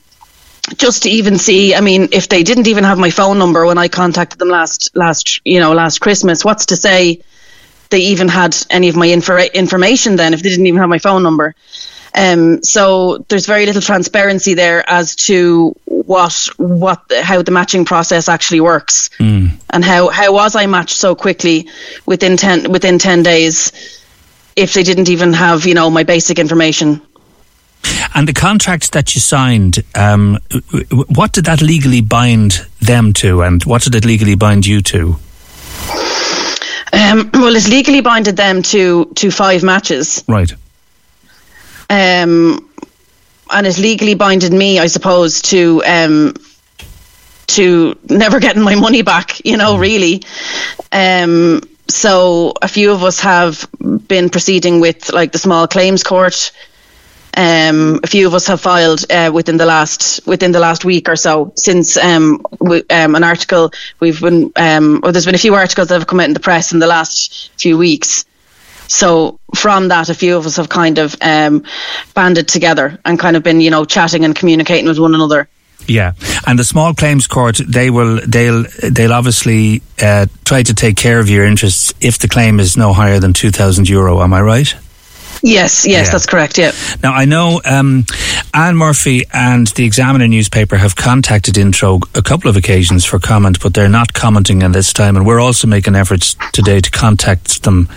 just 0.78 1.04
to 1.04 1.10
even 1.10 1.38
see, 1.38 1.76
I 1.76 1.82
mean, 1.82 2.10
if 2.12 2.28
they 2.28 2.44
didn't 2.44 2.68
even 2.68 2.84
have 2.84 2.98
my 2.98 3.12
phone 3.12 3.38
number 3.38 3.66
when 3.66 3.78
I 3.78 3.88
contacted 3.88 4.40
them 4.40 4.50
last, 4.50 4.96
last, 4.96 5.42
you 5.46 5.60
know, 5.60 5.74
last 5.74 6.00
Christmas, 6.00 6.44
what's 6.44 6.68
to 6.68 6.76
say 6.76 7.22
they 7.90 8.00
even 8.00 8.28
had 8.28 8.58
any 8.70 8.90
of 8.90 8.96
my 8.96 9.08
info- 9.08 9.38
information 9.38 10.16
then 10.16 10.34
if 10.34 10.42
they 10.42 10.50
didn't 10.50 10.66
even 10.66 10.80
have 10.80 10.90
my 10.90 11.00
phone 11.00 11.24
number? 11.24 11.56
Um, 12.18 12.64
so 12.64 13.26
there's 13.28 13.46
very 13.46 13.66
little 13.66 13.82
transparency 13.82 14.54
there 14.54 14.90
as 14.90 15.18
to 15.28 15.76
what 15.86 16.48
what 16.56 17.12
how 17.22 17.42
the 17.42 17.52
matching 17.52 17.84
process 17.84 18.30
actually 18.30 18.62
works 18.62 19.10
mm. 19.20 19.52
and 19.70 19.84
how 19.84 20.08
how 20.08 20.34
was 20.34 20.56
I 20.56 20.66
matched 20.66 20.96
so 20.96 21.14
quickly 21.14 21.68
within 22.06 22.38
ten 22.38 22.72
within 22.72 23.00
ten 23.00 23.22
days 23.22 23.74
if 24.56 24.74
they 24.74 24.84
didn't 24.84 25.10
even 25.10 25.34
have 25.34 25.66
you 25.66 25.74
know 25.74 25.90
my 25.90 26.04
basic 26.04 26.40
information. 26.40 27.02
And 28.16 28.30
the 28.30 28.34
contract 28.34 28.94
that 28.94 29.14
you 29.14 29.20
signed, 29.20 29.84
um, 29.94 30.40
what 31.08 31.34
did 31.34 31.46
that 31.46 31.62
legally 31.62 32.00
bind 32.00 32.66
them 32.80 33.12
to, 33.14 33.42
and 33.42 33.62
what 33.66 33.82
did 33.82 33.94
it 33.94 34.06
legally 34.06 34.36
bind 34.36 34.66
you 34.66 34.82
to? 34.84 35.18
Um, 36.94 37.30
well, 37.34 37.54
it's 37.58 37.68
legally 37.68 38.00
binded 38.00 38.38
them 38.38 38.62
to 38.62 39.12
to 39.16 39.32
five 39.32 39.64
matches. 39.64 40.24
Right. 40.30 40.50
Um, 41.90 42.70
and 43.52 43.68
it's 43.68 43.80
legally 43.80 44.16
binded 44.16 44.54
me, 44.54 44.80
I 44.80 44.88
suppose, 44.88 45.42
to 45.44 45.84
um, 45.86 46.36
to 47.48 47.98
never 48.10 48.40
getting 48.40 48.64
my 48.64 48.76
money 48.76 49.02
back. 49.02 49.46
You 49.46 49.58
know, 49.58 49.76
mm. 49.76 49.82
really. 49.82 50.24
Um, 50.94 51.62
so 51.90 52.54
a 52.62 52.70
few 52.70 52.94
of 52.94 53.04
us 53.04 53.20
have 53.20 53.68
been 54.08 54.30
proceeding 54.30 54.80
with 54.80 55.12
like 55.12 55.34
the 55.34 55.38
small 55.38 55.68
claims 55.68 56.02
court 56.02 56.54
um, 57.36 58.00
a 58.04 58.08
few 58.08 58.28
of 58.28 58.34
us 58.34 58.48
have 58.48 58.62
filed 58.62 59.06
uh, 59.10 59.32
within 59.34 59.58
the 59.58 59.66
last 59.66 60.26
within 60.26 60.52
the 60.52 60.60
last 60.60 60.86
week 60.86 61.10
or 61.10 61.16
so 61.16 61.52
since 61.56 61.98
um, 61.98 62.46
we, 62.60 62.84
um, 62.90 63.16
an 63.16 63.24
article 63.24 63.72
we've 64.00 64.22
been 64.22 64.52
um, 64.56 65.02
or 65.04 65.12
there's 65.12 65.26
been 65.26 65.36
a 65.36 65.40
few 65.40 65.54
articles 65.56 65.90
that 65.90 65.96
have 65.96 66.08
come 66.08 66.20
out 66.20 66.28
in 66.28 66.34
the 66.34 66.40
press 66.40 66.72
in 66.72 66.80
the 66.80 66.88
last 66.88 67.52
few 67.60 67.78
weeks. 67.78 68.26
So 68.88 69.40
from 69.56 69.88
that, 69.88 70.10
a 70.10 70.14
few 70.14 70.38
of 70.38 70.46
us 70.46 70.58
have 70.58 70.70
kind 70.70 71.00
of 71.00 71.16
um, 71.20 71.64
banded 72.14 72.48
together 72.48 73.00
and 73.04 73.20
kind 73.20 73.36
of 73.36 73.44
been, 73.44 73.60
you 73.60 73.72
know, 73.72 73.84
chatting 73.84 74.24
and 74.26 74.36
communicating 74.36 74.86
with 74.88 75.00
one 75.00 75.16
another. 75.16 75.50
Yeah, 75.88 76.14
and 76.48 76.58
the 76.58 76.64
small 76.64 76.94
claims 76.94 77.28
court 77.28 77.60
they 77.68 77.90
will 77.90 78.20
they'll 78.26 78.64
they'll 78.82 79.14
obviously 79.14 79.82
uh, 80.02 80.28
try 80.44 80.64
to 80.64 80.74
take 80.74 80.98
care 80.98 81.20
of 81.20 81.30
your 81.30 81.46
interests 81.46 81.94
if 82.00 82.18
the 82.18 82.28
claim 82.28 82.60
is 82.60 82.78
no 82.78 82.94
higher 82.94 83.20
than 83.20 83.34
two 83.34 83.52
thousand 83.52 83.90
euro. 83.90 84.22
Am 84.22 84.34
I 84.34 84.42
right? 84.42 84.74
Yes, 85.42 85.86
yes, 85.86 86.08
yeah. 86.08 86.12
that's 86.12 86.26
correct. 86.26 86.58
Yeah. 86.58 86.72
Now 87.04 87.14
I 87.14 87.26
know 87.26 87.62
um, 87.66 88.06
Anne 88.54 88.78
Murphy 88.78 89.24
and 89.34 89.68
the 89.68 89.86
Examiner 89.86 90.28
newspaper 90.28 90.78
have 90.78 90.96
contacted 90.96 91.58
Intro 91.58 92.00
a 92.14 92.22
couple 92.22 92.50
of 92.50 92.56
occasions 92.56 93.06
for 93.06 93.20
comment, 93.20 93.60
but 93.62 93.74
they're 93.74 93.90
not 93.90 94.14
commenting 94.14 94.64
at 94.64 94.74
this 94.74 94.94
time, 94.94 95.16
and 95.16 95.26
we're 95.26 95.42
also 95.42 95.68
making 95.68 95.96
efforts 95.96 96.36
today 96.52 96.80
to 96.80 96.92
contact 96.92 97.64
them 97.64 97.90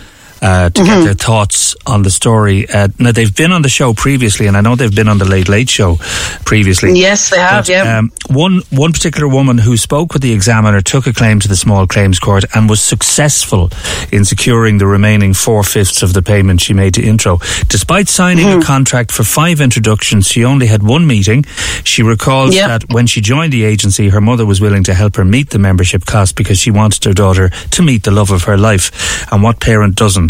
uh, 0.43 0.70
to 0.70 0.82
mm-hmm. 0.82 1.01
get 1.01 1.05
their 1.05 1.15
thoughts 1.15 1.77
on 1.86 2.02
the 2.02 2.10
story. 2.10 2.69
Uh, 2.69 2.89
now, 2.98 3.12
they've 3.12 3.35
been 3.35 3.52
on 3.52 3.62
the 3.62 3.69
show 3.69 3.94
previously, 3.94 4.47
and 4.47 4.56
I 4.56 4.60
know 4.60 4.77
they've 4.77 4.94
been 4.94 5.09
on 5.09 5.19
the 5.19 5.24
Late 5.24 5.48
Late 5.48 5.69
Show 5.69 5.97
previously. 6.44 6.98
Yes, 6.98 7.31
they 7.31 7.39
have, 7.39 7.65
but, 7.65 7.69
yeah. 7.69 7.98
Um, 7.98 8.12
one, 8.28 8.62
one 8.70 8.93
particular 8.93 9.28
woman 9.28 9.59
who 9.59 9.77
spoke 9.77 10.12
with 10.12 10.23
the 10.23 10.32
examiner 10.32 10.81
took 10.81 11.06
a 11.06 11.12
claim 11.12 11.40
to 11.40 11.48
the 11.48 11.56
small 11.56 11.86
claims 11.86 12.19
court 12.19 12.44
and 12.55 12.69
was 12.69 12.81
successful 12.81 13.70
in 14.12 14.24
securing 14.24 14.78
the 14.78 14.86
remaining 14.86 15.35
four 15.35 15.62
fifths 15.62 16.02
of 16.02 16.12
the 16.12 16.23
payment 16.23 16.60
she 16.60 16.74
made 16.74 16.94
to 16.94 17.02
Intro. 17.02 17.39
Despite 17.69 18.09
signing 18.09 18.47
mm-hmm. 18.47 18.60
a 18.60 18.65
contract 18.65 19.12
for 19.12 19.24
five 19.24 19.60
introductions, 19.60 20.27
she 20.27 20.44
only 20.44 20.66
had 20.66 20.82
one 20.82 21.06
meeting. 21.06 21.44
She 21.85 22.02
recalls 22.02 22.55
yep. 22.55 22.69
that 22.69 22.93
when 22.93 23.06
she 23.06 23.20
joined 23.20 23.52
the 23.52 23.65
agency, 23.65 24.09
her 24.10 24.20
mother 24.20 24.47
was 24.47 24.60
willing 24.60 24.85
to 24.85 24.94
help 24.94 25.16
her 25.16 25.24
meet 25.24 25.51
the 25.51 25.59
membership 25.59 26.05
cost 26.05 26.36
because 26.36 26.59
she 26.59 26.70
wanted 26.70 27.05
her 27.05 27.12
daughter 27.12 27.48
to 27.48 27.82
meet 27.82 28.05
the 28.05 28.10
love 28.10 28.31
of 28.31 28.44
her 28.44 28.56
life. 28.56 29.32
And 29.32 29.43
what 29.43 29.60
parent 29.60 29.97
doesn't? 29.97 30.28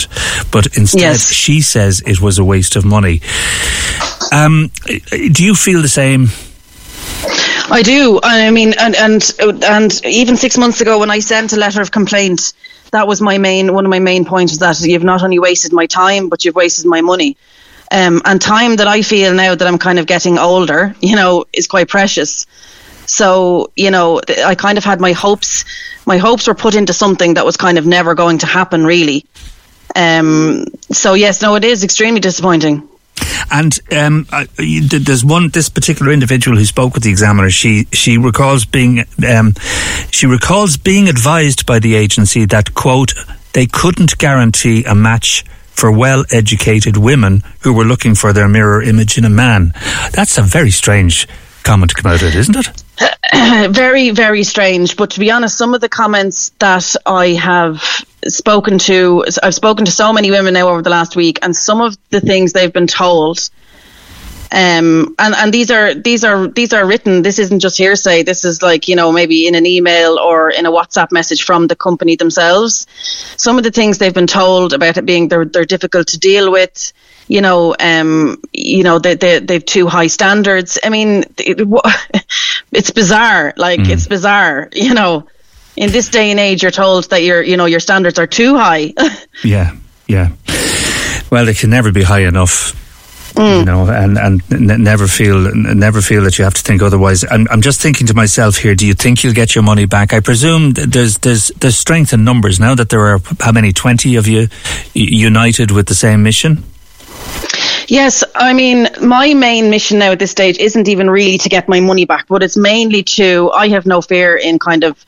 But 0.50 0.76
instead, 0.76 1.00
yes. 1.00 1.32
she 1.32 1.60
says 1.60 2.02
it 2.06 2.20
was 2.20 2.38
a 2.38 2.44
waste 2.44 2.76
of 2.76 2.84
money. 2.84 3.20
Um, 4.32 4.70
do 5.32 5.44
you 5.44 5.54
feel 5.54 5.82
the 5.82 5.88
same? 5.88 6.28
I 7.70 7.82
do. 7.82 8.20
I 8.22 8.50
mean, 8.50 8.74
and 8.78 8.94
and 8.96 9.34
and 9.64 10.04
even 10.04 10.36
six 10.36 10.56
months 10.56 10.80
ago, 10.80 10.98
when 10.98 11.10
I 11.10 11.20
sent 11.20 11.52
a 11.52 11.56
letter 11.56 11.82
of 11.82 11.90
complaint, 11.90 12.52
that 12.92 13.06
was 13.06 13.20
my 13.20 13.38
main 13.38 13.74
one 13.74 13.84
of 13.84 13.90
my 13.90 13.98
main 13.98 14.24
points 14.24 14.52
is 14.52 14.58
that 14.58 14.80
you've 14.80 15.04
not 15.04 15.22
only 15.22 15.38
wasted 15.38 15.72
my 15.72 15.86
time, 15.86 16.28
but 16.28 16.44
you've 16.44 16.54
wasted 16.54 16.86
my 16.86 17.00
money. 17.00 17.36
Um, 17.90 18.20
and 18.24 18.40
time 18.40 18.76
that 18.76 18.86
I 18.86 19.02
feel 19.02 19.32
now 19.34 19.54
that 19.54 19.66
I'm 19.66 19.78
kind 19.78 19.98
of 19.98 20.06
getting 20.06 20.38
older, 20.38 20.94
you 21.00 21.16
know, 21.16 21.46
is 21.52 21.66
quite 21.66 21.88
precious. 21.88 22.46
So, 23.06 23.72
you 23.76 23.90
know, 23.90 24.20
I 24.44 24.54
kind 24.54 24.76
of 24.76 24.84
had 24.84 25.00
my 25.00 25.12
hopes, 25.12 25.64
my 26.04 26.18
hopes 26.18 26.46
were 26.46 26.54
put 26.54 26.74
into 26.74 26.92
something 26.92 27.34
that 27.34 27.46
was 27.46 27.56
kind 27.56 27.78
of 27.78 27.86
never 27.86 28.14
going 28.14 28.38
to 28.38 28.46
happen, 28.46 28.84
really. 28.84 29.24
Um, 29.94 30.66
so, 30.90 31.14
yes, 31.14 31.42
no, 31.42 31.54
it 31.56 31.64
is 31.64 31.84
extremely 31.84 32.20
disappointing. 32.20 32.88
And 33.50 33.78
um, 33.96 34.26
uh, 34.30 34.46
there's 34.56 35.24
one 35.24 35.48
this 35.48 35.68
particular 35.68 36.12
individual 36.12 36.56
who 36.56 36.64
spoke 36.64 36.94
with 36.94 37.02
the 37.02 37.10
examiner. 37.10 37.50
She 37.50 37.86
she 37.92 38.18
recalls 38.18 38.64
being 38.64 39.04
um, 39.28 39.54
she 40.10 40.26
recalls 40.26 40.76
being 40.76 41.08
advised 41.08 41.66
by 41.66 41.78
the 41.78 41.94
agency 41.94 42.44
that 42.46 42.74
quote 42.74 43.14
they 43.54 43.66
couldn't 43.66 44.18
guarantee 44.18 44.84
a 44.84 44.94
match 44.94 45.44
for 45.70 45.90
well 45.90 46.24
educated 46.30 46.96
women 46.96 47.42
who 47.60 47.72
were 47.72 47.84
looking 47.84 48.14
for 48.14 48.32
their 48.32 48.48
mirror 48.48 48.82
image 48.82 49.16
in 49.16 49.24
a 49.24 49.30
man. 49.30 49.72
That's 50.12 50.36
a 50.38 50.42
very 50.42 50.70
strange 50.70 51.26
comment 51.62 51.90
to 51.90 52.02
come 52.02 52.12
out 52.12 52.22
of 52.22 52.28
it, 52.28 52.34
isn't 52.34 52.56
it? 52.56 52.82
very, 53.70 54.10
very 54.10 54.44
strange. 54.44 54.96
But 54.96 55.10
to 55.10 55.20
be 55.20 55.30
honest, 55.30 55.56
some 55.56 55.74
of 55.74 55.80
the 55.80 55.88
comments 55.88 56.50
that 56.58 56.96
I 57.06 57.28
have 57.28 57.82
spoken 58.26 58.78
to, 58.80 59.24
I've 59.42 59.54
spoken 59.54 59.84
to 59.84 59.90
so 59.90 60.12
many 60.12 60.30
women 60.30 60.54
now 60.54 60.68
over 60.68 60.82
the 60.82 60.90
last 60.90 61.16
week, 61.16 61.38
and 61.42 61.54
some 61.54 61.80
of 61.80 61.96
the 62.10 62.20
things 62.20 62.52
they've 62.52 62.72
been 62.72 62.86
told. 62.86 63.50
Um, 64.50 65.14
and, 65.18 65.34
and 65.34 65.52
these 65.52 65.70
are 65.70 65.92
these 65.94 66.24
are 66.24 66.48
these 66.48 66.72
are 66.72 66.86
written. 66.86 67.20
This 67.20 67.38
isn't 67.38 67.60
just 67.60 67.76
hearsay. 67.76 68.22
This 68.22 68.46
is 68.46 68.62
like 68.62 68.88
you 68.88 68.96
know 68.96 69.12
maybe 69.12 69.46
in 69.46 69.54
an 69.54 69.66
email 69.66 70.18
or 70.18 70.48
in 70.50 70.64
a 70.64 70.72
WhatsApp 70.72 71.12
message 71.12 71.42
from 71.42 71.66
the 71.66 71.76
company 71.76 72.16
themselves. 72.16 72.86
Some 73.36 73.58
of 73.58 73.64
the 73.64 73.70
things 73.70 73.98
they've 73.98 74.14
been 74.14 74.26
told 74.26 74.72
about 74.72 74.96
it 74.96 75.04
being 75.04 75.28
they're 75.28 75.44
they're 75.44 75.66
difficult 75.66 76.08
to 76.08 76.18
deal 76.18 76.50
with 76.50 76.94
you 77.28 77.42
know, 77.42 77.76
um, 77.78 78.42
you 78.52 78.82
know, 78.82 78.98
they, 78.98 79.14
they, 79.14 79.38
they've 79.38 79.64
too 79.64 79.86
high 79.86 80.06
standards. 80.06 80.78
I 80.82 80.88
mean, 80.88 81.24
it, 81.36 81.60
it's 82.72 82.90
bizarre. 82.90 83.52
Like, 83.56 83.80
mm. 83.80 83.90
it's 83.90 84.08
bizarre, 84.08 84.68
you 84.74 84.94
know. 84.94 85.28
In 85.76 85.92
this 85.92 86.08
day 86.08 86.32
and 86.32 86.40
age, 86.40 86.62
you're 86.62 86.72
told 86.72 87.08
that 87.10 87.22
your, 87.22 87.40
you 87.40 87.56
know, 87.56 87.66
your 87.66 87.78
standards 87.78 88.18
are 88.18 88.26
too 88.26 88.56
high. 88.56 88.94
yeah, 89.44 89.76
yeah. 90.08 90.30
Well, 91.30 91.44
they 91.44 91.54
can 91.54 91.70
never 91.70 91.92
be 91.92 92.02
high 92.02 92.22
enough. 92.26 92.74
Mm. 93.34 93.60
You 93.60 93.64
know, 93.64 93.86
and 93.86 94.18
and 94.18 94.42
n- 94.50 94.82
never 94.82 95.06
feel 95.06 95.54
never 95.54 96.00
feel 96.02 96.24
that 96.24 96.36
you 96.36 96.42
have 96.42 96.54
to 96.54 96.62
think 96.62 96.82
otherwise. 96.82 97.24
I'm, 97.30 97.46
I'm 97.48 97.60
just 97.60 97.80
thinking 97.80 98.08
to 98.08 98.14
myself 98.14 98.56
here. 98.56 98.74
Do 98.74 98.84
you 98.84 98.94
think 98.94 99.22
you'll 99.22 99.34
get 99.34 99.54
your 99.54 99.62
money 99.62 99.84
back? 99.84 100.12
I 100.12 100.18
presume 100.18 100.72
there's 100.72 101.18
there's 101.18 101.48
there's 101.60 101.78
strength 101.78 102.12
in 102.12 102.24
numbers 102.24 102.58
now 102.58 102.74
that 102.74 102.88
there 102.88 103.06
are 103.06 103.20
how 103.38 103.52
many 103.52 103.72
twenty 103.72 104.16
of 104.16 104.26
you 104.26 104.48
united 104.94 105.70
with 105.70 105.86
the 105.86 105.94
same 105.94 106.24
mission. 106.24 106.64
Yes, 107.88 108.22
I 108.34 108.52
mean, 108.52 108.86
my 109.00 109.32
main 109.32 109.70
mission 109.70 109.98
now 109.98 110.12
at 110.12 110.18
this 110.18 110.30
stage 110.30 110.58
isn't 110.58 110.88
even 110.88 111.08
really 111.08 111.38
to 111.38 111.48
get 111.48 111.68
my 111.68 111.80
money 111.80 112.04
back, 112.04 112.26
but 112.28 112.42
it's 112.42 112.56
mainly 112.56 113.02
to, 113.02 113.50
I 113.50 113.68
have 113.68 113.86
no 113.86 114.02
fear 114.02 114.36
in 114.36 114.58
kind 114.58 114.84
of, 114.84 115.04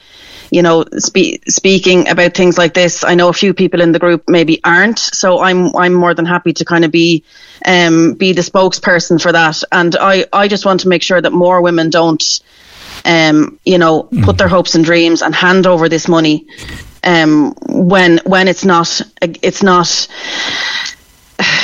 you 0.51 0.63
know, 0.63 0.85
spe- 0.97 1.45
speaking 1.47 2.09
about 2.09 2.35
things 2.35 2.57
like 2.57 2.73
this. 2.73 3.05
I 3.05 3.15
know 3.15 3.29
a 3.29 3.35
few 3.35 3.53
people 3.53 3.83
in 3.83 3.93
the 3.93 3.99
group 3.99 4.25
maybe 4.29 4.61
aren't, 4.65 4.99
so 4.99 5.41
I'm 5.41 5.77
I'm 5.77 5.95
more 5.95 6.15
than 6.15 6.27
happy 6.27 6.53
to 6.55 6.65
kind 6.65 6.85
of 6.85 6.91
be 6.91 7.23
um, 7.65 8.15
be 8.15 8.33
the 8.33 8.41
spokesperson 8.41 9.21
for 9.21 9.31
that. 9.31 9.63
And 9.71 9.95
I, 9.97 10.25
I 10.33 10.49
just 10.49 10.65
want 10.65 10.81
to 10.81 10.89
make 10.89 11.03
sure 11.03 11.21
that 11.21 11.33
more 11.33 11.61
women 11.61 11.91
don't, 11.91 12.41
um, 13.05 13.61
you 13.65 13.79
know, 13.79 14.05
mm. 14.05 14.25
put 14.25 14.39
their 14.39 14.49
hopes 14.49 14.75
and 14.75 14.85
dreams 14.85 15.23
and 15.23 15.35
hand 15.35 15.67
over 15.67 15.89
this 15.89 16.09
money 16.09 16.47
um, 17.05 17.55
when 17.69 18.19
when 18.25 18.49
it's 18.49 18.65
not 18.65 19.01
it's 19.21 19.63
not 19.63 20.09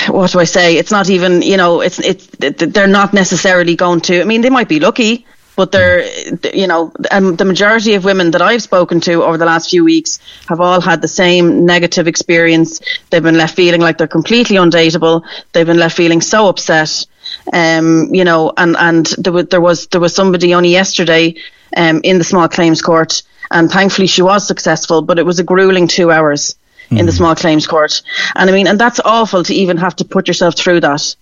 what 0.09 0.31
do 0.31 0.40
I 0.40 0.44
say? 0.44 0.77
It's 0.77 0.90
not 0.90 1.11
even 1.11 1.43
you 1.43 1.57
know 1.57 1.81
it's 1.81 1.98
it's 1.98 2.27
they're 2.39 2.86
not 2.86 3.12
necessarily 3.12 3.77
going 3.77 4.01
to. 4.03 4.20
I 4.20 4.24
mean, 4.24 4.40
they 4.40 4.51
might 4.51 4.69
be 4.69 4.81
lucky, 4.81 5.27
but 5.57 5.73
they're 5.73 6.07
you 6.55 6.66
know 6.66 6.93
um, 7.11 7.36
the 7.36 7.44
majority 7.44 7.94
of 7.94 8.05
women 8.05 8.31
that 8.32 8.43
I've 8.43 8.62
spoken 8.62 9.01
to 9.01 9.24
over 9.24 9.39
the 9.39 9.47
last 9.47 9.70
few 9.70 9.85
weeks 9.85 10.19
have 10.48 10.61
all 10.61 10.81
had 10.81 11.03
the 11.03 11.09
same 11.09 11.66
negative 11.66 12.07
experience. 12.07 12.81
They've 13.11 13.23
been 13.23 13.39
left 13.39 13.57
feeling 13.57 13.81
like 13.81 13.98
they're 13.98 14.07
completely 14.07 14.57
undateable. 14.57 15.24
They've 15.53 15.66
been 15.66 15.78
left 15.78 15.97
feeling 15.97 16.20
so 16.20 16.48
upset. 16.48 17.07
Um, 17.53 18.15
you 18.15 18.24
know, 18.24 18.53
and 18.57 18.77
and 18.78 19.07
there 19.19 19.32
was 19.32 19.47
there 19.47 19.61
was 19.61 19.86
there 19.89 20.01
was 20.01 20.15
somebody 20.15 20.55
only 20.55 20.70
yesterday 20.70 21.35
um, 21.77 22.01
in 22.05 22.19
the 22.19 22.24
small 22.24 22.48
claims 22.48 22.82
court, 22.82 23.23
and 23.51 23.70
thankfully 23.70 24.07
she 24.07 24.23
was 24.23 24.47
successful, 24.47 25.03
but 25.03 25.19
it 25.19 25.27
was 25.27 25.39
a 25.39 25.44
grueling 25.44 25.89
two 25.89 26.11
hours 26.11 26.55
mm. 26.90 26.98
in 26.98 27.06
the 27.06 27.12
hmm. 27.12 27.16
small 27.16 27.34
claims 27.34 27.66
court. 27.66 28.02
And 28.34 28.50
I 28.50 28.52
mean, 28.52 28.66
and 28.66 28.78
that's 28.78 29.00
awful 29.00 29.42
to 29.44 29.54
even 29.54 29.76
have 29.76 29.96
to 29.96 30.04
put 30.04 30.28
yourself 30.28 30.56
through 30.56 30.80
that. 30.80 31.16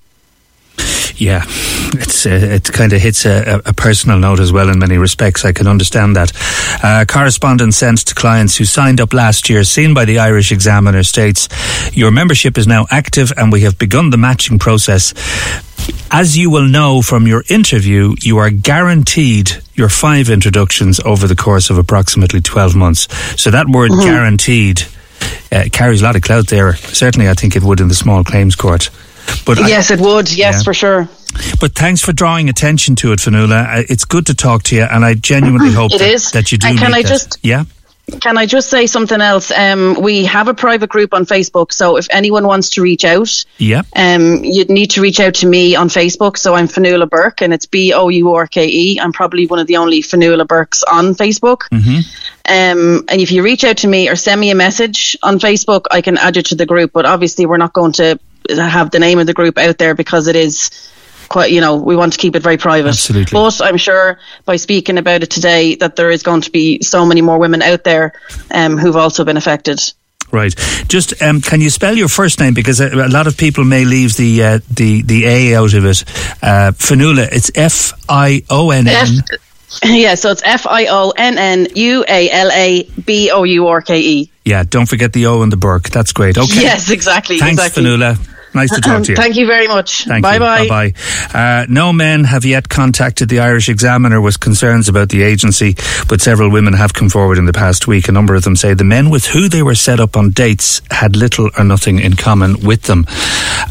Yeah, 1.16 1.44
it's 1.46 2.26
uh, 2.26 2.30
it 2.30 2.72
kind 2.72 2.92
of 2.92 3.00
hits 3.00 3.24
a, 3.24 3.62
a, 3.64 3.72
personal 3.72 4.18
note 4.18 4.40
as 4.40 4.52
well 4.52 4.68
in 4.68 4.80
many 4.80 4.98
respects. 4.98 5.44
I 5.44 5.52
can 5.52 5.68
understand 5.68 6.16
that. 6.16 6.32
Uh, 6.82 7.04
correspondence 7.06 7.76
sent 7.76 7.98
to 8.06 8.14
clients 8.16 8.56
who 8.56 8.64
signed 8.64 9.00
up 9.00 9.12
last 9.12 9.48
year, 9.48 9.62
seen 9.62 9.94
by 9.94 10.04
the 10.04 10.18
Irish 10.18 10.50
Examiner, 10.50 11.04
states 11.04 11.48
your 11.92 12.10
membership 12.10 12.58
is 12.58 12.66
now 12.66 12.86
active 12.90 13.32
and 13.36 13.52
we 13.52 13.60
have 13.60 13.78
begun 13.78 14.10
the 14.10 14.16
matching 14.16 14.58
process. 14.58 15.14
As 16.10 16.36
you 16.36 16.50
will 16.50 16.66
know 16.66 17.00
from 17.00 17.28
your 17.28 17.44
interview, 17.48 18.14
you 18.20 18.38
are 18.38 18.50
guaranteed 18.50 19.52
your 19.74 19.88
five 19.88 20.30
introductions 20.30 20.98
over 21.00 21.28
the 21.28 21.36
course 21.36 21.70
of 21.70 21.78
approximately 21.78 22.40
12 22.40 22.74
months. 22.74 23.06
So 23.40 23.50
that 23.50 23.68
word 23.68 23.92
mm-hmm. 23.92 24.04
guaranteed 24.04 24.82
uh, 25.52 25.64
carries 25.72 26.02
a 26.02 26.04
lot 26.04 26.16
of 26.16 26.22
clout 26.22 26.48
there. 26.48 26.74
Certainly, 26.76 27.28
I 27.28 27.34
think 27.34 27.56
it 27.56 27.62
would 27.62 27.80
in 27.80 27.88
the 27.88 27.94
small 27.94 28.24
claims 28.24 28.56
court. 28.56 28.90
But 29.46 29.58
yes, 29.58 29.90
I, 29.90 29.94
it 29.94 30.00
would. 30.00 30.32
Yes, 30.32 30.56
yeah. 30.56 30.62
for 30.62 30.74
sure. 30.74 31.08
But 31.60 31.74
thanks 31.74 32.00
for 32.00 32.12
drawing 32.12 32.48
attention 32.48 32.94
to 32.96 33.12
it, 33.12 33.18
Fionnuala. 33.18 33.78
Uh, 33.78 33.82
it's 33.88 34.04
good 34.04 34.26
to 34.26 34.34
talk 34.34 34.62
to 34.64 34.76
you, 34.76 34.82
and 34.82 35.04
I 35.04 35.14
genuinely 35.14 35.72
hope 35.72 35.90
that, 35.92 36.30
that, 36.32 36.52
you 36.52 36.58
do. 36.58 36.68
And 36.68 36.78
can 36.78 36.94
I 36.94 37.02
that. 37.02 37.08
just 37.08 37.38
yeah? 37.42 37.64
Can 38.20 38.36
I 38.36 38.44
just 38.44 38.68
say 38.68 38.86
something 38.86 39.20
else? 39.20 39.50
Um, 39.50 39.96
we 40.00 40.26
have 40.26 40.48
a 40.48 40.54
private 40.54 40.90
group 40.90 41.14
on 41.14 41.24
Facebook, 41.24 41.72
so 41.72 41.96
if 41.96 42.06
anyone 42.10 42.46
wants 42.46 42.70
to 42.70 42.82
reach 42.82 43.02
out, 43.02 43.44
yeah, 43.56 43.82
um, 43.96 44.44
you'd 44.44 44.68
need 44.68 44.90
to 44.90 45.00
reach 45.00 45.20
out 45.20 45.34
to 45.36 45.46
me 45.46 45.74
on 45.74 45.88
Facebook. 45.88 46.36
So 46.36 46.54
I'm 46.54 46.68
Fionnuala 46.68 47.08
Burke, 47.08 47.40
and 47.40 47.54
it's 47.54 47.64
B 47.64 47.94
O 47.94 48.08
U 48.08 48.34
R 48.34 48.46
K 48.46 48.68
E. 48.68 49.00
I'm 49.00 49.12
probably 49.12 49.46
one 49.46 49.58
of 49.58 49.66
the 49.66 49.78
only 49.78 50.02
Fionnuala 50.02 50.46
Burkes 50.46 50.82
on 50.82 51.14
Facebook. 51.14 51.62
Mm-hmm. 51.72 52.00
Um, 52.46 53.04
and 53.08 53.20
if 53.20 53.32
you 53.32 53.42
reach 53.42 53.64
out 53.64 53.78
to 53.78 53.88
me 53.88 54.08
or 54.08 54.16
send 54.16 54.40
me 54.40 54.50
a 54.50 54.54
message 54.54 55.16
on 55.22 55.38
Facebook, 55.38 55.86
I 55.90 56.02
can 56.02 56.18
add 56.18 56.36
you 56.36 56.42
to 56.42 56.54
the 56.54 56.66
group. 56.66 56.92
But 56.92 57.06
obviously, 57.06 57.46
we're 57.46 57.56
not 57.56 57.72
going 57.72 57.92
to 57.92 58.18
have 58.50 58.90
the 58.90 58.98
name 58.98 59.18
of 59.18 59.26
the 59.26 59.34
group 59.34 59.56
out 59.56 59.78
there 59.78 59.94
because 59.94 60.28
it 60.28 60.36
is 60.36 60.70
quite, 61.28 61.50
you 61.50 61.60
know, 61.60 61.76
we 61.76 61.96
want 61.96 62.12
to 62.12 62.18
keep 62.18 62.36
it 62.36 62.42
very 62.42 62.56
private. 62.56 62.90
Absolutely. 62.90 63.32
But 63.32 63.60
I'm 63.62 63.76
sure 63.76 64.18
by 64.44 64.56
speaking 64.56 64.98
about 64.98 65.22
it 65.22 65.30
today 65.30 65.74
that 65.76 65.96
there 65.96 66.10
is 66.10 66.22
going 66.22 66.42
to 66.42 66.50
be 66.50 66.82
so 66.82 67.06
many 67.06 67.22
more 67.22 67.38
women 67.38 67.62
out 67.62 67.84
there 67.84 68.12
um, 68.50 68.76
who've 68.76 68.96
also 68.96 69.24
been 69.24 69.36
affected. 69.36 69.80
Right. 70.30 70.54
Just 70.88 71.22
um, 71.22 71.40
can 71.40 71.60
you 71.60 71.70
spell 71.70 71.94
your 71.94 72.08
first 72.08 72.40
name 72.40 72.54
because 72.54 72.80
a, 72.80 72.88
a 72.92 73.08
lot 73.08 73.26
of 73.26 73.36
people 73.36 73.64
may 73.64 73.84
leave 73.84 74.16
the 74.16 74.42
uh, 74.42 74.58
the 74.68 75.02
the 75.02 75.26
A 75.26 75.54
out 75.54 75.74
of 75.74 75.84
it. 75.84 76.02
Uh, 76.42 76.72
Fionnuala. 76.72 77.28
It's 77.30 77.52
F 77.54 77.92
I 78.08 78.42
O 78.50 78.70
N 78.70 78.88
N. 78.88 79.22
Yeah, 79.84 80.14
so 80.14 80.30
it's 80.30 80.42
F 80.44 80.66
I 80.66 80.86
O 80.86 81.12
N 81.16 81.38
N 81.38 81.66
U 81.74 82.04
A 82.08 82.30
L 82.30 82.50
A 82.52 82.82
B 83.06 83.30
O 83.30 83.44
U 83.44 83.66
R 83.68 83.80
K 83.80 84.00
E. 84.00 84.30
Yeah, 84.44 84.64
don't 84.68 84.86
forget 84.86 85.12
the 85.12 85.26
O 85.26 85.42
and 85.42 85.50
the 85.50 85.56
Burke. 85.56 85.90
That's 85.90 86.12
great. 86.12 86.36
Okay. 86.36 86.60
Yes, 86.60 86.90
exactly. 86.90 87.38
Thanks, 87.38 87.62
exactly. 87.62 87.84
Fionnuala. 87.84 88.33
Nice 88.54 88.72
to 88.74 88.80
talk 88.80 89.02
to 89.04 89.12
you. 89.12 89.16
Thank 89.16 89.36
you 89.36 89.46
very 89.46 89.66
much. 89.66 90.04
Thank 90.04 90.22
bye 90.22 90.34
you. 90.34 90.40
bye. 90.40 90.68
Bye 90.68 90.92
bye. 91.32 91.60
Uh, 91.60 91.66
no 91.68 91.92
men 91.92 92.22
have 92.24 92.44
yet 92.44 92.68
contacted 92.68 93.28
the 93.28 93.40
Irish 93.40 93.68
Examiner 93.68 94.20
with 94.20 94.38
concerns 94.38 94.88
about 94.88 95.08
the 95.08 95.22
agency, 95.22 95.74
but 96.08 96.20
several 96.20 96.50
women 96.50 96.74
have 96.74 96.94
come 96.94 97.08
forward 97.08 97.36
in 97.36 97.46
the 97.46 97.52
past 97.52 97.88
week. 97.88 98.08
A 98.08 98.12
number 98.12 98.34
of 98.36 98.44
them 98.44 98.54
say 98.54 98.72
the 98.72 98.84
men 98.84 99.10
with 99.10 99.26
who 99.26 99.48
they 99.48 99.62
were 99.62 99.74
set 99.74 99.98
up 99.98 100.16
on 100.16 100.30
dates 100.30 100.80
had 100.90 101.16
little 101.16 101.50
or 101.58 101.64
nothing 101.64 101.98
in 101.98 102.14
common 102.14 102.60
with 102.60 102.82
them. 102.82 103.06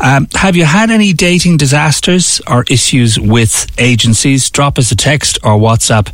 Um, 0.04 0.28
have 0.34 0.56
you 0.58 0.66
had 0.66 0.90
any 0.90 1.14
dating 1.14 1.58
disasters 1.58 2.42
or 2.46 2.66
issues 2.70 3.18
with 3.18 3.68
agencies? 3.80 4.50
Drop 4.50 4.78
us 4.78 4.92
a 4.92 4.98
text 4.98 5.38
or 5.44 5.58
WhatsApp 5.58 6.10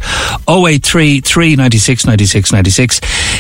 083 0.48 1.22
396 1.22 2.06
96 2.06 2.52
96. 2.52 3.00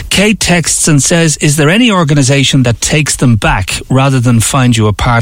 Kate 0.09 0.39
texts 0.39 0.87
and 0.87 1.01
says, 1.01 1.37
Is 1.37 1.55
there 1.55 1.69
any 1.69 1.91
organisation 1.91 2.63
that 2.63 2.81
takes 2.81 3.15
them 3.15 3.35
back 3.35 3.69
rather 3.89 4.19
than 4.19 4.39
find 4.39 4.75
you 4.75 4.87
a 4.87 4.93
partner? 4.93 5.18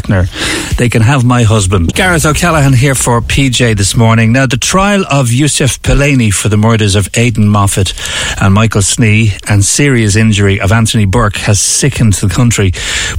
They 0.78 0.90
can 0.90 1.02
have 1.02 1.26
my 1.26 1.44
husband. 1.44 1.94
Gareth 1.94 2.26
O'Callaghan 2.26 2.74
here 2.74 2.94
for 2.94 3.20
PJ 3.20 3.76
this 3.78 3.96
morning. 3.96 4.32
Now, 4.32 4.46
the 4.46 4.58
trial 4.58 5.04
of 5.10 5.28
Yousef 5.28 5.80
Palani 5.80 6.32
for 6.32 6.50
the 6.50 6.58
murders 6.58 6.96
of 6.96 7.10
Aidan 7.18 7.48
Moffitt 7.48 7.94
and 8.40 8.54
Michael 8.54 8.82
Snee 8.82 9.40
and 9.50 9.66
serious 9.66 10.16
injury 10.16 10.60
of 10.60 10.72
Anthony 10.72 11.06
Burke 11.06 11.38
has 11.38 11.60
sickened 11.60 12.14
the 12.14 12.30
country, 12.30 12.72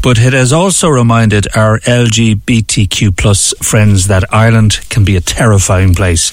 but 0.03 0.19
it 0.19 0.33
has 0.33 0.53
also 0.53 0.89
reminded 0.89 1.49
our 1.57 1.81
LGBTQ 1.81 3.17
plus 3.17 3.53
friends 3.61 4.07
that 4.07 4.25
Ireland 4.33 4.81
can 4.89 5.05
be 5.05 5.17
a 5.17 5.21
terrifying 5.21 5.95
place, 5.95 6.31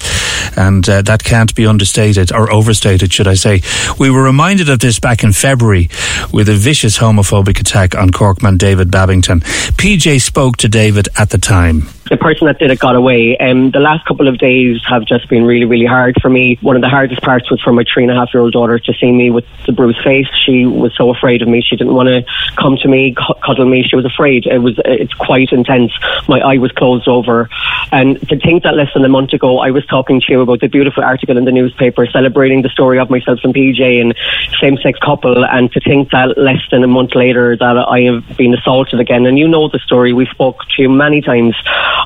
and 0.58 0.88
uh, 0.88 1.02
that 1.02 1.24
can't 1.24 1.56
be 1.56 1.66
understated 1.66 2.32
or 2.32 2.52
overstated, 2.52 3.12
should 3.12 3.28
I 3.28 3.34
say. 3.36 3.62
We 4.00 4.12
were 4.12 4.24
reminded 4.24 4.70
of 4.70 4.80
this 4.80 5.00
back 5.00 5.24
in 5.24 5.34
February 5.34 5.90
with 6.32 6.50
a 6.50 6.56
vicious 6.56 7.00
homophobic 7.00 7.60
attack 7.60 7.96
on 7.96 8.10
Corkman 8.12 8.58
David 8.58 8.92
Babington. 8.92 9.40
PJ 9.42 10.22
spoke 10.36 10.58
to 10.58 10.68
David 10.68 11.08
at 11.18 11.30
the 11.30 11.38
time 11.38 11.84
the 12.10 12.18
person 12.18 12.46
that 12.46 12.60
did 12.60 12.70
it 12.70 12.80
got 12.80 12.96
away. 12.96 13.36
Um, 13.38 13.72
the 13.72 13.80
last 13.80 14.06
couple 14.06 14.28
of 14.28 14.38
days 14.38 14.80
have 14.88 15.06
just 15.06 15.28
been 15.28 15.44
really, 15.44 15.66
really 15.66 15.86
hard 15.86 16.16
for 16.22 16.30
me. 16.30 16.58
One 16.62 16.76
of 16.76 16.84
the 16.84 16.90
hardest 16.90 17.22
parts 17.22 17.50
was 17.50 17.60
for 17.62 17.74
my 17.74 17.84
three 17.92 18.04
and 18.04 18.12
a 18.12 18.16
half 18.16 18.30
year 18.34 18.44
old 18.44 18.54
daughter 18.54 18.78
to 18.78 18.94
see 18.94 19.12
me 19.12 19.32
with 19.32 19.46
the 19.66 19.72
bruised 19.72 20.04
face. 20.04 20.28
She 20.46 20.66
was 20.66 20.96
so 20.96 21.10
afraid 21.10 21.42
of 21.42 21.48
me. 21.48 21.62
She 21.62 21.76
didn't 21.76 21.96
want 21.96 22.08
to 22.08 22.24
come 22.58 22.78
to 22.78 22.88
me, 22.88 23.16
cuddle 23.44 23.66
me. 23.66 23.84
She 23.84 23.96
was 23.96 24.06
afraid. 24.06 24.46
It 24.46 24.60
was, 24.60 24.80
it's 24.86 25.14
quite 25.16 25.52
intense. 25.52 25.92
My 26.28 26.40
eye 26.42 26.58
was 26.58 26.72
closed 26.72 27.08
over. 27.08 27.50
And 27.92 28.20
to 28.30 28.40
think 28.40 28.64
that 28.64 28.76
less 28.76 28.94
than 28.94 29.04
a 29.04 29.10
month 29.10 29.34
ago, 29.34 29.60
I 29.60 29.72
was 29.72 29.86
talking 29.88 30.22
to 30.22 30.32
you 30.32 30.42
about 30.42 30.60
the 30.60 30.68
beautiful 30.68 31.04
article 31.04 31.38
in 31.38 31.46
the 31.46 31.52
newspaper 31.52 32.06
celebrating 32.06 32.62
the 32.62 32.70
story 32.70 33.00
of 33.00 33.10
myself 33.10 33.40
and 33.44 33.54
PJ 33.54 34.02
and 34.02 34.14
same 34.62 34.78
sex 34.78 35.00
couple. 35.00 35.44
And 35.44 35.72
to 35.72 35.80
think 35.80 36.12
that 36.12 36.38
less 36.38 36.62
than 36.70 36.84
a 36.84 36.88
month 36.88 37.16
later 37.16 37.58
that 37.58 37.78
I 37.78 38.02
have 38.02 38.38
been 38.38 38.54
assaulted 38.54 39.00
again. 39.00 39.26
And 39.26 39.40
you 39.40 39.48
know 39.48 39.70
the 39.70 39.80
story. 39.80 40.14
We 40.14 40.28
spoke 40.28 40.60
to 40.76 40.82
you 40.84 40.90
many 40.90 41.22
times. 41.22 41.56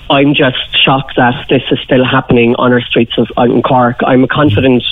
I'm 0.09 0.33
just 0.33 0.57
shocked 0.83 1.15
that 1.17 1.47
this 1.49 1.63
is 1.71 1.79
still 1.79 2.03
happening 2.03 2.55
on 2.55 2.73
our 2.73 2.81
streets 2.81 3.13
of 3.17 3.27
in 3.37 3.61
Cork. 3.61 3.97
I'm 4.05 4.23
a 4.23 4.27
confident, 4.27 4.83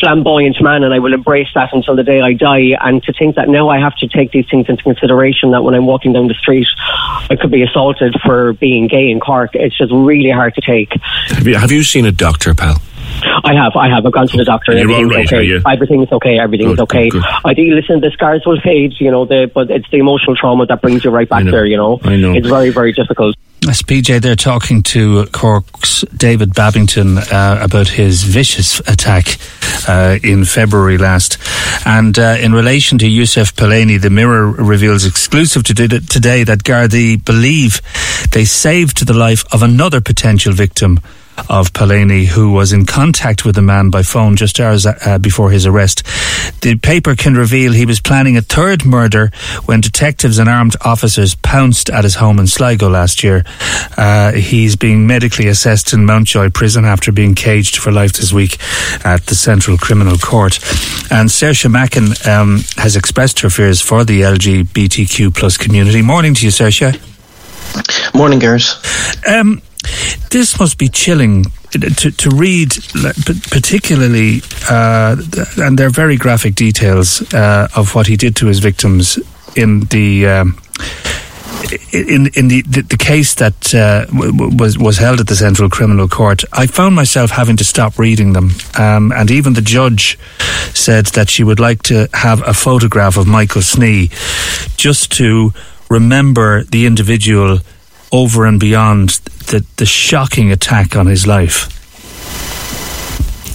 flamboyant 0.00 0.60
man, 0.62 0.84
and 0.84 0.94
I 0.94 0.98
will 0.98 1.14
embrace 1.14 1.48
that 1.54 1.72
until 1.72 1.96
the 1.96 2.04
day 2.04 2.20
I 2.20 2.32
die. 2.32 2.76
And 2.80 3.02
to 3.04 3.12
think 3.12 3.36
that 3.36 3.48
now 3.48 3.68
I 3.68 3.78
have 3.78 3.96
to 3.96 4.08
take 4.08 4.32
these 4.32 4.48
things 4.50 4.66
into 4.68 4.82
consideration, 4.82 5.50
that 5.52 5.62
when 5.62 5.74
I'm 5.74 5.86
walking 5.86 6.12
down 6.12 6.28
the 6.28 6.34
street, 6.34 6.66
I 7.30 7.36
could 7.36 7.50
be 7.50 7.62
assaulted 7.62 8.16
for 8.24 8.52
being 8.54 8.86
gay 8.88 9.10
in 9.10 9.20
Cork, 9.20 9.50
it's 9.54 9.76
just 9.76 9.92
really 9.92 10.30
hard 10.30 10.54
to 10.54 10.60
take. 10.60 10.92
Have 11.28 11.46
you, 11.46 11.56
have 11.56 11.72
you 11.72 11.82
seen 11.82 12.06
a 12.06 12.12
doctor, 12.12 12.54
pal? 12.54 12.80
I 13.44 13.54
have, 13.54 13.72
I 13.76 13.88
have. 13.88 14.04
I've 14.06 14.12
gone 14.12 14.28
to 14.28 14.36
the 14.36 14.44
doctor. 14.44 14.72
You're 14.72 14.90
all 14.90 15.02
everything's 15.02 15.16
right, 15.16 15.26
okay. 15.26 15.36
are 15.36 15.42
you? 15.42 15.62
Everything's 15.66 16.12
okay. 16.12 16.38
Everything's 16.38 16.76
Good, 16.76 16.80
okay. 16.80 17.08
good, 17.08 17.22
good. 17.22 17.32
I 17.44 17.54
do 17.54 17.62
listen. 17.74 18.00
The 18.00 18.10
scars 18.10 18.42
will 18.46 18.60
fade, 18.60 18.94
you 19.00 19.10
know. 19.10 19.24
The 19.24 19.50
but 19.52 19.70
it's 19.70 19.88
the 19.90 19.98
emotional 19.98 20.36
trauma 20.36 20.66
that 20.66 20.82
brings 20.82 21.04
you 21.04 21.10
right 21.10 21.28
back 21.28 21.44
know. 21.44 21.50
there. 21.50 21.66
You 21.66 21.76
know, 21.76 22.00
I 22.02 22.16
know. 22.16 22.34
It's 22.34 22.46
very, 22.46 22.70
very 22.70 22.92
difficult. 22.92 23.36
That's 23.62 23.82
PJ 23.82 24.22
there 24.22 24.34
talking 24.34 24.82
to 24.84 25.26
Cork's 25.26 26.00
David 26.16 26.52
Babington 26.52 27.18
uh, 27.18 27.58
about 27.62 27.86
his 27.86 28.24
vicious 28.24 28.80
attack 28.80 29.38
uh, 29.88 30.18
in 30.24 30.44
February 30.44 30.98
last. 30.98 31.38
And 31.86 32.18
uh, 32.18 32.38
in 32.40 32.52
relation 32.52 32.98
to 32.98 33.08
Yusuf 33.08 33.54
Palani, 33.54 34.00
the 34.00 34.10
Mirror 34.10 34.50
reveals 34.50 35.06
exclusive 35.06 35.62
to 35.64 35.74
today 35.74 36.42
that 36.42 36.64
Gardaí 36.64 37.24
believe 37.24 37.80
they 38.32 38.44
saved 38.44 39.06
the 39.06 39.14
life 39.14 39.44
of 39.52 39.62
another 39.62 40.00
potential 40.00 40.52
victim 40.52 40.98
of 41.48 41.72
Palani, 41.72 42.26
who 42.26 42.52
was 42.52 42.72
in 42.72 42.86
contact 42.86 43.44
with 43.44 43.54
the 43.54 43.62
man 43.62 43.90
by 43.90 44.02
phone 44.02 44.36
just 44.36 44.60
hours 44.60 44.86
uh, 44.86 45.18
before 45.18 45.50
his 45.50 45.66
arrest. 45.66 46.02
The 46.60 46.76
paper 46.76 47.16
can 47.16 47.34
reveal 47.34 47.72
he 47.72 47.86
was 47.86 48.00
planning 48.00 48.36
a 48.36 48.42
third 48.42 48.84
murder 48.84 49.30
when 49.64 49.80
detectives 49.80 50.38
and 50.38 50.48
armed 50.48 50.76
officers 50.82 51.34
pounced 51.34 51.90
at 51.90 52.04
his 52.04 52.16
home 52.16 52.38
in 52.38 52.46
Sligo 52.46 52.88
last 52.88 53.24
year. 53.24 53.44
Uh, 53.96 54.32
he's 54.32 54.76
being 54.76 55.06
medically 55.06 55.48
assessed 55.48 55.92
in 55.92 56.04
Mountjoy 56.04 56.50
prison 56.50 56.84
after 56.84 57.12
being 57.12 57.34
caged 57.34 57.76
for 57.78 57.90
life 57.90 58.12
this 58.12 58.32
week 58.32 58.58
at 59.04 59.26
the 59.26 59.34
Central 59.34 59.76
Criminal 59.76 60.18
Court. 60.18 60.58
And 61.10 61.28
Saoirse 61.28 61.70
Mackin 61.70 62.08
um, 62.28 62.60
has 62.76 62.96
expressed 62.96 63.40
her 63.40 63.50
fears 63.50 63.80
for 63.80 64.04
the 64.04 64.22
LGBTQ 64.22 65.34
plus 65.34 65.56
community. 65.56 66.02
Morning 66.02 66.34
to 66.34 66.44
you, 66.44 66.50
Saoirse. 66.50 67.00
Morning, 68.14 68.38
Gareth. 68.38 69.26
Um, 69.26 69.62
this 70.30 70.58
must 70.58 70.78
be 70.78 70.88
chilling 70.88 71.46
to, 71.70 72.10
to 72.10 72.30
read, 72.30 72.70
particularly, 73.50 74.42
uh, 74.70 75.16
and 75.58 75.78
there 75.78 75.86
are 75.86 75.90
very 75.90 76.16
graphic 76.16 76.54
details 76.54 77.22
uh, 77.34 77.68
of 77.76 77.94
what 77.94 78.06
he 78.06 78.16
did 78.16 78.36
to 78.36 78.46
his 78.46 78.58
victims 78.58 79.18
in 79.56 79.80
the. 79.86 80.26
Um, 80.26 80.58
in 81.92 82.26
in 82.34 82.48
the, 82.48 82.62
the, 82.62 82.82
the 82.82 82.96
case 82.96 83.34
that 83.34 83.74
uh, 83.74 84.04
w- 84.06 84.56
was 84.56 84.76
was 84.76 84.98
held 84.98 85.20
at 85.20 85.26
the 85.26 85.36
Central 85.36 85.70
Criminal 85.70 86.08
Court, 86.08 86.44
I 86.52 86.66
found 86.66 86.94
myself 86.94 87.30
having 87.30 87.56
to 87.58 87.64
stop 87.64 87.98
reading 87.98 88.32
them, 88.32 88.50
um, 88.78 89.12
and 89.12 89.30
even 89.30 89.54
the 89.54 89.62
judge 89.62 90.18
said 90.74 91.06
that 91.14 91.30
she 91.30 91.44
would 91.44 91.60
like 91.60 91.82
to 91.84 92.08
have 92.12 92.42
a 92.46 92.52
photograph 92.52 93.16
of 93.16 93.26
Michael 93.26 93.62
Snee, 93.62 94.10
just 94.76 95.12
to 95.12 95.52
remember 95.88 96.64
the 96.64 96.84
individual 96.84 97.60
over 98.12 98.46
and 98.46 98.60
beyond 98.60 99.10
the, 99.48 99.64
the 99.76 99.86
shocking 99.86 100.52
attack 100.52 100.94
on 100.94 101.06
his 101.06 101.26
life. 101.26 101.68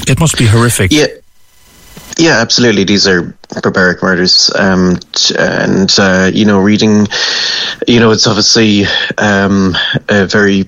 It 0.10 0.20
must 0.20 0.38
be 0.38 0.46
horrific. 0.46 0.92
Yeah. 0.92 1.08
Yeah, 2.20 2.40
absolutely. 2.40 2.84
These 2.84 3.08
are 3.08 3.38
barbaric 3.62 4.02
murders, 4.02 4.50
um, 4.56 4.98
and 5.38 5.96
uh, 6.00 6.32
you 6.34 6.46
know, 6.46 6.60
reading, 6.60 7.08
you 7.88 8.00
know, 8.00 8.10
it's 8.10 8.26
obviously 8.26 8.86
um, 9.20 9.78
a 10.10 10.26
very 10.26 10.68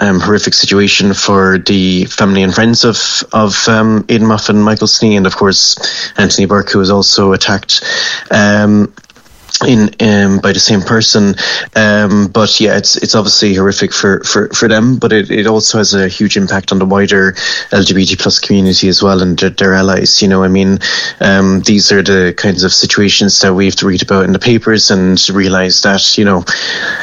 um, 0.00 0.20
horrific 0.20 0.54
situation 0.54 1.12
for 1.12 1.58
the 1.58 2.06
family 2.06 2.42
and 2.42 2.54
friends 2.54 2.84
of 2.84 3.24
of 3.32 3.68
um, 3.68 4.06
Aidan 4.08 4.26
Moffitt 4.26 4.56
and 4.56 4.64
Michael 4.64 4.86
Snee, 4.86 5.16
and 5.16 5.26
of 5.26 5.36
course 5.36 5.76
Anthony 6.16 6.46
Burke, 6.46 6.70
who 6.70 6.78
was 6.78 6.90
also 6.90 7.32
attacked. 7.32 7.82
Um, 8.30 8.92
in 9.64 9.90
um, 10.00 10.38
by 10.40 10.52
the 10.52 10.60
same 10.60 10.82
person. 10.82 11.34
Um, 11.74 12.28
but 12.28 12.60
yeah, 12.60 12.76
it's 12.76 12.96
it's 12.96 13.14
obviously 13.14 13.54
horrific 13.54 13.92
for, 13.92 14.22
for, 14.24 14.48
for 14.48 14.68
them, 14.68 14.98
but 14.98 15.12
it, 15.12 15.30
it 15.30 15.46
also 15.46 15.78
has 15.78 15.94
a 15.94 16.08
huge 16.08 16.36
impact 16.36 16.72
on 16.72 16.78
the 16.78 16.86
wider 16.86 17.32
LGBT 17.70 18.18
plus 18.18 18.38
community 18.38 18.88
as 18.88 19.02
well 19.02 19.22
and 19.22 19.38
their, 19.38 19.50
their 19.50 19.74
allies. 19.74 20.22
You 20.22 20.28
know, 20.28 20.42
I 20.42 20.48
mean, 20.48 20.78
um, 21.20 21.60
these 21.62 21.90
are 21.92 22.02
the 22.02 22.34
kinds 22.36 22.64
of 22.64 22.72
situations 22.72 23.40
that 23.40 23.54
we 23.54 23.66
have 23.66 23.76
to 23.76 23.86
read 23.86 24.02
about 24.02 24.24
in 24.24 24.32
the 24.32 24.38
papers 24.38 24.90
and 24.90 25.18
realize 25.30 25.82
that 25.82 26.18
you 26.18 26.24
know 26.24 26.44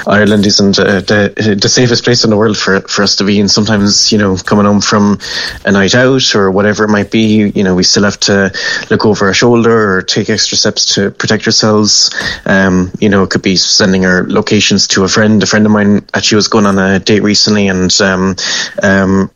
Ireland 0.07 0.45
isn't 0.45 0.79
uh, 0.79 1.01
the 1.01 1.57
the 1.59 1.69
safest 1.69 2.03
place 2.03 2.23
in 2.23 2.29
the 2.29 2.37
world 2.37 2.57
for 2.57 2.81
for 2.81 3.03
us 3.03 3.15
to 3.17 3.23
be. 3.23 3.39
And 3.39 3.49
sometimes 3.49 4.11
you 4.11 4.17
know, 4.17 4.37
coming 4.37 4.65
home 4.65 4.81
from 4.81 5.19
a 5.65 5.71
night 5.71 5.95
out 5.95 6.35
or 6.35 6.51
whatever 6.51 6.83
it 6.83 6.89
might 6.89 7.11
be, 7.11 7.51
you 7.55 7.63
know, 7.63 7.75
we 7.75 7.83
still 7.83 8.03
have 8.03 8.19
to 8.21 8.51
look 8.89 9.05
over 9.05 9.25
our 9.25 9.33
shoulder 9.33 9.97
or 9.97 10.01
take 10.01 10.29
extra 10.29 10.57
steps 10.57 10.95
to 10.95 11.11
protect 11.11 11.45
ourselves. 11.45 12.11
Um, 12.45 12.91
you 12.99 13.09
know, 13.09 13.23
it 13.23 13.29
could 13.29 13.41
be 13.41 13.55
sending 13.55 14.03
her 14.03 14.27
locations 14.27 14.87
to 14.89 15.03
a 15.03 15.07
friend. 15.07 15.41
A 15.43 15.45
friend 15.45 15.65
of 15.65 15.71
mine 15.71 16.05
actually 16.13 16.37
was 16.37 16.47
going 16.47 16.65
on 16.65 16.77
a 16.77 16.99
date 16.99 17.23
recently 17.23 17.67
and 17.67 17.91
um, 18.01 18.35
um, 18.81 19.31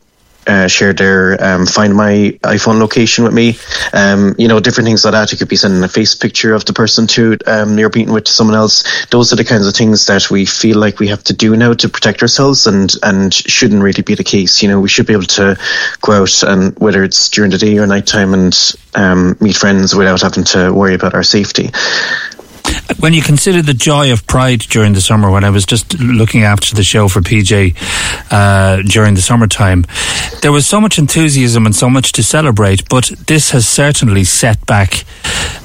uh, 0.48 0.66
shared 0.66 0.96
their 0.96 1.42
um, 1.44 1.66
find 1.66 1.94
my 1.94 2.36
iPhone 2.42 2.80
location 2.80 3.24
with 3.24 3.34
me. 3.34 3.58
Um, 3.92 4.34
you 4.38 4.48
know, 4.48 4.60
different 4.60 4.86
things 4.86 5.04
like 5.04 5.12
that. 5.12 5.30
You 5.30 5.38
could 5.38 5.48
be 5.48 5.56
sending 5.56 5.84
a 5.84 5.88
face 5.88 6.14
picture 6.14 6.54
of 6.54 6.64
the 6.64 6.72
person 6.72 7.06
to 7.08 7.36
um, 7.46 7.78
you're 7.78 7.90
meeting 7.90 8.14
with 8.14 8.24
to 8.24 8.32
someone 8.32 8.56
else. 8.56 9.06
Those 9.06 9.32
are 9.32 9.36
the 9.36 9.44
kinds 9.44 9.66
of 9.66 9.74
things 9.74 10.06
that 10.06 10.30
we 10.30 10.46
feel 10.46 10.78
like 10.78 10.98
we 10.98 11.08
have 11.08 11.22
to 11.24 11.34
do 11.34 11.54
now 11.54 11.74
to 11.74 11.88
protect 11.88 12.22
ourselves, 12.22 12.66
and 12.66 12.92
and 13.02 13.32
shouldn't 13.32 13.82
really 13.82 14.02
be 14.02 14.14
the 14.14 14.24
case. 14.24 14.62
You 14.62 14.70
know, 14.70 14.80
we 14.80 14.88
should 14.88 15.06
be 15.06 15.12
able 15.12 15.24
to 15.24 15.58
go 16.00 16.12
out 16.12 16.42
and 16.42 16.76
whether 16.78 17.04
it's 17.04 17.28
during 17.28 17.50
the 17.50 17.58
day 17.58 17.78
or 17.78 17.86
nighttime 17.86 18.32
and 18.32 18.76
um, 18.94 19.36
meet 19.40 19.56
friends 19.56 19.94
without 19.94 20.22
having 20.22 20.44
to 20.44 20.72
worry 20.72 20.94
about 20.94 21.14
our 21.14 21.22
safety 21.22 21.70
when 22.98 23.12
you 23.12 23.22
consider 23.22 23.62
the 23.62 23.74
joy 23.74 24.12
of 24.12 24.26
Pride 24.26 24.60
during 24.60 24.94
the 24.94 25.00
summer, 25.00 25.30
when 25.30 25.44
I 25.44 25.50
was 25.50 25.66
just 25.66 25.98
looking 26.00 26.42
after 26.42 26.74
the 26.74 26.82
show 26.82 27.08
for 27.08 27.20
PJ 27.20 27.76
uh, 28.30 28.82
during 28.82 29.14
the 29.14 29.22
summertime, 29.22 29.84
there 30.42 30.52
was 30.52 30.66
so 30.66 30.80
much 30.80 30.98
enthusiasm 30.98 31.66
and 31.66 31.74
so 31.74 31.90
much 31.90 32.12
to 32.12 32.22
celebrate. 32.22 32.88
But 32.88 33.12
this 33.26 33.50
has 33.50 33.68
certainly 33.68 34.24
set 34.24 34.64
back 34.66 35.04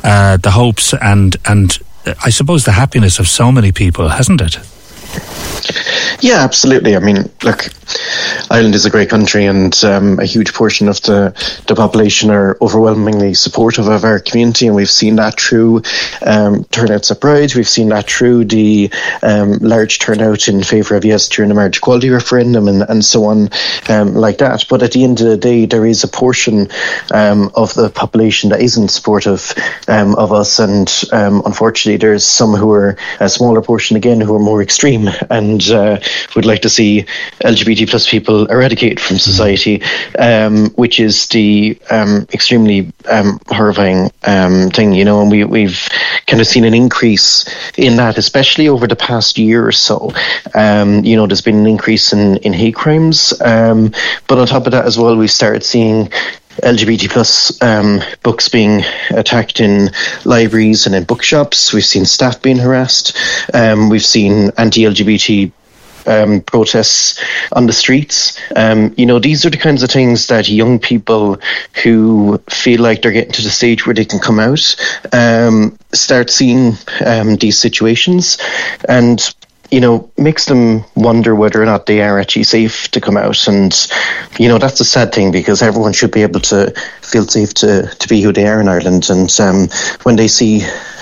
uh, 0.03 0.37
the 0.37 0.51
hopes 0.51 0.93
and 0.93 1.35
and 1.45 1.79
I 2.23 2.29
suppose 2.29 2.65
the 2.65 2.73
happiness 2.73 3.19
of 3.19 3.27
so 3.27 3.51
many 3.51 3.71
people, 3.71 4.09
hasn't 4.09 4.41
it? 4.41 4.57
Yeah, 6.23 6.43
absolutely. 6.43 6.95
I 6.95 6.99
mean, 6.99 7.29
look, 7.43 7.65
Ireland 8.49 8.75
is 8.75 8.85
a 8.85 8.89
great 8.89 9.09
country, 9.09 9.45
and 9.45 9.77
um, 9.83 10.19
a 10.19 10.25
huge 10.25 10.53
portion 10.53 10.87
of 10.87 11.01
the, 11.01 11.33
the 11.67 11.75
population 11.75 12.29
are 12.29 12.57
overwhelmingly 12.61 13.33
supportive 13.33 13.87
of 13.87 14.05
our 14.05 14.19
community, 14.19 14.67
and 14.67 14.75
we've 14.75 14.89
seen 14.89 15.17
that 15.17 15.39
through 15.39 15.81
um, 16.25 16.63
turnouts 16.65 17.11
at 17.11 17.19
Pride. 17.19 17.53
We've 17.55 17.67
seen 17.67 17.89
that 17.89 18.09
through 18.09 18.45
the 18.45 18.89
um, 19.21 19.57
large 19.57 19.99
turnout 19.99 20.47
in 20.47 20.63
favour 20.63 20.95
of 20.95 21.03
yes 21.03 21.27
during 21.27 21.49
the 21.49 21.55
marriage 21.55 21.79
equality 21.79 22.09
referendum, 22.09 22.67
and, 22.67 22.83
and 22.83 23.03
so 23.03 23.25
on, 23.25 23.49
um, 23.89 24.13
like 24.13 24.37
that. 24.37 24.65
But 24.69 24.81
at 24.81 24.93
the 24.93 25.03
end 25.03 25.19
of 25.19 25.27
the 25.27 25.37
day, 25.37 25.65
there 25.65 25.85
is 25.85 26.05
a 26.05 26.07
portion 26.07 26.69
um, 27.13 27.51
of 27.55 27.73
the 27.73 27.89
population 27.89 28.51
that 28.51 28.61
isn't 28.61 28.89
supportive 28.89 29.53
um, 29.89 30.15
of 30.15 30.31
us, 30.31 30.59
and 30.59 30.89
unfortunately, 31.11 31.97
there's 31.97 32.25
some 32.25 32.53
who 32.53 32.71
are 32.71 32.97
a 33.19 33.27
smaller 33.27 33.61
portion 33.61 33.97
again 33.97 34.21
who 34.21 34.35
are 34.35 34.39
more 34.39 34.61
extreme 34.61 35.02
and 35.29 35.61
uh, 35.69 35.99
would 36.35 36.45
like 36.45 36.61
to 36.61 36.69
see 36.69 37.05
LGBT 37.41 37.89
plus 37.89 38.09
people 38.09 38.45
eradicated 38.47 38.99
from 38.99 39.17
society, 39.17 39.81
um, 40.19 40.69
which 40.71 40.99
is 40.99 41.27
the 41.27 41.77
um, 41.89 42.27
extremely 42.33 42.91
um, 43.09 43.39
horrifying 43.47 44.11
um, 44.23 44.69
thing, 44.69 44.93
you 44.93 45.05
know. 45.05 45.21
And 45.21 45.31
we, 45.31 45.43
we've 45.43 45.87
kind 46.27 46.41
of 46.41 46.47
seen 46.47 46.65
an 46.65 46.73
increase 46.73 47.45
in 47.77 47.97
that, 47.97 48.17
especially 48.17 48.67
over 48.67 48.87
the 48.87 48.95
past 48.95 49.37
year 49.37 49.65
or 49.65 49.71
so. 49.71 50.11
Um, 50.53 51.03
you 51.03 51.15
know, 51.15 51.27
there's 51.27 51.41
been 51.41 51.57
an 51.57 51.67
increase 51.67 52.13
in, 52.13 52.37
in 52.37 52.53
hate 52.53 52.75
crimes, 52.75 53.33
um, 53.41 53.91
but 54.27 54.37
on 54.37 54.47
top 54.47 54.65
of 54.65 54.71
that 54.71 54.85
as 54.85 54.97
well, 54.97 55.15
we've 55.15 55.31
started 55.31 55.63
seeing 55.63 56.11
LGBT 56.61 57.09
plus 57.09 57.61
um, 57.61 58.01
books 58.21 58.49
being 58.49 58.83
attacked 59.09 59.59
in 59.59 59.89
libraries 60.25 60.85
and 60.85 60.95
in 60.95 61.03
bookshops. 61.03 61.73
We've 61.73 61.85
seen 61.85 62.05
staff 62.05 62.41
being 62.41 62.57
harassed. 62.57 63.17
Um, 63.53 63.89
we've 63.89 64.05
seen 64.05 64.51
anti-LGBT 64.57 65.51
um, 66.05 66.41
protests 66.41 67.21
on 67.51 67.65
the 67.65 67.73
streets. 67.73 68.39
Um, 68.55 68.93
you 68.97 69.05
know, 69.05 69.19
these 69.19 69.45
are 69.45 69.49
the 69.49 69.57
kinds 69.57 69.83
of 69.83 69.89
things 69.89 70.27
that 70.27 70.49
young 70.49 70.79
people 70.79 71.39
who 71.83 72.37
feel 72.49 72.81
like 72.81 73.01
they're 73.01 73.11
getting 73.11 73.33
to 73.33 73.41
the 73.41 73.49
stage 73.49 73.85
where 73.85 73.93
they 73.93 74.05
can 74.05 74.19
come 74.19 74.39
out 74.39 74.75
um, 75.11 75.77
start 75.93 76.29
seeing 76.29 76.73
um, 77.05 77.35
these 77.37 77.57
situations. 77.57 78.37
And 78.87 79.33
you 79.73 79.81
know, 79.81 80.07
makes 80.19 80.45
them 80.45 80.85
wonder 80.93 81.33
whether 81.33 81.59
or 81.59 81.65
not 81.65 81.87
they 81.87 81.99
are 82.03 82.19
actually 82.19 82.43
safe 82.43 82.89
to 82.89 83.01
come 83.01 83.17
out. 83.17 83.47
And, 83.47 83.73
you 84.37 84.47
know, 84.47 84.59
that's 84.59 84.79
a 84.79 84.85
sad 84.85 85.11
thing 85.11 85.31
because 85.31 85.63
everyone 85.63 85.93
should 85.93 86.11
be 86.11 86.21
able 86.21 86.41
to 86.41 86.71
feel 87.01 87.25
safe 87.25 87.55
to, 87.55 87.87
to 87.87 88.07
be 88.07 88.21
who 88.21 88.31
they 88.31 88.45
are 88.45 88.61
in 88.61 88.67
Ireland. 88.67 89.09
And 89.09 89.35
um, 89.39 89.67
when 90.03 90.15
they 90.15 90.27
see 90.27 90.61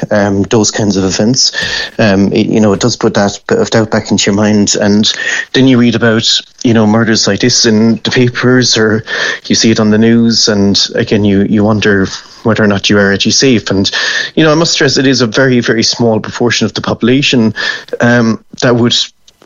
um, 0.09 0.43
those 0.43 0.71
kinds 0.71 0.95
of 0.95 1.03
events, 1.03 1.51
um, 1.99 2.31
it, 2.31 2.47
you 2.47 2.61
know, 2.61 2.71
it 2.71 2.79
does 2.79 2.95
put 2.95 3.13
that 3.15 3.43
bit 3.45 3.59
of 3.59 3.69
doubt 3.71 3.91
back 3.91 4.09
into 4.09 4.31
your 4.31 4.37
mind. 4.37 4.75
And 4.79 5.11
then 5.51 5.67
you 5.67 5.77
read 5.77 5.95
about, 5.95 6.25
you 6.63 6.73
know, 6.73 6.87
murders 6.87 7.27
like 7.27 7.41
this 7.41 7.65
in 7.65 7.97
the 7.97 8.11
papers 8.11 8.77
or 8.77 9.03
you 9.47 9.55
see 9.55 9.71
it 9.71 9.81
on 9.81 9.89
the 9.89 9.97
news. 9.97 10.47
And 10.47 10.79
again, 10.95 11.25
you, 11.25 11.41
you 11.43 11.65
wonder 11.65 12.05
whether 12.43 12.63
or 12.63 12.67
not 12.67 12.89
you 12.89 12.97
are 12.97 13.13
actually 13.13 13.31
safe. 13.31 13.69
And, 13.69 13.89
you 14.35 14.43
know, 14.43 14.51
I 14.51 14.55
must 14.55 14.73
stress 14.73 14.97
it 14.97 15.07
is 15.07 15.21
a 15.21 15.27
very, 15.27 15.59
very 15.59 15.83
small 15.83 16.19
proportion 16.19 16.65
of 16.65 16.73
the 16.73 16.81
population 16.81 17.53
um, 17.99 18.43
that 18.61 18.75
would 18.75 18.95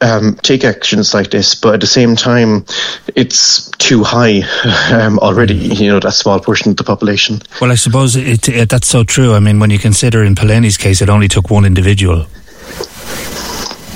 um, 0.01 0.35
take 0.41 0.63
actions 0.63 1.13
like 1.13 1.31
this, 1.31 1.55
but 1.55 1.75
at 1.75 1.79
the 1.79 1.87
same 1.87 2.15
time, 2.15 2.65
it's 3.15 3.69
too 3.71 4.03
high 4.03 4.41
um, 4.91 5.19
already. 5.19 5.55
You 5.55 5.87
know 5.87 5.99
that 5.99 6.11
small 6.11 6.39
portion 6.39 6.71
of 6.71 6.77
the 6.77 6.83
population. 6.83 7.41
Well, 7.61 7.71
I 7.71 7.75
suppose 7.75 8.15
it, 8.15 8.47
it, 8.49 8.69
that's 8.69 8.87
so 8.87 9.03
true. 9.03 9.33
I 9.33 9.39
mean, 9.39 9.59
when 9.59 9.69
you 9.69 9.79
consider 9.79 10.23
in 10.23 10.35
Palani's 10.35 10.77
case, 10.77 11.01
it 11.01 11.09
only 11.09 11.27
took 11.27 11.49
one 11.49 11.65
individual. 11.65 12.27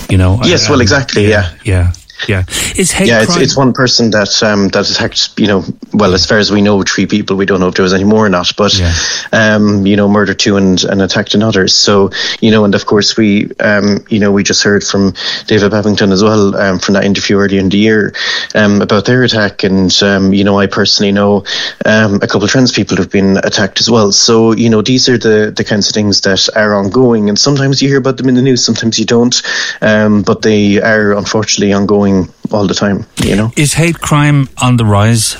You 0.09 0.17
know. 0.17 0.39
Yes. 0.43 0.69
well, 0.69 0.81
exactly. 0.81 1.27
Yeah. 1.27 1.53
Yeah. 1.63 1.93
Yeah, 2.27 2.43
is 2.75 2.91
hate 2.91 3.07
yeah, 3.07 3.23
it's, 3.23 3.37
it's 3.37 3.57
one 3.57 3.73
person 3.73 4.11
that 4.11 4.43
um, 4.43 4.67
that 4.69 4.89
attacked. 4.89 5.39
You 5.39 5.47
know, 5.47 5.63
well, 5.93 6.13
as 6.13 6.25
far 6.25 6.37
as 6.37 6.51
we 6.51 6.61
know, 6.61 6.83
three 6.83 7.05
people. 7.05 7.37
We 7.37 7.45
don't 7.45 7.59
know 7.59 7.69
if 7.69 7.75
there 7.75 7.83
was 7.83 7.93
any 7.93 8.03
more 8.03 8.25
or 8.25 8.29
not, 8.29 8.55
but 8.57 8.77
yeah. 8.77 8.93
um, 9.31 9.85
you 9.85 9.95
know, 9.95 10.09
murdered 10.09 10.39
two 10.39 10.57
and, 10.57 10.83
and 10.83 11.01
attacked 11.01 11.33
another. 11.33 11.67
So 11.67 12.11
you 12.41 12.51
know, 12.51 12.65
and 12.65 12.75
of 12.75 12.85
course 12.85 13.15
we, 13.15 13.51
um, 13.59 14.05
you 14.09 14.19
know, 14.19 14.31
we 14.31 14.43
just 14.43 14.63
heard 14.63 14.83
from 14.83 15.13
David 15.47 15.71
Babington 15.71 16.11
as 16.11 16.23
well 16.23 16.55
um, 16.57 16.79
from 16.79 16.95
that 16.95 17.05
interview 17.05 17.37
earlier 17.37 17.59
in 17.59 17.69
the 17.69 17.77
year 17.77 18.13
um, 18.53 18.81
about 18.81 19.05
their 19.05 19.23
attack, 19.23 19.63
and 19.63 19.91
um, 20.03 20.33
you 20.33 20.43
know, 20.43 20.59
I 20.59 20.67
personally 20.67 21.11
know 21.11 21.45
um, 21.85 22.15
a 22.15 22.27
couple 22.27 22.43
of 22.43 22.49
trans 22.49 22.71
people 22.71 22.97
who've 22.97 23.09
been 23.09 23.37
attacked 23.37 23.79
as 23.79 23.89
well. 23.89 24.11
So 24.11 24.51
you 24.51 24.69
know, 24.69 24.81
these 24.81 25.07
are 25.07 25.17
the 25.17 25.53
the 25.55 25.63
kinds 25.63 25.87
of 25.87 25.93
things 25.93 26.21
that 26.21 26.49
are 26.55 26.73
ongoing, 26.73 27.29
and 27.29 27.39
sometimes 27.39 27.81
you 27.81 27.87
hear 27.87 27.99
about 27.99 28.17
them 28.17 28.27
in 28.27 28.35
the 28.35 28.41
news, 28.41 28.63
sometimes 28.63 28.99
you 28.99 29.05
don't, 29.05 29.41
um, 29.81 30.21
but 30.23 30.41
they 30.41 30.81
are 30.81 31.13
unfortunately 31.13 31.73
ongoing 31.73 32.08
all 32.51 32.67
the 32.67 32.73
time. 32.73 33.05
You 33.23 33.35
know, 33.35 33.51
is 33.55 33.73
hate 33.73 33.99
crime 33.99 34.47
on 34.61 34.77
the 34.77 34.85
rise? 34.85 35.37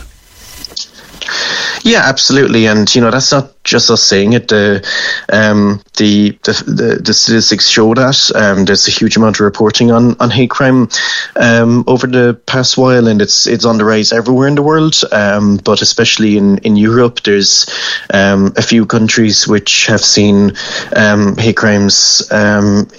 Yeah, 1.84 2.02
absolutely, 2.06 2.68
and 2.68 2.94
you 2.94 3.02
know 3.02 3.12
that's 3.12 3.32
not 3.32 3.59
just 3.70 3.92
us 3.92 4.04
saying 4.04 4.34
it. 4.34 4.48
The 4.48 4.86
um, 5.32 5.82
the, 5.98 6.32
the, 6.44 7.02
the 7.04 7.14
statistics 7.14 7.68
show 7.68 7.94
that 7.94 8.32
um, 8.34 8.66
there's 8.66 8.88
a 8.88 8.92
huge 8.92 9.18
amount 9.18 9.36
of 9.36 9.42
reporting 9.42 9.92
on, 9.92 10.16
on 10.20 10.30
hate 10.30 10.50
crime 10.50 10.88
um, 11.36 11.84
over 11.88 12.08
the 12.08 12.40
past 12.46 12.78
while, 12.78 13.08
and 13.08 13.22
it's 13.22 13.46
it's 13.46 13.66
on 13.66 13.78
the 13.78 13.86
rise 13.86 14.12
everywhere 14.12 14.48
in 14.48 14.56
the 14.56 14.64
world, 14.64 14.96
um, 15.12 15.58
but 15.58 15.82
especially 15.82 16.38
in, 16.38 16.58
in 16.60 16.76
Europe. 16.76 17.22
There's 17.24 17.68
um, 18.14 18.54
a 18.58 18.62
few 18.62 18.86
countries 18.86 19.48
which 19.48 19.86
have 19.88 20.02
seen 20.02 20.54
um, 20.96 21.36
hate 21.38 21.58
crimes 21.58 22.28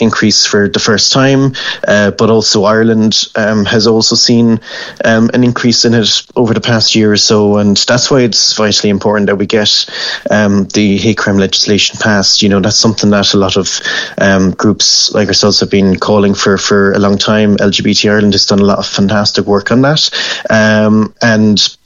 increase 0.01 0.47
for 0.47 0.69
the 0.69 0.79
first 0.79 1.13
time, 1.13 1.53
uh, 1.89 2.11
but 2.13 2.31
also 2.31 2.65
Ireland 2.65 3.29
has 3.35 3.87
also 3.87 4.15
seen 4.15 4.61
an 5.05 5.43
increase 5.45 5.85
in 5.85 5.95
it 5.95 6.23
over 6.37 6.55
the 6.55 6.61
past 6.61 6.95
year 6.95 7.13
or 7.13 7.17
so, 7.17 7.57
and 7.57 7.77
that's 7.77 8.11
why 8.11 8.21
it's 8.21 8.53
vitally 8.57 8.91
important 8.91 9.27
that 9.27 9.37
we 9.37 9.47
get 9.47 9.87
um, 10.31 10.60
the 10.65 10.97
hate 10.97 11.19
crime 11.19 11.39
legislation 11.39 11.99
passed, 12.01 12.43
you 12.43 12.49
know, 12.49 12.61
that's 12.61 12.77
something 12.77 13.11
that 13.11 13.35
a 13.35 13.39
lot 13.39 13.57
of 13.57 13.81
um, 14.19 14.53
groups 14.53 15.13
like 15.13 15.29
ourselves 15.29 15.61
have 15.61 15.71
been 15.71 15.99
calling 15.99 16.35
for 16.35 16.59
for 16.59 16.93
a 16.93 16.99
long 16.99 17.19
time. 17.19 17.57
LGBT 17.57 18.11
Ireland 18.11 18.35
has 18.35 18.47
done 18.47 18.61
a 18.61 18.65
lot 18.65 18.79
of 18.79 18.87
fantastic 18.87 19.47
work 19.47 19.71
on 19.71 19.83
that. 19.83 20.11
Um, 20.49 21.15
and 21.23 21.77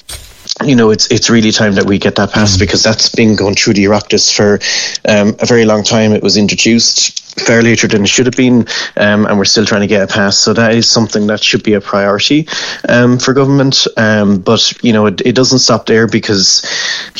you 0.62 0.76
know, 0.76 0.90
it's 0.90 1.10
it's 1.10 1.31
really 1.31 1.51
time 1.51 1.74
that 1.74 1.85
we 1.85 1.98
get 1.98 2.14
that 2.16 2.31
passed 2.31 2.56
mm. 2.56 2.60
because 2.60 2.82
that's 2.82 3.09
been 3.09 3.35
going 3.35 3.55
through 3.55 3.74
the 3.74 3.85
Oireachtas 3.85 4.35
for 4.35 4.60
um, 5.09 5.35
a 5.40 5.47
very 5.47 5.64
long 5.64 5.82
time. 5.82 6.12
It 6.12 6.22
was 6.22 6.36
introduced 6.36 7.24
far 7.40 7.62
later 7.62 7.89
than 7.89 8.02
it 8.02 8.09
should 8.09 8.26
have 8.26 8.36
been, 8.36 8.66
um, 8.97 9.26
and 9.26 9.36
we're 9.36 9.44
still 9.44 9.64
trying 9.64 9.81
to 9.81 9.86
get 9.86 10.02
it 10.02 10.10
passed. 10.10 10.40
So 10.40 10.52
that 10.52 10.74
is 10.74 10.89
something 10.89 11.26
that 11.26 11.43
should 11.43 11.64
be 11.64 11.74
a 11.74 11.81
priority 11.81 12.48
um, 12.89 13.18
for 13.18 13.32
government. 13.35 13.86
Um, 13.97 14.39
but 14.39 14.72
you 14.82 14.93
know, 14.93 15.06
it, 15.06 15.20
it, 15.22 15.35
doesn't 15.35 15.59
stop 15.59 15.86
there 15.86 16.06
because 16.06 16.64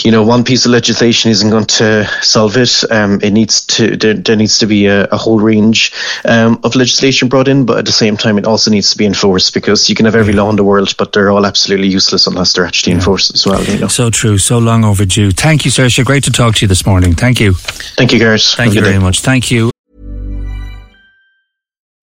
you 0.05 0.13
know 0.13 0.23
one 0.23 0.45
piece 0.45 0.65
of 0.67 0.71
legislation 0.71 1.33
isn't 1.33 1.51
going 1.51 1.67
to 1.67 2.05
solve 2.23 2.57
it. 2.57 2.85
Um, 2.91 3.21
it 3.23 3.33
needs 3.33 3.67
to 3.67 3.97
there, 3.97 4.15
there, 4.15 4.37
needs 4.37 4.59
to 4.59 4.67
be 4.67 4.87
a, 4.87 5.07
a 5.07 5.17
whole 5.17 5.41
range 5.41 5.93
um, 6.25 6.61
of 6.63 6.77
legislation 6.77 7.29
brought 7.29 7.49
in, 7.49 7.67
but 7.67 7.79
at 7.79 7.87
the 7.87 7.93
same 7.93 8.17
time, 8.17 8.39
it 8.39 8.47
also 8.47 8.71
needs 8.71 8.91
to 8.93 8.99
be 8.99 9.07
enforced 9.07 9.53
because 9.55 9.89
you 9.89 9.97
can 9.97 10.05
have 10.05 10.15
every 10.15 10.33
law 10.33 10.49
in 10.51 10.57
the 10.57 10.65
world, 10.65 10.95
but 10.97 11.13
they're 11.13 11.31
all 11.31 11.45
absolutely 11.45 11.89
useless 11.89 12.29
unless 12.29 12.53
they're 12.53 12.67
actually 12.67 12.93
yeah. 12.93 12.99
Enforced 13.31 13.35
as 13.35 13.47
well. 13.47 13.75
You 13.75 13.81
know, 13.81 13.89
so 13.89 14.11
true, 14.11 14.39
so 14.39 14.59
long 14.59 14.85
overdue. 14.85 15.31
Thank 15.31 15.65
you, 15.65 15.71
Saoirse. 15.71 16.05
Great 16.05 16.25
to 16.25 16.33
talk 16.33 16.57
to 16.57 16.63
you 16.63 16.69
this 16.69 16.87
morning. 16.87 17.15
Thank 17.15 17.41
you. 17.41 17.55
Thank 17.55 18.13
you, 18.13 18.19
Gareth. 18.19 18.55
Thank 18.57 18.75
you 18.75 18.83
very 18.83 18.99
much. 18.99 19.21
Thank 19.21 19.51
you. 19.51 19.71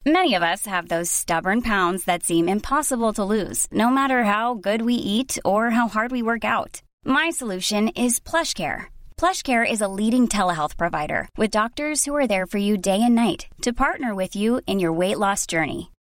Many 0.04 0.34
of 0.34 0.42
us 0.42 0.66
have 0.66 0.88
those 0.88 1.12
stubborn 1.12 1.62
pounds 1.62 2.06
that 2.06 2.24
seem 2.24 2.50
impossible 2.50 3.14
to 3.14 3.24
lose, 3.24 3.68
no 3.72 3.92
matter 3.92 4.24
how 4.24 4.56
good 4.56 4.82
we 4.82 4.96
eat 4.96 5.38
or 5.46 5.70
how 5.70 5.88
hard 5.88 6.12
we 6.12 6.24
work 6.24 6.44
out. 6.44 6.82
My 7.06 7.30
solution 7.30 7.90
is 7.90 8.20
PlushCare. 8.20 8.86
PlushCare 9.18 9.70
is 9.70 9.82
a 9.82 9.88
leading 9.88 10.28
telehealth 10.28 10.76
provider 10.76 11.30
with 11.38 11.52
doctors 11.52 12.04
who 12.04 12.16
are 12.16 12.26
there 12.26 12.48
for 12.48 12.58
you 12.58 12.78
day 12.78 13.00
and 13.04 13.14
night 13.14 13.46
to 13.62 13.74
partner 13.74 14.16
with 14.16 14.36
you 14.36 14.62
in 14.66 14.80
your 14.80 14.92
weight 14.92 15.20
loss 15.20 15.46
journey. 15.46 15.92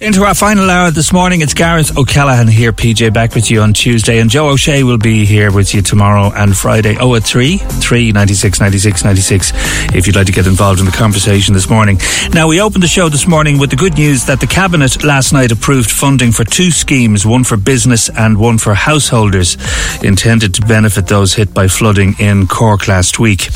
Into 0.00 0.24
our 0.24 0.34
final 0.34 0.68
hour 0.68 0.90
this 0.90 1.12
morning, 1.12 1.40
it's 1.40 1.54
Gareth 1.54 1.96
O'Callaghan 1.96 2.48
here, 2.48 2.72
PJ, 2.72 3.14
back 3.14 3.34
with 3.34 3.48
you 3.48 3.60
on 3.62 3.72
Tuesday, 3.72 4.18
and 4.18 4.28
Joe 4.28 4.48
O'Shea 4.48 4.82
will 4.82 4.98
be 4.98 5.24
here 5.24 5.52
with 5.52 5.72
you 5.72 5.82
tomorrow 5.82 6.32
and 6.34 6.54
Friday. 6.54 6.96
Oh, 6.98 7.14
at 7.14 7.22
3, 7.22 7.58
3 7.58 8.10
96 8.10 8.60
96 8.60 9.04
96, 9.04 9.52
if 9.94 10.06
you'd 10.06 10.16
like 10.16 10.26
to 10.26 10.32
get 10.32 10.48
involved 10.48 10.80
in 10.80 10.86
the 10.86 10.92
conversation 10.92 11.54
this 11.54 11.70
morning. 11.70 12.00
Now, 12.32 12.48
we 12.48 12.60
opened 12.60 12.82
the 12.82 12.88
show 12.88 13.08
this 13.08 13.28
morning 13.28 13.56
with 13.58 13.70
the 13.70 13.76
good 13.76 13.94
news 13.94 14.26
that 14.26 14.40
the 14.40 14.48
Cabinet 14.48 15.04
last 15.04 15.32
night 15.32 15.52
approved 15.52 15.90
funding 15.90 16.32
for 16.32 16.44
two 16.44 16.72
schemes, 16.72 17.24
one 17.24 17.44
for 17.44 17.56
business 17.56 18.10
and 18.10 18.36
one 18.36 18.58
for 18.58 18.74
householders, 18.74 19.56
intended 20.02 20.54
to 20.54 20.62
benefit 20.62 21.06
those 21.06 21.34
hit 21.34 21.54
by 21.54 21.68
flooding 21.68 22.14
in 22.18 22.48
Cork 22.48 22.88
last 22.88 23.20
week. 23.20 23.48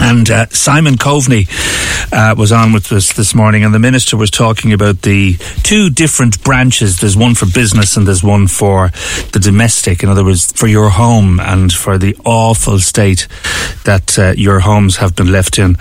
And 0.00 0.28
uh, 0.30 0.46
Simon 0.48 0.96
Coveney 0.96 1.48
uh, 2.12 2.34
was 2.36 2.50
on 2.52 2.72
with 2.72 2.90
us 2.92 3.12
this 3.12 3.34
morning, 3.34 3.64
and 3.64 3.72
the 3.72 3.78
minister 3.78 4.16
was 4.16 4.30
talking 4.30 4.72
about 4.72 5.02
the 5.02 5.36
two 5.62 5.90
different 5.90 6.42
branches. 6.42 6.98
There's 6.98 7.16
one 7.16 7.34
for 7.34 7.46
business, 7.46 7.96
and 7.96 8.06
there's 8.06 8.22
one 8.22 8.48
for 8.48 8.88
the 9.32 9.38
domestic. 9.40 10.02
In 10.02 10.08
other 10.08 10.24
words, 10.24 10.50
for 10.52 10.66
your 10.66 10.90
home 10.90 11.38
and 11.40 11.72
for 11.72 11.98
the 11.98 12.16
awful 12.24 12.78
state 12.80 13.28
that 13.84 14.18
uh, 14.18 14.34
your 14.36 14.60
homes 14.60 14.96
have 14.96 15.14
been 15.14 15.30
left 15.30 15.58
in. 15.58 15.76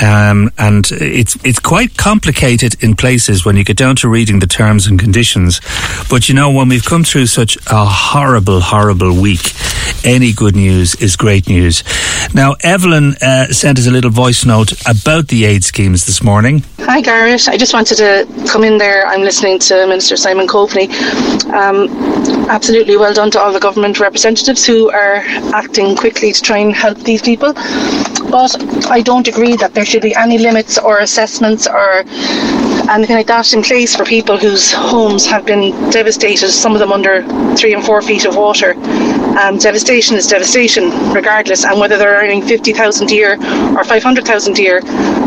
Um, 0.00 0.52
and 0.56 0.88
it's 0.92 1.36
it's 1.44 1.58
quite 1.58 1.96
complicated 1.96 2.82
in 2.82 2.94
places 2.94 3.44
when 3.44 3.56
you 3.56 3.64
get 3.64 3.76
down 3.76 3.96
to 3.96 4.08
reading 4.08 4.38
the 4.38 4.46
terms 4.46 4.86
and 4.86 4.98
conditions. 4.98 5.60
But 6.08 6.28
you 6.28 6.34
know, 6.34 6.52
when 6.52 6.68
we've 6.68 6.84
come 6.84 7.02
through 7.02 7.26
such 7.26 7.56
a 7.66 7.84
horrible, 7.84 8.60
horrible 8.60 9.20
week, 9.20 9.52
any 10.04 10.32
good 10.32 10.54
news 10.54 10.94
is 10.96 11.16
great 11.16 11.48
news. 11.48 11.82
Now, 12.32 12.54
Evelyn 12.62 13.14
uh, 13.22 13.46
sent 13.52 13.78
us 13.78 13.86
a 13.86 13.90
little 13.90 14.10
voice 14.10 14.44
note 14.44 14.72
about 14.86 15.28
the 15.28 15.44
aid 15.44 15.64
schemes 15.64 16.06
this 16.06 16.22
morning. 16.22 16.62
Hi, 16.80 17.00
Gareth. 17.00 17.48
I 17.48 17.56
just 17.56 17.74
wanted 17.74 17.96
to 17.96 18.26
come 18.50 18.64
in 18.64 18.78
there. 18.78 19.06
I'm 19.06 19.22
listening 19.22 19.58
to 19.60 19.86
Minister 19.86 20.16
Simon 20.16 20.46
Coveney. 20.46 20.88
Um, 21.52 21.88
absolutely 22.48 22.96
well 22.96 23.12
done 23.12 23.30
to 23.32 23.40
all 23.40 23.52
the 23.52 23.60
government 23.60 24.00
representatives 24.00 24.66
who 24.66 24.90
are 24.90 25.16
acting 25.54 25.96
quickly 25.96 26.32
to 26.32 26.42
try 26.42 26.58
and 26.58 26.74
help 26.74 26.98
these 26.98 27.22
people. 27.22 27.52
But 27.52 28.86
I 28.90 29.00
don't 29.02 29.28
agree 29.28 29.56
that 29.56 29.74
there 29.74 29.84
should 29.84 30.02
be 30.02 30.14
any 30.14 30.38
limits 30.38 30.78
or 30.78 30.98
assessments 30.98 31.66
or 31.66 32.04
anything 32.90 33.16
like 33.16 33.26
that 33.26 33.52
in 33.52 33.62
place 33.62 33.94
for 33.94 34.04
people 34.04 34.38
whose 34.38 34.72
homes 34.72 35.26
have 35.26 35.44
been 35.44 35.72
devastated, 35.90 36.50
some 36.50 36.72
of 36.72 36.78
them 36.78 36.92
under 36.92 37.22
three 37.56 37.74
and 37.74 37.84
four 37.84 38.00
feet 38.02 38.24
of 38.24 38.36
water. 38.36 38.74
Um, 39.36 39.58
devastation 39.58 40.16
is 40.16 40.26
devastation, 40.26 40.90
regardless, 41.12 41.64
and 41.64 41.78
whether 41.78 41.96
they're 41.96 42.16
earning 42.22 42.42
50,000 42.42 43.10
a 43.10 43.14
year 43.14 43.32
or 43.76 43.84
500,000 43.84 44.58
a 44.58 44.62
year, 44.62 44.80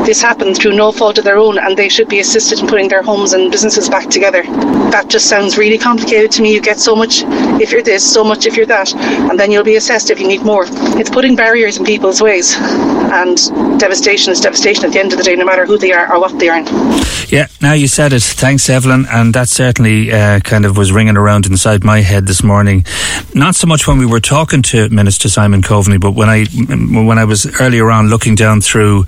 this 0.06 0.22
happened 0.22 0.58
through 0.58 0.74
no 0.74 0.92
fault 0.92 1.18
of 1.18 1.24
their 1.24 1.38
own, 1.38 1.58
and 1.58 1.78
they 1.78 1.90
should 1.90 2.10
be 2.10 2.20
assisted 2.20 2.60
in 2.60 2.68
putting 2.68 2.88
their 2.88 3.04
homes 3.04 3.34
and 3.34 3.52
businesses 3.52 3.90
back 3.90 4.10
together. 4.10 4.44
That 4.92 5.08
just 5.10 5.30
sounds 5.30 5.58
really 5.58 5.78
complicated 5.78 6.32
to 6.32 6.42
me. 6.42 6.54
You 6.54 6.62
get 6.62 6.80
so 6.80 6.96
much 6.96 7.24
if 7.62 7.72
you're 7.72 7.84
this, 7.84 8.04
so 8.04 8.24
much 8.24 8.46
if 8.46 8.58
you're 8.58 8.66
that, 8.66 8.94
and 8.94 9.40
then 9.40 9.52
you'll 9.52 9.64
be 9.64 9.76
assessed 9.76 10.10
if 10.10 10.20
you 10.20 10.28
need 10.28 10.44
more. 10.44 10.66
It's 11.00 11.10
putting 11.10 11.36
barriers 11.36 11.78
in 11.78 11.86
people's 11.86 12.22
ways, 12.22 12.56
and 12.58 13.38
devastation 13.80 14.32
is 14.32 14.42
devastation 14.42 14.86
at 14.86 14.94
the 14.94 15.00
end 15.00 15.14
of 15.14 15.18
the 15.18 15.24
day, 15.24 15.36
no 15.36 15.46
matter 15.46 15.66
who 15.66 15.78
they 15.78 15.94
are 15.94 16.12
or 16.14 16.20
what 16.20 16.38
they 16.40 16.50
earn. 16.50 16.66
Yeah, 17.32 17.48
now 17.62 17.72
you 17.72 17.88
said 17.88 18.12
it. 18.12 18.24
Thanks, 18.24 18.70
Evelyn. 18.70 19.06
And 19.10 19.34
that 19.36 19.48
certainly 19.48 20.12
uh, 20.12 20.42
kind 20.42 20.66
of 20.66 20.76
was 20.76 20.92
ringing 20.92 21.16
around 21.16 21.46
inside 21.46 21.84
my 21.84 22.02
head 22.02 22.28
this 22.28 22.44
morning. 22.44 22.86
Not 23.34 23.56
so 23.56 23.68
much 23.68 23.84
when 23.92 24.00
we 24.00 24.06
were 24.06 24.22
talking 24.22 24.62
to 24.62 24.88
Minister 24.88 25.28
Simon 25.28 25.62
Coveney, 25.62 26.00
but 26.00 26.12
when 26.12 26.30
I 26.30 26.46
when 26.46 27.18
I 27.18 27.26
was 27.26 27.46
earlier 27.60 27.92
on 27.92 28.08
looking 28.08 28.36
down 28.36 28.62
through 28.62 29.06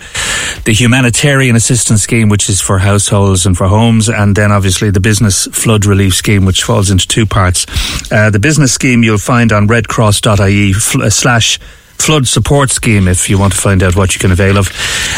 the 0.66 0.74
humanitarian 0.74 1.56
assistance 1.56 2.02
scheme, 2.02 2.28
which 2.28 2.50
is 2.50 2.60
for 2.60 2.80
households 2.80 3.46
and 3.46 3.56
for 3.56 3.68
homes, 3.68 4.10
and 4.10 4.36
then 4.36 4.52
obviously 4.52 4.90
the 4.90 5.00
business 5.00 5.48
flood 5.54 5.86
relief 5.86 6.16
scheme, 6.16 6.44
which 6.44 6.64
falls 6.64 6.92
into 6.92 7.08
two 7.08 7.26
parts. 7.26 7.66
Uh, 8.12 8.30
the 8.30 8.40
business 8.40 8.74
scheme 8.74 9.04
you'll 9.04 9.18
find 9.18 9.54
on 9.54 9.70
redcross.ie 9.70 10.74
fl- 10.74 11.08
slash 11.08 11.60
flood 11.98 12.28
support 12.28 12.70
scheme 12.70 13.08
if 13.08 13.30
you 13.30 13.40
want 13.40 13.54
to 13.54 13.60
find 13.60 13.82
out 13.82 13.96
what 13.96 14.14
you 14.14 14.20
can 14.20 14.32
avail 14.32 14.58
of. 14.58 14.70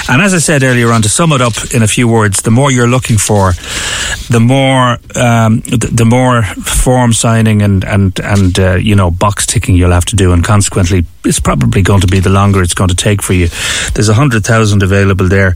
And 0.09 0.21
as 0.21 0.33
I 0.33 0.37
said 0.37 0.63
earlier 0.63 0.91
on, 0.91 1.01
to 1.01 1.09
sum 1.09 1.31
it 1.31 1.41
up 1.41 1.53
in 1.73 1.81
a 1.81 1.87
few 1.87 2.07
words, 2.07 2.41
the 2.41 2.51
more 2.51 2.71
you're 2.71 2.87
looking 2.87 3.17
for, 3.17 3.53
the 4.29 4.39
more 4.39 4.97
um, 5.15 5.61
the, 5.61 5.89
the, 5.91 6.05
more 6.05 6.43
form 6.43 7.11
signing 7.13 7.61
and 7.61 7.83
and 7.83 8.19
and 8.19 8.59
uh, 8.59 8.75
you 8.75 8.95
know 8.95 9.09
box 9.09 9.45
ticking 9.45 9.75
you'll 9.75 9.91
have 9.91 10.05
to 10.05 10.15
do, 10.15 10.31
and 10.31 10.43
consequently, 10.43 11.05
it's 11.23 11.39
probably 11.39 11.81
going 11.81 12.01
to 12.01 12.07
be 12.07 12.19
the 12.19 12.29
longer 12.29 12.61
it's 12.61 12.75
going 12.75 12.89
to 12.89 12.95
take 12.95 13.21
for 13.21 13.33
you. 13.33 13.47
There's 13.93 14.09
a 14.09 14.13
hundred 14.13 14.45
thousand 14.45 14.83
available 14.83 15.27
there. 15.27 15.55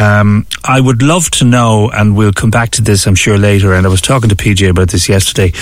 Um, 0.00 0.46
I 0.64 0.80
would 0.80 1.02
love 1.02 1.30
to 1.32 1.44
know, 1.44 1.90
and 1.90 2.16
we'll 2.16 2.32
come 2.32 2.50
back 2.50 2.70
to 2.72 2.82
this, 2.82 3.06
I'm 3.06 3.14
sure 3.14 3.36
later. 3.36 3.74
And 3.74 3.86
I 3.86 3.90
was 3.90 4.00
talking 4.00 4.30
to 4.30 4.36
PJ 4.36 4.68
about 4.70 4.88
this 4.88 5.08
yesterday. 5.08 5.52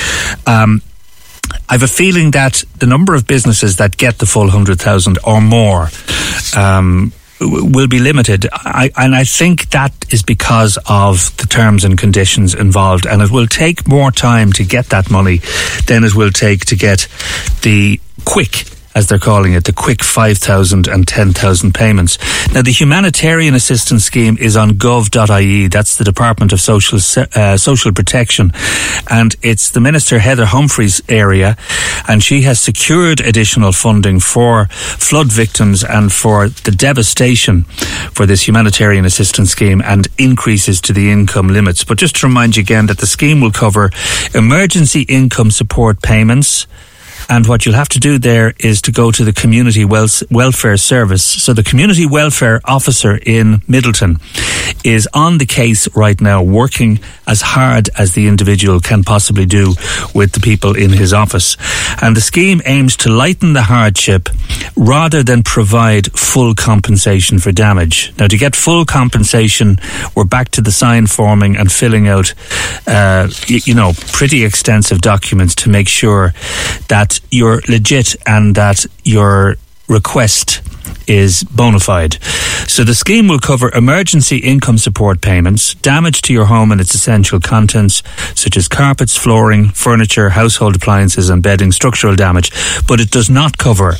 Um, 0.46 0.82
I 1.68 1.74
have 1.74 1.82
a 1.82 1.88
feeling 1.88 2.32
that 2.32 2.64
the 2.78 2.86
number 2.86 3.14
of 3.14 3.26
businesses 3.26 3.76
that 3.76 3.96
get 3.96 4.18
the 4.18 4.26
full 4.26 4.44
100,000 4.44 5.18
or 5.24 5.40
more 5.40 5.88
um, 6.56 7.12
will 7.40 7.86
be 7.88 7.98
limited. 7.98 8.48
I, 8.52 8.90
and 8.96 9.14
I 9.14 9.24
think 9.24 9.70
that 9.70 9.92
is 10.12 10.22
because 10.22 10.78
of 10.88 11.36
the 11.36 11.46
terms 11.46 11.84
and 11.84 11.96
conditions 11.96 12.54
involved. 12.54 13.06
And 13.06 13.22
it 13.22 13.30
will 13.30 13.46
take 13.46 13.86
more 13.88 14.10
time 14.10 14.52
to 14.54 14.64
get 14.64 14.86
that 14.86 15.10
money 15.10 15.40
than 15.86 16.04
it 16.04 16.14
will 16.14 16.30
take 16.30 16.64
to 16.66 16.76
get 16.76 17.08
the 17.62 18.00
quick 18.24 18.64
as 19.00 19.06
they're 19.06 19.18
calling 19.18 19.54
it, 19.54 19.64
the 19.64 19.72
quick 19.72 20.04
5,000 20.04 20.86
and 20.86 21.08
10,000 21.08 21.72
payments. 21.74 22.18
Now, 22.52 22.60
the 22.60 22.70
humanitarian 22.70 23.54
assistance 23.54 24.04
scheme 24.04 24.36
is 24.38 24.58
on 24.58 24.72
gov.ie. 24.72 25.68
That's 25.68 25.96
the 25.96 26.04
Department 26.04 26.52
of 26.52 26.60
Social, 26.60 26.98
uh, 27.34 27.56
Social 27.56 27.92
Protection. 27.94 28.52
And 29.08 29.34
it's 29.40 29.70
the 29.70 29.80
Minister 29.80 30.18
Heather 30.18 30.44
Humphreys 30.44 31.00
area. 31.08 31.56
And 32.06 32.22
she 32.22 32.42
has 32.42 32.60
secured 32.60 33.20
additional 33.20 33.72
funding 33.72 34.20
for 34.20 34.66
flood 34.66 35.32
victims 35.32 35.82
and 35.82 36.12
for 36.12 36.50
the 36.50 36.70
devastation 36.70 37.64
for 38.12 38.26
this 38.26 38.46
humanitarian 38.46 39.06
assistance 39.06 39.50
scheme 39.50 39.80
and 39.82 40.08
increases 40.18 40.78
to 40.82 40.92
the 40.92 41.10
income 41.10 41.48
limits. 41.48 41.84
But 41.84 41.96
just 41.96 42.16
to 42.16 42.26
remind 42.26 42.58
you 42.58 42.60
again 42.60 42.84
that 42.88 42.98
the 42.98 43.06
scheme 43.06 43.40
will 43.40 43.50
cover 43.50 43.90
emergency 44.34 45.02
income 45.08 45.50
support 45.50 46.02
payments, 46.02 46.66
and 47.30 47.46
what 47.46 47.64
you'll 47.64 47.76
have 47.76 47.88
to 47.90 48.00
do 48.00 48.18
there 48.18 48.52
is 48.58 48.82
to 48.82 48.92
go 48.92 49.12
to 49.12 49.24
the 49.24 49.32
Community 49.32 49.84
Welfare 49.84 50.76
Service. 50.76 51.24
So 51.24 51.54
the 51.54 51.62
Community 51.62 52.04
Welfare 52.04 52.60
Officer 52.64 53.20
in 53.24 53.58
Midleton 53.68 54.20
is 54.84 55.08
on 55.14 55.38
the 55.38 55.46
case 55.46 55.88
right 55.94 56.20
now, 56.20 56.42
working 56.42 56.98
as 57.28 57.40
hard 57.40 57.88
as 57.96 58.14
the 58.14 58.26
individual 58.26 58.80
can 58.80 59.04
possibly 59.04 59.46
do 59.46 59.74
with 60.12 60.32
the 60.32 60.40
people 60.40 60.76
in 60.76 60.90
his 60.90 61.12
office. 61.12 61.56
And 62.02 62.16
the 62.16 62.20
scheme 62.20 62.60
aims 62.66 62.96
to 62.98 63.10
lighten 63.10 63.52
the 63.52 63.62
hardship 63.62 64.28
rather 64.76 65.22
than 65.22 65.44
provide 65.44 66.10
full 66.18 66.56
compensation 66.56 67.38
for 67.38 67.52
damage. 67.52 68.12
Now, 68.18 68.26
to 68.26 68.36
get 68.36 68.56
full 68.56 68.84
compensation, 68.84 69.78
we're 70.16 70.24
back 70.24 70.48
to 70.50 70.62
the 70.62 70.72
sign 70.72 71.06
forming 71.06 71.56
and 71.56 71.70
filling 71.70 72.08
out, 72.08 72.34
uh, 72.88 73.28
you 73.46 73.74
know, 73.74 73.92
pretty 74.12 74.44
extensive 74.44 75.00
documents 75.00 75.54
to 75.56 75.70
make 75.70 75.86
sure 75.86 76.34
that 76.88 77.19
you're 77.30 77.60
legit 77.68 78.16
and 78.26 78.54
that 78.54 78.86
your 79.04 79.56
request 79.88 80.62
is 81.06 81.42
bona 81.44 81.80
fide. 81.80 82.22
So 82.68 82.84
the 82.84 82.94
scheme 82.94 83.26
will 83.28 83.40
cover 83.40 83.70
emergency 83.74 84.38
income 84.38 84.78
support 84.78 85.20
payments, 85.20 85.74
damage 85.74 86.22
to 86.22 86.32
your 86.32 86.46
home 86.46 86.70
and 86.70 86.80
its 86.80 86.94
essential 86.94 87.40
contents, 87.40 88.02
such 88.34 88.56
as 88.56 88.68
carpets, 88.68 89.16
flooring, 89.16 89.70
furniture, 89.70 90.30
household 90.30 90.76
appliances, 90.76 91.28
and 91.28 91.42
bedding, 91.42 91.72
structural 91.72 92.14
damage, 92.14 92.52
but 92.86 93.00
it 93.00 93.10
does 93.10 93.28
not 93.28 93.58
cover 93.58 93.96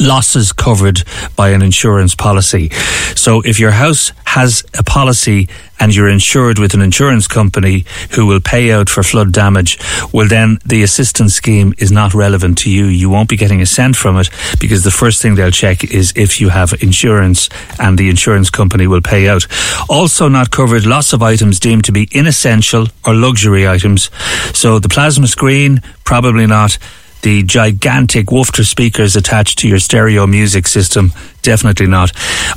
losses 0.00 0.52
covered 0.52 1.02
by 1.36 1.50
an 1.50 1.62
insurance 1.62 2.14
policy. 2.14 2.70
So 3.14 3.40
if 3.42 3.58
your 3.58 3.70
house 3.70 4.12
has 4.24 4.64
a 4.78 4.82
policy 4.82 5.48
and 5.78 5.94
you're 5.94 6.08
insured 6.08 6.58
with 6.58 6.74
an 6.74 6.80
insurance 6.80 7.26
company 7.26 7.84
who 8.12 8.26
will 8.26 8.40
pay 8.40 8.72
out 8.72 8.88
for 8.88 9.02
flood 9.02 9.32
damage, 9.32 9.78
well 10.12 10.28
then 10.28 10.58
the 10.64 10.82
assistance 10.82 11.34
scheme 11.34 11.74
is 11.78 11.92
not 11.92 12.14
relevant 12.14 12.58
to 12.58 12.70
you. 12.70 12.86
You 12.86 13.10
won't 13.10 13.28
be 13.28 13.36
getting 13.36 13.60
a 13.60 13.66
cent 13.66 13.96
from 13.96 14.16
it 14.16 14.30
because 14.60 14.84
the 14.84 14.90
first 14.90 15.20
thing 15.20 15.34
they'll 15.34 15.50
check 15.50 15.84
is 15.84 16.12
if 16.16 16.40
you 16.40 16.48
have 16.48 16.74
insurance 16.82 17.48
and 17.78 17.98
the 17.98 18.08
insurance 18.08 18.50
company 18.50 18.86
will 18.86 19.02
pay 19.02 19.28
out. 19.28 19.46
Also 19.88 20.28
not 20.28 20.50
covered 20.50 20.86
loss 20.86 21.12
of 21.12 21.22
items 21.22 21.60
deemed 21.60 21.84
to 21.84 21.92
be 21.92 22.08
inessential 22.12 22.86
or 23.04 23.14
luxury 23.14 23.68
items. 23.68 24.10
So 24.52 24.78
the 24.78 24.88
plasma 24.88 25.26
screen, 25.26 25.82
probably 26.04 26.46
not 26.46 26.78
the 27.26 27.42
gigantic 27.42 28.26
woofter 28.26 28.64
speakers 28.64 29.16
attached 29.16 29.58
to 29.58 29.66
your 29.66 29.80
stereo 29.80 30.28
music 30.28 30.64
system. 30.68 31.12
Definitely 31.42 31.88
not. 31.88 32.12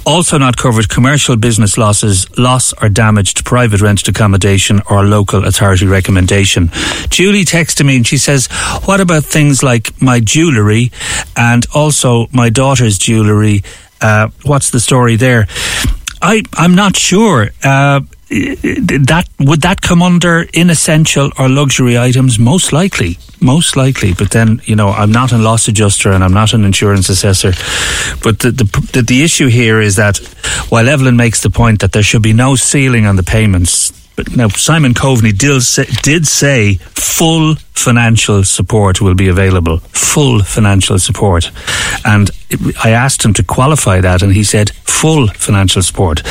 Also 0.06 0.38
not 0.38 0.58
covered 0.58 0.90
commercial 0.90 1.36
business 1.38 1.76
losses, 1.76 2.28
loss 2.38 2.72
or 2.80 2.88
damage 2.88 3.34
to 3.34 3.44
private 3.44 3.82
rented 3.82 4.10
accommodation 4.10 4.80
or 4.88 5.06
local 5.06 5.44
authority 5.44 5.88
recommendation. 5.88 6.70
Julie 7.10 7.46
texted 7.46 7.84
me 7.84 7.96
and 7.96 8.06
she 8.06 8.20
says, 8.20 8.46
what 8.86 9.02
about 9.02 9.24
things 9.24 9.64
like 9.64 10.00
my 10.00 10.20
jewellery 10.20 10.92
and 11.36 11.66
also 11.74 12.28
my 12.32 12.52
daughter's 12.52 13.00
jewellery? 13.00 13.64
Uh, 14.00 14.28
what's 14.44 14.70
the 14.70 14.80
story 14.80 15.16
there? 15.16 15.48
I, 16.22 16.44
I'm 16.54 16.76
not 16.76 16.96
sure. 16.96 17.50
Uh, 17.64 18.02
that 18.30 19.28
would 19.40 19.62
that 19.62 19.82
come 19.82 20.04
under 20.04 20.46
inessential 20.54 21.32
or 21.38 21.50
luxury 21.50 21.98
items? 21.98 22.38
Most 22.38 22.72
likely, 22.72 23.18
most 23.42 23.76
likely. 23.76 24.14
But 24.14 24.32
then 24.32 24.62
you 24.66 24.76
know, 24.76 24.90
I'm 24.90 25.12
not 25.12 25.32
a 25.32 25.38
loss 25.38 25.68
adjuster 25.68 26.12
and 26.12 26.24
I'm 26.24 26.34
not 26.34 26.54
an 26.54 26.64
insurance 26.64 27.10
assessor. 27.10 27.54
But 28.24 28.40
the 28.40 28.52
the, 28.52 29.02
the 29.02 29.24
issue 29.24 29.48
here 29.48 29.82
is 29.82 29.96
that 29.96 30.18
while 30.70 30.88
Evelyn 30.88 31.18
makes 31.18 31.42
the 31.42 31.50
point 31.50 31.82
that 31.82 31.92
there 31.92 32.04
should 32.04 32.22
be 32.22 32.34
no 32.34 32.56
ceiling 32.56 33.08
on 33.08 33.16
the 33.16 33.24
payments, 33.24 33.92
now 34.36 34.48
Simon 34.50 34.94
Coveney 34.94 35.38
did 35.38 35.62
say, 35.62 35.86
did 36.04 36.28
say 36.28 36.76
full 36.76 37.56
financial 37.74 38.44
support 38.44 39.02
will 39.02 39.16
be 39.16 39.28
available. 39.28 39.80
Full 39.80 40.44
financial 40.44 41.00
support. 41.00 41.52
And 42.06 42.30
I 42.84 42.92
asked 42.92 43.24
him 43.24 43.34
to 43.36 43.44
qualify 43.44 44.02
that 44.02 44.22
and 44.22 44.34
he 44.34 44.44
said 44.44 44.72
full 44.72 45.28
financial 45.28 45.82
support. 45.82 46.22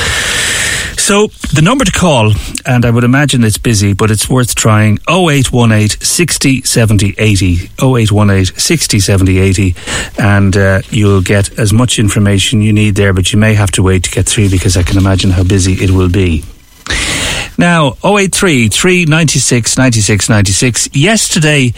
So 0.96 1.28
the 1.54 1.62
number 1.62 1.84
to 1.84 1.92
call, 1.92 2.32
and 2.66 2.84
I 2.84 2.90
would 2.90 3.04
imagine 3.04 3.42
it's 3.42 3.56
busy, 3.56 3.94
but 3.94 4.10
it's 4.10 4.28
worth 4.28 4.54
trying 4.54 4.98
0818 5.08 6.00
60 6.00 6.62
70 6.62 7.14
80. 7.16 7.54
0818 7.80 8.44
60 8.58 9.00
70 9.00 9.38
80. 9.38 9.74
And 10.18 10.56
uh, 10.56 10.82
you'll 10.90 11.22
get 11.22 11.58
as 11.58 11.72
much 11.72 11.98
information 11.98 12.60
you 12.60 12.72
need 12.74 12.96
there, 12.96 13.14
but 13.14 13.32
you 13.32 13.38
may 13.38 13.54
have 13.54 13.70
to 13.72 13.82
wait 13.82 14.04
to 14.04 14.10
get 14.10 14.26
through 14.26 14.50
because 14.50 14.76
I 14.76 14.82
can 14.82 14.98
imagine 14.98 15.30
how 15.30 15.44
busy 15.44 15.82
it 15.82 15.90
will 15.90 16.10
be. 16.10 16.44
Now, 17.58 17.96
083 18.04 18.68
396 18.68 19.76
96 19.76 20.28
96. 20.28 20.88
Yesterday, 20.94 21.72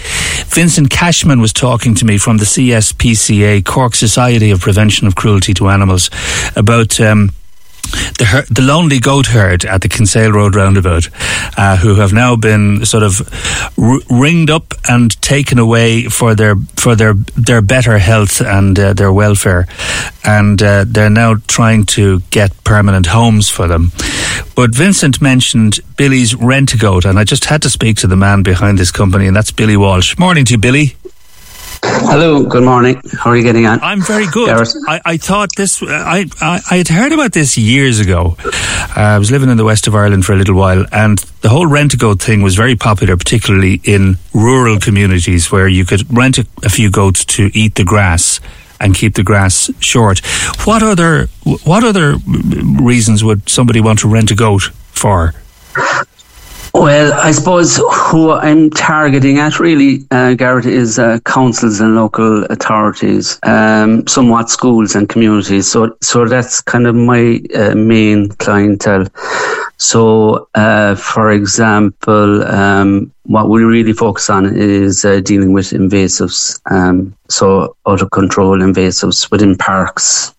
Vincent 0.48 0.90
Cashman 0.90 1.40
was 1.40 1.54
talking 1.54 1.94
to 1.94 2.04
me 2.04 2.18
from 2.18 2.36
the 2.36 2.44
CSPCA, 2.44 3.64
Cork 3.64 3.94
Society 3.94 4.50
of 4.50 4.60
Prevention 4.60 5.06
of 5.06 5.16
Cruelty 5.16 5.54
to 5.54 5.70
Animals, 5.70 6.10
about. 6.54 7.00
Um, 7.00 7.32
the, 8.18 8.24
her- 8.30 8.44
the 8.50 8.62
lonely 8.62 8.98
goat 8.98 9.26
herd 9.28 9.64
at 9.64 9.80
the 9.82 9.88
Kinsale 9.88 10.32
Road 10.32 10.54
roundabout, 10.54 11.08
uh, 11.56 11.76
who 11.76 11.96
have 11.96 12.12
now 12.12 12.36
been 12.36 12.84
sort 12.84 13.02
of 13.02 13.20
r- 13.78 13.98
ringed 14.10 14.50
up 14.50 14.74
and 14.88 15.20
taken 15.22 15.58
away 15.58 16.04
for 16.04 16.34
their 16.34 16.56
for 16.76 16.94
their 16.94 17.14
their 17.36 17.60
better 17.62 17.98
health 17.98 18.40
and 18.40 18.78
uh, 18.78 18.92
their 18.92 19.12
welfare, 19.12 19.66
and 20.24 20.62
uh, 20.62 20.84
they're 20.86 21.10
now 21.10 21.36
trying 21.48 21.84
to 21.86 22.20
get 22.30 22.52
permanent 22.64 23.06
homes 23.06 23.48
for 23.48 23.66
them. 23.68 23.90
But 24.54 24.74
Vincent 24.74 25.20
mentioned 25.22 25.80
Billy's 25.96 26.34
Rent 26.34 26.74
a 26.74 26.76
Goat, 26.78 27.04
and 27.04 27.18
I 27.18 27.24
just 27.24 27.46
had 27.46 27.62
to 27.62 27.70
speak 27.70 27.96
to 27.98 28.06
the 28.06 28.16
man 28.16 28.42
behind 28.42 28.78
this 28.78 28.90
company, 28.92 29.26
and 29.26 29.34
that's 29.36 29.50
Billy 29.50 29.76
Walsh. 29.76 30.18
Morning 30.18 30.44
to 30.44 30.52
you, 30.54 30.58
Billy. 30.58 30.96
Hello, 31.82 32.42
good 32.44 32.62
morning. 32.62 33.00
How 33.18 33.30
are 33.30 33.36
you 33.36 33.42
getting 33.42 33.66
on? 33.66 33.80
I'm 33.80 34.02
very 34.02 34.26
good. 34.26 34.50
I, 34.86 35.00
I, 35.04 35.16
thought 35.16 35.50
this, 35.56 35.82
I, 35.82 36.26
I, 36.40 36.60
I, 36.70 36.76
had 36.76 36.88
heard 36.88 37.12
about 37.12 37.32
this 37.32 37.56
years 37.56 38.00
ago. 38.00 38.36
Uh, 38.44 38.92
I 38.96 39.18
was 39.18 39.30
living 39.30 39.48
in 39.48 39.56
the 39.56 39.64
west 39.64 39.86
of 39.86 39.94
Ireland 39.94 40.26
for 40.26 40.32
a 40.32 40.36
little 40.36 40.56
while, 40.56 40.84
and 40.92 41.18
the 41.40 41.48
whole 41.48 41.66
rent 41.66 41.94
a 41.94 41.96
goat 41.96 42.20
thing 42.20 42.42
was 42.42 42.54
very 42.54 42.76
popular, 42.76 43.16
particularly 43.16 43.80
in 43.84 44.18
rural 44.34 44.78
communities 44.78 45.50
where 45.50 45.68
you 45.68 45.84
could 45.84 46.04
rent 46.14 46.38
a, 46.38 46.46
a 46.62 46.68
few 46.68 46.90
goats 46.90 47.24
to 47.26 47.50
eat 47.54 47.76
the 47.76 47.84
grass 47.84 48.40
and 48.80 48.94
keep 48.94 49.14
the 49.14 49.24
grass 49.24 49.70
short. 49.80 50.20
What 50.64 50.82
other, 50.82 51.26
what 51.64 51.84
other 51.84 52.16
reasons 52.26 53.24
would 53.24 53.48
somebody 53.48 53.80
want 53.80 54.00
to 54.00 54.08
rent 54.08 54.30
a 54.30 54.34
goat 54.34 54.62
for? 54.92 55.34
Well, 56.72 57.12
I 57.12 57.32
suppose 57.32 57.76
who 57.76 58.30
I'm 58.32 58.70
targeting 58.70 59.38
at 59.38 59.58
really, 59.58 60.06
uh, 60.12 60.34
Gareth, 60.34 60.66
is 60.66 60.98
uh, 60.98 61.18
councils 61.24 61.80
and 61.80 61.96
local 61.96 62.44
authorities, 62.44 63.40
um, 63.42 64.06
somewhat 64.06 64.50
schools 64.50 64.94
and 64.94 65.08
communities. 65.08 65.70
So, 65.70 65.96
so 66.00 66.26
that's 66.26 66.60
kind 66.60 66.86
of 66.86 66.94
my 66.94 67.40
uh, 67.54 67.74
main 67.74 68.28
clientele. 68.28 69.06
So, 69.78 70.48
uh, 70.54 70.94
for 70.94 71.32
example, 71.32 72.44
um, 72.44 73.12
what 73.24 73.48
we 73.48 73.64
really 73.64 73.92
focus 73.92 74.30
on 74.30 74.54
is 74.54 75.04
uh, 75.04 75.20
dealing 75.20 75.52
with 75.52 75.70
invasives, 75.70 76.60
um, 76.70 77.16
so 77.28 77.74
out 77.86 78.02
of 78.02 78.10
control 78.10 78.58
invasives 78.58 79.30
within 79.30 79.56
parks, 79.56 80.34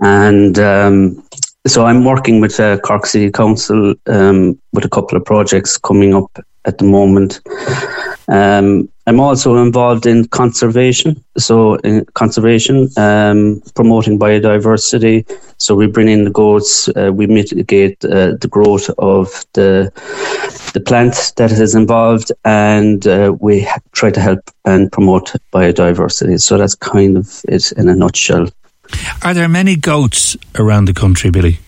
and 0.00 0.58
um, 0.58 1.22
so 1.66 1.84
I'm 1.84 2.04
working 2.04 2.40
with 2.40 2.58
uh, 2.58 2.78
Cork 2.78 3.06
City 3.06 3.30
Council 3.30 3.94
um, 4.06 4.58
with 4.72 4.84
a 4.84 4.88
couple 4.88 5.16
of 5.16 5.24
projects 5.24 5.76
coming 5.76 6.14
up 6.14 6.30
at 6.64 6.78
the 6.78 6.84
moment. 6.84 7.40
Um, 8.28 8.88
I'm 9.06 9.18
also 9.18 9.56
involved 9.56 10.06
in 10.06 10.28
conservation, 10.28 11.22
so 11.36 11.74
in 11.76 12.04
conservation, 12.14 12.88
um, 12.96 13.60
promoting 13.74 14.18
biodiversity. 14.18 15.26
So 15.58 15.74
we 15.74 15.88
bring 15.88 16.08
in 16.08 16.24
the 16.24 16.30
goats, 16.30 16.88
uh, 16.90 17.10
we 17.12 17.26
mitigate 17.26 18.04
uh, 18.04 18.36
the 18.40 18.48
growth 18.48 18.88
of 18.98 19.44
the 19.54 19.90
the 20.74 20.80
plant 20.80 21.32
that 21.36 21.50
is 21.50 21.74
involved, 21.74 22.30
and 22.44 23.04
uh, 23.08 23.34
we 23.40 23.68
try 23.90 24.10
to 24.10 24.20
help 24.20 24.48
and 24.64 24.92
promote 24.92 25.32
biodiversity. 25.52 26.40
So 26.40 26.56
that's 26.56 26.76
kind 26.76 27.16
of 27.16 27.42
it 27.48 27.72
in 27.72 27.88
a 27.88 27.96
nutshell. 27.96 28.48
Are 29.22 29.34
there 29.34 29.48
many 29.48 29.76
goats 29.76 30.36
around 30.54 30.86
the 30.86 30.94
country, 30.94 31.30
Billy? 31.30 31.58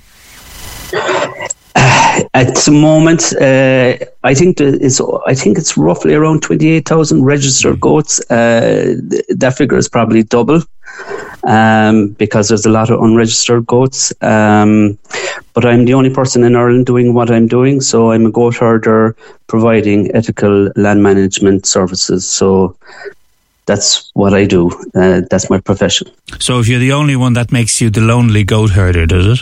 At 2.34 2.54
the 2.56 2.70
moment, 2.70 3.32
uh, 3.40 3.96
I 4.22 4.34
think 4.34 4.60
it's 4.60 5.00
I 5.26 5.34
think 5.34 5.58
it's 5.58 5.76
roughly 5.76 6.14
around 6.14 6.42
twenty 6.42 6.68
eight 6.68 6.86
thousand 6.86 7.24
registered 7.24 7.80
goats. 7.80 8.20
Uh, 8.30 8.96
that 9.30 9.54
figure 9.56 9.78
is 9.78 9.88
probably 9.88 10.22
double 10.22 10.62
um, 11.44 12.08
because 12.08 12.48
there's 12.48 12.66
a 12.66 12.70
lot 12.70 12.90
of 12.90 13.00
unregistered 13.00 13.66
goats. 13.66 14.12
Um, 14.22 14.98
but 15.54 15.64
I'm 15.64 15.84
the 15.84 15.94
only 15.94 16.10
person 16.10 16.44
in 16.44 16.56
Ireland 16.56 16.86
doing 16.86 17.14
what 17.14 17.30
I'm 17.30 17.46
doing, 17.46 17.80
so 17.80 18.12
I'm 18.12 18.26
a 18.26 18.30
goat 18.30 18.56
herder 18.56 19.16
providing 19.46 20.14
ethical 20.14 20.70
land 20.76 21.02
management 21.02 21.66
services. 21.66 22.28
So 22.28 22.76
that's 23.72 24.10
what 24.12 24.34
I 24.34 24.44
do. 24.44 24.70
Uh, 24.94 25.22
that's 25.30 25.48
my 25.48 25.60
profession. 25.60 26.06
So 26.38 26.60
if 26.60 26.68
you're 26.68 26.84
the 26.88 26.92
only 26.92 27.16
one, 27.16 27.32
that 27.32 27.50
makes 27.52 27.80
you 27.80 27.88
the 27.90 28.00
lonely 28.00 28.44
goat 28.44 28.70
herder, 28.70 29.06
does 29.06 29.26
it? 29.34 29.40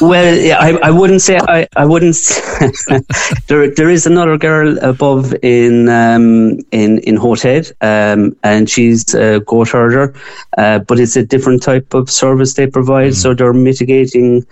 well, 0.00 0.60
I, 0.66 0.78
I 0.82 0.90
wouldn't 0.90 1.20
say 1.20 1.38
I, 1.38 1.66
I 1.76 1.84
wouldn't. 1.84 2.16
there, 3.48 3.68
there 3.74 3.90
is 3.90 4.06
another 4.06 4.38
girl 4.38 4.78
above 4.78 5.34
in 5.42 5.88
um, 5.88 6.60
in 6.70 7.00
in 7.00 7.16
Howth 7.16 7.42
Head, 7.42 7.70
um, 7.80 8.36
and 8.42 8.70
she's 8.70 9.14
a 9.14 9.40
goat 9.40 9.68
herder, 9.68 10.14
uh, 10.56 10.78
but 10.78 10.98
it's 10.98 11.16
a 11.16 11.24
different 11.24 11.62
type 11.62 11.92
of 11.92 12.08
service 12.08 12.54
they 12.54 12.66
provide. 12.66 13.12
Mm. 13.12 13.22
So 13.22 13.34
they're 13.34 13.52
mitigating 13.52 14.46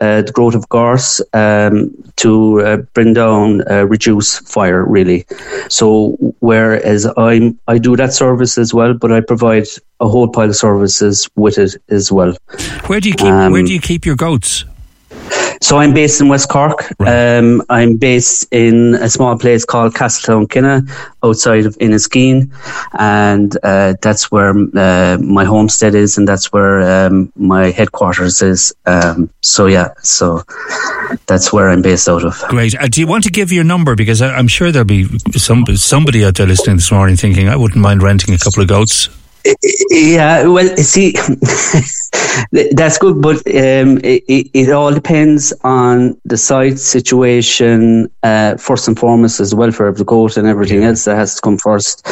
uh, 0.00 0.22
the 0.22 0.32
growth 0.32 0.54
of 0.54 0.68
gorse 0.68 1.20
um, 1.32 1.94
to 2.16 2.60
uh, 2.60 2.76
bring 2.94 3.14
down, 3.14 3.62
uh, 3.70 3.84
reduce 3.84 4.38
fire, 4.40 4.84
really. 4.84 5.26
So 5.68 6.16
whereas 6.40 7.06
I 7.16 7.54
I 7.68 7.78
do 7.78 7.96
that 7.96 8.12
service 8.12 8.58
as 8.58 8.74
well, 8.74 8.94
but 8.94 9.12
I 9.12 9.20
provide 9.20 9.66
a 10.00 10.08
whole 10.08 10.28
pile 10.28 10.50
of 10.50 10.56
services 10.56 11.28
with 11.36 11.58
it 11.58 11.76
as 11.88 12.10
well. 12.10 12.36
Where 12.86 13.00
do 13.00 13.08
you 13.08 13.14
keep 13.14 13.26
um, 13.26 13.52
Where 13.52 13.62
do 13.62 13.72
you 13.72 13.80
keep 13.80 14.04
your 14.04 14.16
goats? 14.16 14.64
So 15.64 15.78
I'm 15.78 15.94
based 15.94 16.20
in 16.20 16.28
West 16.28 16.50
Cork. 16.50 16.92
Right. 16.98 17.38
Um, 17.38 17.62
I'm 17.70 17.96
based 17.96 18.46
in 18.50 18.96
a 18.96 19.08
small 19.08 19.38
place 19.38 19.64
called 19.64 19.94
Castletownkenneigh, 19.94 20.86
outside 21.22 21.64
of 21.64 21.74
Enniskeane, 21.78 22.52
and 22.98 23.56
uh, 23.62 23.94
that's 24.02 24.30
where 24.30 24.50
uh, 24.50 25.16
my 25.22 25.44
homestead 25.46 25.94
is, 25.94 26.18
and 26.18 26.28
that's 26.28 26.52
where 26.52 27.06
um, 27.06 27.32
my 27.34 27.70
headquarters 27.70 28.42
is. 28.42 28.74
Um, 28.84 29.30
so 29.40 29.64
yeah, 29.64 29.94
so 30.02 30.42
that's 31.28 31.50
where 31.50 31.70
I'm 31.70 31.80
based 31.80 32.10
out 32.10 32.26
of. 32.26 32.38
Great. 32.48 32.78
Uh, 32.78 32.86
do 32.86 33.00
you 33.00 33.06
want 33.06 33.24
to 33.24 33.30
give 33.30 33.50
your 33.50 33.64
number 33.64 33.96
because 33.96 34.20
I, 34.20 34.38
am 34.38 34.48
sure 34.48 34.70
there'll 34.70 34.84
be 34.84 35.18
some 35.30 35.64
somebody 35.76 36.26
out 36.26 36.34
there 36.34 36.46
listening 36.46 36.76
this 36.76 36.92
morning 36.92 37.16
thinking 37.16 37.48
I 37.48 37.56
wouldn't 37.56 37.80
mind 37.80 38.02
renting 38.02 38.34
a 38.34 38.38
couple 38.38 38.60
of 38.60 38.68
goats. 38.68 39.08
Yeah, 39.90 40.46
well, 40.46 40.74
see, 40.78 41.12
that's 42.52 42.98
good, 42.98 43.20
but 43.20 43.36
um, 43.48 43.98
it, 44.02 44.50
it, 44.54 44.70
all 44.70 44.92
depends 44.92 45.52
on 45.62 46.18
the 46.24 46.38
site 46.38 46.78
situation, 46.78 48.10
uh, 48.22 48.56
first 48.56 48.88
and 48.88 48.98
foremost, 48.98 49.40
as 49.40 49.50
the 49.50 49.56
welfare 49.56 49.86
of 49.88 49.98
the 49.98 50.04
goat 50.04 50.38
and 50.38 50.48
everything 50.48 50.82
else 50.82 51.04
that 51.04 51.16
has 51.16 51.34
to 51.34 51.40
come 51.42 51.58
first. 51.58 52.06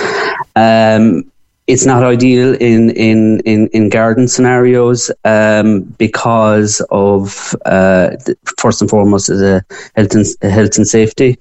Um, 0.56 1.30
it's 1.66 1.86
not 1.86 2.02
ideal 2.02 2.54
in, 2.54 2.90
in, 2.90 3.40
in, 3.40 3.68
in 3.68 3.88
garden 3.88 4.28
scenarios 4.28 5.10
um, 5.24 5.82
because 5.96 6.84
of, 6.90 7.54
uh, 7.64 8.10
first 8.58 8.82
and 8.82 8.90
foremost, 8.90 9.28
the 9.28 9.64
health 9.94 10.14
and, 10.14 10.52
health 10.52 10.76
and 10.76 10.86
safety. 10.86 11.38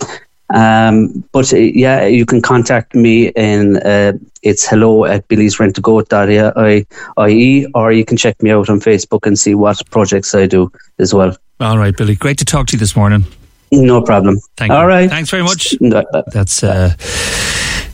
Um, 0.54 1.24
but 1.32 1.54
uh, 1.54 1.58
yeah, 1.58 2.06
you 2.06 2.26
can 2.26 2.42
contact 2.42 2.94
me 2.94 3.30
in 3.30 3.78
uh, 3.78 4.14
it's 4.42 4.68
hello 4.68 5.06
at 5.06 5.28
billysrentagoat.ie 5.28 7.68
or 7.74 7.92
you 7.92 8.06
can 8.06 8.18
check 8.18 8.42
me 8.42 8.52
out 8.52 8.70
on 8.70 8.80
Facebook 8.80 9.26
and 9.26 9.40
see 9.40 9.56
what 9.56 9.82
projects 9.92 10.36
I 10.36 10.48
do 10.48 10.72
as 11.00 11.14
well. 11.14 11.36
All 11.60 11.78
right, 11.78 11.96
Billy. 11.96 12.16
Great 12.16 12.38
to 12.40 12.46
talk 12.46 12.68
to 12.68 12.74
you 12.74 12.80
this 12.80 12.96
morning. 12.96 13.26
No 13.72 14.02
problem. 14.02 14.40
Thank 14.58 14.72
All 14.72 14.82
you. 14.82 14.88
right. 14.88 15.10
Thanks 15.10 15.30
very 15.30 15.44
much. 15.44 15.74
That's 16.34 16.64
uh, 16.64 16.96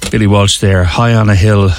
Billy 0.10 0.26
Walsh 0.26 0.60
there, 0.60 0.84
high 0.84 1.14
on 1.14 1.30
a 1.30 1.36
hill 1.36 1.70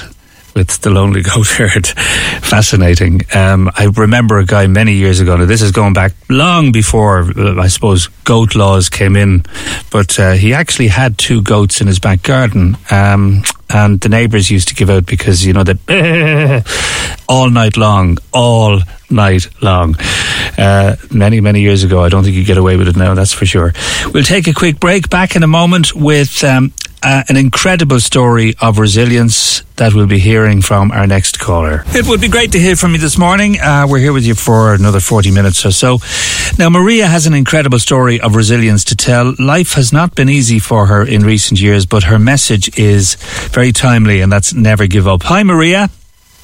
with 0.55 0.79
the 0.81 0.89
lonely 0.89 1.21
goat 1.21 1.47
herd. 1.57 1.87
Fascinating. 1.87 3.21
Um, 3.33 3.69
I 3.75 3.85
remember 3.85 4.37
a 4.39 4.45
guy 4.45 4.67
many 4.67 4.93
years 4.93 5.19
ago. 5.19 5.35
Now 5.37 5.45
this 5.45 5.61
is 5.61 5.71
going 5.71 5.93
back 5.93 6.13
long 6.29 6.71
before, 6.71 7.29
uh, 7.37 7.59
I 7.59 7.67
suppose, 7.67 8.07
goat 8.23 8.55
laws 8.55 8.89
came 8.89 9.15
in. 9.15 9.43
But 9.91 10.19
uh, 10.19 10.31
he 10.33 10.53
actually 10.53 10.87
had 10.87 11.17
two 11.17 11.41
goats 11.41 11.81
in 11.81 11.87
his 11.87 11.99
back 11.99 12.23
garden, 12.23 12.77
um, 12.91 13.43
and 13.69 13.99
the 14.01 14.09
neighbours 14.09 14.49
used 14.49 14.67
to 14.69 14.75
give 14.75 14.89
out 14.89 15.05
because 15.05 15.45
you 15.45 15.53
know 15.53 15.63
that 15.63 16.63
all 17.29 17.49
night 17.49 17.77
long, 17.77 18.17
all 18.31 18.79
night 19.09 19.49
long. 19.61 19.95
Uh, 20.57 20.95
many, 21.11 21.39
many 21.39 21.61
years 21.61 21.83
ago. 21.83 22.03
I 22.03 22.09
don't 22.09 22.23
think 22.23 22.35
you 22.35 22.43
get 22.43 22.57
away 22.57 22.75
with 22.75 22.87
it 22.89 22.97
now, 22.97 23.13
that's 23.13 23.33
for 23.33 23.45
sure. 23.45 23.73
We'll 24.13 24.23
take 24.23 24.47
a 24.47 24.53
quick 24.53 24.79
break. 24.79 25.09
Back 25.09 25.35
in 25.35 25.43
a 25.43 25.47
moment 25.47 25.95
with 25.95 26.43
um, 26.43 26.73
uh, 27.01 27.23
an 27.29 27.37
incredible 27.37 27.99
story 27.99 28.53
of 28.61 28.77
resilience 28.77 29.61
that 29.77 29.93
we'll 29.93 30.07
be 30.07 30.19
hearing 30.19 30.61
from 30.61 30.91
our 30.91 31.07
next 31.07 31.39
caller. 31.39 31.83
It 31.87 32.05
would 32.07 32.19
be 32.19 32.27
great 32.27 32.51
to 32.51 32.59
hear 32.59 32.75
from 32.75 32.91
you 32.91 32.97
this 32.97 33.17
morning. 33.17 33.57
Uh, 33.59 33.87
we're 33.89 33.99
here 33.99 34.11
with 34.11 34.25
you 34.25 34.35
for 34.35 34.73
another 34.73 34.99
40 34.99 35.31
minutes 35.31 35.65
or 35.65 35.71
so. 35.71 35.99
Now, 36.57 36.69
Maria 36.69 37.07
has 37.07 37.25
an 37.25 37.33
incredible 37.33 37.79
story 37.79 38.19
of 38.19 38.35
resilience 38.35 38.83
to 38.85 38.95
tell. 38.97 39.33
Life 39.39 39.73
has 39.73 39.93
not 39.93 40.15
been 40.15 40.27
easy 40.27 40.59
for 40.59 40.87
her 40.87 41.07
in 41.07 41.23
recent 41.23 41.61
years, 41.61 41.85
but 41.85 42.03
her 42.03 42.19
message 42.19 42.77
is 42.77 43.15
very 43.53 43.71
timely, 43.71 44.19
and 44.19 44.29
that's 44.31 44.53
never 44.53 44.85
give 44.87 45.07
up. 45.07 45.23
Hi, 45.23 45.43
Maria. 45.43 45.89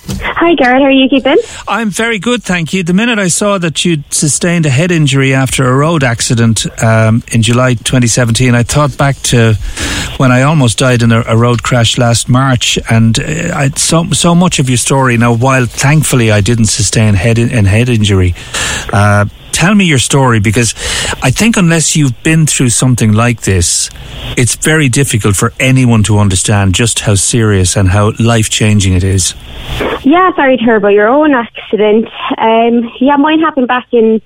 Hi, 0.07 0.53
Gareth. 0.53 0.81
How 0.81 0.85
are 0.85 0.91
you 0.91 1.09
keeping? 1.09 1.37
I'm 1.67 1.89
very 1.89 2.19
good, 2.19 2.43
thank 2.43 2.73
you. 2.73 2.83
The 2.83 2.93
minute 2.93 3.17
I 3.17 3.27
saw 3.27 3.57
that 3.57 3.83
you'd 3.83 4.13
sustained 4.13 4.65
a 4.65 4.69
head 4.69 4.91
injury 4.91 5.33
after 5.33 5.67
a 5.67 5.75
road 5.75 6.03
accident 6.03 6.65
um, 6.83 7.23
in 7.31 7.41
July 7.41 7.73
2017, 7.73 8.53
I 8.53 8.63
thought 8.63 8.97
back 8.97 9.15
to 9.23 9.55
when 10.17 10.31
I 10.31 10.43
almost 10.43 10.77
died 10.77 11.01
in 11.01 11.11
a, 11.11 11.23
a 11.27 11.35
road 11.35 11.63
crash 11.63 11.97
last 11.97 12.29
March, 12.29 12.77
and 12.89 13.19
uh, 13.19 13.69
so 13.71 14.05
so 14.11 14.35
much 14.35 14.59
of 14.59 14.69
your 14.69 14.77
story 14.77 15.17
now. 15.17 15.33
While 15.33 15.65
thankfully 15.65 16.31
I 16.31 16.41
didn't 16.41 16.65
sustain 16.65 17.15
head 17.15 17.39
in 17.39 17.65
head 17.65 17.89
injury. 17.89 18.35
Uh, 18.93 19.25
tell 19.65 19.73
me 19.73 19.85
your 19.85 19.97
story 19.97 20.39
because 20.39 20.75
I 21.23 21.31
think 21.31 21.57
unless 21.57 21.95
you've 21.95 22.21
been 22.21 22.45
through 22.45 22.69
something 22.69 23.13
like 23.13 23.41
this, 23.41 23.89
it's 24.37 24.55
very 24.55 24.89
difficult 24.89 25.35
for 25.35 25.53
anyone 25.59 26.03
to 26.03 26.19
understand 26.19 26.75
just 26.75 26.99
how 26.99 27.15
serious 27.15 27.75
and 27.75 27.89
how 27.89 28.13
life 28.19 28.47
changing 28.51 28.93
it 28.93 29.03
is. 29.03 29.33
Yeah, 30.03 30.29
sorry 30.35 30.57
to 30.57 30.63
hear 30.63 30.75
about 30.75 30.93
your 30.93 31.07
own 31.07 31.33
accident. 31.33 32.05
Um, 32.37 32.91
yeah, 33.01 33.17
mine 33.17 33.39
happened 33.39 33.67
back 33.67 33.87
in 33.91 34.21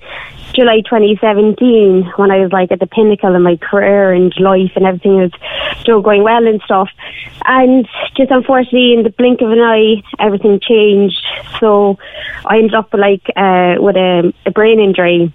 July 0.54 0.80
2017 0.80 2.12
when 2.16 2.30
I 2.30 2.38
was 2.38 2.52
like 2.52 2.72
at 2.72 2.80
the 2.80 2.86
pinnacle 2.86 3.34
of 3.34 3.42
my 3.42 3.56
career 3.56 4.12
and 4.12 4.32
life 4.38 4.72
and 4.76 4.84
everything 4.84 5.16
was 5.16 5.30
still 5.80 6.00
going 6.00 6.22
well 6.22 6.46
and 6.46 6.60
stuff. 6.62 6.88
And 7.44 7.86
just 8.16 8.30
unfortunately, 8.30 8.94
in 8.94 9.02
the 9.02 9.10
blink 9.10 9.40
of 9.40 9.50
an 9.50 9.60
eye, 9.60 10.02
everything 10.18 10.60
changed. 10.60 11.24
So 11.60 11.98
I 12.44 12.58
ended 12.58 12.74
up 12.74 12.92
like 12.92 13.22
uh, 13.36 13.76
with 13.78 13.96
a, 13.96 14.32
a 14.46 14.50
brain 14.50 14.80
injury 14.80 15.32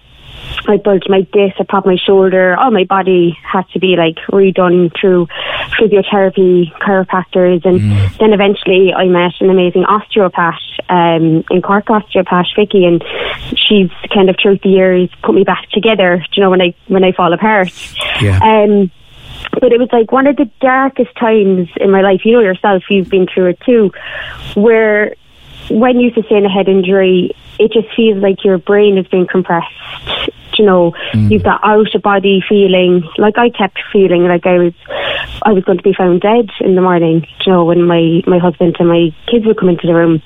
I 0.66 0.76
bulged 0.76 1.08
my 1.08 1.22
disc, 1.22 1.56
I 1.58 1.64
popped 1.64 1.86
my 1.86 1.96
shoulder, 1.96 2.56
all 2.56 2.70
my 2.70 2.84
body 2.84 3.36
had 3.42 3.68
to 3.72 3.78
be 3.78 3.96
like 3.96 4.16
redone 4.30 4.92
through 4.98 5.28
physiotherapy, 5.78 6.72
chiropractors, 6.78 7.64
and 7.64 7.80
mm. 7.80 8.18
then 8.18 8.32
eventually 8.32 8.92
I 8.92 9.06
met 9.06 9.32
an 9.40 9.50
amazing 9.50 9.84
osteopath 9.84 10.60
um, 10.88 11.44
in 11.50 11.62
Cork, 11.62 11.90
osteopath 11.90 12.46
Vicky, 12.56 12.84
and 12.84 13.04
she's 13.56 13.90
kind 14.12 14.30
of 14.30 14.36
throughout 14.40 14.62
the 14.62 14.70
years 14.70 15.10
put 15.22 15.34
me 15.34 15.44
back 15.44 15.68
together. 15.70 16.18
Do 16.18 16.24
you 16.34 16.42
know 16.42 16.50
when 16.50 16.62
I 16.62 16.74
when 16.88 17.04
I 17.04 17.12
fall 17.12 17.32
apart? 17.32 17.70
Yeah. 18.20 18.38
Um, 18.42 18.90
but 19.52 19.72
it 19.72 19.78
was 19.78 19.88
like 19.92 20.12
one 20.12 20.26
of 20.26 20.36
the 20.36 20.50
darkest 20.60 21.14
times 21.16 21.68
in 21.76 21.90
my 21.90 22.00
life. 22.00 22.22
You 22.24 22.32
know 22.32 22.40
yourself, 22.40 22.84
you've 22.90 23.10
been 23.10 23.26
through 23.26 23.50
it 23.50 23.60
too, 23.60 23.92
where 24.54 25.14
when 25.70 25.98
you 25.98 26.12
sustain 26.12 26.44
a 26.44 26.48
head 26.48 26.68
injury, 26.68 27.34
it 27.58 27.72
just 27.72 27.94
feels 27.94 28.22
like 28.22 28.44
your 28.44 28.58
brain 28.58 28.98
is 28.98 29.06
being 29.08 29.26
compressed. 29.26 29.72
You 30.58 30.66
know, 30.66 30.92
mm. 31.12 31.30
you've 31.30 31.42
that 31.44 31.60
out 31.62 31.94
of 31.94 32.02
body 32.02 32.42
feeling. 32.48 33.02
Like 33.18 33.38
I 33.38 33.50
kept 33.50 33.78
feeling 33.92 34.24
like 34.24 34.46
I 34.46 34.58
was, 34.58 34.74
I 35.42 35.52
was 35.52 35.64
going 35.64 35.78
to 35.78 35.84
be 35.84 35.94
found 35.94 36.20
dead 36.20 36.50
in 36.60 36.74
the 36.74 36.82
morning. 36.82 37.26
You 37.44 37.52
know, 37.52 37.64
when 37.64 37.82
my 37.82 38.22
my 38.26 38.38
husband 38.38 38.76
and 38.78 38.88
my 38.88 39.14
kids 39.26 39.46
would 39.46 39.58
come 39.58 39.68
into 39.68 39.86
the 39.86 39.94
room 39.94 40.22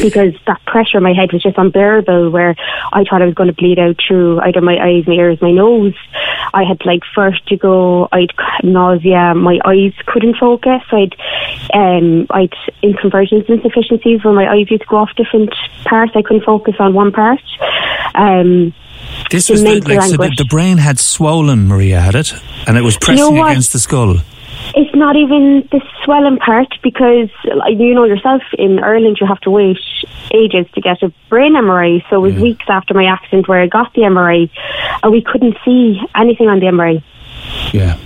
because 0.00 0.34
that 0.46 0.64
pressure 0.66 0.98
in 0.98 1.02
my 1.02 1.12
head 1.12 1.32
was 1.32 1.42
just 1.42 1.58
unbearable 1.58 2.30
where 2.30 2.56
I 2.92 3.04
thought 3.04 3.22
I 3.22 3.26
was 3.26 3.34
going 3.34 3.48
to 3.48 3.54
bleed 3.54 3.78
out 3.78 3.96
through 4.06 4.40
either 4.40 4.60
my 4.60 4.76
eyes, 4.76 5.06
my 5.06 5.14
ears, 5.14 5.40
my 5.40 5.52
nose. 5.52 5.94
I 6.52 6.64
had 6.64 6.84
like 6.84 7.02
vertigo, 7.14 8.08
I'd 8.12 8.32
nausea, 8.62 9.34
my 9.34 9.58
eyes 9.64 9.92
couldn't 10.06 10.36
focus, 10.36 10.82
I'd 10.90 11.14
um 11.72 12.26
I'd 12.30 12.54
inconversions 12.82 13.48
insufficiencies 13.48 14.24
where 14.24 14.34
my 14.34 14.50
eyes 14.50 14.70
used 14.70 14.82
to 14.82 14.88
go 14.88 14.96
off 14.98 15.10
different 15.16 15.54
parts, 15.84 16.12
I 16.14 16.22
couldn't 16.22 16.44
focus 16.44 16.74
on 16.78 16.94
one 16.94 17.12
part. 17.12 17.42
Um 18.14 18.74
this 19.30 19.48
was 19.48 19.62
the, 19.62 19.80
like, 19.80 20.02
so 20.02 20.16
the, 20.16 20.34
the, 20.36 20.44
brain 20.44 20.78
had 20.78 20.98
swollen, 20.98 21.66
Maria 21.66 22.00
had 22.00 22.14
it, 22.14 22.32
and 22.66 22.76
it 22.76 22.82
was 22.82 22.96
pressing 22.96 23.24
you 23.24 23.32
know 23.32 23.46
against 23.46 23.72
the 23.72 23.78
skull. 23.78 24.16
It's 24.74 24.94
not 24.94 25.16
even 25.16 25.68
the 25.70 25.80
swelling 26.02 26.38
part 26.38 26.74
because 26.82 27.28
you 27.44 27.94
know 27.94 28.04
yourself 28.04 28.42
in 28.58 28.78
Ireland 28.78 29.18
you 29.20 29.26
have 29.26 29.40
to 29.40 29.50
wait 29.50 29.78
ages 30.32 30.66
to 30.74 30.80
get 30.80 31.02
a 31.02 31.12
brain 31.28 31.54
MRI. 31.54 32.02
So 32.08 32.16
it 32.16 32.20
was 32.20 32.34
yeah. 32.34 32.42
weeks 32.42 32.64
after 32.68 32.94
my 32.94 33.04
accident 33.04 33.48
where 33.48 33.60
I 33.60 33.66
got 33.66 33.92
the 33.94 34.02
MRI, 34.02 34.50
and 35.02 35.12
we 35.12 35.22
couldn't 35.22 35.56
see 35.64 36.00
anything 36.14 36.48
on 36.48 36.60
the 36.60 36.66
MRI. 36.66 37.02
Yeah. 37.72 37.98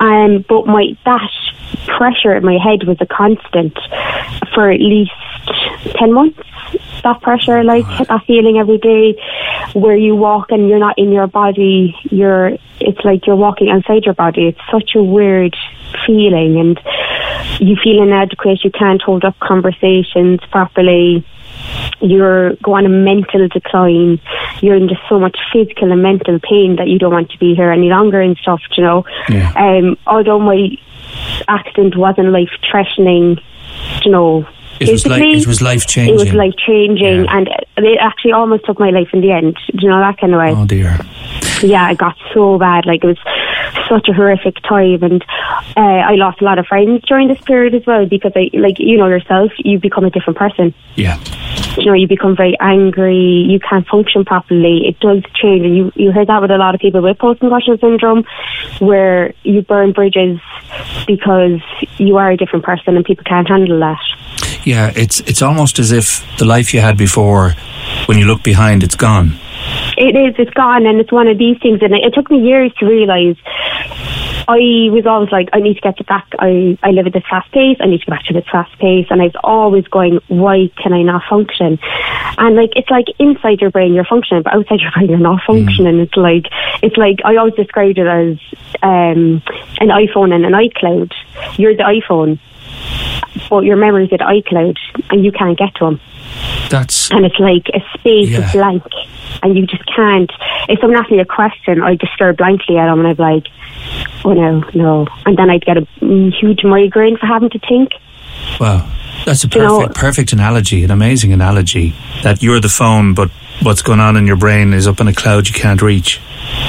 Um, 0.00 0.44
but 0.48 0.66
my 0.66 0.96
that 1.04 1.30
pressure 1.86 2.36
in 2.36 2.44
my 2.44 2.58
head 2.58 2.86
was 2.86 2.98
a 3.00 3.06
constant 3.06 3.76
for 4.54 4.70
at 4.70 4.80
least 4.80 5.12
ten 5.98 6.12
months. 6.12 6.38
That 7.02 7.22
pressure, 7.22 7.62
like 7.64 7.86
that 8.08 8.24
feeling 8.26 8.58
every 8.58 8.78
day, 8.78 9.16
where 9.72 9.96
you 9.96 10.14
walk 10.16 10.50
and 10.50 10.68
you're 10.68 10.78
not 10.78 10.98
in 10.98 11.12
your 11.12 11.26
body. 11.26 11.96
You're. 12.10 12.56
It's 12.80 13.04
like 13.04 13.26
you're 13.26 13.36
walking 13.36 13.70
outside 13.70 14.04
your 14.04 14.14
body. 14.14 14.48
It's 14.48 14.60
such 14.70 14.94
a 14.94 15.02
weird 15.02 15.56
feeling, 16.06 16.58
and 16.58 16.80
you 17.60 17.76
feel 17.82 18.02
inadequate. 18.02 18.64
You 18.64 18.70
can't 18.70 19.02
hold 19.02 19.24
up 19.24 19.38
conversations 19.40 20.40
properly 20.50 21.24
you're 22.00 22.54
going 22.56 22.86
a 22.86 22.88
mental 22.88 23.48
decline. 23.48 24.20
You're 24.60 24.76
in 24.76 24.88
just 24.88 25.00
so 25.08 25.18
much 25.18 25.36
physical 25.52 25.90
and 25.92 26.02
mental 26.02 26.38
pain 26.40 26.76
that 26.76 26.88
you 26.88 26.98
don't 26.98 27.12
want 27.12 27.30
to 27.30 27.38
be 27.38 27.54
here 27.54 27.70
any 27.70 27.88
longer 27.88 28.20
and 28.20 28.36
stuff, 28.38 28.60
you 28.76 28.84
know. 28.84 29.04
Yeah. 29.28 29.52
Um, 29.56 29.96
although 30.06 30.38
my 30.38 30.70
accident 31.48 31.96
wasn't 31.96 32.30
life 32.30 32.50
threatening, 32.68 33.40
you 34.04 34.10
know. 34.10 34.46
It 34.80 34.90
was, 34.90 35.06
like, 35.06 35.22
it 35.22 35.46
was 35.46 35.60
life 35.60 35.86
changing. 35.86 36.14
It 36.14 36.18
was 36.18 36.32
life 36.32 36.54
changing, 36.66 37.24
yeah. 37.24 37.36
and 37.36 37.48
it 37.76 37.98
actually 38.00 38.32
almost 38.32 38.64
took 38.64 38.78
my 38.78 38.90
life 38.90 39.08
in 39.12 39.20
the 39.20 39.32
end. 39.32 39.56
Do 39.72 39.78
you 39.82 39.88
know 39.88 40.00
that 40.00 40.18
kind 40.18 40.34
of 40.34 40.38
way? 40.38 40.52
Oh 40.54 40.66
dear. 40.66 40.98
Yeah, 41.62 41.90
it 41.90 41.98
got 41.98 42.16
so 42.32 42.58
bad. 42.58 42.86
Like 42.86 43.02
it 43.02 43.06
was 43.06 43.18
such 43.88 44.08
a 44.08 44.12
horrific 44.12 44.56
time, 44.62 45.02
and 45.02 45.24
uh, 45.76 45.80
I 45.80 46.14
lost 46.14 46.40
a 46.40 46.44
lot 46.44 46.58
of 46.58 46.66
friends 46.66 47.02
during 47.06 47.28
this 47.28 47.40
period 47.42 47.74
as 47.74 47.84
well 47.86 48.06
because 48.06 48.32
I, 48.36 48.50
like 48.54 48.78
you 48.78 48.96
know 48.96 49.08
yourself, 49.08 49.50
you 49.58 49.78
become 49.78 50.04
a 50.04 50.10
different 50.10 50.38
person. 50.38 50.74
Yeah. 50.94 51.18
you 51.76 51.86
know, 51.86 51.94
you 51.94 52.08
become 52.08 52.36
very 52.36 52.56
angry, 52.60 53.46
you 53.48 53.58
can't 53.60 53.86
function 53.86 54.24
properly. 54.24 54.86
It 54.86 54.98
does 55.00 55.22
change. 55.34 55.64
And 55.64 55.76
you, 55.76 55.92
you 55.94 56.12
hear 56.12 56.26
that 56.26 56.42
with 56.42 56.50
a 56.50 56.56
lot 56.56 56.74
of 56.74 56.80
people 56.80 57.02
with 57.02 57.18
post 57.18 57.40
concussion 57.40 57.78
syndrome, 57.78 58.24
where 58.78 59.34
you 59.42 59.62
burn 59.62 59.92
bridges 59.92 60.40
because 61.06 61.60
you 61.98 62.16
are 62.16 62.30
a 62.30 62.36
different 62.36 62.64
person 62.64 62.96
and 62.96 63.04
people 63.04 63.24
can't 63.24 63.48
handle 63.48 63.80
that. 63.80 64.00
Yeah, 64.68 64.92
it's 64.94 65.20
it's 65.20 65.40
almost 65.40 65.78
as 65.78 65.92
if 65.92 66.22
the 66.36 66.44
life 66.44 66.74
you 66.74 66.82
had 66.82 66.98
before, 66.98 67.54
when 68.04 68.18
you 68.18 68.26
look 68.26 68.42
behind, 68.42 68.82
it's 68.82 68.96
gone. 68.96 69.32
It 69.96 70.14
is. 70.14 70.34
It's 70.38 70.52
gone, 70.52 70.84
and 70.84 71.00
it's 71.00 71.10
one 71.10 71.26
of 71.26 71.38
these 71.38 71.56
things. 71.62 71.80
And 71.80 71.94
it, 71.94 72.04
it 72.04 72.12
took 72.12 72.30
me 72.30 72.38
years 72.46 72.70
to 72.74 72.84
realise. 72.84 73.38
I 74.46 74.90
was 74.92 75.06
always 75.06 75.32
like, 75.32 75.48
I 75.54 75.60
need 75.60 75.74
to 75.74 75.80
get 75.80 76.06
back. 76.06 76.26
I, 76.38 76.76
I 76.82 76.90
live 76.90 77.06
at 77.06 77.14
this 77.14 77.24
fast 77.30 77.50
pace. 77.50 77.78
I 77.80 77.86
need 77.86 78.00
to 78.00 78.04
get 78.04 78.10
back 78.10 78.24
to 78.26 78.34
this 78.34 78.44
fast 78.52 78.78
pace. 78.78 79.06
And 79.08 79.22
I 79.22 79.24
was 79.24 79.36
always 79.42 79.86
going, 79.88 80.20
why 80.28 80.70
can 80.76 80.92
I 80.92 81.02
not 81.02 81.22
function? 81.30 81.78
And 82.36 82.54
like, 82.54 82.72
it's 82.76 82.90
like 82.90 83.06
inside 83.18 83.62
your 83.62 83.70
brain 83.70 83.94
you're 83.94 84.04
functioning, 84.04 84.42
but 84.42 84.52
outside 84.52 84.80
your 84.80 84.90
brain 84.94 85.08
you're 85.08 85.18
not 85.18 85.40
functioning. 85.46 85.96
Mm. 85.96 86.02
It's 86.02 86.16
like, 86.16 86.46
it's 86.82 86.96
like 86.96 87.20
I 87.24 87.36
always 87.36 87.54
described 87.54 87.98
it 87.98 88.06
as 88.06 88.38
um, 88.82 89.42
an 89.80 89.88
iPhone 89.88 90.34
and 90.34 90.44
an 90.44 90.52
iCloud. 90.52 91.12
You're 91.58 91.76
the 91.76 91.84
iPhone, 91.84 92.38
but 93.48 93.64
your 93.64 93.76
memories 93.76 94.12
at 94.12 94.20
iCloud, 94.20 94.76
and 95.10 95.24
you 95.24 95.32
can't 95.32 95.58
get 95.58 95.74
to 95.76 95.84
them. 95.84 96.00
That's 96.70 97.10
and 97.10 97.24
it's 97.24 97.38
like 97.38 97.66
a 97.74 97.80
space 97.98 98.30
yeah. 98.30 98.46
of 98.46 98.52
blank, 98.52 98.84
and 99.42 99.56
you 99.56 99.66
just 99.66 99.84
can't. 99.86 100.30
If 100.68 100.80
someone 100.80 100.98
asks 100.98 101.10
me 101.10 101.20
a 101.20 101.24
question, 101.24 101.82
I 101.82 101.94
just 101.94 102.12
stare 102.14 102.32
blankly 102.32 102.76
at 102.76 102.86
them, 102.86 103.00
and 103.00 103.08
I'd 103.08 103.16
be 103.16 103.22
like, 103.22 103.46
"Oh 104.24 104.34
no, 104.34 104.64
no," 104.74 105.06
and 105.24 105.36
then 105.36 105.50
I'd 105.50 105.64
get 105.64 105.78
a 105.78 105.86
huge 106.00 106.64
migraine 106.64 107.16
for 107.16 107.26
having 107.26 107.50
to 107.50 107.58
think. 107.58 107.92
Wow, 108.60 108.90
that's 109.24 109.44
a 109.44 109.48
perfect, 109.48 109.70
you 109.70 109.86
know, 109.86 109.88
perfect 109.94 110.32
analogy, 110.32 110.84
an 110.84 110.90
amazing 110.90 111.32
analogy. 111.32 111.94
That 112.22 112.42
you're 112.42 112.60
the 112.60 112.68
phone, 112.68 113.14
but 113.14 113.30
what's 113.62 113.82
going 113.82 114.00
on 114.00 114.16
in 114.16 114.26
your 114.26 114.36
brain 114.36 114.72
is 114.72 114.86
up 114.86 115.00
in 115.00 115.08
a 115.08 115.14
cloud 115.14 115.48
you 115.48 115.54
can't 115.54 115.80
reach. 115.82 116.20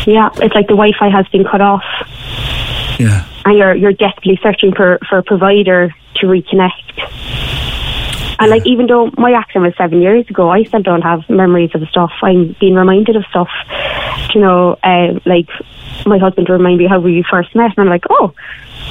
Yeah, 0.07 0.29
it's 0.35 0.55
like 0.55 0.67
the 0.67 0.75
Wi-Fi 0.75 1.09
has 1.09 1.27
been 1.27 1.43
cut 1.43 1.61
off. 1.61 1.83
Yeah, 2.99 3.25
and 3.45 3.57
you're 3.57 3.75
you're 3.75 3.93
desperately 3.93 4.39
searching 4.41 4.73
for 4.73 4.99
for 5.09 5.19
a 5.19 5.23
provider 5.23 5.93
to 6.15 6.25
reconnect. 6.25 7.09
And 8.41 8.49
like, 8.49 8.65
even 8.65 8.87
though 8.87 9.11
my 9.17 9.33
accident 9.33 9.65
was 9.65 9.73
seven 9.77 10.01
years 10.01 10.25
ago, 10.29 10.49
I 10.49 10.63
still 10.63 10.81
don't 10.81 11.01
have 11.01 11.29
memories 11.29 11.71
of 11.73 11.85
stuff. 11.89 12.11
I'm 12.23 12.55
being 12.59 12.75
reminded 12.75 13.17
of 13.17 13.25
stuff. 13.25 13.49
You 14.33 14.39
know, 14.39 14.77
uh, 14.81 15.19
like 15.25 15.49
my 16.05 16.17
husband 16.17 16.47
reminded 16.49 16.79
me 16.79 16.87
how 16.87 16.99
we 16.99 17.25
first 17.29 17.53
met, 17.53 17.71
and 17.75 17.79
I'm 17.79 17.89
like, 17.89 18.05
oh, 18.09 18.33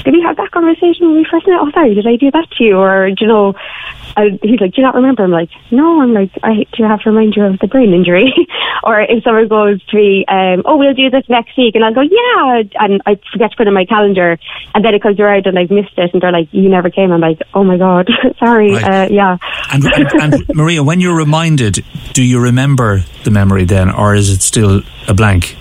did 0.03 0.13
we 0.13 0.21
have 0.21 0.37
that 0.37 0.51
conversation 0.51 1.07
when 1.07 1.17
we 1.17 1.25
first 1.29 1.47
met? 1.47 1.59
Oh, 1.59 1.71
sorry, 1.71 1.95
did 1.95 2.05
I 2.07 2.15
do 2.15 2.29
that 2.31 2.51
to 2.51 2.63
you? 2.63 2.77
Or, 2.77 3.07
you 3.07 3.27
know, 3.27 3.55
I, 4.17 4.39
he's 4.41 4.59
like, 4.59 4.73
do 4.73 4.81
you 4.81 4.83
not 4.83 4.95
remember? 4.95 5.23
I'm 5.23 5.31
like, 5.31 5.49
no. 5.71 6.01
I'm 6.01 6.13
like, 6.13 6.31
I 6.43 6.65
do 6.73 6.83
have 6.83 7.01
to 7.01 7.09
remind 7.09 7.35
you 7.35 7.43
of 7.43 7.59
the 7.59 7.67
brain 7.67 7.93
injury. 7.93 8.33
or 8.83 9.01
if 9.01 9.23
someone 9.23 9.47
goes 9.47 9.83
to 9.87 9.97
me, 9.97 10.25
um, 10.27 10.63
oh, 10.65 10.77
we'll 10.77 10.93
do 10.93 11.09
this 11.09 11.27
next 11.29 11.57
week, 11.57 11.75
and 11.75 11.83
I'll 11.83 11.93
go, 11.93 12.01
yeah, 12.01 12.63
and 12.79 13.01
I 13.05 13.19
forget 13.31 13.51
to 13.51 13.57
put 13.57 13.67
it 13.67 13.69
in 13.69 13.73
my 13.73 13.85
calendar, 13.85 14.37
and 14.73 14.83
then 14.83 14.93
it 14.93 15.01
comes 15.01 15.19
around 15.19 15.45
and 15.45 15.57
I've 15.57 15.71
missed 15.71 15.97
it, 15.97 16.13
and 16.13 16.21
they're 16.21 16.31
like, 16.31 16.49
you 16.51 16.69
never 16.69 16.89
came. 16.89 17.11
I'm 17.11 17.21
like, 17.21 17.41
oh 17.53 17.63
my 17.63 17.77
god, 17.77 18.09
sorry, 18.39 18.73
right. 18.73 18.83
uh, 18.83 19.07
yeah. 19.11 19.37
And, 19.71 19.83
and, 19.85 20.33
and 20.33 20.49
Maria, 20.55 20.83
when 20.83 20.99
you're 20.99 21.17
reminded, 21.17 21.83
do 22.13 22.23
you 22.23 22.39
remember 22.39 23.03
the 23.23 23.31
memory 23.31 23.65
then, 23.65 23.89
or 23.89 24.15
is 24.15 24.29
it 24.29 24.41
still 24.41 24.81
a 25.07 25.13
blank? 25.13 25.55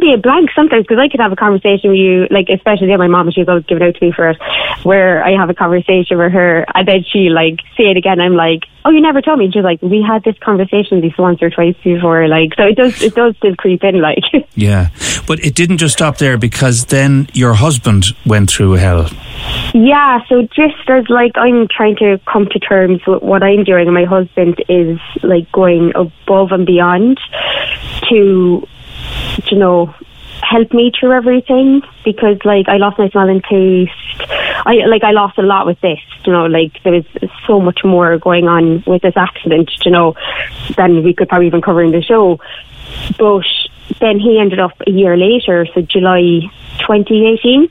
Be 0.00 0.12
a 0.12 0.18
blank 0.18 0.50
sometimes 0.54 0.84
because 0.84 0.98
I 0.98 1.08
could 1.08 1.20
have 1.20 1.32
a 1.32 1.36
conversation 1.36 1.90
with 1.90 1.98
you, 1.98 2.26
like 2.30 2.48
especially 2.48 2.94
my 2.96 3.06
mom, 3.06 3.30
she's 3.30 3.48
always 3.48 3.64
giving 3.66 3.86
out 3.86 3.94
to 3.94 4.04
me 4.04 4.12
for 4.12 4.30
it, 4.30 4.38
where 4.82 5.24
I 5.24 5.32
have 5.32 5.50
a 5.50 5.54
conversation 5.54 6.18
with 6.18 6.32
her 6.32 6.64
and 6.74 6.86
then 6.86 7.04
she 7.04 7.28
like 7.30 7.60
say 7.76 7.84
it 7.90 7.96
again. 7.96 8.20
I'm 8.20 8.34
like, 8.34 8.64
oh, 8.84 8.90
you 8.90 9.00
never 9.00 9.20
told 9.20 9.38
me. 9.38 9.46
And 9.46 9.54
she's 9.54 9.62
like, 9.62 9.80
we 9.82 10.02
had 10.02 10.24
this 10.24 10.36
conversation 10.38 10.98
at 10.98 11.04
least 11.04 11.18
once 11.18 11.42
or 11.42 11.50
twice 11.50 11.76
before, 11.84 12.26
like 12.28 12.54
so 12.56 12.66
it 12.66 12.76
does 12.76 13.02
it 13.02 13.14
does 13.14 13.36
still 13.36 13.54
creep 13.56 13.84
in, 13.84 14.00
like. 14.00 14.18
yeah, 14.54 14.88
but 15.26 15.44
it 15.44 15.54
didn't 15.54 15.78
just 15.78 15.94
stop 15.94 16.18
there 16.18 16.38
because 16.38 16.86
then 16.86 17.28
your 17.34 17.54
husband 17.54 18.06
went 18.26 18.50
through 18.50 18.72
hell. 18.72 19.08
Yeah, 19.74 20.24
so 20.28 20.42
just 20.42 20.88
as 20.88 21.08
like 21.08 21.32
I'm 21.36 21.68
trying 21.68 21.96
to 21.96 22.18
come 22.26 22.46
to 22.46 22.58
terms 22.58 23.00
with 23.06 23.22
what 23.22 23.42
I'm 23.42 23.64
doing, 23.64 23.86
and 23.86 23.94
my 23.94 24.04
husband 24.04 24.64
is 24.68 24.98
like 25.22 25.50
going 25.52 25.92
above 25.94 26.52
and 26.52 26.66
beyond 26.66 27.20
to 28.08 28.66
you 29.46 29.58
know, 29.58 29.94
help 30.42 30.72
me 30.72 30.92
through 30.98 31.12
everything 31.12 31.82
because 32.04 32.38
like 32.44 32.68
I 32.68 32.76
lost 32.76 32.98
my 32.98 33.08
smelling 33.10 33.42
taste. 33.42 33.92
I 34.66 34.84
like 34.86 35.04
I 35.04 35.12
lost 35.12 35.38
a 35.38 35.42
lot 35.42 35.66
with 35.66 35.80
this, 35.80 36.00
you 36.24 36.32
know, 36.32 36.46
like 36.46 36.82
there 36.82 36.92
was 36.92 37.04
so 37.46 37.60
much 37.60 37.80
more 37.84 38.18
going 38.18 38.48
on 38.48 38.82
with 38.86 39.02
this 39.02 39.16
accident, 39.16 39.70
you 39.84 39.90
know, 39.90 40.14
than 40.76 41.02
we 41.02 41.14
could 41.14 41.28
probably 41.28 41.46
even 41.46 41.62
cover 41.62 41.82
in 41.82 41.92
the 41.92 42.02
show. 42.02 42.40
But 43.18 43.44
then 44.00 44.18
he 44.18 44.38
ended 44.38 44.60
up 44.60 44.72
a 44.86 44.90
year 44.90 45.16
later, 45.16 45.66
so 45.74 45.82
July 45.82 46.40
2018 46.80 47.68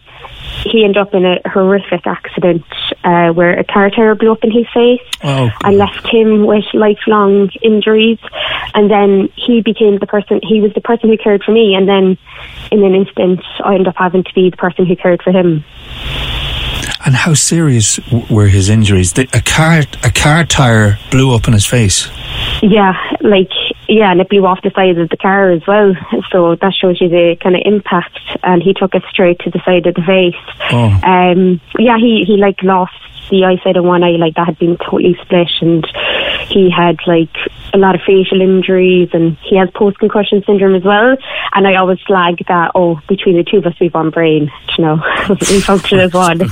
he 0.63 0.83
ended 0.83 0.97
up 0.97 1.13
in 1.13 1.25
a 1.25 1.37
horrific 1.49 2.05
accident 2.05 2.65
uh, 3.03 3.31
where 3.31 3.57
a 3.57 3.63
car 3.63 3.89
tire 3.89 4.15
blew 4.15 4.31
up 4.31 4.43
in 4.43 4.51
his 4.51 4.65
face 4.73 5.01
oh, 5.23 5.49
and 5.63 5.77
left 5.77 6.07
him 6.07 6.45
with 6.45 6.65
lifelong 6.73 7.49
injuries. 7.61 8.19
And 8.73 8.89
then 8.89 9.29
he 9.35 9.61
became 9.61 9.97
the 9.97 10.07
person, 10.07 10.39
he 10.43 10.61
was 10.61 10.73
the 10.73 10.81
person 10.81 11.09
who 11.09 11.17
cared 11.17 11.43
for 11.43 11.51
me. 11.51 11.75
And 11.75 11.87
then 11.87 12.17
in 12.71 12.83
an 12.83 12.95
instant, 12.95 13.41
I 13.63 13.73
ended 13.73 13.87
up 13.87 13.95
having 13.97 14.23
to 14.23 14.33
be 14.33 14.49
the 14.49 14.57
person 14.57 14.85
who 14.85 14.95
cared 14.95 15.21
for 15.23 15.31
him. 15.31 15.63
And 17.05 17.15
how 17.15 17.35
serious 17.35 17.99
were 18.29 18.47
his 18.47 18.69
injuries? 18.69 19.17
A 19.17 19.41
car, 19.41 19.83
a 20.03 20.11
car 20.11 20.43
tire 20.43 20.99
blew 21.11 21.33
up 21.33 21.47
in 21.47 21.53
his 21.53 21.65
face. 21.65 22.09
Yeah, 22.61 22.93
like 23.21 23.51
yeah, 23.87 24.11
and 24.11 24.21
it 24.21 24.29
blew 24.29 24.45
off 24.45 24.61
the 24.63 24.71
side 24.71 24.97
of 24.97 25.09
the 25.09 25.17
car 25.17 25.51
as 25.51 25.65
well. 25.67 25.93
So 26.31 26.55
that 26.55 26.73
shows 26.73 26.99
you 26.99 27.09
the 27.09 27.37
kind 27.41 27.55
of 27.55 27.61
impact. 27.65 28.19
And 28.43 28.61
he 28.61 28.73
took 28.73 28.93
it 28.95 29.03
straight 29.09 29.39
to 29.39 29.49
the 29.49 29.61
side 29.65 29.85
of 29.85 29.95
the 29.95 30.01
face. 30.01 30.35
Oh. 30.71 30.99
Um, 31.03 31.61
yeah, 31.79 31.97
he 31.97 32.23
he 32.25 32.37
like 32.37 32.61
lost 32.63 32.93
the 33.29 33.45
eyesight 33.45 33.77
of 33.77 33.83
one 33.83 34.03
eye, 34.03 34.11
like 34.11 34.35
that 34.35 34.47
had 34.47 34.59
been 34.59 34.77
totally 34.77 35.17
split, 35.21 35.49
and 35.61 35.85
he 36.47 36.69
had 36.69 36.97
like 37.07 37.33
a 37.73 37.77
lot 37.77 37.95
of 37.95 38.01
facial 38.01 38.41
injuries, 38.41 39.09
and 39.13 39.37
he 39.43 39.57
has 39.57 39.69
post 39.73 39.99
concussion 39.99 40.43
syndrome 40.45 40.75
as 40.75 40.83
well. 40.83 41.17
And 41.53 41.67
I 41.67 41.75
always 41.75 41.99
flag 42.01 42.37
that 42.47 42.71
oh, 42.75 42.99
between 43.07 43.37
the 43.37 43.43
two 43.43 43.57
of 43.57 43.65
us, 43.65 43.73
we've 43.79 43.93
one 43.93 44.09
brain, 44.09 44.51
you 44.77 44.83
know, 44.83 45.01
we 45.29 45.61
function 45.61 45.99
as 45.99 46.13
one. 46.13 46.41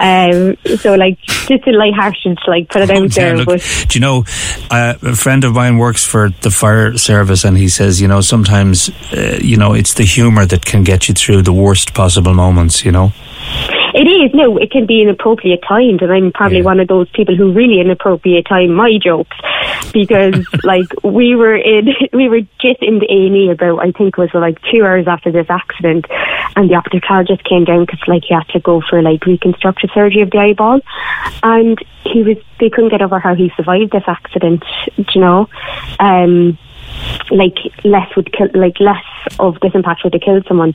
Um, 0.00 0.56
so 0.78 0.94
like 0.94 1.20
just 1.20 1.66
a 1.66 1.70
light-hearted 1.70 2.38
like 2.46 2.68
put 2.68 2.82
it 2.82 2.90
out 2.90 3.10
there. 3.12 3.36
Look, 3.36 3.46
but 3.46 3.86
do 3.88 3.98
you 3.98 4.00
know, 4.00 4.24
uh, 4.70 4.94
a 5.02 5.14
friend 5.14 5.44
of 5.44 5.54
mine 5.54 5.78
works 5.78 6.04
for 6.04 6.30
the 6.30 6.50
fire 6.50 6.96
service, 6.96 7.44
and 7.44 7.56
he 7.56 7.68
says, 7.68 8.00
you 8.00 8.08
know, 8.08 8.20
sometimes, 8.20 8.90
uh, 9.12 9.38
you 9.40 9.56
know, 9.56 9.74
it's 9.74 9.94
the 9.94 10.04
humour 10.04 10.46
that 10.46 10.64
can 10.64 10.82
get 10.84 11.08
you 11.08 11.14
through 11.14 11.42
the 11.42 11.52
worst 11.52 11.94
possible 11.94 12.34
moments. 12.34 12.84
You 12.84 12.92
know. 12.92 13.12
It 14.00 14.08
is. 14.08 14.30
No, 14.32 14.56
it 14.56 14.70
can 14.70 14.86
be 14.86 15.02
inappropriate 15.02 15.60
timed, 15.68 16.00
and 16.00 16.10
I'm 16.10 16.32
probably 16.32 16.60
yeah. 16.60 16.64
one 16.64 16.80
of 16.80 16.88
those 16.88 17.10
people 17.10 17.36
who 17.36 17.52
really 17.52 17.80
inappropriate 17.80 18.46
time 18.46 18.72
my 18.72 18.96
jokes 18.96 19.36
because, 19.92 20.42
like, 20.64 20.86
we 21.04 21.36
were 21.36 21.54
in, 21.54 21.88
we 22.14 22.30
were 22.30 22.40
just 22.62 22.80
in 22.80 23.00
the 23.00 23.06
A 23.10 23.26
and 23.26 23.36
E 23.36 23.50
about, 23.50 23.80
I 23.80 23.92
think, 23.92 24.16
it 24.16 24.16
was 24.16 24.30
like 24.32 24.58
two 24.72 24.86
hours 24.86 25.06
after 25.06 25.30
this 25.30 25.50
accident, 25.50 26.06
and 26.56 26.70
the 26.70 26.76
ophthalmologist 26.76 27.44
came 27.44 27.66
down 27.66 27.84
because, 27.84 28.00
like, 28.08 28.22
he 28.26 28.32
had 28.32 28.48
to 28.54 28.60
go 28.60 28.80
for 28.88 29.02
like 29.02 29.26
reconstructive 29.26 29.90
surgery 29.92 30.22
of 30.22 30.30
the 30.30 30.38
eyeball, 30.38 30.80
and 31.42 31.78
he 32.04 32.22
was 32.22 32.38
they 32.58 32.70
couldn't 32.70 32.92
get 32.92 33.02
over 33.02 33.18
how 33.18 33.34
he 33.34 33.52
survived 33.54 33.92
this 33.92 34.04
accident. 34.06 34.64
You 34.96 35.20
know, 35.20 35.50
um, 35.98 36.56
like 37.30 37.56
less 37.84 38.14
would 38.16 38.32
kill, 38.32 38.48
like 38.54 38.78
less 38.80 39.04
of 39.38 39.58
this 39.60 39.72
impact 39.74 40.04
would 40.04 40.14
have 40.14 40.22
killed 40.22 40.46
someone. 40.46 40.74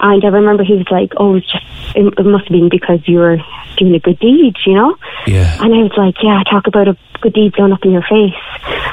And 0.00 0.24
I 0.24 0.28
remember 0.28 0.64
he 0.64 0.74
was 0.74 0.90
like, 0.90 1.12
"Oh, 1.16 1.36
it's 1.36 1.50
just 1.50 1.64
it, 1.94 2.06
it 2.18 2.26
must 2.26 2.44
have 2.44 2.52
been 2.52 2.68
because 2.68 3.00
you 3.06 3.18
were 3.18 3.38
doing 3.76 3.94
a 3.94 4.00
good 4.00 4.18
deed, 4.18 4.56
you 4.66 4.74
know." 4.74 4.96
Yeah. 5.26 5.62
And 5.62 5.74
I 5.74 5.78
was 5.78 5.92
like, 5.96 6.22
"Yeah, 6.22 6.42
talk 6.44 6.66
about 6.66 6.88
a 6.88 6.96
good 7.20 7.32
deed 7.32 7.52
blown 7.52 7.72
up 7.72 7.84
in 7.84 7.92
your 7.92 8.02
face." 8.02 8.34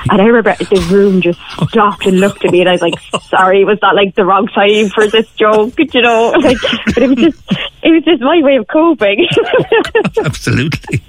And 0.09 0.21
I 0.21 0.25
remember 0.25 0.55
the 0.55 0.87
room 0.91 1.21
just 1.21 1.39
stopped 1.69 2.05
and 2.05 2.19
looked 2.19 2.45
at 2.45 2.51
me, 2.51 2.61
and 2.61 2.69
I 2.69 2.73
was 2.73 2.81
like, 2.81 2.99
"Sorry, 3.23 3.65
was 3.65 3.79
that 3.81 3.95
like 3.95 4.15
the 4.15 4.25
wrong 4.25 4.47
time 4.47 4.89
for 4.89 5.07
this 5.07 5.29
joke?" 5.33 5.73
You 5.77 6.01
know, 6.01 6.31
like, 6.41 6.57
but 6.85 7.03
it 7.03 7.09
was 7.09 7.17
just 7.17 7.51
it 7.83 7.91
was 7.91 8.03
just 8.03 8.21
my 8.21 8.41
way 8.41 8.57
of 8.57 8.67
coping. 8.67 9.27
Absolutely. 10.25 11.01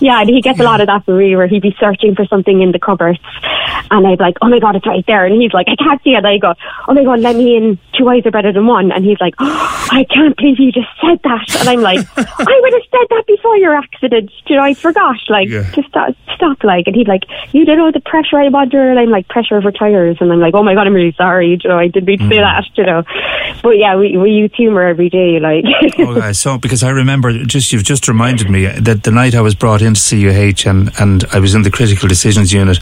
Yeah, 0.00 0.20
and 0.20 0.28
he 0.28 0.40
gets 0.40 0.58
a 0.60 0.64
lot 0.64 0.80
of 0.80 0.88
that 0.88 1.04
for 1.04 1.16
me, 1.16 1.36
where 1.36 1.46
he'd 1.46 1.62
be 1.62 1.76
searching 1.78 2.14
for 2.14 2.26
something 2.26 2.60
in 2.60 2.72
the 2.72 2.78
cupboards, 2.78 3.20
and 3.90 4.06
I'd 4.06 4.18
be 4.18 4.24
like, 4.24 4.36
"Oh 4.42 4.48
my 4.48 4.58
god, 4.58 4.76
it's 4.76 4.86
right 4.86 5.04
there," 5.06 5.24
and 5.24 5.40
he's 5.40 5.52
like, 5.52 5.68
"I 5.68 5.76
can't 5.76 6.02
see 6.02 6.10
it." 6.10 6.18
And 6.18 6.26
I 6.26 6.38
go, 6.38 6.54
"Oh 6.88 6.94
my 6.94 7.04
god, 7.04 7.20
let 7.20 7.36
me 7.36 7.56
in. 7.56 7.78
Two 7.96 8.08
eyes 8.08 8.26
are 8.26 8.30
better 8.30 8.52
than 8.52 8.66
one," 8.66 8.90
and 8.92 9.04
he's 9.04 9.20
like, 9.20 9.34
oh, 9.38 9.88
"I 9.90 10.04
can't 10.04 10.36
believe 10.36 10.58
you 10.58 10.72
just 10.72 10.88
said 11.00 11.20
that," 11.24 11.60
and 11.60 11.68
I'm 11.68 11.80
like, 11.80 12.00
"I 12.16 12.60
would 12.62 12.72
have 12.72 12.82
said 12.90 13.06
that 13.10 13.24
before 13.26 13.56
your 13.56 13.74
accident. 13.74 14.30
You 14.46 14.56
know, 14.56 14.62
I 14.62 14.74
forgot. 14.74 15.16
Like, 15.28 15.48
yeah. 15.48 15.70
just 15.72 15.88
stop, 15.88 16.14
stop, 16.34 16.62
like." 16.64 16.86
And 16.86 16.96
he's 16.96 17.08
like, 17.08 17.24
"You 17.52 17.64
don't 17.64 17.78
know 17.78 17.90
the 17.90 18.00
pressure 18.00 18.38
I'm 18.38 18.54
under," 18.54 18.90
and 18.90 18.98
I'm 18.98 19.10
like, 19.10 19.28
"Pressure 19.28 19.56
over 19.56 19.72
tires," 19.72 20.18
and 20.20 20.32
I'm 20.32 20.40
like, 20.40 20.54
"Oh 20.54 20.62
my 20.62 20.74
god, 20.74 20.86
I'm 20.86 20.94
really 20.94 21.12
sorry. 21.12 21.58
You 21.62 21.68
know, 21.68 21.78
I 21.78 21.88
didn't 21.88 22.06
mean 22.06 22.18
to 22.18 22.28
say 22.28 22.36
mm. 22.36 22.40
that." 22.40 22.64
You 22.76 22.86
know, 22.86 23.02
but 23.62 23.78
yeah, 23.78 23.96
we 23.96 24.16
we 24.16 24.30
use 24.30 24.50
humor 24.54 24.82
every 24.82 25.08
day, 25.08 25.38
like. 25.40 25.64
okay, 25.98 26.32
so 26.32 26.58
because 26.58 26.82
I 26.82 26.90
remember, 26.90 27.32
just 27.44 27.72
you've 27.72 27.84
just 27.84 28.08
reminded 28.08 28.50
me 28.50 28.66
that 28.66 29.04
the 29.04 29.10
night 29.10 29.34
I 29.34 29.40
was 29.40 29.54
brought 29.54 29.82
into 29.82 30.00
CUH 30.00 30.68
and 30.68 30.90
and 30.98 31.24
I 31.32 31.38
was 31.38 31.54
in 31.54 31.62
the 31.62 31.70
critical 31.70 32.08
decisions 32.08 32.52
unit, 32.52 32.78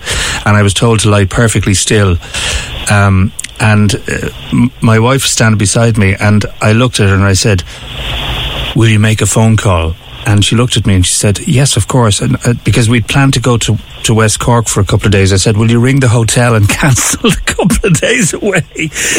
and 0.47 0.57
I 0.57 0.63
was 0.63 0.75
told 0.75 1.01
to 1.01 1.11
lie 1.11 1.25
perfectly 1.25 1.75
still. 1.75 2.17
Um, 2.91 3.33
and 3.61 3.95
uh, 3.95 4.31
my 4.81 4.99
wife 4.99 5.23
was 5.23 5.31
standing 5.31 5.59
beside 5.59 5.99
me, 5.99 6.15
and 6.19 6.45
I 6.61 6.73
looked 6.73 6.99
at 7.01 7.09
her 7.09 7.15
and 7.15 7.25
I 7.25 7.35
said, 7.35 7.63
"Will 8.75 8.89
you 8.89 8.99
make 8.99 9.21
a 9.21 9.27
phone 9.27 9.57
call?" 9.57 9.95
And 10.27 10.45
she 10.45 10.55
looked 10.57 10.77
at 10.77 10.87
me 10.87 10.95
and 10.95 11.05
she 11.07 11.15
said, 11.15 11.39
"Yes, 11.47 11.77
of 11.77 11.87
course." 11.89 12.21
And 12.21 12.37
uh, 12.47 12.55
because 12.65 12.89
we'd 12.89 13.07
planned 13.09 13.35
to 13.35 13.41
go 13.41 13.57
to 13.59 13.77
to 14.05 14.15
West 14.15 14.39
Cork 14.39 14.69
for 14.69 14.81
a 14.81 14.85
couple 14.85 15.07
of 15.07 15.13
days, 15.13 15.33
I 15.33 15.37
said, 15.37 15.57
"Will 15.57 15.71
you 15.71 15.81
ring 15.81 16.01
the 16.01 16.09
hotel 16.09 16.55
and 16.55 16.69
cancel 16.81 17.31
a 17.31 17.37
couple 17.37 17.89
of 17.89 17.99
days 18.01 18.33
away?" 18.35 18.63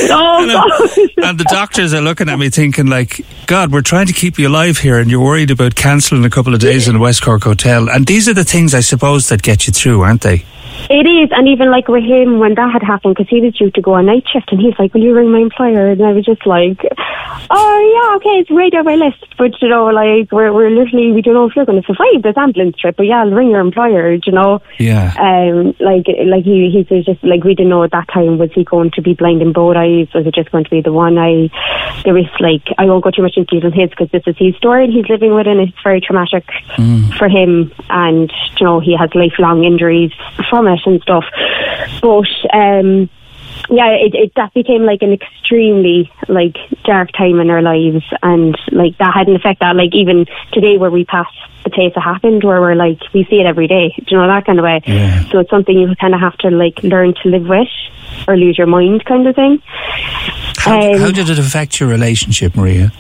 Oh, 0.10 0.44
and, 0.44 0.52
I'm- 0.52 1.10
and 1.30 1.38
the 1.40 1.46
doctors 1.50 1.94
are 1.94 2.02
looking 2.02 2.30
at 2.30 2.38
me 2.40 2.50
thinking, 2.50 2.88
"Like, 2.88 3.26
God, 3.48 3.72
we're 3.72 3.82
trying 3.82 4.08
to 4.08 4.14
keep 4.14 4.38
you 4.40 4.48
alive 4.48 4.78
here, 4.78 5.00
and 5.00 5.10
you're 5.12 5.24
worried 5.24 5.52
about 5.52 5.76
cancelling 5.76 6.24
a 6.26 6.30
couple 6.30 6.54
of 6.54 6.60
days 6.60 6.88
in 6.88 6.96
a 6.96 7.00
West 7.00 7.22
Cork 7.24 7.44
hotel." 7.44 7.90
And 7.90 8.06
these 8.06 8.30
are 8.30 8.34
the 8.34 8.46
things, 8.46 8.74
I 8.74 8.82
suppose, 8.82 9.28
that 9.30 9.42
get 9.42 9.68
you 9.68 9.74
through, 9.74 10.02
aren't 10.02 10.22
they? 10.22 10.46
It 10.90 11.06
is, 11.08 11.30
and 11.32 11.48
even 11.48 11.70
like 11.72 11.88
with 11.88 12.04
him 12.04 12.40
when 12.40 12.56
that 12.56 12.72
had 12.72 12.84
happened, 12.84 13.16
because 13.16 13.30
he 13.30 13.40
was 13.42 13.54
due 13.56 13.72
to 13.72 13.82
go 13.82 13.94
on 13.94 14.06
night 14.08 14.26
shift, 14.32 14.52
and 14.52 14.60
he's 14.60 14.78
like, 14.80 14.94
"Will 14.94 15.02
you 15.02 15.14
ring 15.16 15.32
my 15.32 15.40
employer?" 15.40 15.88
And 15.92 16.02
I 16.04 16.12
was 16.12 16.26
just 16.26 16.46
like, 16.46 16.80
"Oh 17.50 17.78
yeah, 17.94 18.16
okay, 18.18 18.40
it's 18.40 18.52
right 18.52 18.74
on 18.74 18.86
my 18.86 18.96
list." 18.96 19.26
But 19.38 19.62
you 19.62 19.70
know, 19.70 19.86
like 19.88 20.32
we're 20.32 20.52
we're 20.54 20.70
literally 20.70 21.12
we 21.12 21.22
don't 21.22 21.34
know 21.34 21.46
if 21.48 21.56
you're 21.56 21.66
going 21.66 21.82
to 21.82 21.86
survive 21.88 22.22
this 22.24 22.38
ambulance 22.38 22.78
trip, 22.78 22.96
but 22.98 23.06
yeah, 23.06 23.22
I'll 23.22 23.32
ring 23.32 23.50
your 23.52 23.60
employer. 23.62 24.12
You 24.14 24.32
know, 24.32 24.62
Yeah. 24.80 25.14
um, 25.20 25.76
like 25.80 26.06
like 26.26 26.44
he 26.44 26.70
he 26.72 26.86
was 26.94 27.06
just 27.06 27.24
like 27.24 27.44
we 27.44 27.56
didn't 27.56 27.70
know 27.70 27.84
at 27.84 27.92
that 27.92 28.08
time 28.10 28.38
was 28.38 28.52
he 28.54 28.64
going 28.64 28.92
to 28.92 29.02
be 29.02 29.14
blind 29.14 29.42
in 29.42 29.54
both 29.54 29.76
eyes? 29.78 30.08
Was 30.14 30.26
it 30.28 30.34
just 30.36 30.52
going 30.52 30.64
to 30.66 30.70
be 30.70 30.82
the 30.82 30.94
one 30.94 31.18
eye? 31.18 31.50
There 32.04 32.14
was 32.14 32.26
like 32.40 32.64
I 32.78 32.86
won't 32.86 33.04
go 33.04 33.12
too 33.12 33.22
much 33.24 33.38
into 33.38 33.60
detail 33.60 33.72
his 33.72 33.90
because 33.90 34.10
this 34.12 34.24
is 34.28 34.36
his 34.38 34.56
story 34.56 34.86
and 34.86 34.94
he's 34.94 35.08
living 35.10 35.34
with 35.36 35.48
it. 35.48 35.52
and 35.52 35.62
It's 35.62 35.78
very 35.84 36.02
traumatic 36.02 36.46
for 37.18 37.28
him, 37.30 37.72
and 37.90 38.32
you 38.58 38.66
know 38.66 38.80
he 38.80 38.96
has 38.98 39.10
lifelong 39.16 39.64
injuries 39.64 40.12
from 40.50 40.68
it 40.68 40.71
and 40.86 41.02
stuff. 41.02 41.26
But 42.02 42.28
um, 42.54 43.10
yeah, 43.70 43.90
it, 43.92 44.14
it 44.16 44.32
that 44.36 44.54
became 44.54 44.84
like 44.84 45.02
an 45.02 45.14
extremely 45.14 46.12
like 46.28 46.56
dark 46.84 47.12
time 47.12 47.40
in 47.40 47.50
our 47.50 47.62
lives, 47.62 48.04
and 48.22 48.58
like 48.72 48.98
that 48.98 49.14
had 49.14 49.28
an 49.28 49.36
effect 49.36 49.60
that 49.60 49.76
like 49.76 49.94
even 49.94 50.26
today 50.52 50.78
where 50.78 50.92
we 50.92 51.06
pass 51.06 51.28
the 51.64 51.70
place 51.70 51.94
it 51.96 52.00
happened, 52.00 52.44
where 52.44 52.60
we're 52.60 52.76
like 52.76 53.00
we 53.14 53.26
see 53.26 53.40
it 53.40 53.46
every 53.46 53.68
day, 53.68 53.94
do 53.98 54.06
you 54.10 54.18
know 54.18 54.28
that 54.28 54.46
kind 54.46 54.60
of 54.60 54.64
way. 54.64 54.82
Yeah. 54.86 55.30
So 55.30 55.40
it's 55.40 55.50
something 55.50 55.78
you 55.78 55.96
kind 55.96 56.14
of 56.14 56.20
have 56.20 56.38
to 56.40 56.50
like 56.50 56.82
learn 56.84 57.14
to 57.24 57.30
live 57.30 57.48
with, 57.48 57.68
or 58.28 58.38
lose 58.38 58.58
your 58.58 58.68
mind, 58.68 59.06
kind 59.06 59.28
of 59.28 59.36
thing. 59.36 59.62
How, 60.58 60.80
Um, 60.80 61.00
how 61.00 61.12
did 61.12 61.30
it 61.30 61.40
affect 61.40 61.80
your 61.80 61.90
relationship, 61.90 62.56
Maria? 62.56 62.92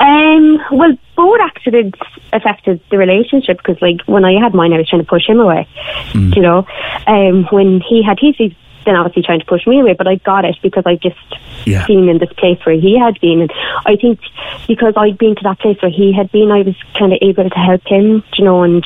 Um, 0.00 0.58
well, 0.72 0.96
both 1.16 1.40
accidents 1.40 1.98
affected 2.32 2.80
the 2.90 2.98
relationship 2.98 3.58
because, 3.58 3.80
like, 3.80 4.00
when 4.06 4.24
I 4.24 4.40
had 4.40 4.54
mine, 4.54 4.72
I 4.72 4.78
was 4.78 4.88
trying 4.88 5.02
to 5.02 5.08
push 5.08 5.28
him 5.28 5.38
away. 5.38 5.68
Mm. 6.12 6.34
You 6.34 6.42
know, 6.42 6.66
um, 7.06 7.46
when 7.50 7.80
he 7.88 8.02
had 8.02 8.18
his, 8.20 8.34
he's 8.36 8.54
then 8.84 8.96
obviously 8.96 9.22
trying 9.22 9.40
to 9.40 9.46
push 9.46 9.66
me 9.66 9.80
away, 9.80 9.94
but 9.94 10.06
I 10.06 10.16
got 10.16 10.44
it 10.44 10.56
because 10.62 10.84
I 10.86 10.96
just 10.96 11.16
Yeah. 11.64 11.86
seen 11.86 12.08
in 12.08 12.18
this 12.18 12.32
place 12.32 12.58
where 12.64 12.74
he 12.74 12.98
had 12.98 13.20
been, 13.20 13.42
and 13.42 13.52
I 13.86 13.96
think 13.96 14.20
because 14.66 14.94
I'd 14.96 15.18
been 15.18 15.34
to 15.36 15.42
that 15.44 15.58
place 15.60 15.80
where 15.80 15.90
he 15.90 16.12
had 16.12 16.30
been, 16.32 16.50
I 16.50 16.62
was 16.62 16.74
kind 16.98 17.12
of 17.12 17.18
able 17.22 17.48
to 17.48 17.58
help 17.58 17.86
him. 17.86 18.22
You 18.36 18.44
know, 18.44 18.62
and 18.62 18.84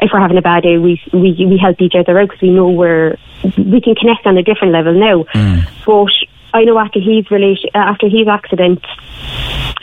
if 0.00 0.10
we're 0.12 0.20
having 0.20 0.38
a 0.38 0.42
bad 0.42 0.62
day, 0.62 0.78
we 0.78 1.00
we 1.12 1.44
we 1.46 1.58
help 1.58 1.80
each 1.80 1.94
other 1.94 2.18
out 2.18 2.28
because 2.28 2.42
we 2.42 2.50
know 2.50 2.68
we're 2.70 3.16
we 3.58 3.80
can 3.80 3.94
connect 3.94 4.26
on 4.26 4.38
a 4.38 4.42
different 4.42 4.72
level 4.72 4.94
now. 4.94 5.24
Mm. 5.34 5.68
But 5.84 6.12
I 6.54 6.64
know 6.64 6.78
after 6.78 7.00
his 7.00 7.30
relation, 7.30 7.68
after 7.74 8.08
his 8.08 8.28
accident, 8.28 8.82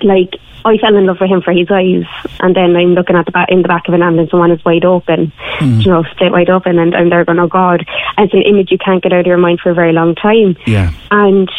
like 0.02 0.36
I 0.64 0.78
fell 0.78 0.96
in 0.96 1.06
love 1.06 1.18
with 1.20 1.30
him 1.30 1.42
for 1.42 1.52
his 1.52 1.70
eyes, 1.70 2.06
and 2.40 2.56
then 2.56 2.76
I'm 2.76 2.94
looking 2.94 3.16
at 3.16 3.26
the 3.26 3.32
back 3.32 3.50
in 3.50 3.62
the 3.62 3.68
back 3.68 3.88
of 3.88 3.94
an 3.94 4.02
ambulance, 4.02 4.32
and 4.32 4.40
one 4.40 4.52
is 4.52 4.64
wide 4.64 4.86
open, 4.86 5.32
Mm. 5.60 5.84
you 5.84 5.92
know, 5.92 6.04
split 6.12 6.32
wide 6.32 6.50
open, 6.50 6.80
and 6.80 6.96
I'm 6.96 7.10
there 7.10 7.26
going, 7.26 7.40
oh 7.40 7.48
God, 7.48 7.86
and 8.18 8.26
it's 8.26 8.34
an 8.34 8.42
image 8.44 8.72
you 8.72 8.78
can't 8.78 9.04
get 9.04 9.12
out 9.14 9.22
of 9.22 9.26
your 9.28 9.38
mind 9.38 9.60
for 9.60 9.70
a 9.70 9.74
very 9.74 9.92
long 9.92 10.16
time, 10.16 10.56
Yeah. 10.66 10.92
and 11.12 11.50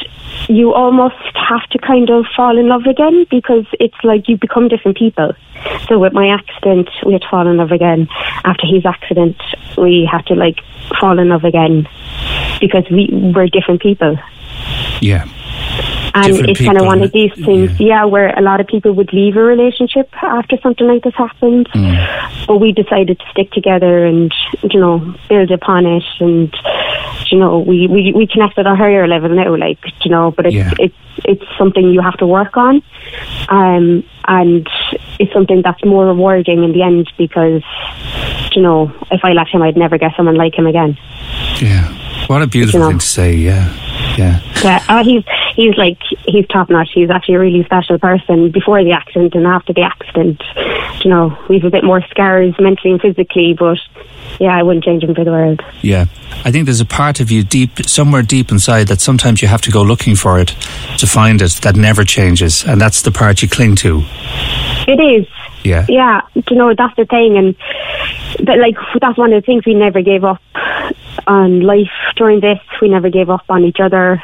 you 0.49 0.73
almost 0.73 1.17
have 1.35 1.69
to 1.71 1.79
kind 1.79 2.09
of 2.11 2.25
fall 2.35 2.57
in 2.57 2.69
love 2.69 2.87
again 2.87 3.27
because 3.31 3.67
it's 3.79 4.03
like 4.03 4.29
you 4.29 4.37
become 4.39 4.69
different 4.69 4.97
people. 4.97 5.33
So 5.89 5.99
with 5.99 6.13
my 6.15 6.29
accident, 6.29 6.89
we 7.05 7.13
had 7.13 7.23
to 7.23 7.29
fall 7.29 7.47
in 7.47 7.59
love 7.59 7.71
again. 7.71 8.09
After 8.45 8.67
his 8.67 8.87
accident, 8.87 9.37
we 9.77 10.09
had 10.11 10.25
to 10.27 10.35
like 10.35 10.61
fall 11.01 11.19
in 11.19 11.29
love 11.29 11.45
again 11.45 11.87
because 12.61 12.85
we 12.91 13.09
were 13.35 13.47
different 13.49 13.83
people 13.83 14.17
Yeah. 15.01 15.27
and 16.15 16.27
Different 16.27 16.51
it's 16.51 16.61
kind 16.61 16.79
of 16.79 16.87
one 16.87 17.03
of 17.03 17.13
these 17.13 17.33
things, 17.35 17.79
yeah. 17.81 18.05
where 18.05 18.37
a 18.39 18.43
lot 18.43 18.61
of 18.61 18.67
people 18.67 18.93
would 18.93 19.13
leave 19.13 19.37
a 19.37 19.43
relationship 19.43 20.11
after 20.23 20.57
something 20.63 20.87
like 20.87 21.03
this 21.03 21.15
happened. 21.15 21.69
Mm. 21.75 22.47
But 22.47 22.59
we 22.59 22.73
decided 22.73 23.19
to 23.19 23.27
stick 23.31 23.51
together 23.53 24.05
and, 24.05 24.33
you 24.63 24.79
know, 24.79 25.15
build 25.29 25.51
upon 25.51 25.87
it. 25.87 26.05
And, 26.21 26.55
you 27.31 27.39
know, 27.39 27.61
we, 27.61 27.87
we, 27.87 28.13
we 28.13 28.27
connect 28.27 28.59
at 28.59 28.67
a 28.67 28.75
higher 28.75 29.07
level 29.09 29.31
now, 29.31 29.57
like, 29.57 29.79
you 30.05 30.11
know, 30.11 30.31
but 30.33 30.47
it's, 30.47 30.55
Yeah. 30.55 30.73
it's, 30.79 30.95
it's 31.25 31.45
something 31.57 31.91
you 31.91 32.03
have 32.03 32.17
to 32.19 32.27
work 32.27 32.57
on. 32.57 32.83
Um, 33.49 34.05
and 34.29 34.69
it's 35.19 35.33
something 35.33 35.63
that's 35.63 35.85
more 35.85 36.07
rewarding 36.07 36.63
in 36.63 36.73
the 36.73 36.83
end 36.83 37.11
because, 37.17 37.63
you 38.53 38.63
know, 38.63 38.93
if 39.11 39.25
I 39.25 39.33
left 39.33 39.51
him, 39.51 39.63
I'd 39.63 39.77
never 39.77 39.99
get 39.99 40.13
someone 40.17 40.37
like 40.37 40.55
him 40.55 40.67
again. 40.67 40.99
Yeah. 41.61 41.99
What 42.28 42.43
a 42.43 42.47
beautiful 42.47 42.81
You 42.81 42.85
know. 42.85 42.90
thing 42.90 42.99
to 42.99 43.07
say. 43.07 43.35
Yeah. 43.35 44.16
Yeah. 44.16 44.40
Yeah, 44.62 44.85
uh, 44.89 45.03
he's 45.05 45.24
he's 45.57 45.77
like 45.77 45.99
he's 46.27 46.47
top 46.49 46.70
notch. 46.70 46.90
He's 46.94 47.11
actually 47.11 47.35
a 47.35 47.39
really 47.40 47.65
special 47.65 47.99
person 47.99 48.51
before 48.51 48.85
the 48.85 48.93
accident 48.93 49.35
and 49.35 49.47
after 49.47 49.73
the 49.73 49.82
accident. 49.82 50.43
You 51.03 51.11
know, 51.11 51.36
we've 51.49 51.65
a 51.65 51.70
bit 51.70 51.82
more 51.82 52.01
scars 52.11 52.55
mentally 52.61 52.93
and 52.93 53.01
physically, 53.01 53.55
but 53.59 53.78
yeah, 54.39 54.57
I 54.57 54.62
wouldn't 54.62 54.85
change 54.85 55.03
him 55.03 55.15
for 55.15 55.24
the 55.24 55.31
world. 55.32 55.62
Yeah. 55.82 56.07
I 56.44 56.51
think 56.53 56.66
there's 56.66 56.81
a 56.81 56.86
part 56.86 57.20
of 57.20 57.31
you 57.31 57.43
deep, 57.43 57.70
somewhere 57.86 58.23
deep 58.23 58.51
inside, 58.53 58.86
that 58.89 59.01
sometimes 59.01 59.43
you 59.43 59.49
have 59.49 59.61
to 59.62 59.70
go 59.70 59.82
looking 59.82 60.15
for 60.15 60.39
it 60.39 60.55
to 60.99 61.07
find 61.07 61.43
it 61.43 61.53
that 61.62 61.74
never 61.77 62.05
changes. 62.05 62.65
And 62.65 62.81
that's 62.81 63.03
the 63.03 63.11
part 63.11 63.43
you 63.43 63.49
cling 63.49 63.74
to. 63.77 64.03
It 64.86 65.01
is. 65.01 65.27
Yeah. 65.65 65.86
Yeah, 65.89 66.20
you 66.51 66.57
know 66.57 66.74
that's 66.77 66.94
the 66.97 67.05
thing, 67.05 67.36
and 67.36 67.55
but 68.44 68.59
like 68.59 68.74
that's 69.01 69.16
one 69.16 69.32
of 69.32 69.40
the 69.43 69.47
things 69.47 69.65
we 69.65 69.74
never 69.74 70.03
gave 70.03 70.24
up 70.24 70.40
on 71.27 71.61
life 71.61 71.93
during 72.16 72.40
this. 72.40 72.59
We 72.81 72.89
never 72.89 73.11
gave 73.11 73.31
up 73.31 73.44
on 73.49 73.65
each 73.65 73.81
other. 73.81 74.23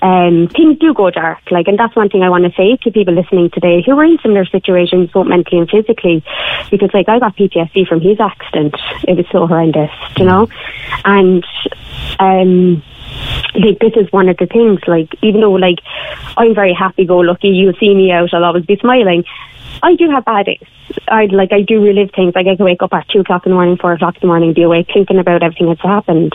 Um, 0.00 0.48
things 0.48 0.78
do 0.78 0.94
go 0.94 1.10
dark, 1.10 1.50
like, 1.50 1.68
and 1.68 1.78
that's 1.78 1.96
one 1.96 2.08
thing 2.08 2.22
I 2.22 2.30
want 2.30 2.44
to 2.44 2.52
say 2.56 2.76
to 2.82 2.90
people 2.90 3.14
listening 3.14 3.50
today 3.50 3.82
who 3.84 3.98
are 3.98 4.04
in 4.04 4.18
similar 4.22 4.44
situations, 4.44 5.10
both 5.10 5.26
mentally 5.26 5.58
and 5.58 5.70
physically, 5.70 6.22
because 6.70 6.90
like 6.94 7.08
I 7.08 7.18
got 7.18 7.36
PTSD 7.36 7.86
from 7.86 8.00
his 8.00 8.20
accident. 8.20 8.74
It 9.08 9.16
was 9.16 9.26
so 9.32 9.46
horrendous, 9.46 9.90
you 10.16 10.24
know, 10.24 10.48
and 11.04 11.44
um 12.18 12.82
like 13.54 13.78
this 13.80 13.92
is 13.96 14.12
one 14.12 14.28
of 14.28 14.36
the 14.36 14.46
things 14.46 14.80
like 14.86 15.14
even 15.22 15.40
though 15.40 15.52
like 15.52 15.78
I'm 16.36 16.54
very 16.54 16.74
happy 16.74 17.06
go 17.06 17.18
lucky 17.18 17.48
you'll 17.48 17.76
see 17.80 17.94
me 17.94 18.10
out 18.12 18.34
I'll 18.34 18.44
always 18.44 18.66
be 18.66 18.76
smiling 18.76 19.24
I 19.82 19.94
do 19.96 20.10
have 20.10 20.24
bad 20.24 20.46
days. 20.46 20.62
I 21.08 21.26
like 21.26 21.52
I 21.52 21.62
do 21.62 21.82
relive 21.82 22.10
things. 22.14 22.34
Like 22.34 22.46
I 22.46 22.56
can 22.56 22.64
wake 22.64 22.82
up 22.82 22.92
at 22.94 23.08
two 23.08 23.20
o'clock 23.20 23.44
in 23.46 23.50
the 23.50 23.56
morning 23.56 23.76
four 23.76 23.92
o'clock 23.92 24.14
in 24.16 24.20
the 24.20 24.26
morning 24.26 24.52
be 24.54 24.62
awake 24.62 24.88
thinking 24.92 25.18
about 25.18 25.42
everything 25.42 25.66
that's 25.68 25.80
happened. 25.82 26.32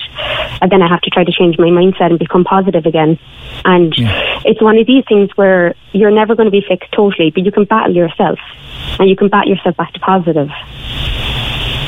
And 0.61 0.71
then 0.71 0.81
I 0.81 0.87
have 0.87 1.01
to 1.01 1.09
try 1.09 1.23
to 1.23 1.31
change 1.31 1.57
my 1.57 1.67
mindset 1.67 2.09
and 2.11 2.19
become 2.19 2.43
positive 2.43 2.85
again. 2.85 3.17
And 3.65 3.93
it's 4.45 4.61
one 4.61 4.77
of 4.77 4.85
these 4.87 5.03
things 5.07 5.29
where 5.35 5.73
you're 5.93 6.11
never 6.11 6.35
going 6.35 6.47
to 6.47 6.51
be 6.51 6.63
fixed 6.67 6.91
totally 6.91 7.31
but 7.31 7.43
you 7.43 7.51
can 7.51 7.65
battle 7.65 7.95
yourself. 7.95 8.39
And 8.99 9.09
you 9.09 9.15
can 9.15 9.29
bat 9.29 9.47
yourself 9.47 9.75
back 9.77 9.93
to 9.93 9.99
positive. 9.99 10.49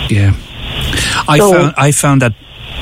Yeah. 0.09 0.33
I 1.27 1.37
So- 1.39 1.51
found 1.53 1.73
I 1.77 1.91
found 1.91 2.21
that 2.21 2.33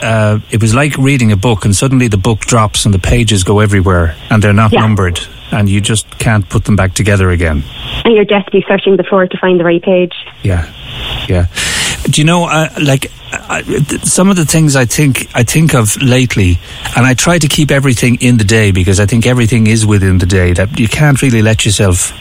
uh, 0.01 0.39
it 0.49 0.61
was 0.61 0.73
like 0.73 0.97
reading 0.97 1.31
a 1.31 1.37
book, 1.37 1.63
and 1.65 1.75
suddenly 1.75 2.07
the 2.07 2.17
book 2.17 2.39
drops 2.41 2.85
and 2.85 2.93
the 2.93 2.99
pages 2.99 3.43
go 3.43 3.59
everywhere, 3.59 4.15
and 4.31 4.41
they're 4.41 4.53
not 4.53 4.71
Yeah. 4.71 4.81
numbered, 4.81 5.19
and 5.51 5.69
you 5.69 5.81
just 5.81 6.05
can't 6.19 6.47
put 6.49 6.65
them 6.65 6.75
back 6.75 6.93
together 6.93 7.29
again. 7.29 7.63
and 8.05 8.13
you're 8.15 8.25
desperately 8.25 8.63
searching 8.67 8.97
the 8.97 9.03
floor 9.03 9.27
to 9.27 9.37
find 9.37 9.59
the 9.59 9.63
right 9.63 9.81
page 9.83 10.13
Yeah, 10.43 10.71
yeah. 11.27 11.47
Do 12.03 12.19
you 12.19 12.25
know, 12.25 12.45
uh, 12.45 12.67
like 12.81 13.11
I, 13.31 13.61
th- 13.61 14.01
some 14.03 14.29
of 14.29 14.35
the 14.35 14.43
things 14.45 14.75
I 14.75 14.85
think 14.85 15.27
I 15.35 15.43
think 15.43 15.75
of 15.75 15.95
lately, 16.01 16.57
and 16.97 17.05
I 17.05 17.13
try 17.13 17.37
to 17.37 17.47
keep 17.47 17.69
everything 17.69 18.17
in 18.21 18.37
the 18.37 18.43
day 18.43 18.71
because 18.71 18.99
I 18.99 19.05
think 19.05 19.25
everything 19.27 19.67
is 19.67 19.85
within 19.85 20.17
the 20.17 20.25
day. 20.25 20.51
That 20.53 20.79
you 20.79 20.87
can't 20.87 21.21
really 21.21 21.41
let 21.43 21.63
yourself 21.63 22.11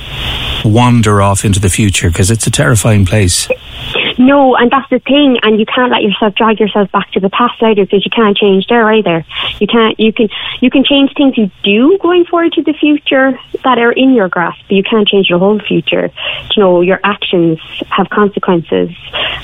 wander 0.65 1.23
off 1.23 1.44
into 1.44 1.61
the 1.61 1.70
future 1.70 2.11
because 2.11 2.31
it's 2.31 2.47
a 2.47 2.51
terrifying 2.51 3.07
place. 3.07 3.48
No, 4.20 4.55
and 4.55 4.70
that's 4.70 4.88
the 4.90 4.98
thing, 4.98 5.38
and 5.42 5.59
you 5.59 5.64
can't 5.64 5.90
let 5.90 6.02
yourself 6.02 6.34
drag 6.34 6.60
yourself 6.60 6.92
back 6.92 7.10
to 7.12 7.20
the 7.20 7.30
past 7.30 7.62
either 7.62 7.86
because 7.86 8.05
you 8.05 8.10
can't 8.10 8.36
change 8.36 8.66
there 8.66 8.92
either. 8.92 9.24
You 9.60 9.66
can't. 9.66 9.98
You 9.98 10.12
can. 10.12 10.28
You 10.60 10.68
can 10.68 10.84
change 10.84 11.14
things 11.16 11.38
you 11.38 11.51
do 11.64 11.97
going 12.02 12.26
forward 12.26 12.52
to 12.52 12.62
the 12.62 12.74
future 12.74 13.32
that 13.64 13.78
are 13.78 13.92
in 13.92 14.12
your 14.12 14.28
grasp, 14.28 14.60
but 14.68 14.74
you 14.74 14.82
can't 14.82 15.09
change 15.09 15.28
the 15.30 15.38
whole 15.38 15.59
future. 15.59 16.10
You 16.55 16.62
know, 16.62 16.82
your 16.82 17.01
actions 17.02 17.60
have 17.88 18.10
consequences, 18.10 18.90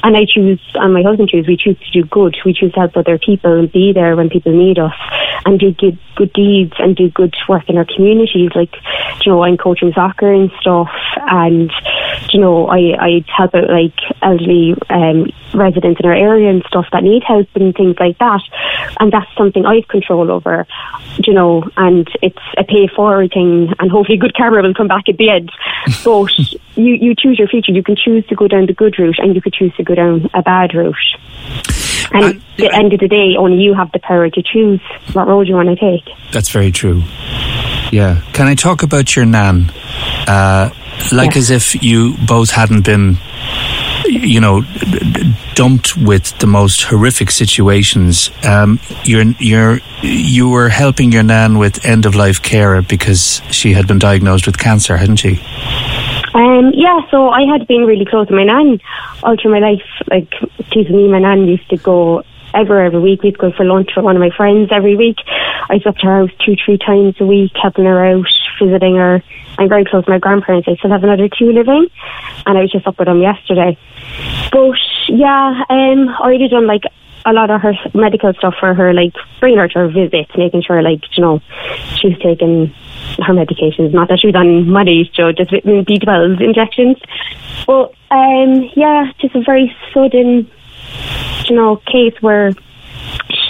and 0.03 0.15
I 0.15 0.27
choose, 0.29 0.61
and 0.75 0.93
my 0.93 1.01
husband 1.01 1.31
chooses. 1.31 1.49
We 1.49 1.57
choose 1.57 1.79
to 1.79 1.91
do 1.91 2.05
good. 2.05 2.37
We 2.45 2.53
choose 2.53 2.73
to 2.75 2.81
help 2.81 2.99
other 2.99 3.17
people 3.17 3.59
and 3.59 3.73
be 3.73 3.95
there 3.95 4.15
when 4.15 4.29
people 4.29 4.53
need 4.53 4.79
us, 4.79 4.93
and 5.47 5.59
do 5.59 5.73
good 5.73 5.99
good 6.17 6.33
deeds 6.33 6.73
and 6.79 6.97
do 6.97 7.11
good 7.11 7.35
work 7.49 7.69
in 7.69 7.77
our 7.77 7.85
communities. 7.85 8.51
Like, 8.55 8.75
you 9.25 9.33
know, 9.33 9.45
I'm 9.45 9.57
coaching 9.57 9.93
soccer 9.95 10.33
and 10.33 10.51
stuff, 10.61 10.91
and 11.17 11.71
you 12.31 12.41
know, 12.41 12.67
I 12.67 12.97
I 12.99 13.25
help 13.29 13.55
out 13.55 13.71
like 13.71 13.95
elderly 14.23 14.75
um, 14.91 15.31
residents 15.55 16.01
in 16.01 16.07
our 16.07 16.15
area 16.15 16.51
and 16.51 16.65
stuff 16.67 16.87
that 16.93 17.03
need 17.03 17.23
help 17.23 17.49
and 17.55 17.75
things 17.75 17.97
like 17.99 18.19
that. 18.19 18.41
And 19.01 19.13
that's 19.13 19.31
something 19.37 19.65
I 19.65 19.77
have 19.77 19.89
control 19.89 20.31
over, 20.31 20.67
you 21.25 21.33
know, 21.33 21.65
and 21.77 22.09
it's 22.23 22.39
a 22.57 22.65
pay 22.65 22.89
forward 22.89 23.33
thing 23.33 23.73
and 23.79 23.91
hopefully 23.91 24.19
good 24.19 24.35
karma 24.35 24.63
will 24.63 24.75
come 24.75 24.89
back 24.89 25.09
at 25.09 25.17
the 25.19 25.31
end. 25.31 25.51
But 26.05 26.39
you, 26.77 26.95
you 26.95 27.15
choose 27.17 27.39
your 27.39 27.49
future. 27.49 27.73
You 27.73 27.83
can 27.83 27.97
choose 27.97 28.27
to 28.27 28.35
go 28.35 28.49
down 28.49 28.67
the 28.67 28.73
good 28.73 28.99
route 28.99 29.19
and 29.19 29.35
you 29.35 29.41
could 29.41 29.55
choose 29.55 29.75
to 29.77 29.85
go 29.85 29.95
down 29.95 30.29
a 30.35 30.43
bad 30.43 30.75
route. 30.75 30.97
And 32.13 32.25
at 32.25 32.37
the 32.57 32.73
end 32.75 32.93
of 32.93 33.01
the 33.01 33.09
day, 33.09 33.35
only 33.39 33.59
you 33.63 33.75
have 33.75 33.91
the 33.93 33.99
power 33.99 34.29
to 34.31 34.43
choose 34.43 34.81
what 35.13 35.27
road 35.27 35.49
you 35.49 35.55
want 35.55 35.69
to 35.69 35.77
take. 35.77 36.09
That's 36.33 36.49
very 36.51 36.71
true. 36.71 37.03
Yeah. 37.93 38.21
Can 38.33 38.47
I 38.47 38.55
talk 38.55 38.83
about 38.83 39.15
your 39.17 39.25
nan? 39.27 39.71
Uh, 40.27 40.71
like 41.13 41.35
Yeah. 41.35 41.39
as 41.39 41.51
if 41.51 41.83
you 41.83 42.15
both 42.27 42.51
hadn't 42.51 42.85
been, 42.85 43.19
you 44.07 44.41
know, 44.41 44.63
dumped 45.55 45.97
with 45.97 46.37
the 46.39 46.47
most 46.47 46.83
horrific 46.85 47.31
situations. 47.31 48.31
Um, 48.45 48.79
you're 49.05 49.25
you're 49.39 49.81
you 50.03 50.49
were 50.49 50.69
helping 50.69 51.13
your 51.13 51.23
nan 51.23 51.59
with 51.59 51.85
end 51.85 52.07
of 52.07 52.15
life 52.15 52.41
care 52.43 52.81
because 52.83 53.41
she 53.51 53.73
had 53.75 53.87
been 53.87 53.99
diagnosed 53.99 54.47
with 54.47 54.59
cancer, 54.59 54.97
hadn't 54.97 55.17
she? 55.17 55.41
Um, 56.37 56.73
yeah, 56.75 57.01
so 57.11 57.31
I 57.31 57.47
had 57.51 57.67
been 57.67 57.87
really 57.87 58.05
close 58.05 58.29
to 58.29 58.35
my 58.35 58.45
nan 58.45 58.79
all 59.23 59.37
through 59.41 59.53
my 59.53 59.59
life. 59.59 59.81
Like, 60.11 60.31
geez, 60.71 60.91
me 60.91 61.09
my 61.09 61.19
nan 61.19 61.49
used 61.49 61.69
to 61.71 61.79
go 61.79 62.25
everywhere 62.53 62.85
every 62.85 63.01
week. 63.01 63.23
We'd 63.23 63.39
go 63.39 63.53
for 63.53 63.65
lunch 63.65 63.93
with 63.97 64.05
one 64.05 64.17
of 64.17 64.21
my 64.21 64.29
friends 64.37 64.69
every 64.71 64.97
week. 64.97 65.17
I 65.71 65.75
was 65.75 65.87
up 65.87 65.97
to 65.97 66.07
her 66.07 66.21
house 66.21 66.37
two, 66.45 66.55
three 66.63 66.77
times 66.77 67.15
a 67.21 67.27
week, 67.27 67.53
helping 67.61 67.87
her 67.87 68.05
out, 68.05 68.27
visiting 68.61 68.97
her. 68.97 69.23
I'm 69.59 69.71
very 69.71 69.87
close 69.87 70.05
to 70.05 70.11
my 70.11 70.19
grandparents. 70.19 70.69
I 70.69 70.77
still 70.77 70.91
have 70.91 71.05
another 71.05 71.29
two 71.29 71.53
living, 71.53 71.87
and 72.45 72.59
I 72.59 72.61
was 72.61 72.71
just 72.71 72.87
up 72.87 72.99
with 72.99 73.07
them 73.07 73.23
yesterday. 73.23 73.79
But 74.53 74.77
yeah, 75.09 75.65
um, 75.71 76.09
I 76.11 76.21
already 76.21 76.49
done 76.49 76.67
like 76.67 76.83
a 77.25 77.33
lot 77.33 77.51
of 77.51 77.63
her 77.63 77.73
medical 77.95 78.35
stuff 78.35 78.57
for 78.61 78.75
her, 78.75 78.93
like 78.93 79.15
bringing 79.41 79.59
her 79.59 79.69
to 79.69 79.79
her 79.79 79.89
visits, 79.89 80.31
making 80.37 80.63
sure 80.63 80.83
like 80.83 81.01
you 81.17 81.23
know 81.23 81.41
she's 81.97 82.19
taking 82.19 82.75
her 83.25 83.33
medications. 83.33 83.93
Not 83.93 84.09
that 84.09 84.21
she 84.21 84.29
was 84.29 84.37
on 84.37 84.69
money, 84.69 85.11
so 85.15 85.33
just 85.33 85.51
vitamin 85.51 85.85
B12 85.85 86.41
injections. 86.41 86.97
But 87.67 87.95
um, 88.11 88.71
yeah, 88.77 89.13
just 89.19 89.35
a 89.35 89.43
very 89.43 89.75
sudden, 89.93 90.51
you 91.49 91.57
know, 91.57 91.77
case 91.87 92.15
where 92.21 92.53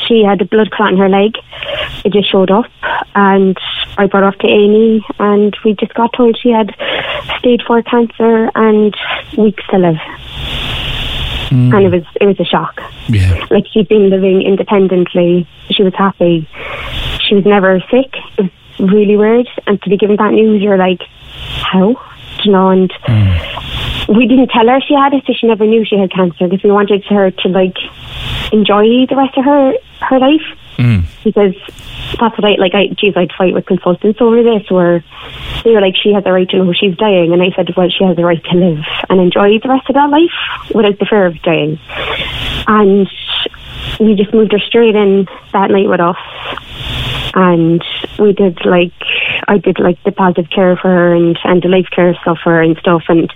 she 0.06 0.22
had 0.22 0.40
a 0.40 0.44
blood 0.44 0.70
clot 0.70 0.92
in 0.92 0.98
her 0.98 1.08
leg. 1.08 1.36
It 2.04 2.12
just 2.12 2.30
showed 2.30 2.50
up, 2.50 2.70
and 3.14 3.56
I 3.98 4.06
brought 4.06 4.22
her 4.22 4.28
off 4.28 4.38
to 4.38 4.46
A&E, 4.46 5.04
and 5.18 5.56
we 5.64 5.74
just 5.74 5.94
got 5.94 6.12
told 6.12 6.38
she 6.40 6.50
had 6.50 6.74
stage 7.38 7.62
four 7.66 7.82
cancer 7.82 8.50
and 8.54 8.94
weeks 9.36 9.64
to 9.70 9.78
live. 9.78 9.96
And 11.50 11.86
it 11.86 11.92
was 11.92 12.04
it 12.20 12.26
was 12.26 12.40
a 12.40 12.44
shock. 12.44 12.80
Yeah. 13.08 13.46
Like 13.50 13.66
she'd 13.72 13.88
been 13.88 14.10
living 14.10 14.42
independently. 14.42 15.46
She 15.70 15.82
was 15.82 15.94
happy. 15.94 16.48
She 17.20 17.36
was 17.36 17.44
never 17.44 17.80
sick. 17.90 18.14
It 18.36 18.42
was 18.42 18.50
really 18.78 19.16
weird. 19.16 19.48
And 19.66 19.80
to 19.82 19.90
be 19.90 19.96
given 19.96 20.16
that 20.16 20.32
news, 20.32 20.62
you're 20.62 20.78
like, 20.78 21.02
how? 21.62 22.00
You 22.44 22.52
know, 22.52 22.70
and 22.70 22.92
we 24.08 24.26
didn't 24.26 24.48
tell 24.48 24.66
her 24.68 24.80
she 24.80 24.94
had 24.94 25.14
it, 25.14 25.24
so 25.26 25.32
she 25.32 25.46
never 25.46 25.66
knew 25.66 25.84
she 25.84 25.98
had 25.98 26.12
cancer 26.12 26.48
because 26.48 26.62
we 26.62 26.70
wanted 26.70 27.04
her 27.06 27.30
to 27.30 27.48
like 27.48 27.76
enjoy 28.52 29.06
the 29.06 29.16
rest 29.16 29.36
of 29.36 29.44
her 29.44 29.74
her 30.00 30.18
life 30.18 30.46
mm. 30.76 31.04
because 31.24 31.54
that's 32.20 32.38
what 32.38 32.44
I 32.44 32.54
like. 32.56 32.74
I 32.74 32.88
geez, 32.88 33.16
I'd 33.16 33.32
fight 33.32 33.54
with 33.54 33.66
consultants 33.66 34.20
over 34.20 34.42
this 34.42 34.70
where 34.70 35.02
they 35.64 35.70
were 35.72 35.80
like, 35.80 35.96
she 35.96 36.12
has 36.12 36.24
the 36.24 36.32
right 36.32 36.48
to 36.50 36.58
know 36.58 36.72
she's 36.72 36.96
dying, 36.96 37.32
and 37.32 37.42
I 37.42 37.50
said, 37.56 37.74
well, 37.76 37.88
she 37.88 38.04
has 38.04 38.16
the 38.16 38.24
right 38.24 38.42
to 38.44 38.56
live 38.56 38.84
and 39.08 39.20
enjoy 39.20 39.58
the 39.58 39.68
rest 39.68 39.88
of 39.88 39.94
that 39.94 40.10
life 40.10 40.74
without 40.74 40.98
the 40.98 41.06
fear 41.06 41.26
of 41.26 41.40
dying. 41.42 41.80
And 42.68 43.08
we 44.00 44.14
just 44.14 44.32
moved 44.32 44.52
her 44.52 44.58
straight 44.58 44.94
in 44.94 45.26
that 45.52 45.70
night 45.70 45.88
with 45.88 46.00
us, 46.00 46.16
and 47.34 47.84
we 48.18 48.32
did 48.32 48.64
like 48.64 48.92
I 49.48 49.58
did 49.58 49.78
like 49.78 50.02
the 50.04 50.12
palliative 50.12 50.50
care 50.50 50.76
for 50.76 50.88
her 50.88 51.14
and 51.14 51.38
and 51.44 51.62
the 51.62 51.68
life 51.68 51.88
care 51.90 52.14
stuff 52.22 52.38
for 52.42 52.52
her 52.52 52.62
and 52.62 52.76
stuff, 52.78 53.04
and 53.08 53.32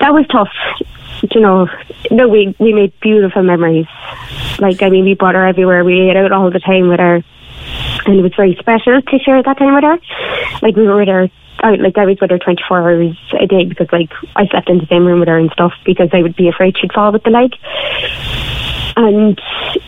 that 0.00 0.12
was 0.12 0.26
tough. 0.28 0.52
You 1.30 1.40
know, 1.40 1.68
no, 2.10 2.28
we 2.28 2.54
we 2.58 2.72
made 2.72 2.98
beautiful 3.00 3.42
memories. 3.42 3.86
Like 4.58 4.82
I 4.82 4.88
mean, 4.90 5.04
we 5.04 5.14
brought 5.14 5.34
her 5.34 5.46
everywhere. 5.46 5.84
We 5.84 6.10
ate 6.10 6.16
out 6.16 6.32
all 6.32 6.50
the 6.50 6.60
time 6.60 6.88
with 6.88 7.00
her, 7.00 7.22
and 8.06 8.18
it 8.18 8.22
was 8.22 8.34
very 8.34 8.56
special 8.58 9.00
to 9.00 9.18
share 9.18 9.42
that 9.42 9.58
time 9.58 9.74
with 9.74 9.84
her. 9.84 9.98
Like 10.62 10.76
we 10.76 10.86
were 10.86 10.96
with 10.96 11.08
her. 11.08 11.28
Like 11.62 11.96
I 11.96 12.06
was 12.06 12.18
with 12.20 12.30
her 12.30 12.38
24 12.38 12.78
hours 12.78 13.16
a 13.38 13.46
day 13.46 13.64
because 13.64 13.86
like 13.92 14.10
I 14.34 14.48
slept 14.48 14.68
in 14.68 14.78
the 14.78 14.86
same 14.86 15.06
room 15.06 15.20
with 15.20 15.28
her 15.28 15.38
and 15.38 15.50
stuff 15.52 15.72
because 15.84 16.08
I 16.12 16.22
would 16.22 16.34
be 16.34 16.48
afraid 16.48 16.76
she'd 16.76 16.92
fall 16.92 17.12
with 17.12 17.22
the 17.22 17.30
leg. 17.30 17.52
And 18.96 19.40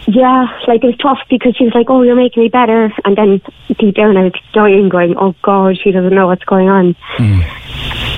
yeah, 0.07 0.47
like 0.67 0.83
it 0.83 0.87
was 0.87 0.97
tough 0.97 1.19
because 1.29 1.57
she 1.57 1.65
was 1.65 1.75
like, 1.75 1.91
"Oh, 1.91 2.03
you're 2.03 2.17
making 2.17 2.43
me 2.43 2.49
better," 2.49 2.93
and 3.05 3.17
then 3.17 3.41
deep 3.79 3.97
down 3.97 4.17
I 4.17 4.25
was 4.25 4.33
dying, 4.53 4.89
going, 4.89 5.15
"Oh 5.19 5.35
God, 5.43 5.77
she 5.79 5.91
doesn't 5.91 6.15
know 6.15 6.27
what's 6.27 6.45
going 6.45 6.69
on." 6.69 6.97
Hmm. 7.17 7.41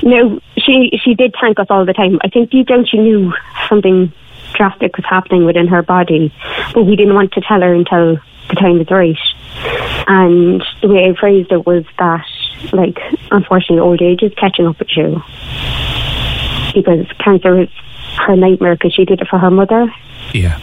No, 0.03 0.39
she 0.57 0.91
she 1.03 1.13
did 1.13 1.35
thank 1.41 1.59
us 1.59 1.67
all 1.69 1.85
the 1.85 1.93
time. 1.93 2.19
I 2.23 2.29
think 2.29 2.51
deep 2.51 2.67
down 2.67 2.85
she 2.85 2.97
knew 2.97 3.33
something 3.67 4.13
drastic 4.53 4.95
was 4.95 5.05
happening 5.05 5.45
within 5.45 5.67
her 5.67 5.81
body, 5.81 6.33
but 6.73 6.83
we 6.83 6.95
didn't 6.95 7.15
want 7.15 7.33
to 7.33 7.41
tell 7.41 7.61
her 7.61 7.73
until 7.73 8.17
the 8.49 8.55
time 8.55 8.77
was 8.77 8.89
right. 8.89 9.17
And 10.07 10.63
the 10.81 10.87
way 10.87 11.09
I 11.09 11.19
phrased 11.19 11.51
it 11.51 11.65
was 11.65 11.83
that, 11.99 12.25
like, 12.71 12.97
unfortunately, 13.31 13.79
old 13.79 14.01
age 14.01 14.23
is 14.23 14.33
catching 14.35 14.67
up 14.67 14.79
with 14.79 14.95
you 14.95 15.21
because 16.73 17.05
cancer 17.19 17.55
was 17.55 17.69
her 18.17 18.35
nightmare 18.35 18.75
because 18.75 18.93
she 18.93 19.05
did 19.05 19.21
it 19.21 19.27
for 19.27 19.39
her 19.39 19.51
mother. 19.51 19.91
Yeah. 20.33 20.59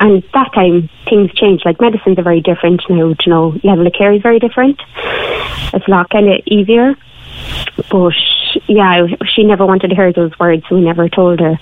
And 0.00 0.22
that 0.34 0.52
time 0.54 0.88
things 1.08 1.32
changed. 1.34 1.64
Like 1.64 1.80
medicines 1.80 2.18
are 2.18 2.22
very 2.22 2.40
different 2.40 2.82
now. 2.88 3.08
You 3.08 3.16
know, 3.26 3.58
level 3.64 3.86
of 3.86 3.92
care 3.92 4.12
is 4.12 4.22
very 4.22 4.38
different. 4.38 4.80
It's 4.96 5.86
a 5.86 5.90
lot 5.90 6.10
kind 6.10 6.28
of 6.28 6.40
easier. 6.46 6.94
But 7.90 8.14
yeah, 8.66 9.06
she 9.34 9.44
never 9.44 9.66
wanted 9.66 9.88
to 9.88 9.94
hear 9.94 10.12
those 10.12 10.36
words, 10.38 10.64
so 10.68 10.76
we 10.76 10.80
never 10.82 11.08
told 11.08 11.40
her. 11.40 11.58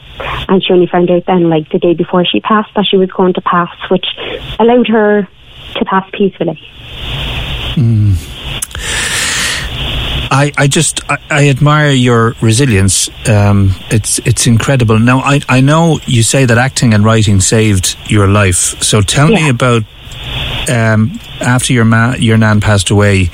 And 0.49 0.63
she 0.63 0.73
only 0.73 0.87
found 0.87 1.11
out 1.11 1.27
then, 1.27 1.51
like 1.51 1.71
the 1.71 1.79
day 1.79 1.95
before 1.95 2.25
she 2.25 2.41
passed, 2.41 2.73
that 2.75 2.87
she 2.87 2.97
was 2.97 3.11
going 3.11 3.35
to 3.35 3.41
pass, 3.41 3.75
which 3.91 4.07
allowed 4.59 4.89
her 4.89 5.29
to 5.75 5.85
pass 5.85 6.09
peacefully. 6.13 6.61
Hmm. 7.75 8.15
I, 10.31 10.53
I 10.57 10.67
just 10.67 11.01
I, 11.11 11.19
I 11.31 11.49
admire 11.49 11.91
your 11.91 12.35
resilience. 12.41 13.09
Um, 13.29 13.75
it's 13.91 14.19
it's 14.21 14.47
incredible. 14.47 14.99
Now 14.99 15.21
I 15.21 15.41
I 15.49 15.61
know 15.61 15.99
you 16.07 16.23
say 16.23 16.45
that 16.47 16.59
acting 16.59 16.95
and 16.95 17.05
writing 17.05 17.41
saved 17.41 17.97
your 18.07 18.29
life. 18.29 18.83
So 18.83 19.01
tell 19.01 19.29
me 19.29 19.49
about 19.49 19.83
um, 20.69 21.19
after 21.41 21.73
your 21.73 21.85
ma- 21.85 22.17
your 22.19 22.37
nan 22.37 22.61
passed 22.61 22.91
away, 22.91 23.31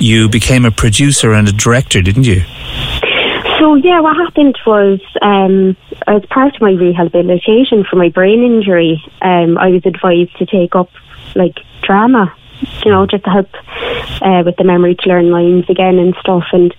you 0.00 0.28
became 0.28 0.64
a 0.64 0.70
producer 0.70 1.32
and 1.32 1.48
a 1.48 1.52
director, 1.52 2.02
didn't 2.02 2.24
you? 2.24 2.42
So 3.58 3.76
yeah, 3.76 4.00
what 4.00 4.16
happened 4.16 4.58
was 4.66 5.00
um, 5.22 5.76
as 6.06 6.22
part 6.26 6.54
of 6.54 6.60
my 6.60 6.72
rehabilitation 6.72 7.84
for 7.88 7.96
my 7.96 8.08
brain 8.10 8.42
injury, 8.42 9.02
um, 9.22 9.56
I 9.56 9.68
was 9.70 9.86
advised 9.86 10.36
to 10.38 10.46
take 10.46 10.74
up 10.74 10.90
like 11.34 11.58
drama, 11.82 12.34
you 12.84 12.90
know, 12.90 13.06
just 13.06 13.24
to 13.24 13.30
help 13.30 13.48
uh, 14.22 14.42
with 14.44 14.56
the 14.56 14.64
memory 14.64 14.94
to 14.94 15.08
learn 15.08 15.30
lines 15.30 15.68
again 15.68 15.98
and 15.98 16.14
stuff. 16.20 16.44
And 16.52 16.74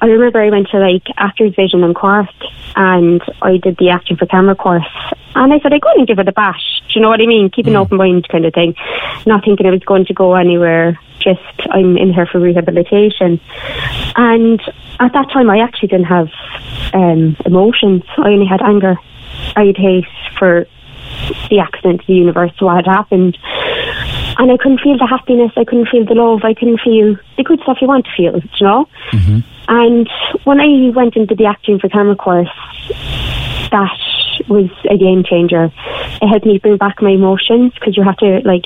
I 0.00 0.06
remember 0.06 0.40
I 0.40 0.50
went 0.50 0.68
to 0.68 0.78
like 0.78 1.06
Actors 1.16 1.54
Vision 1.54 1.82
in 1.84 1.94
Cork, 1.94 2.28
and 2.74 3.22
I 3.42 3.56
did 3.58 3.76
the 3.78 3.90
acting 3.90 4.16
for 4.16 4.26
camera 4.26 4.54
course. 4.54 4.84
And 5.34 5.52
I 5.52 5.60
said 5.60 5.72
I 5.72 5.78
go 5.78 5.90
and 5.94 6.06
give 6.06 6.18
it 6.18 6.28
a 6.28 6.32
bash. 6.32 6.82
Do 6.88 6.94
you 6.94 7.00
know 7.02 7.08
what 7.08 7.20
I 7.20 7.26
mean? 7.26 7.50
Keep 7.50 7.66
an 7.66 7.76
open 7.76 7.98
mind, 7.98 8.28
kind 8.28 8.46
of 8.46 8.54
thing. 8.54 8.74
Not 9.26 9.44
thinking 9.44 9.66
I 9.66 9.70
was 9.70 9.82
going 9.82 10.06
to 10.06 10.14
go 10.14 10.34
anywhere. 10.34 10.98
Just 11.18 11.40
I'm 11.70 11.96
in 11.96 12.12
here 12.12 12.26
for 12.26 12.38
rehabilitation. 12.38 13.40
And 14.16 14.60
at 15.00 15.12
that 15.12 15.30
time, 15.32 15.50
I 15.50 15.58
actually 15.58 15.88
didn't 15.88 16.06
have 16.06 16.28
um, 16.94 17.36
emotions. 17.44 18.02
I 18.16 18.28
only 18.28 18.46
had 18.46 18.62
anger. 18.62 18.96
I 19.56 19.66
had 19.66 19.76
hate 19.76 20.06
for 20.38 20.66
the 21.50 21.58
accident, 21.60 22.06
the 22.06 22.14
universe, 22.14 22.52
what 22.58 22.76
had 22.76 22.86
happened. 22.86 23.36
And 24.38 24.52
I 24.52 24.56
couldn't 24.56 24.80
feel 24.80 24.98
the 24.98 25.06
happiness, 25.06 25.52
I 25.56 25.64
couldn't 25.64 25.88
feel 25.88 26.04
the 26.04 26.14
love, 26.14 26.40
I 26.44 26.54
couldn't 26.54 26.80
feel 26.80 27.16
the 27.36 27.42
good 27.42 27.60
stuff 27.62 27.78
you 27.80 27.88
want 27.88 28.04
to 28.06 28.10
feel, 28.16 28.36
you 28.36 28.66
know? 28.66 28.88
Mm-hmm. 29.12 29.38
And 29.68 30.08
when 30.44 30.60
I 30.60 30.90
went 30.94 31.16
into 31.16 31.34
the 31.34 31.46
acting 31.46 31.78
for 31.78 31.88
camera 31.88 32.16
course, 32.16 32.48
that 33.70 33.98
was 34.48 34.70
a 34.88 34.96
game 34.96 35.24
changer. 35.24 35.72
It 36.22 36.28
helped 36.28 36.46
me 36.46 36.58
bring 36.58 36.76
back 36.76 37.02
my 37.02 37.10
emotions 37.10 37.72
because 37.74 37.96
you 37.96 38.02
have 38.04 38.16
to 38.18 38.40
like 38.44 38.62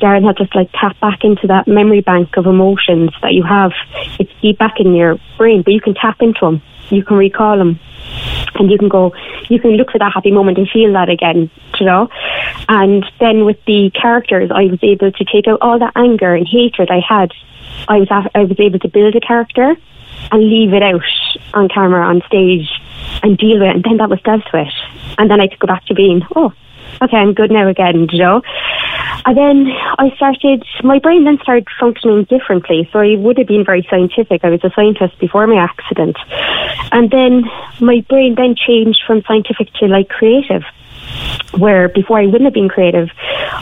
Darren 0.00 0.24
had 0.24 0.36
to 0.36 0.48
like 0.54 0.70
tap 0.72 0.98
back 1.00 1.24
into 1.24 1.46
that 1.48 1.66
memory 1.66 2.00
bank 2.00 2.36
of 2.36 2.46
emotions 2.46 3.10
that 3.22 3.32
you 3.32 3.42
have. 3.42 3.72
It's 4.20 4.30
deep 4.40 4.58
back 4.58 4.78
in 4.78 4.94
your 4.94 5.18
brain, 5.36 5.62
but 5.62 5.72
you 5.72 5.80
can 5.80 5.94
tap 5.94 6.20
into 6.20 6.40
them. 6.40 6.62
You 6.90 7.04
can 7.04 7.16
recall 7.16 7.58
them 7.58 7.80
and 8.54 8.70
you 8.70 8.78
can 8.78 8.88
go 8.88 9.12
you 9.48 9.60
can 9.60 9.72
look 9.72 9.90
for 9.90 9.98
that 9.98 10.12
happy 10.12 10.30
moment 10.30 10.58
and 10.58 10.68
feel 10.68 10.92
that 10.92 11.08
again 11.08 11.50
you 11.80 11.86
know? 11.86 12.08
And 12.68 13.04
then 13.20 13.44
with 13.44 13.62
the 13.66 13.90
characters 13.90 14.50
i 14.54 14.64
was 14.64 14.78
able 14.82 15.12
to 15.12 15.24
take 15.24 15.46
out 15.48 15.58
all 15.60 15.78
the 15.78 15.90
anger 15.96 16.34
and 16.34 16.46
hatred 16.46 16.90
i 16.90 17.00
had. 17.00 17.32
I 17.88 17.98
was 17.98 18.08
i 18.10 18.44
was 18.44 18.58
able 18.58 18.78
to 18.78 18.88
build 18.88 19.14
a 19.16 19.20
character 19.20 19.76
and 20.32 20.42
leave 20.42 20.72
it 20.72 20.82
out 20.82 21.02
on 21.54 21.68
camera 21.68 22.06
on 22.06 22.22
stage 22.26 22.68
and 23.22 23.36
deal 23.36 23.60
with 23.60 23.68
it. 23.68 23.76
And 23.76 23.84
then 23.84 23.96
that 23.98 24.10
was 24.10 24.20
dealt 24.22 24.50
with. 24.52 24.68
And 25.18 25.30
then 25.30 25.40
i 25.40 25.48
could 25.48 25.58
go 25.58 25.66
back 25.66 25.84
to 25.86 25.94
being 25.94 26.22
oh 26.34 26.52
okay, 27.02 27.16
I'm 27.16 27.34
good 27.34 27.50
now 27.50 27.68
again, 27.68 28.08
you 28.10 28.18
know. 28.18 28.42
And 29.24 29.36
then 29.36 29.66
I 29.98 30.14
started, 30.16 30.64
my 30.84 30.98
brain 30.98 31.24
then 31.24 31.38
started 31.42 31.66
functioning 31.80 32.24
differently. 32.24 32.88
So 32.92 33.00
I 33.00 33.16
would 33.16 33.38
have 33.38 33.46
been 33.46 33.64
very 33.64 33.86
scientific. 33.90 34.44
I 34.44 34.50
was 34.50 34.62
a 34.62 34.70
scientist 34.70 35.18
before 35.18 35.46
my 35.46 35.62
accident. 35.62 36.16
And 36.92 37.10
then 37.10 37.44
my 37.80 38.04
brain 38.08 38.34
then 38.36 38.54
changed 38.54 39.02
from 39.06 39.22
scientific 39.22 39.72
to 39.74 39.86
like 39.86 40.08
creative. 40.08 40.62
Where 41.56 41.88
before 41.88 42.18
I 42.18 42.26
wouldn't 42.26 42.44
have 42.44 42.52
been 42.52 42.68
creative, 42.68 43.08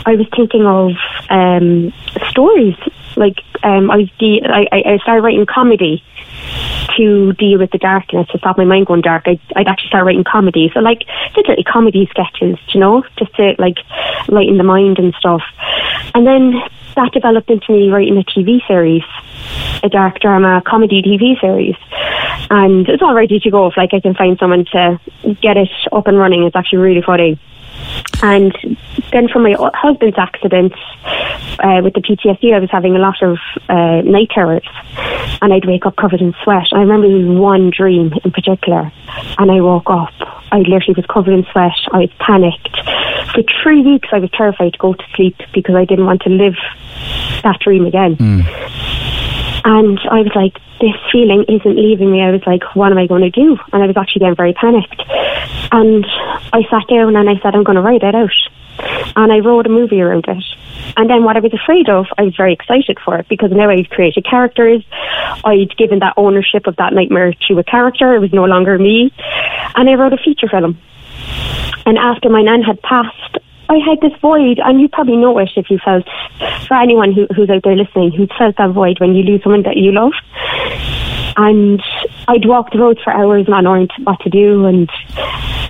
I 0.05 0.15
was 0.15 0.27
thinking 0.35 0.65
of 0.65 0.91
um, 1.29 1.93
stories. 2.29 2.75
Like 3.15 3.37
um, 3.63 3.89
I, 3.89 3.97
was 3.97 4.09
de- 4.19 4.43
I, 4.43 4.67
I 4.73 4.97
started 4.97 5.21
writing 5.21 5.45
comedy 5.45 6.03
to 6.97 7.33
deal 7.33 7.59
with 7.59 7.71
the 7.71 7.77
darkness, 7.77 8.27
to 8.29 8.37
stop 8.37 8.57
my 8.57 8.63
mind 8.63 8.87
going 8.87 9.01
dark, 9.01 9.27
I'd, 9.27 9.39
I'd 9.55 9.67
actually 9.67 9.89
start 9.89 10.05
writing 10.05 10.23
comedy. 10.23 10.71
So 10.73 10.79
like 10.79 11.03
did 11.35 11.47
little 11.47 11.63
comedy 11.63 12.07
sketches, 12.09 12.57
you 12.73 12.79
know, 12.79 13.03
just 13.17 13.33
to 13.35 13.55
like 13.57 13.77
lighten 14.27 14.57
the 14.57 14.63
mind 14.63 14.99
and 14.99 15.13
stuff. 15.15 15.41
And 16.13 16.25
then 16.25 16.53
that 16.95 17.11
developed 17.11 17.49
into 17.49 17.71
me 17.71 17.89
writing 17.89 18.17
a 18.17 18.23
TV 18.23 18.65
series, 18.67 19.03
a 19.83 19.89
dark 19.89 20.19
drama 20.19 20.61
comedy 20.65 21.01
TV 21.01 21.39
series. 21.39 21.75
And 22.49 22.87
it's 22.87 23.01
all 23.01 23.13
ready 23.13 23.39
to 23.39 23.51
go 23.51 23.67
if 23.67 23.77
like 23.77 23.93
I 23.93 23.99
can 23.99 24.13
find 24.13 24.37
someone 24.39 24.65
to 24.71 24.99
get 25.41 25.57
it 25.57 25.69
up 25.91 26.07
and 26.07 26.17
running. 26.17 26.43
It's 26.43 26.55
actually 26.55 26.79
really 26.79 27.01
funny. 27.01 27.39
And 28.21 28.55
then 29.11 29.27
from 29.27 29.43
my 29.43 29.55
husband's 29.73 30.17
accident 30.17 30.73
uh, 31.59 31.81
with 31.83 31.93
the 31.93 32.01
PTSD, 32.01 32.53
I 32.53 32.59
was 32.59 32.69
having 32.71 32.95
a 32.95 32.99
lot 32.99 33.21
of 33.21 33.37
uh, 33.69 34.01
night 34.01 34.29
terrors, 34.33 34.65
and 35.41 35.53
I'd 35.53 35.65
wake 35.65 35.85
up 35.85 35.95
covered 35.95 36.21
in 36.21 36.33
sweat. 36.43 36.67
I 36.73 36.79
remember 36.79 37.07
there 37.07 37.17
was 37.17 37.37
one 37.37 37.71
dream 37.75 38.13
in 38.23 38.31
particular, 38.31 38.91
and 39.37 39.51
I 39.51 39.61
woke 39.61 39.89
up. 39.89 40.13
I 40.51 40.59
literally 40.59 40.95
was 40.95 41.05
covered 41.05 41.33
in 41.33 41.45
sweat. 41.51 41.73
I 41.91 41.99
was 41.99 42.11
panicked. 42.19 42.75
For 43.33 43.43
three 43.61 43.81
weeks, 43.81 44.09
I 44.11 44.19
was 44.19 44.29
terrified 44.31 44.73
to 44.73 44.79
go 44.79 44.93
to 44.93 45.03
sleep 45.15 45.35
because 45.53 45.75
I 45.75 45.85
didn't 45.85 46.05
want 46.05 46.21
to 46.21 46.29
live 46.29 46.55
that 47.43 47.59
dream 47.59 47.85
again. 47.85 48.15
Mm. 48.15 49.04
And 49.65 49.99
I 50.11 50.21
was 50.21 50.31
like, 50.35 50.61
this 50.79 50.95
feeling 51.11 51.43
isn't 51.49 51.75
leaving 51.75 52.11
me. 52.11 52.21
I 52.21 52.29
was 52.29 52.45
like, 52.45 52.63
what 52.75 52.91
am 52.91 52.99
I 52.99 53.07
going 53.07 53.23
to 53.23 53.31
do? 53.31 53.57
And 53.73 53.81
I 53.81 53.87
was 53.87 53.97
actually 53.97 54.19
getting 54.19 54.35
very 54.35 54.53
panicked. 54.53 55.01
And 55.71 56.05
I 56.53 56.61
sat 56.69 56.87
down 56.87 57.15
and 57.15 57.27
I 57.27 57.39
said, 57.41 57.55
I'm 57.55 57.63
going 57.63 57.75
to 57.75 57.81
write 57.81 58.03
it 58.03 58.13
out. 58.13 58.29
And 59.15 59.33
I 59.33 59.39
wrote 59.39 59.65
a 59.65 59.69
movie 59.69 60.01
around 60.01 60.25
it. 60.27 60.43
And 60.97 61.09
then 61.09 61.23
what 61.23 61.35
I 61.35 61.39
was 61.39 61.53
afraid 61.53 61.89
of, 61.89 62.05
I 62.17 62.23
was 62.23 62.35
very 62.35 62.53
excited 62.53 62.99
for 63.03 63.17
it 63.17 63.27
because 63.27 63.51
now 63.51 63.69
I'd 63.69 63.89
created 63.89 64.25
characters. 64.29 64.83
I'd 65.43 65.75
given 65.77 65.99
that 65.99 66.13
ownership 66.15 66.67
of 66.67 66.75
that 66.75 66.93
nightmare 66.93 67.33
to 67.47 67.57
a 67.57 67.63
character. 67.63 68.13
It 68.13 68.19
was 68.19 68.33
no 68.33 68.45
longer 68.45 68.77
me. 68.77 69.11
And 69.75 69.89
I 69.89 69.95
wrote 69.95 70.13
a 70.13 70.17
feature 70.17 70.47
film. 70.47 70.77
And 71.87 71.97
after 71.97 72.29
my 72.29 72.43
nan 72.43 72.61
had 72.61 72.81
passed, 72.81 73.37
I 73.67 73.77
had 73.77 73.99
this 74.01 74.17
void, 74.21 74.59
and 74.59 74.79
you 74.79 74.87
probably 74.87 75.17
know 75.17 75.37
it 75.39 75.49
if 75.55 75.69
you 75.69 75.79
felt, 75.83 76.05
for 76.67 76.75
anyone 76.75 77.11
who, 77.11 77.27
who's 77.35 77.49
out 77.49 77.63
there 77.63 77.75
listening, 77.75 78.11
who's 78.11 78.29
felt 78.37 78.57
that 78.57 78.71
void 78.71 78.99
when 78.99 79.15
you 79.15 79.23
lose 79.23 79.41
someone 79.43 79.63
that 79.63 79.77
you 79.77 79.91
love. 79.91 80.13
And 81.37 81.81
I'd 82.27 82.45
walk 82.45 82.71
the 82.71 82.79
roads 82.79 83.01
for 83.03 83.11
hours 83.11 83.47
not 83.47 83.63
knowing 83.63 83.89
what 84.03 84.19
to 84.21 84.29
do, 84.29 84.65
and 84.65 84.89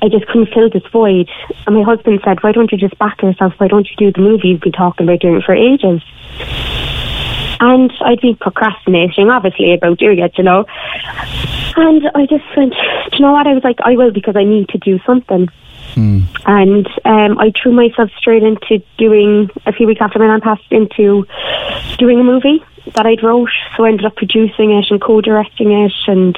I 0.01 0.09
just 0.09 0.27
couldn't 0.27 0.53
fill 0.53 0.69
this 0.69 0.85
void. 0.91 1.29
And 1.65 1.75
my 1.75 1.83
husband 1.83 2.19
said, 2.23 2.43
Why 2.43 2.51
don't 2.51 2.71
you 2.71 2.77
just 2.77 2.97
back 2.99 3.21
yourself? 3.21 3.53
Why 3.57 3.67
don't 3.67 3.87
you 3.89 3.95
do 3.95 4.11
the 4.11 4.21
movie 4.21 4.49
you've 4.49 4.61
been 4.61 4.71
talking 4.73 5.07
about 5.07 5.21
doing 5.21 5.41
for 5.41 5.55
ages? 5.55 6.01
And 7.61 7.91
I'd 8.01 8.21
been 8.21 8.35
procrastinating, 8.35 9.29
obviously, 9.29 9.73
about 9.73 9.97
doing 9.97 10.19
it, 10.19 10.37
you 10.37 10.43
know. 10.43 10.65
And 11.77 12.03
I 12.13 12.25
just 12.25 12.43
went, 12.55 12.73
Do 12.73 13.17
you 13.17 13.21
know 13.21 13.31
what? 13.31 13.47
I 13.47 13.53
was 13.53 13.63
like, 13.63 13.79
I 13.83 13.95
will 13.95 14.11
because 14.11 14.35
I 14.35 14.43
need 14.43 14.69
to 14.69 14.77
do 14.77 14.99
something. 15.05 15.47
Mm. 15.95 16.27
And 16.45 16.87
um, 17.05 17.39
I 17.39 17.51
threw 17.61 17.71
myself 17.71 18.11
straight 18.17 18.43
into 18.43 18.83
doing, 18.97 19.49
a 19.65 19.73
few 19.73 19.87
weeks 19.87 20.01
after 20.01 20.19
my 20.19 20.27
nan 20.27 20.41
passed, 20.41 20.63
into 20.71 21.25
doing 21.97 22.19
a 22.19 22.23
movie 22.23 22.63
that 22.93 23.05
I'd 23.05 23.23
wrote. 23.23 23.49
So 23.75 23.85
I 23.85 23.89
ended 23.89 24.05
up 24.05 24.15
producing 24.15 24.71
it 24.71 24.85
and 24.89 25.01
co-directing 25.01 25.71
it, 25.71 25.93
and 26.07 26.37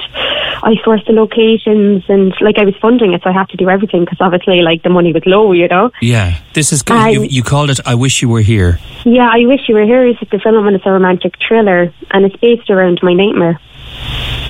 I 0.62 0.74
sourced 0.84 1.06
the 1.06 1.12
locations, 1.12 2.04
and 2.08 2.34
like 2.40 2.58
I 2.58 2.64
was 2.64 2.74
funding 2.80 3.12
it, 3.12 3.22
so 3.22 3.30
I 3.30 3.32
had 3.32 3.48
to 3.50 3.56
do 3.56 3.68
everything 3.68 4.04
because 4.04 4.18
obviously, 4.20 4.62
like 4.62 4.82
the 4.82 4.90
money 4.90 5.12
was 5.12 5.22
low, 5.26 5.52
you 5.52 5.68
know. 5.68 5.90
Yeah, 6.00 6.38
this 6.54 6.72
is 6.72 6.82
good. 6.82 7.12
you, 7.12 7.22
you, 7.24 7.42
called 7.42 7.70
it 7.70 7.80
"I 7.84 7.94
Wish 7.94 8.22
You 8.22 8.28
Were 8.28 8.40
Here." 8.40 8.78
Yeah, 9.04 9.28
I 9.30 9.44
wish 9.46 9.68
you 9.68 9.74
were 9.74 9.84
here. 9.84 10.06
Is 10.06 10.16
the 10.30 10.38
film, 10.38 10.66
and 10.66 10.76
it's 10.76 10.86
a 10.86 10.90
romantic 10.90 11.34
thriller, 11.46 11.92
and 12.10 12.24
it's 12.24 12.36
based 12.36 12.70
around 12.70 13.00
my 13.02 13.12
nightmare 13.12 13.60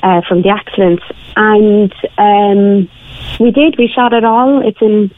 uh, 0.03 0.23
from 0.29 0.43
the 0.43 0.51
accident, 0.51 1.01
and. 1.37 1.93
Um, 2.17 2.91
we 3.39 3.51
did. 3.51 3.77
We 3.79 3.89
shot 3.89 4.13
it 4.13 4.25
all. 4.25 4.67
It's 4.67 4.81
in 4.81 5.11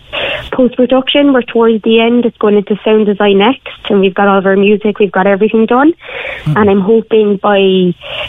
post 0.52 0.76
production. 0.76 1.32
We're 1.32 1.42
towards 1.42 1.82
the 1.82 2.00
end. 2.00 2.24
It's 2.24 2.36
going 2.38 2.56
into 2.56 2.76
sound 2.84 3.06
design 3.06 3.38
next, 3.38 3.90
and 3.90 4.00
we've 4.00 4.14
got 4.14 4.28
all 4.28 4.38
of 4.38 4.46
our 4.46 4.56
music. 4.56 4.98
We've 4.98 5.12
got 5.12 5.26
everything 5.26 5.66
done, 5.66 5.92
mm-hmm. 5.92 6.56
and 6.56 6.70
I'm 6.70 6.80
hoping 6.80 7.36
by 7.36 7.58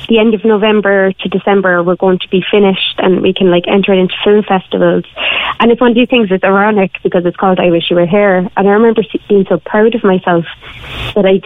the 0.08 0.20
end 0.20 0.34
of 0.34 0.46
November 0.46 1.14
to 1.14 1.30
December 1.30 1.84
we're 1.84 1.96
going 1.96 2.20
to 2.20 2.30
be 2.30 2.44
finished, 2.50 3.00
and 3.00 3.22
we 3.22 3.34
can 3.34 3.52
like 3.52 3.68
enter 3.68 3.94
it 3.94 4.00
into 4.00 4.16
film 4.24 4.44
festivals. 4.44 5.06
And 5.60 5.72
it's 5.72 5.82
one 5.82 5.92
of 5.92 5.96
these 5.96 6.10
things 6.10 6.30
that's 6.30 6.44
ironic 6.44 6.92
because 7.04 7.26
it's 7.26 7.38
called 7.38 7.60
"I 7.60 7.72
Wish 7.72 7.90
You 7.90 7.96
Were 7.98 8.08
Here," 8.08 8.38
and 8.56 8.68
I 8.68 8.72
remember 8.72 9.02
being 9.28 9.46
so 9.50 9.58
proud 9.58 9.96
of 9.96 10.04
myself 10.04 10.46
that 11.16 11.26
I'd 11.26 11.46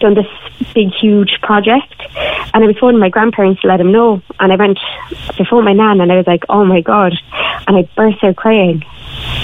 done 0.00 0.14
this 0.14 0.26
big, 0.74 0.92
huge 0.92 1.38
project. 1.42 1.94
And 2.54 2.64
I 2.64 2.66
was 2.66 2.78
phoning 2.78 3.00
my 3.00 3.08
grandparents 3.08 3.62
to 3.62 3.68
let 3.68 3.78
them 3.78 3.92
know. 3.92 4.22
And 4.40 4.52
I 4.52 4.56
went 4.56 4.78
to 5.36 5.44
phone 5.44 5.64
my 5.64 5.72
nan 5.72 6.00
and 6.00 6.10
I 6.10 6.16
was 6.16 6.26
like, 6.26 6.44
oh 6.48 6.64
my 6.64 6.80
God. 6.80 7.14
And 7.66 7.76
I 7.76 7.82
burst 7.96 8.22
out 8.22 8.36
crying. 8.36 8.84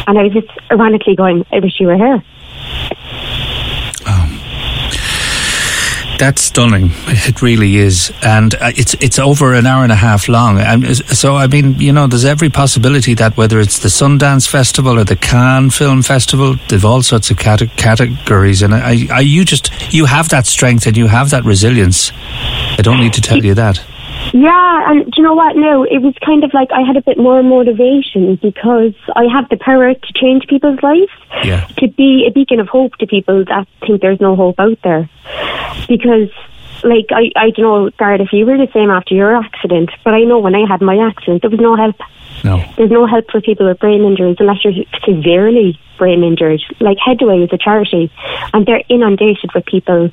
And 0.06 0.19
I 0.19 0.23
was 0.23 0.32
just 0.32 0.48
ironically 0.70 1.16
going, 1.16 1.44
I 1.52 1.60
wish 1.60 1.81
you 1.81 1.86
were 1.86 1.97
here. 1.97 2.23
That's 6.23 6.43
stunning. 6.43 6.93
It 7.09 7.43
really 7.43 7.78
is, 7.78 8.12
and 8.23 8.55
uh, 8.55 8.70
it's 8.77 8.94
it's 8.94 9.19
over 9.19 9.55
an 9.55 9.66
hour 9.66 9.82
and 9.82 9.90
a 9.90 9.97
half 9.97 10.28
long. 10.28 10.61
And 10.61 10.97
so, 10.97 11.35
I 11.35 11.49
mean, 11.49 11.81
you 11.81 11.93
know, 11.93 12.07
there's 12.07 12.24
every 12.24 12.49
possibility 12.49 13.15
that 13.15 13.36
whether 13.36 13.59
it's 13.59 13.81
the 13.81 13.89
Sundance 13.89 14.47
Festival 14.49 15.01
or 15.01 15.05
the 15.05 15.16
Cannes 15.16 15.70
Film 15.70 16.01
Festival, 16.03 16.55
they've 16.69 16.85
all 16.85 17.03
sorts 17.03 17.31
of 17.32 17.39
cate- 17.39 17.77
categories, 17.77 18.62
and 18.62 18.73
I, 18.73 19.09
I, 19.11 19.20
you 19.20 19.44
just 19.44 19.73
you 19.93 20.05
have 20.05 20.28
that 20.28 20.47
strength 20.47 20.86
and 20.86 20.97
you 20.97 21.09
have 21.09 21.31
that 21.31 21.44
resilience. 21.44 22.12
I 22.78 22.82
don't 22.82 23.01
need 23.01 23.15
to 23.15 23.20
tell 23.20 23.44
you 23.44 23.55
that. 23.55 23.82
Yeah, 24.33 24.91
and 24.91 25.05
do 25.05 25.13
you 25.17 25.23
know 25.23 25.35
what? 25.35 25.57
No, 25.57 25.85
it 25.85 25.99
was 25.99 26.15
kind 26.25 26.43
of 26.43 26.55
like 26.55 26.71
I 26.73 26.81
had 26.81 26.97
a 26.97 27.03
bit 27.03 27.19
more 27.19 27.43
motivation 27.43 28.37
because 28.37 28.95
I 29.15 29.25
have 29.31 29.49
the 29.51 29.59
power 29.59 29.93
to 29.93 30.13
change 30.15 30.47
people's 30.47 30.83
lives. 30.83 31.13
Yeah. 31.45 31.67
To 31.79 31.89
be 31.89 32.27
a 32.27 32.33
beacon 32.33 32.59
of 32.59 32.69
hope 32.69 32.97
to 32.97 33.07
people 33.07 33.45
that 33.45 33.69
think 33.87 34.01
there's 34.01 34.21
no 34.21 34.35
hope 34.35 34.59
out 34.59 34.79
there. 34.83 35.09
Because 35.87 36.31
like 36.83 37.07
I, 37.11 37.31
I 37.37 37.51
don't 37.51 37.59
know, 37.59 37.91
Gareth, 37.99 38.23
if 38.23 38.33
you 38.33 38.47
were 38.47 38.57
the 38.57 38.73
same 38.73 38.91
after 38.91 39.15
your 39.15 39.37
accident, 39.37 39.91
but 40.05 40.15
I 40.15 40.25
know 40.25 40.39
when 40.39 40.55
I 40.55 40.67
had 40.67 40.81
my 40.81 40.97
accident, 40.97 41.43
there 41.43 41.51
was 41.51 41.61
no 41.61 41.77
help. 41.77 41.97
No. 42.43 42.65
There's 42.77 42.91
no 42.91 43.07
help 43.07 43.31
for 43.31 43.41
people 43.41 43.69
with 43.69 43.79
brain 43.79 44.03
injuries 44.03 44.37
unless 44.41 44.65
you're 44.65 44.85
severely 45.05 45.79
brain 45.99 46.25
injured. 46.25 46.63
Like 46.81 46.97
Headway 47.05 47.43
is 47.43 47.51
a 47.53 47.59
charity, 47.59 48.11
and 48.53 48.67
they're 48.67 48.83
inundated 48.89 49.51
with 49.55 49.67
people 49.67 50.11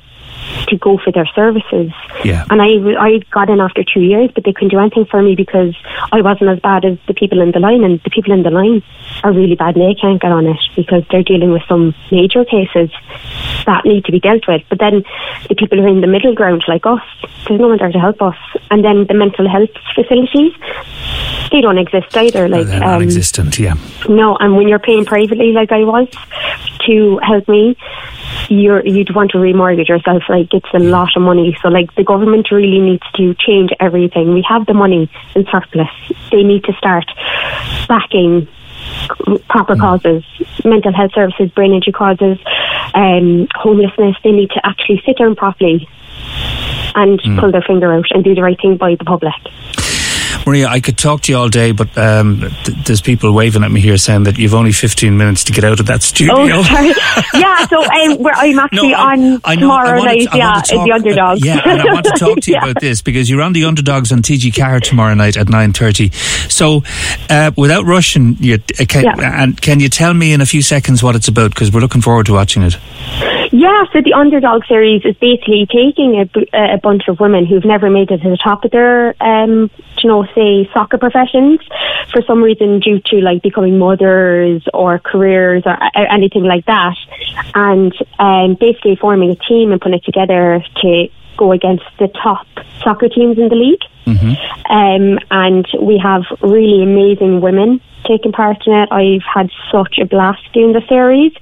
to 0.68 0.76
go 0.76 0.98
for 0.98 1.12
their 1.12 1.26
services. 1.26 1.92
Yeah. 2.24 2.46
And 2.50 2.60
I, 2.62 2.78
I 2.98 3.18
got 3.30 3.50
in 3.50 3.60
after 3.60 3.82
two 3.82 4.00
years, 4.00 4.30
but 4.34 4.44
they 4.44 4.52
couldn't 4.52 4.70
do 4.70 4.78
anything 4.78 5.06
for 5.06 5.22
me 5.22 5.34
because 5.34 5.74
I 6.12 6.20
wasn't 6.22 6.50
as 6.50 6.60
bad 6.60 6.84
as 6.84 6.98
the 7.06 7.14
people 7.14 7.40
in 7.40 7.52
the 7.52 7.60
line, 7.60 7.84
and 7.84 8.00
the 8.02 8.10
people 8.10 8.32
in 8.32 8.42
the 8.42 8.50
line 8.50 8.82
are 9.22 9.32
really 9.32 9.54
bad 9.54 9.76
and 9.76 9.84
they 9.84 9.94
can't 9.94 10.20
get 10.20 10.32
on 10.32 10.46
it 10.46 10.58
because 10.76 11.04
they're 11.10 11.22
dealing 11.22 11.50
with 11.52 11.62
some 11.68 11.94
major 12.10 12.44
cases 12.44 12.90
that 13.66 13.84
need 13.84 14.04
to 14.04 14.12
be 14.12 14.20
dealt 14.20 14.46
with. 14.48 14.62
But 14.68 14.78
then 14.78 15.04
the 15.48 15.54
people 15.54 15.78
who 15.78 15.84
are 15.84 15.88
in 15.88 16.00
the 16.00 16.06
middle 16.06 16.34
ground, 16.34 16.64
like 16.68 16.86
us, 16.86 17.02
there's 17.46 17.60
no 17.60 17.68
one 17.68 17.78
there 17.78 17.92
to 17.92 17.98
help 17.98 18.22
us. 18.22 18.36
And 18.70 18.84
then 18.84 19.06
the 19.06 19.14
mental 19.14 19.48
health 19.48 19.70
facilities, 19.94 20.52
they 21.50 21.60
don't 21.60 21.78
exist 21.78 22.16
either. 22.16 22.48
Like 22.48 22.66
they're 22.66 22.82
um, 22.82 22.90
non-existent, 22.90 23.58
yeah. 23.58 23.74
No, 24.08 24.36
and 24.36 24.56
when 24.56 24.68
you're 24.68 24.78
paying 24.78 25.04
privately, 25.04 25.52
like 25.52 25.72
I 25.72 25.84
was, 25.84 26.08
to 26.86 27.18
help 27.18 27.48
me, 27.48 27.76
you're 28.48 28.84
you'd 28.86 29.14
want 29.14 29.32
to 29.32 29.38
remortgage 29.38 29.88
yourself. 29.88 30.22
Like 30.28 30.39
it's 30.52 30.74
a 30.74 30.78
lot 30.78 31.16
of 31.16 31.22
money. 31.22 31.56
So 31.62 31.68
like 31.68 31.94
the 31.94 32.04
government 32.04 32.50
really 32.50 32.78
needs 32.80 33.02
to 33.16 33.34
change 33.34 33.70
everything. 33.80 34.34
We 34.34 34.44
have 34.48 34.66
the 34.66 34.74
money 34.74 35.10
in 35.34 35.46
surplus. 35.50 35.88
They 36.30 36.42
need 36.42 36.64
to 36.64 36.72
start 36.74 37.04
backing 37.88 38.48
proper 39.48 39.74
Hmm. 39.74 39.80
causes, 39.80 40.24
mental 40.64 40.92
health 40.92 41.12
services, 41.14 41.50
brain 41.50 41.72
injury 41.72 41.92
causes, 41.92 42.38
um, 42.94 43.46
homelessness. 43.54 44.16
They 44.24 44.32
need 44.32 44.50
to 44.50 44.66
actually 44.66 45.02
sit 45.04 45.18
down 45.18 45.36
properly 45.36 45.88
and 46.94 47.20
Hmm. 47.20 47.38
pull 47.38 47.52
their 47.52 47.62
finger 47.62 47.92
out 47.92 48.06
and 48.10 48.24
do 48.24 48.34
the 48.34 48.42
right 48.42 48.60
thing 48.60 48.76
by 48.76 48.94
the 48.94 49.04
public. 49.04 49.34
Maria, 50.50 50.66
I 50.66 50.80
could 50.80 50.98
talk 50.98 51.20
to 51.22 51.32
you 51.32 51.38
all 51.38 51.48
day, 51.48 51.70
but 51.70 51.96
um, 51.96 52.40
th- 52.64 52.76
there's 52.84 53.00
people 53.00 53.32
waving 53.32 53.62
at 53.62 53.70
me 53.70 53.80
here 53.80 53.96
saying 53.96 54.24
that 54.24 54.36
you've 54.36 54.52
only 54.52 54.72
15 54.72 55.16
minutes 55.16 55.44
to 55.44 55.52
get 55.52 55.62
out 55.62 55.78
of 55.78 55.86
that 55.86 56.02
studio. 56.02 56.34
Oh, 56.36 56.62
sorry. 56.64 56.92
yeah, 57.40 57.64
so 57.68 57.84
um, 57.84 58.18
we're, 58.18 58.32
I'm 58.34 58.58
actually 58.64 58.92
on 58.92 59.40
I 59.44 59.54
know, 59.54 59.60
tomorrow 59.60 60.00
I 60.00 60.04
night, 60.04 60.28
I 60.32 60.36
yeah, 60.38 60.52
talk- 60.54 60.84
the 60.86 60.92
underdogs. 60.92 61.42
uh, 61.42 61.46
yeah, 61.46 61.60
and 61.64 61.80
I 61.80 61.84
want 61.92 62.04
to 62.06 62.16
talk 62.18 62.40
to 62.42 62.50
you 62.50 62.56
Yeah. 62.56 62.68
about 62.68 62.80
this 62.80 63.00
because 63.00 63.30
you're 63.30 63.42
on 63.42 63.52
the 63.52 63.64
underdogs 63.64 64.10
on 64.10 64.22
TG4 64.22 64.80
tomorrow 64.80 65.14
night 65.14 65.36
at 65.36 65.46
9.30. 65.46 66.12
So, 66.50 66.82
uh, 67.30 67.52
without 67.56 67.84
rushing, 67.84 68.36
you, 68.40 68.54
uh, 68.80 68.84
can, 68.88 69.04
Yeah. 69.04 69.42
and 69.44 69.60
can 69.60 69.78
you 69.78 69.88
tell 69.88 70.14
me 70.14 70.32
in 70.32 70.40
a 70.40 70.46
few 70.46 70.62
seconds 70.62 71.00
what 71.00 71.14
it's 71.14 71.28
about? 71.28 71.50
Because 71.54 71.72
we're 71.72 71.78
looking 71.80 72.02
forward 72.02 72.26
to 72.26 72.32
watching 72.32 72.64
it. 72.64 72.76
Yeah, 73.52 73.82
so 73.92 74.00
the 74.00 74.12
underdog 74.14 74.64
series 74.66 75.04
is 75.04 75.16
basically 75.16 75.66
taking 75.66 76.20
a, 76.52 76.74
a 76.74 76.78
bunch 76.78 77.08
of 77.08 77.18
women 77.18 77.46
who've 77.46 77.64
never 77.64 77.90
made 77.90 78.10
it 78.12 78.18
to 78.22 78.30
the 78.30 78.36
top 78.36 78.64
of 78.64 78.70
their, 78.70 79.14
um, 79.20 79.68
you 79.98 80.08
know, 80.08 80.22
say 80.40 80.70
soccer 80.72 80.98
professions 80.98 81.60
for 82.12 82.22
some 82.22 82.42
reason 82.42 82.80
due 82.80 83.00
to 83.06 83.16
like 83.16 83.42
becoming 83.42 83.78
mothers 83.78 84.62
or 84.72 84.98
careers 84.98 85.62
or 85.66 85.76
anything 85.94 86.44
like 86.44 86.64
that, 86.66 86.96
and 87.54 87.92
um, 88.18 88.54
basically 88.54 88.96
forming 88.96 89.30
a 89.30 89.36
team 89.36 89.72
and 89.72 89.80
putting 89.80 89.98
it 89.98 90.04
together 90.04 90.64
to 90.82 91.08
go 91.36 91.52
against 91.52 91.84
the 91.98 92.08
top 92.08 92.46
soccer 92.82 93.08
teams 93.08 93.38
in 93.38 93.48
the 93.48 93.54
league. 93.54 93.84
Um, 94.70 95.18
and 95.30 95.66
we 95.80 95.98
have 95.98 96.22
really 96.42 96.82
amazing 96.82 97.40
women 97.40 97.80
taking 98.06 98.32
part 98.32 98.66
in 98.66 98.72
it. 98.72 98.88
I've 98.90 99.22
had 99.22 99.50
such 99.70 99.98
a 99.98 100.06
blast 100.06 100.40
doing 100.52 100.72
the 100.72 100.82
series. 100.88 101.32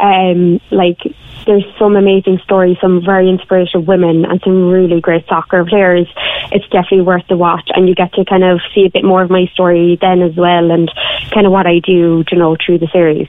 Um, 0.00 0.60
like, 0.70 0.98
there's 1.46 1.64
some 1.78 1.96
amazing 1.96 2.38
stories, 2.44 2.76
some 2.80 3.04
very 3.04 3.28
inspirational 3.28 3.84
women, 3.84 4.24
and 4.24 4.40
some 4.42 4.68
really 4.68 5.00
great 5.00 5.26
soccer 5.26 5.64
players. 5.64 6.06
It's 6.50 6.66
definitely 6.68 7.02
worth 7.02 7.26
the 7.28 7.36
watch, 7.36 7.68
and 7.74 7.88
you 7.88 7.94
get 7.94 8.12
to 8.14 8.24
kind 8.24 8.44
of 8.44 8.60
see 8.74 8.86
a 8.86 8.90
bit 8.90 9.04
more 9.04 9.22
of 9.22 9.30
my 9.30 9.46
story 9.54 9.98
then 10.00 10.22
as 10.22 10.34
well, 10.36 10.70
and 10.70 10.90
kind 11.32 11.46
of 11.46 11.52
what 11.52 11.66
I 11.66 11.78
do, 11.78 12.24
you 12.30 12.38
know, 12.38 12.56
through 12.64 12.78
the 12.78 12.88
series. 12.88 13.28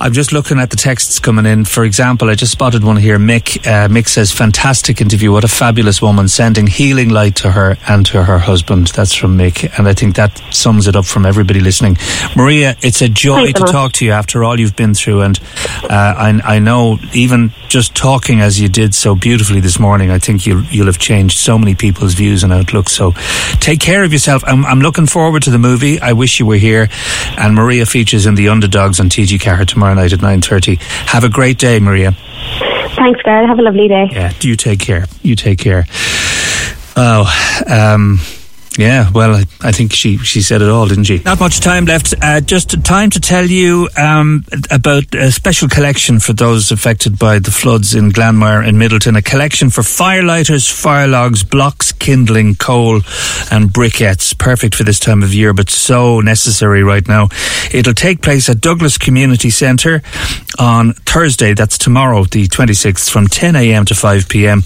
I'm 0.00 0.12
just 0.12 0.32
looking 0.32 0.58
at 0.58 0.70
the 0.70 0.76
texts 0.76 1.18
coming 1.18 1.46
in. 1.46 1.64
For 1.64 1.84
example, 1.84 2.30
I 2.30 2.34
just 2.34 2.52
spotted 2.52 2.82
one 2.82 2.96
here. 2.96 3.18
Mick, 3.18 3.58
uh, 3.66 3.88
Mick 3.88 4.08
says, 4.08 4.32
fantastic 4.32 5.00
interview. 5.00 5.32
What 5.32 5.44
a 5.44 5.48
fabulous 5.48 6.00
woman. 6.00 6.28
Sending 6.28 6.66
healing 6.66 7.10
light 7.10 7.36
to 7.36 7.52
her 7.52 7.76
and 7.88 8.04
to 8.06 8.24
her 8.24 8.38
husband. 8.38 8.88
That's 8.88 9.14
from 9.14 9.36
Mick. 9.36 9.78
And 9.78 9.86
I 9.86 9.94
think 9.94 10.16
that 10.16 10.40
sums 10.52 10.88
it 10.88 10.96
up 10.96 11.04
from 11.04 11.26
everybody 11.26 11.60
listening. 11.60 11.98
Maria, 12.36 12.76
it's 12.80 13.02
a 13.02 13.08
joy 13.08 13.52
to 13.52 13.62
Emma. 13.62 13.72
talk 13.72 13.92
to 13.94 14.04
you 14.04 14.12
after 14.12 14.42
all 14.44 14.58
you've 14.58 14.76
been 14.76 14.94
through. 14.94 15.22
And 15.22 15.38
uh, 15.84 16.14
I, 16.16 16.40
I 16.44 16.58
know 16.58 16.98
even 17.12 17.52
just 17.68 17.94
talking 17.94 18.40
as 18.40 18.60
you 18.60 18.68
did 18.68 18.94
so 18.94 19.14
beautifully 19.14 19.60
this 19.60 19.78
morning, 19.78 20.10
I 20.10 20.18
think 20.18 20.46
you'll, 20.46 20.64
you'll 20.64 20.86
have 20.86 20.98
changed 20.98 21.38
so 21.38 21.58
many 21.58 21.74
people's 21.74 22.14
views 22.14 22.42
and 22.42 22.52
outlooks. 22.52 22.92
So 22.92 23.12
take 23.60 23.80
care 23.80 24.04
of 24.04 24.12
yourself. 24.12 24.42
I'm, 24.46 24.64
I'm 24.64 24.80
looking 24.80 25.06
forward 25.06 25.42
to 25.44 25.50
the 25.50 25.58
movie. 25.58 26.00
I 26.00 26.12
wish 26.12 26.40
you 26.40 26.46
were 26.46 26.56
here. 26.56 26.88
And 27.36 27.54
Maria 27.54 27.86
features 27.86 28.26
in 28.26 28.34
The 28.34 28.48
Underdogs 28.48 28.98
on 28.98 29.08
TG4 29.08 29.66
tomorrow 29.66 29.81
night 29.94 30.12
at 30.12 30.20
9.30. 30.20 30.80
Have 31.08 31.24
a 31.24 31.28
great 31.28 31.58
day, 31.58 31.80
Maria. 31.80 32.12
Thanks, 32.96 33.20
Gareth. 33.22 33.48
Have 33.48 33.58
a 33.58 33.62
lovely 33.62 33.88
day. 33.88 34.08
Yeah, 34.12 34.32
do 34.38 34.48
you 34.48 34.56
take 34.56 34.78
care. 34.80 35.06
You 35.22 35.34
take 35.34 35.58
care. 35.58 35.86
Oh, 36.96 37.24
um, 37.66 38.18
yeah, 38.78 39.10
well, 39.12 39.42
I, 39.60 39.72
think 39.72 39.92
she, 39.92 40.16
she 40.18 40.40
said 40.40 40.62
it 40.62 40.68
all, 40.68 40.86
didn't 40.86 41.04
she? 41.04 41.18
Not 41.24 41.40
much 41.40 41.60
time 41.60 41.84
left. 41.84 42.14
Uh, 42.22 42.40
just 42.40 42.82
time 42.84 43.10
to 43.10 43.20
tell 43.20 43.44
you 43.44 43.88
um, 43.98 44.44
about 44.70 45.14
a 45.14 45.30
special 45.30 45.68
collection 45.68 46.18
for 46.20 46.32
those 46.32 46.72
affected 46.72 47.18
by 47.18 47.38
the 47.38 47.50
floods 47.50 47.94
in 47.94 48.10
Glanmire 48.10 48.66
and 48.66 48.78
Midleton. 48.78 49.18
A 49.18 49.22
collection 49.22 49.68
for 49.68 49.82
firelighters, 49.82 50.72
fire 50.72 51.06
logs, 51.06 51.44
blocks, 51.44 51.92
kindling, 51.92 52.54
coal, 52.54 52.96
and 53.50 53.68
briquettes. 53.68 54.36
Perfect 54.36 54.74
for 54.74 54.84
this 54.84 54.98
time 54.98 55.22
of 55.22 55.34
year, 55.34 55.52
but 55.52 55.68
so 55.68 56.20
necessary 56.20 56.82
right 56.82 57.06
now. 57.06 57.28
It'll 57.72 57.92
take 57.92 58.22
place 58.22 58.48
at 58.48 58.62
Douglas 58.62 58.96
Community 58.96 59.50
Centre 59.50 60.02
on 60.58 60.94
Thursday. 60.94 61.52
That's 61.52 61.76
tomorrow, 61.76 62.24
the 62.24 62.48
26th, 62.48 63.10
from 63.10 63.28
10 63.28 63.54
a.m. 63.54 63.84
to 63.84 63.94
5 63.94 64.28
p.m. 64.30 64.62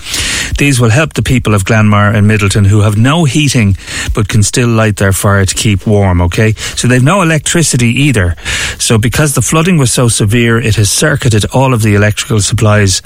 These 0.59 0.81
will 0.81 0.91
help 0.91 1.15
the 1.15 1.23
people 1.23 1.55
of 1.55 1.65
Glanmire 1.65 2.15
and 2.15 2.29
Midleton 2.29 2.67
who 2.67 2.81
have 2.81 2.97
no 2.97 3.25
heating 3.25 3.77
but 4.15 4.29
can 4.29 4.43
still 4.43 4.69
light 4.69 4.97
their 4.97 5.13
fire 5.13 5.45
to 5.45 5.55
keep 5.55 5.87
warm, 5.87 6.21
okay? 6.23 6.53
So 6.53 6.89
they've 6.89 7.03
no 7.03 7.23
electricity 7.23 7.89
either. 7.89 8.37
So 8.79 8.99
because 8.99 9.35
the 9.35 9.43
flooding 9.43 9.79
was 9.79 9.93
so 9.93 10.09
severe, 10.09 10.59
it 10.59 10.77
has 10.77 10.91
circuited 10.91 11.45
all 11.53 11.75
of 11.75 11.83
the 11.83 11.95
electrical 11.95 12.41
supplies 12.41 13.03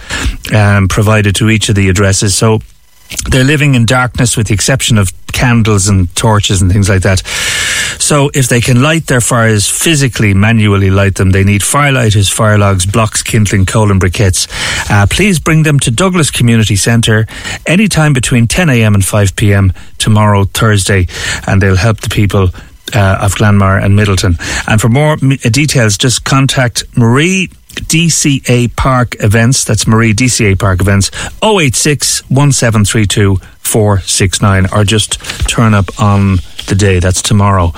um, 0.54 0.88
provided 0.88 1.34
to 1.36 1.50
each 1.50 1.68
of 1.68 1.74
the 1.74 1.88
addresses. 1.88 2.34
So 2.34 2.60
they're 3.30 3.44
living 3.44 3.74
in 3.74 3.86
darkness 3.86 4.36
with 4.36 4.48
the 4.48 4.54
exception 4.54 4.98
of 4.98 5.12
candles 5.32 5.88
and 5.88 6.14
torches 6.16 6.60
and 6.62 6.70
things 6.70 6.88
like 6.88 7.02
that. 7.02 7.20
So 7.98 8.30
if 8.34 8.48
they 8.48 8.60
can 8.60 8.82
light 8.82 9.06
their 9.06 9.20
fires 9.20 9.68
physically, 9.68 10.34
manually 10.34 10.90
light 10.90 11.16
them, 11.16 11.30
they 11.30 11.44
need 11.44 11.60
firelighters, 11.60 12.32
fire 12.32 12.58
logs, 12.58 12.86
blocks, 12.86 13.22
kindling, 13.22 13.66
coal 13.66 13.90
and 13.90 14.00
briquettes. 14.00 14.48
Uh, 14.90 15.06
please 15.08 15.38
bring 15.38 15.62
them 15.62 15.78
to 15.80 15.90
Douglas 15.90 16.30
Community 16.30 16.76
Centre 16.76 17.26
anytime 17.66 18.12
between 18.12 18.46
10am 18.46 18.94
and 18.94 19.02
5pm 19.02 19.76
tomorrow, 19.98 20.44
Thursday, 20.44 21.06
and 21.46 21.60
they'll 21.60 21.76
help 21.76 22.00
the 22.00 22.08
people 22.08 22.48
uh, 22.94 23.18
of 23.20 23.34
Glanmire 23.34 23.82
and 23.82 23.98
Midleton. 23.98 24.36
And 24.66 24.80
for 24.80 24.88
more 24.88 25.12
m- 25.22 25.32
uh, 25.32 25.48
details, 25.50 25.96
just 25.98 26.24
contact 26.24 26.84
Marie 26.96 27.50
DCA 27.74 28.74
Park 28.76 29.16
Events. 29.20 29.64
That's 29.64 29.86
Marie 29.86 30.12
DCA 30.14 30.58
Park 30.58 30.80
Events 30.80 31.10
086 31.42 32.28
1732 32.30 33.36
469 33.60 34.66
or 34.72 34.84
just 34.84 35.20
turn 35.48 35.74
up 35.74 36.00
on 36.00 36.36
the 36.68 36.74
day. 36.74 36.98
That's 36.98 37.22
tomorrow. 37.22 37.72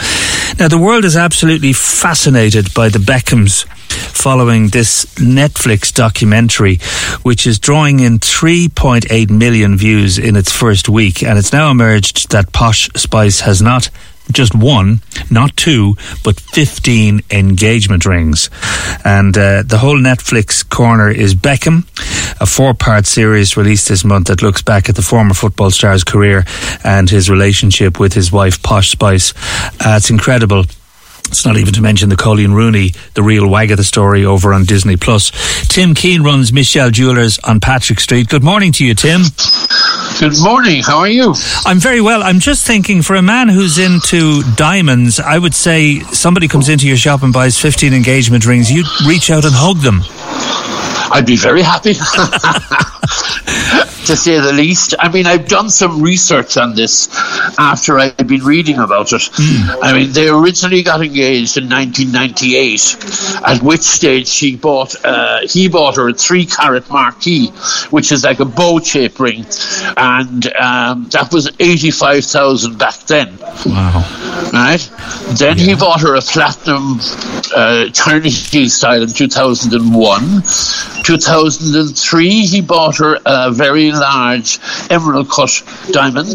Now, 0.58 0.68
the 0.68 0.78
world 0.78 1.04
is 1.04 1.16
absolutely 1.16 1.72
fascinated 1.72 2.72
by 2.74 2.88
the 2.88 2.98
Beckhams 2.98 3.66
following 3.92 4.68
this 4.68 5.04
Netflix 5.16 5.92
documentary, 5.92 6.78
which 7.22 7.46
is 7.46 7.58
drawing 7.58 8.00
in 8.00 8.18
3.8 8.18 9.30
million 9.30 9.76
views 9.76 10.18
in 10.18 10.36
its 10.36 10.52
first 10.52 10.88
week. 10.88 11.22
And 11.22 11.38
it's 11.38 11.52
now 11.52 11.70
emerged 11.70 12.30
that 12.30 12.52
Posh 12.52 12.88
Spice 12.94 13.40
has 13.40 13.60
not 13.60 13.90
just 14.30 14.54
one, 14.54 15.00
not 15.30 15.56
two, 15.56 15.96
but 16.24 16.38
15 16.40 17.22
engagement 17.30 18.06
rings. 18.06 18.50
And 19.04 19.36
uh, 19.36 19.62
the 19.64 19.78
whole 19.78 19.98
Netflix 19.98 20.68
corner 20.68 21.10
is 21.10 21.34
Beckham, 21.34 21.84
a 22.40 22.46
four 22.46 22.74
part 22.74 23.06
series 23.06 23.56
released 23.56 23.88
this 23.88 24.04
month 24.04 24.28
that 24.28 24.42
looks 24.42 24.62
back 24.62 24.88
at 24.88 24.94
the 24.94 25.02
former 25.02 25.34
football 25.34 25.70
star's 25.70 26.04
career 26.04 26.44
and 26.84 27.08
his 27.10 27.28
relationship 27.28 27.98
with 27.98 28.12
his 28.12 28.30
wife, 28.32 28.62
Posh 28.62 28.90
Spice. 28.90 29.32
Uh, 29.80 29.96
it's 29.96 30.10
incredible. 30.10 30.64
It's 31.28 31.46
not 31.46 31.56
even 31.56 31.72
to 31.74 31.80
mention 31.80 32.10
the 32.10 32.16
Coleen 32.16 32.52
Rooney, 32.52 32.92
the 33.14 33.22
real 33.22 33.48
wag 33.48 33.70
of 33.70 33.78
the 33.78 33.84
story 33.84 34.24
over 34.24 34.52
on 34.52 34.64
Disney 34.64 34.98
Plus. 34.98 35.30
Tim 35.68 35.94
Keane 35.94 36.22
runs 36.22 36.52
Michelle 36.52 36.90
Jewelers 36.90 37.38
on 37.38 37.58
Patrick 37.58 38.00
Street. 38.00 38.28
Good 38.28 38.44
morning 38.44 38.70
to 38.72 38.84
you, 38.84 38.94
Tim. 38.94 39.22
Good 40.20 40.34
morning. 40.42 40.82
How 40.82 40.98
are 40.98 41.08
you? 41.08 41.34
I'm 41.64 41.80
very 41.80 42.00
well. 42.00 42.22
I'm 42.22 42.38
just 42.38 42.66
thinking 42.66 43.02
for 43.02 43.16
a 43.16 43.22
man 43.22 43.48
who's 43.48 43.78
into 43.78 44.42
diamonds, 44.54 45.18
I 45.18 45.38
would 45.38 45.54
say 45.54 46.00
somebody 46.12 46.48
comes 46.48 46.68
into 46.68 46.86
your 46.86 46.96
shop 46.96 47.22
and 47.22 47.32
buys 47.32 47.58
15 47.58 47.92
engagement 47.92 48.46
rings, 48.46 48.70
you'd 48.70 48.86
reach 49.06 49.30
out 49.30 49.44
and 49.44 49.54
hug 49.54 49.78
them. 49.78 50.02
I'd 51.12 51.26
be 51.26 51.36
very 51.36 51.60
happy, 51.62 51.92
to 54.06 54.16
say 54.16 54.40
the 54.40 54.52
least. 54.54 54.94
I 54.98 55.10
mean, 55.12 55.26
I've 55.26 55.46
done 55.46 55.68
some 55.68 56.00
research 56.00 56.56
on 56.56 56.74
this 56.74 57.08
after 57.58 57.98
I've 57.98 58.26
been 58.26 58.44
reading 58.44 58.78
about 58.78 59.12
it. 59.12 59.28
I 59.82 59.92
mean, 59.92 60.12
they 60.12 60.28
originally 60.28 60.82
got 60.82 61.02
engaged 61.02 61.58
in 61.58 61.68
1998, 61.68 63.44
at 63.46 63.62
which 63.62 63.82
stage 63.82 64.26
she 64.26 64.56
bought, 64.56 64.94
uh, 65.04 65.40
he 65.46 65.68
bought 65.68 65.96
her 65.96 66.08
a 66.08 66.14
three 66.14 66.46
carat 66.46 66.88
marquise, 66.88 67.50
which 67.90 68.10
is 68.10 68.24
like 68.24 68.40
a 68.40 68.46
bow 68.46 68.80
shaped 68.80 69.20
ring, 69.20 69.44
and 69.96 70.46
um, 70.54 71.08
that 71.10 71.28
was 71.30 71.50
85,000 71.60 72.78
back 72.78 72.94
then. 73.00 73.38
Wow. 73.66 74.02
Right? 74.52 74.90
Then 75.38 75.58
he 75.58 75.74
bought 75.74 76.00
her 76.00 76.14
a 76.14 76.22
platinum 76.22 77.00
uh, 77.54 77.90
Carnegie 77.94 78.68
style 78.68 79.02
in 79.02 79.08
2001. 79.12 80.42
2003, 81.02 82.46
he 82.46 82.60
bought 82.60 82.98
her 82.98 83.18
a 83.26 83.50
very 83.50 83.90
large 83.92 84.58
emerald 84.90 85.28
cut 85.30 85.62
diamond 85.90 86.28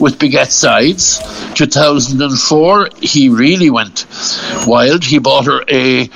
with 0.00 0.18
baguette 0.18 0.50
sides. 0.50 1.18
2004, 1.54 2.90
he 3.00 3.28
really 3.28 3.70
went 3.70 4.06
wild. 4.66 5.04
He 5.04 5.18
bought 5.18 5.46
her 5.46 5.62
a 5.68 6.08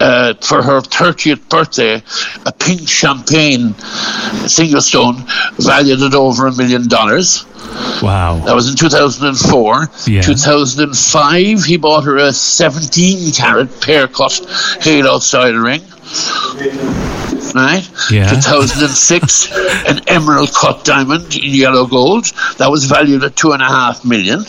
uh, 0.00 0.34
for 0.34 0.62
her 0.62 0.80
30th 0.80 1.48
birthday, 1.48 2.02
a 2.46 2.52
pink 2.52 2.88
champagne 2.88 3.74
single 4.46 4.80
stone 4.80 5.24
valued 5.58 6.02
at 6.02 6.14
over 6.14 6.46
a 6.46 6.56
million 6.56 6.88
dollars. 6.88 7.44
Wow. 8.02 8.42
That 8.44 8.54
was 8.54 8.68
in 8.70 8.76
2004. 8.76 9.88
Yeah. 10.06 10.22
2005, 10.22 11.64
he 11.64 11.76
bought 11.76 12.04
her 12.04 12.16
a 12.16 12.32
17 12.32 13.32
carat 13.32 13.80
pear 13.80 14.08
cut 14.08 14.40
halo 14.80 15.18
style 15.18 15.54
ring. 15.54 15.82
Right? 17.54 17.88
Yeah. 18.10 18.28
2006, 18.28 19.52
an 19.88 20.00
emerald 20.08 20.52
cut 20.54 20.84
diamond 20.84 21.34
in 21.36 21.54
yellow 21.54 21.86
gold. 21.86 22.26
That 22.58 22.70
was 22.70 22.84
valued 22.84 23.24
at 23.24 23.36
two 23.36 23.52
and 23.52 23.62
a 23.62 23.66
half 23.66 24.04
million. 24.04 24.44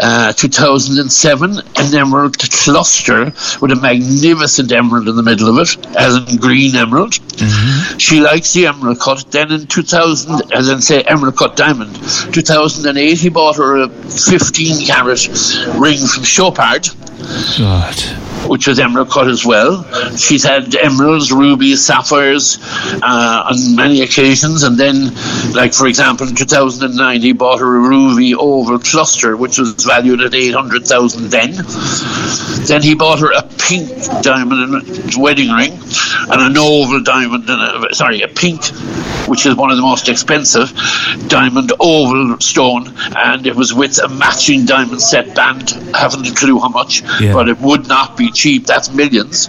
Uh, 0.00 0.32
2007, 0.32 1.58
an 1.58 1.94
emerald 1.94 2.38
cluster 2.38 3.24
with 3.60 3.72
a 3.72 3.78
magnificent 3.80 4.70
emerald 4.70 5.08
in 5.08 5.16
the 5.16 5.22
middle 5.22 5.48
of 5.48 5.58
it, 5.58 5.86
as 5.96 6.14
in 6.14 6.36
green 6.36 6.76
emerald. 6.76 7.14
She 7.98 8.20
likes 8.20 8.52
the 8.52 8.66
emerald 8.66 9.00
cut. 9.00 9.24
Then 9.30 9.50
in 9.50 9.66
2000, 9.66 10.52
as 10.52 10.68
in 10.68 10.80
say 10.80 11.02
emerald 11.02 11.36
cut 11.36 11.56
diamond, 11.56 11.96
2008, 12.32 13.18
he 13.18 13.28
bought 13.28 13.56
her 13.56 13.82
a 13.84 13.88
15 13.88 14.86
carat 14.86 15.26
ring 15.76 15.98
from 16.06 16.22
Chopard 16.22 16.88
God. 17.58 17.96
Which 18.46 18.66
was 18.66 18.78
emerald 18.78 19.10
cut 19.10 19.28
as 19.28 19.44
well. 19.44 19.84
She's 20.16 20.44
had 20.44 20.74
emeralds, 20.74 21.32
rubies, 21.32 21.84
sapphires 21.84 22.58
uh, 23.02 23.50
on 23.50 23.76
many 23.76 24.02
occasions. 24.02 24.62
And 24.62 24.76
then, 24.76 25.14
like 25.52 25.74
for 25.74 25.86
example, 25.86 26.28
in 26.28 26.34
2009, 26.34 27.20
he 27.20 27.32
bought 27.32 27.60
her 27.60 27.76
a 27.76 27.80
ruby 27.80 28.34
oval 28.34 28.78
cluster, 28.78 29.36
which 29.36 29.58
was 29.58 29.72
valued 29.84 30.20
at 30.20 30.34
800,000 30.34 31.30
then. 31.30 31.52
Then 32.66 32.82
he 32.82 32.94
bought 32.94 33.20
her 33.20 33.32
a 33.32 33.42
pink 33.42 33.88
diamond 34.22 35.14
wedding 35.16 35.50
ring 35.50 35.72
and 35.72 36.40
an 36.40 36.56
oval 36.56 37.02
diamond 37.02 37.48
and 37.48 37.84
a, 37.86 37.94
sorry, 37.94 38.22
a 38.22 38.28
pink, 38.28 38.60
which 39.28 39.46
is 39.46 39.54
one 39.54 39.70
of 39.70 39.76
the 39.76 39.82
most 39.82 40.08
expensive 40.08 40.72
diamond 41.28 41.72
oval 41.80 42.38
stone, 42.40 42.92
and 43.16 43.46
it 43.46 43.54
was 43.54 43.72
with 43.74 43.98
a 44.02 44.08
matching 44.08 44.64
diamond 44.64 45.00
set 45.02 45.34
band. 45.34 45.72
I 45.94 45.98
haven't 45.98 46.26
a 46.28 46.34
clue 46.34 46.58
how 46.58 46.68
much, 46.68 47.02
Yeah. 47.20 47.32
but 47.32 47.48
it 47.48 47.60
would 47.60 47.88
not 47.88 48.16
be 48.16 48.30
cheap. 48.32 48.66
That's 48.66 48.90
millions. 48.90 49.48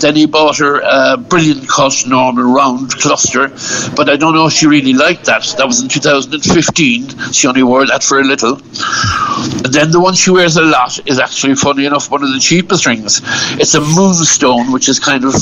Then 0.00 0.16
he 0.16 0.26
bought 0.26 0.58
her 0.58 0.80
a 0.80 1.16
brilliant 1.16 1.68
cut 1.68 2.04
normal 2.06 2.44
round 2.44 2.90
cluster, 2.92 3.48
but 3.94 4.08
I 4.08 4.16
don't 4.16 4.34
know 4.34 4.46
if 4.46 4.52
she 4.54 4.66
really 4.66 4.92
liked 4.94 5.26
that. 5.26 5.42
That 5.58 5.66
was 5.66 5.82
in 5.82 5.88
2015. 5.88 7.32
She 7.32 7.46
only 7.48 7.62
wore 7.62 7.86
that 7.86 8.02
for 8.02 8.18
a 8.20 8.24
little. 8.24 8.54
And 8.54 9.72
then 9.72 9.90
the 9.90 10.00
one 10.00 10.14
she 10.14 10.30
wears 10.30 10.56
a 10.56 10.62
lot 10.62 10.98
is 11.06 11.18
actually, 11.18 11.54
funny 11.56 11.84
enough, 11.86 12.10
one 12.10 12.22
of 12.22 12.32
the 12.32 12.40
cheapest 12.40 12.86
rings. 12.86 13.20
It's 13.60 13.74
a 13.74 13.80
moonstone, 13.80 14.72
which 14.72 14.88
is 14.88 14.98
kind 14.98 15.24
of 15.24 15.34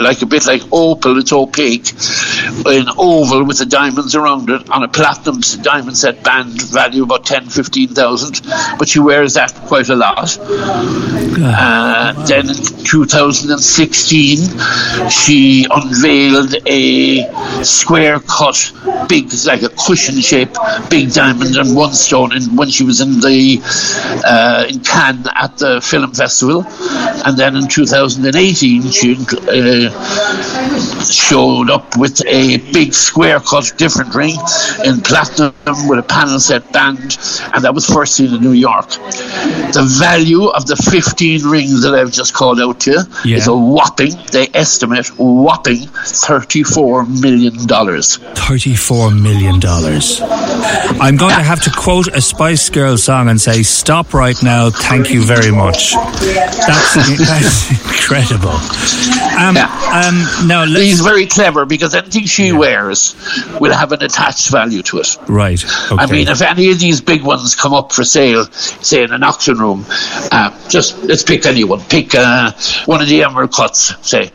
like 0.00 0.22
a 0.22 0.26
bit 0.26 0.46
like 0.46 0.62
opal. 0.72 1.18
It's 1.18 1.32
opaque, 1.32 1.92
in 2.66 2.86
oval 3.06 3.44
with 3.44 3.58
the 3.58 3.66
diamonds 3.66 4.14
around 4.14 4.50
it 4.50 4.68
on 4.70 4.82
a 4.82 4.88
platinum 4.88 5.40
diamond 5.62 5.96
set 5.96 6.22
band, 6.24 6.60
value 6.62 7.04
about 7.04 7.24
10, 7.24 7.48
15,000. 7.48 8.40
But 8.78 8.88
she 8.88 8.98
wears 8.98 9.34
that 9.34 9.54
quite 9.66 9.88
a 9.88 9.96
lot. 9.96 10.36
Uh, 10.40 12.12
then 12.26 12.48
in 12.48 12.56
2016, 12.56 15.08
she 15.08 15.66
unveiled 15.70 16.56
a 16.66 17.62
square 17.62 18.18
cut, 18.20 18.72
big, 19.08 19.32
like 19.46 19.62
a 19.62 19.68
cushion 19.68 20.20
shape, 20.20 20.50
big 20.90 21.12
diamond 21.12 21.56
and 21.56 21.76
one 21.76 21.92
stone 21.92 22.34
in, 22.34 22.56
when 22.56 22.70
she 22.70 22.84
was 22.84 23.00
in 23.00 23.20
the 23.20 23.60
uh, 24.24 24.66
in 24.68 24.80
Cannes 24.80 25.28
at 25.34 25.56
the 25.58 25.80
film 25.80 26.12
festival. 26.12 26.64
And 27.24 27.36
then 27.36 27.56
in 27.56 27.68
2018, 27.68 28.90
she 28.90 29.14
uh, 29.14 31.04
showed 31.04 31.70
up 31.70 31.96
with 31.96 32.20
a 32.26 32.56
big 32.72 32.94
square 32.96 33.40
cut 33.40 33.72
different 33.76 34.14
ring 34.14 34.36
in 34.84 35.00
platinum 35.00 35.54
with 35.88 35.98
a 35.98 36.02
panel 36.08 36.38
set 36.40 36.72
band, 36.72 37.18
and 37.54 37.64
that 37.64 37.74
was 37.74 37.86
first 37.86 38.14
seen 38.16 38.34
in 38.34 38.40
New 38.40 38.52
York. 38.52 38.88
The 38.90 39.84
value 40.00 40.46
of 40.46 40.66
the 40.66 40.76
15 40.76 41.44
rings 41.46 41.82
that 41.82 41.94
I've 41.94 42.12
just 42.12 42.34
called 42.34 42.60
out 42.60 42.80
to 42.80 42.90
you 42.92 43.00
Yeah. 43.24 43.36
is 43.36 43.46
a 43.48 43.54
whopping, 43.56 44.12
they 44.32 44.48
estimate, 44.54 45.08
whopping 45.18 45.86
$34 45.86 47.06
million. 47.20 47.54
$34 47.54 49.22
million. 49.22 49.60
I'm 51.00 51.16
going 51.16 51.34
to 51.34 51.42
have 51.42 51.62
to 51.62 51.70
quote 51.70 52.08
a 52.08 52.20
Spice 52.20 52.68
Girl 52.70 52.96
song 52.96 53.28
and 53.28 53.40
say, 53.40 53.62
Stop 53.62 54.14
right 54.14 54.40
now, 54.42 54.70
thank 54.70 55.10
you 55.10 55.22
very 55.22 55.50
much. 55.52 55.92
That's, 55.94 56.94
that's 57.28 57.70
incredible. 57.70 58.56
Um, 59.38 59.56
um, 59.56 60.46
now, 60.48 60.64
let's, 60.64 60.82
He's 60.82 61.00
very 61.00 61.26
clever 61.26 61.66
because 61.66 61.94
anything 61.94 62.24
she 62.24 62.52
wears 62.52 62.85
will 63.60 63.72
have 63.72 63.92
an 63.92 64.02
attached 64.02 64.50
value 64.50 64.82
to 64.82 64.98
it. 64.98 65.16
right. 65.28 65.62
Okay. 65.64 65.94
I 66.02 66.06
mean, 66.06 66.28
if 66.28 66.42
any 66.42 66.70
of 66.70 66.78
these 66.78 67.00
big 67.00 67.22
ones 67.22 67.54
come 67.54 67.72
up 67.74 67.92
for 67.92 68.04
sale, 68.04 68.44
say 68.46 69.02
in 69.02 69.12
an 69.12 69.22
auction 69.22 69.58
room, 69.58 69.84
uh, 70.32 70.50
just 70.68 71.02
let's 71.04 71.22
pick 71.22 71.46
anyone. 71.46 71.80
Pick 71.80 72.14
uh, 72.14 72.52
one 72.86 73.00
of 73.00 73.08
the 73.08 73.22
emerald 73.22 73.52
cuts, 73.52 73.94
say. 74.06 74.30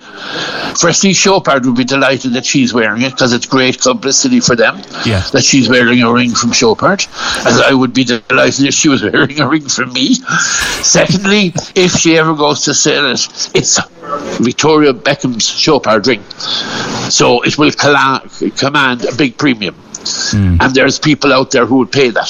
Firstly, 0.80 1.14
Chopard 1.14 1.66
would 1.66 1.76
be 1.76 1.84
delighted 1.84 2.34
that 2.34 2.46
she's 2.46 2.74
wearing 2.74 3.02
it 3.02 3.12
because 3.12 3.34
it's 3.34 3.46
great 3.46 3.80
publicity 3.82 4.40
for 4.40 4.56
them 4.56 4.78
Yeah. 5.06 5.22
that 5.34 5.44
she's 5.44 5.68
wearing 5.70 6.02
a 6.02 6.12
ring 6.12 6.32
from 6.34 6.52
Chopard. 6.52 7.02
As 7.46 7.60
I 7.60 7.74
would 7.74 7.94
be 7.94 8.04
delighted 8.06 8.66
if 8.66 8.74
she 8.74 8.88
was 8.90 9.04
wearing 9.08 9.40
a 9.40 9.48
ring 9.48 9.68
from 9.68 9.94
me. 9.94 10.16
Secondly, 10.16 11.54
if 11.76 11.92
she 11.94 12.18
ever 12.18 12.34
goes 12.36 12.64
to 12.66 12.74
sell 12.74 13.12
it, 13.12 13.28
it's 13.56 13.80
Victoria 14.40 14.94
Beckham's 14.94 15.48
Chopard 15.50 16.08
ring. 16.08 16.24
So 17.10 17.42
it 17.42 17.58
will 17.58 17.72
colla- 17.72 18.22
command 18.58 19.06
a 19.06 19.16
big 19.16 19.38
premium. 19.38 19.76
Hmm. 20.04 20.58
And 20.60 20.74
there's 20.74 20.98
people 20.98 21.32
out 21.32 21.52
there 21.52 21.66
who 21.68 21.78
would 21.78 21.92
pay 21.92 22.10
that. 22.10 22.28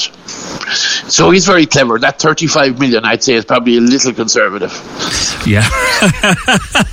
So 1.08 1.30
he's 1.30 1.46
very 1.46 1.64
clever. 1.64 1.98
That 1.98 2.18
35 2.20 2.78
million, 2.78 3.04
I'd 3.06 3.22
say, 3.22 3.34
is 3.34 3.46
probably 3.46 3.78
a 3.78 3.80
little 3.80 4.12
conservative, 4.12 4.70
Yeah. 5.46 5.66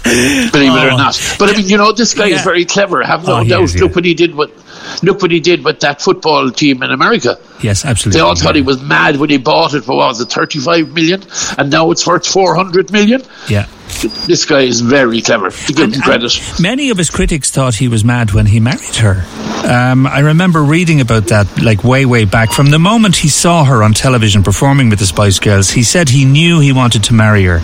believe 0.03 0.73
it 0.73 0.85
or 0.85 0.91
oh. 0.91 0.97
not. 0.97 1.35
But 1.37 1.49
I 1.49 1.57
mean, 1.57 1.67
you 1.67 1.77
know, 1.77 1.91
this 1.91 2.13
guy 2.13 2.27
is 2.27 2.41
very 2.43 2.65
clever. 2.65 3.03
Have 3.03 3.25
no 3.27 3.39
Oh, 3.39 3.43
doubt. 3.43 3.63
is, 3.63 3.75
yeah. 3.75 3.81
Look 3.81 3.95
what 3.95 4.05
he 4.05 4.13
did 4.13 4.35
with, 4.35 4.51
look 5.03 5.21
what 5.21 5.31
he 5.31 5.39
did 5.39 5.63
with 5.65 5.79
that 5.81 6.01
football 6.01 6.49
team 6.51 6.81
in 6.83 6.91
America. 6.91 7.37
yes, 7.61 7.83
absolutely. 7.85 8.19
They 8.19 8.23
all 8.25 8.35
thought 8.35 8.55
he 8.55 8.61
was 8.61 8.81
mad 8.81 9.17
when 9.17 9.29
he 9.29 9.37
bought 9.37 9.73
it 9.73 9.83
for 9.83 9.97
what 9.97 10.07
was 10.07 10.21
it, 10.21 10.31
35 10.31 10.93
million, 10.93 11.23
and 11.57 11.69
now 11.69 11.91
it's 11.91 12.05
worth 12.07 12.25
400 12.25 12.91
million. 12.91 13.21
Yeah. 13.47 13.67
This 14.27 14.45
guy 14.45 14.61
is 14.61 14.81
very 14.81 15.21
clever. 15.21 15.49
To 15.51 15.73
give 15.73 15.93
him 15.93 16.01
credit. 16.01 16.39
Many 16.59 16.89
of 16.89 16.97
his 16.97 17.09
critics 17.09 17.51
thought 17.51 17.75
he 17.75 17.87
was 17.87 18.03
mad 18.03 18.31
when 18.31 18.45
he 18.45 18.59
married 18.59 18.95
her. 18.97 19.25
Um, 19.67 20.07
I 20.07 20.19
remember 20.19 20.63
reading 20.63 21.01
about 21.01 21.27
that, 21.27 21.61
like 21.61 21.83
way, 21.83 22.05
way 22.05 22.25
back. 22.25 22.51
From 22.51 22.69
the 22.69 22.79
moment 22.79 23.17
he 23.17 23.27
saw 23.27 23.65
her 23.65 23.83
on 23.83 23.93
television 23.93 24.43
performing 24.43 24.89
with 24.89 24.99
the 24.99 25.05
Spice 25.05 25.39
Girls, 25.39 25.71
he 25.71 25.83
said 25.83 26.09
he 26.09 26.25
knew 26.25 26.59
he 26.59 26.71
wanted 26.71 27.03
to 27.05 27.13
marry 27.13 27.43
her. 27.43 27.59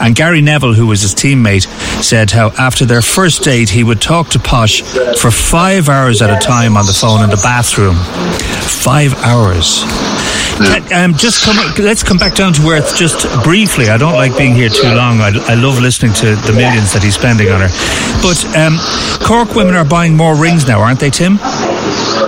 And 0.00 0.14
Gary 0.14 0.40
Neville, 0.40 0.74
who 0.74 0.86
was 0.86 1.02
his 1.02 1.14
teammate, 1.14 1.66
said 2.02 2.30
how 2.30 2.50
after 2.58 2.84
their 2.84 3.02
first 3.02 3.42
date, 3.42 3.68
he 3.68 3.84
would 3.84 4.00
talk 4.00 4.28
to 4.30 4.38
Posh 4.38 4.82
for 5.18 5.30
five 5.30 5.88
hours 5.88 6.22
at 6.22 6.30
a 6.30 6.38
time 6.44 6.76
on 6.76 6.86
the 6.86 6.92
phone 6.92 7.22
in 7.24 7.30
the 7.30 7.40
bathroom. 7.42 7.96
Five 7.96 9.14
hours. 9.24 9.82
Can- 10.64 10.92
Um, 10.92 11.14
just 11.16 11.42
come. 11.44 11.56
Let's 11.78 12.02
come 12.02 12.18
back 12.18 12.34
down 12.34 12.52
to 12.54 12.62
earth 12.70 12.96
just 12.96 13.26
briefly. 13.42 13.88
I 13.90 13.96
don't 13.96 14.14
like 14.14 14.36
being 14.36 14.54
here 14.54 14.68
too 14.68 14.88
long. 14.94 15.20
I, 15.20 15.30
I 15.48 15.54
love 15.54 15.80
listening 15.80 16.12
to 16.14 16.36
the 16.36 16.52
millions 16.52 16.92
that 16.92 17.02
he's 17.02 17.14
spending 17.14 17.50
on 17.50 17.60
her. 17.60 17.70
But 18.22 18.38
um, 18.56 18.78
Cork 19.26 19.54
women 19.54 19.74
are 19.74 19.84
buying 19.84 20.16
more 20.16 20.34
rings 20.36 20.66
now, 20.66 20.80
aren't 20.80 21.00
they, 21.00 21.10
Tim? 21.10 21.38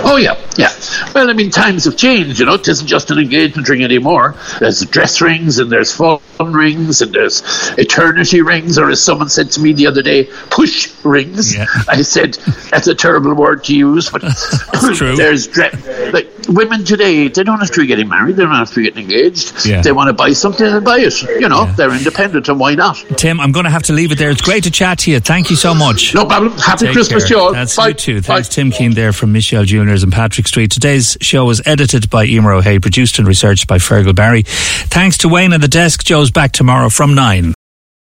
Oh 0.07 0.17
yeah, 0.19 0.35
yeah. 0.57 0.71
Well, 1.13 1.29
I 1.29 1.33
mean, 1.33 1.51
times 1.51 1.85
have 1.85 1.97
changed. 1.97 2.39
You 2.39 2.45
know, 2.45 2.55
it 2.55 2.67
isn't 2.67 2.87
just 2.87 3.11
an 3.11 3.19
engagement 3.19 3.67
ring 3.69 3.83
anymore. 3.83 4.35
There's 4.59 4.81
dress 4.85 5.21
rings, 5.21 5.59
and 5.59 5.71
there's 5.71 5.93
fun 5.93 6.19
rings, 6.53 7.01
and 7.01 7.13
there's 7.13 7.41
eternity 7.77 8.41
rings, 8.41 8.77
or 8.77 8.89
as 8.89 9.03
someone 9.03 9.29
said 9.29 9.51
to 9.51 9.59
me 9.59 9.73
the 9.73 9.87
other 9.87 10.01
day, 10.01 10.25
push 10.49 10.93
rings. 11.03 11.55
I 11.87 12.01
said 12.01 12.33
that's 12.71 12.87
a 12.87 12.95
terrible 12.95 13.33
word 13.33 13.63
to 13.65 13.75
use, 13.75 14.09
but 14.09 14.21
there's 15.17 15.47
dre- 15.47 15.71
like 16.11 16.29
women 16.47 16.83
today. 16.85 17.27
They 17.27 17.43
don't 17.43 17.59
have 17.59 17.71
to 17.71 17.81
be 17.81 17.87
getting 17.87 18.07
married. 18.09 18.35
They 18.35 18.43
don't 18.43 18.53
have 18.53 18.69
to 18.69 18.75
be 18.75 18.83
getting 18.83 19.03
engaged. 19.03 19.65
Yeah. 19.65 19.81
They 19.81 19.91
want 19.91 20.07
to 20.07 20.13
buy 20.13 20.33
something 20.33 20.65
and 20.65 20.83
buy 20.85 20.99
it. 20.99 21.21
You 21.23 21.49
know, 21.49 21.65
they're 21.73 21.91
independent, 21.93 22.47
and 22.49 22.59
why 22.59 22.75
not? 22.75 22.97
Tim, 23.17 23.39
I'm 23.39 23.51
going 23.51 23.65
to 23.65 23.69
have 23.71 23.83
to 23.83 23.93
leave 23.93 24.11
it 24.11 24.17
there. 24.17 24.29
It's 24.29 24.41
great 24.41 24.63
to 24.65 24.71
chat 24.71 24.99
to 24.99 25.11
you. 25.11 25.19
Thank 25.19 25.49
you 25.49 25.55
so 25.55 25.73
much. 25.73 26.13
No 26.13 26.25
problem. 26.25 26.53
Happy 26.57 26.85
Take 26.85 26.93
Christmas 26.93 27.23
care. 27.23 27.27
to 27.29 27.33
you 27.35 27.39
all. 27.39 27.53
That's 27.53 27.75
Bye. 27.75 27.89
you 27.89 27.93
too. 27.93 28.21
Thanks, 28.21 28.49
Tim 28.49 28.71
Keane 28.71 28.93
there 28.93 29.13
from 29.13 29.31
Michelle 29.31 29.63
Juniors 29.65 30.03
and 30.03 30.11
Patrick 30.11 30.44
Street. 30.47 30.71
Today's 30.71 31.17
show 31.21 31.45
was 31.45 31.61
edited 31.65 32.09
by 32.09 32.25
Emer 32.25 32.53
O'Hay, 32.53 32.79
produced 32.79 33.19
and 33.19 33.27
researched 33.27 33.67
by 33.67 33.77
Fergal 33.77 34.15
Barry. 34.15 34.43
Thanks 34.43 35.17
to 35.19 35.29
Wayne 35.29 35.53
at 35.53 35.61
the 35.61 35.67
desk. 35.67 36.03
Joe's 36.03 36.31
back 36.31 36.51
tomorrow 36.51 36.89
from 36.89 37.15
9. 37.15 37.53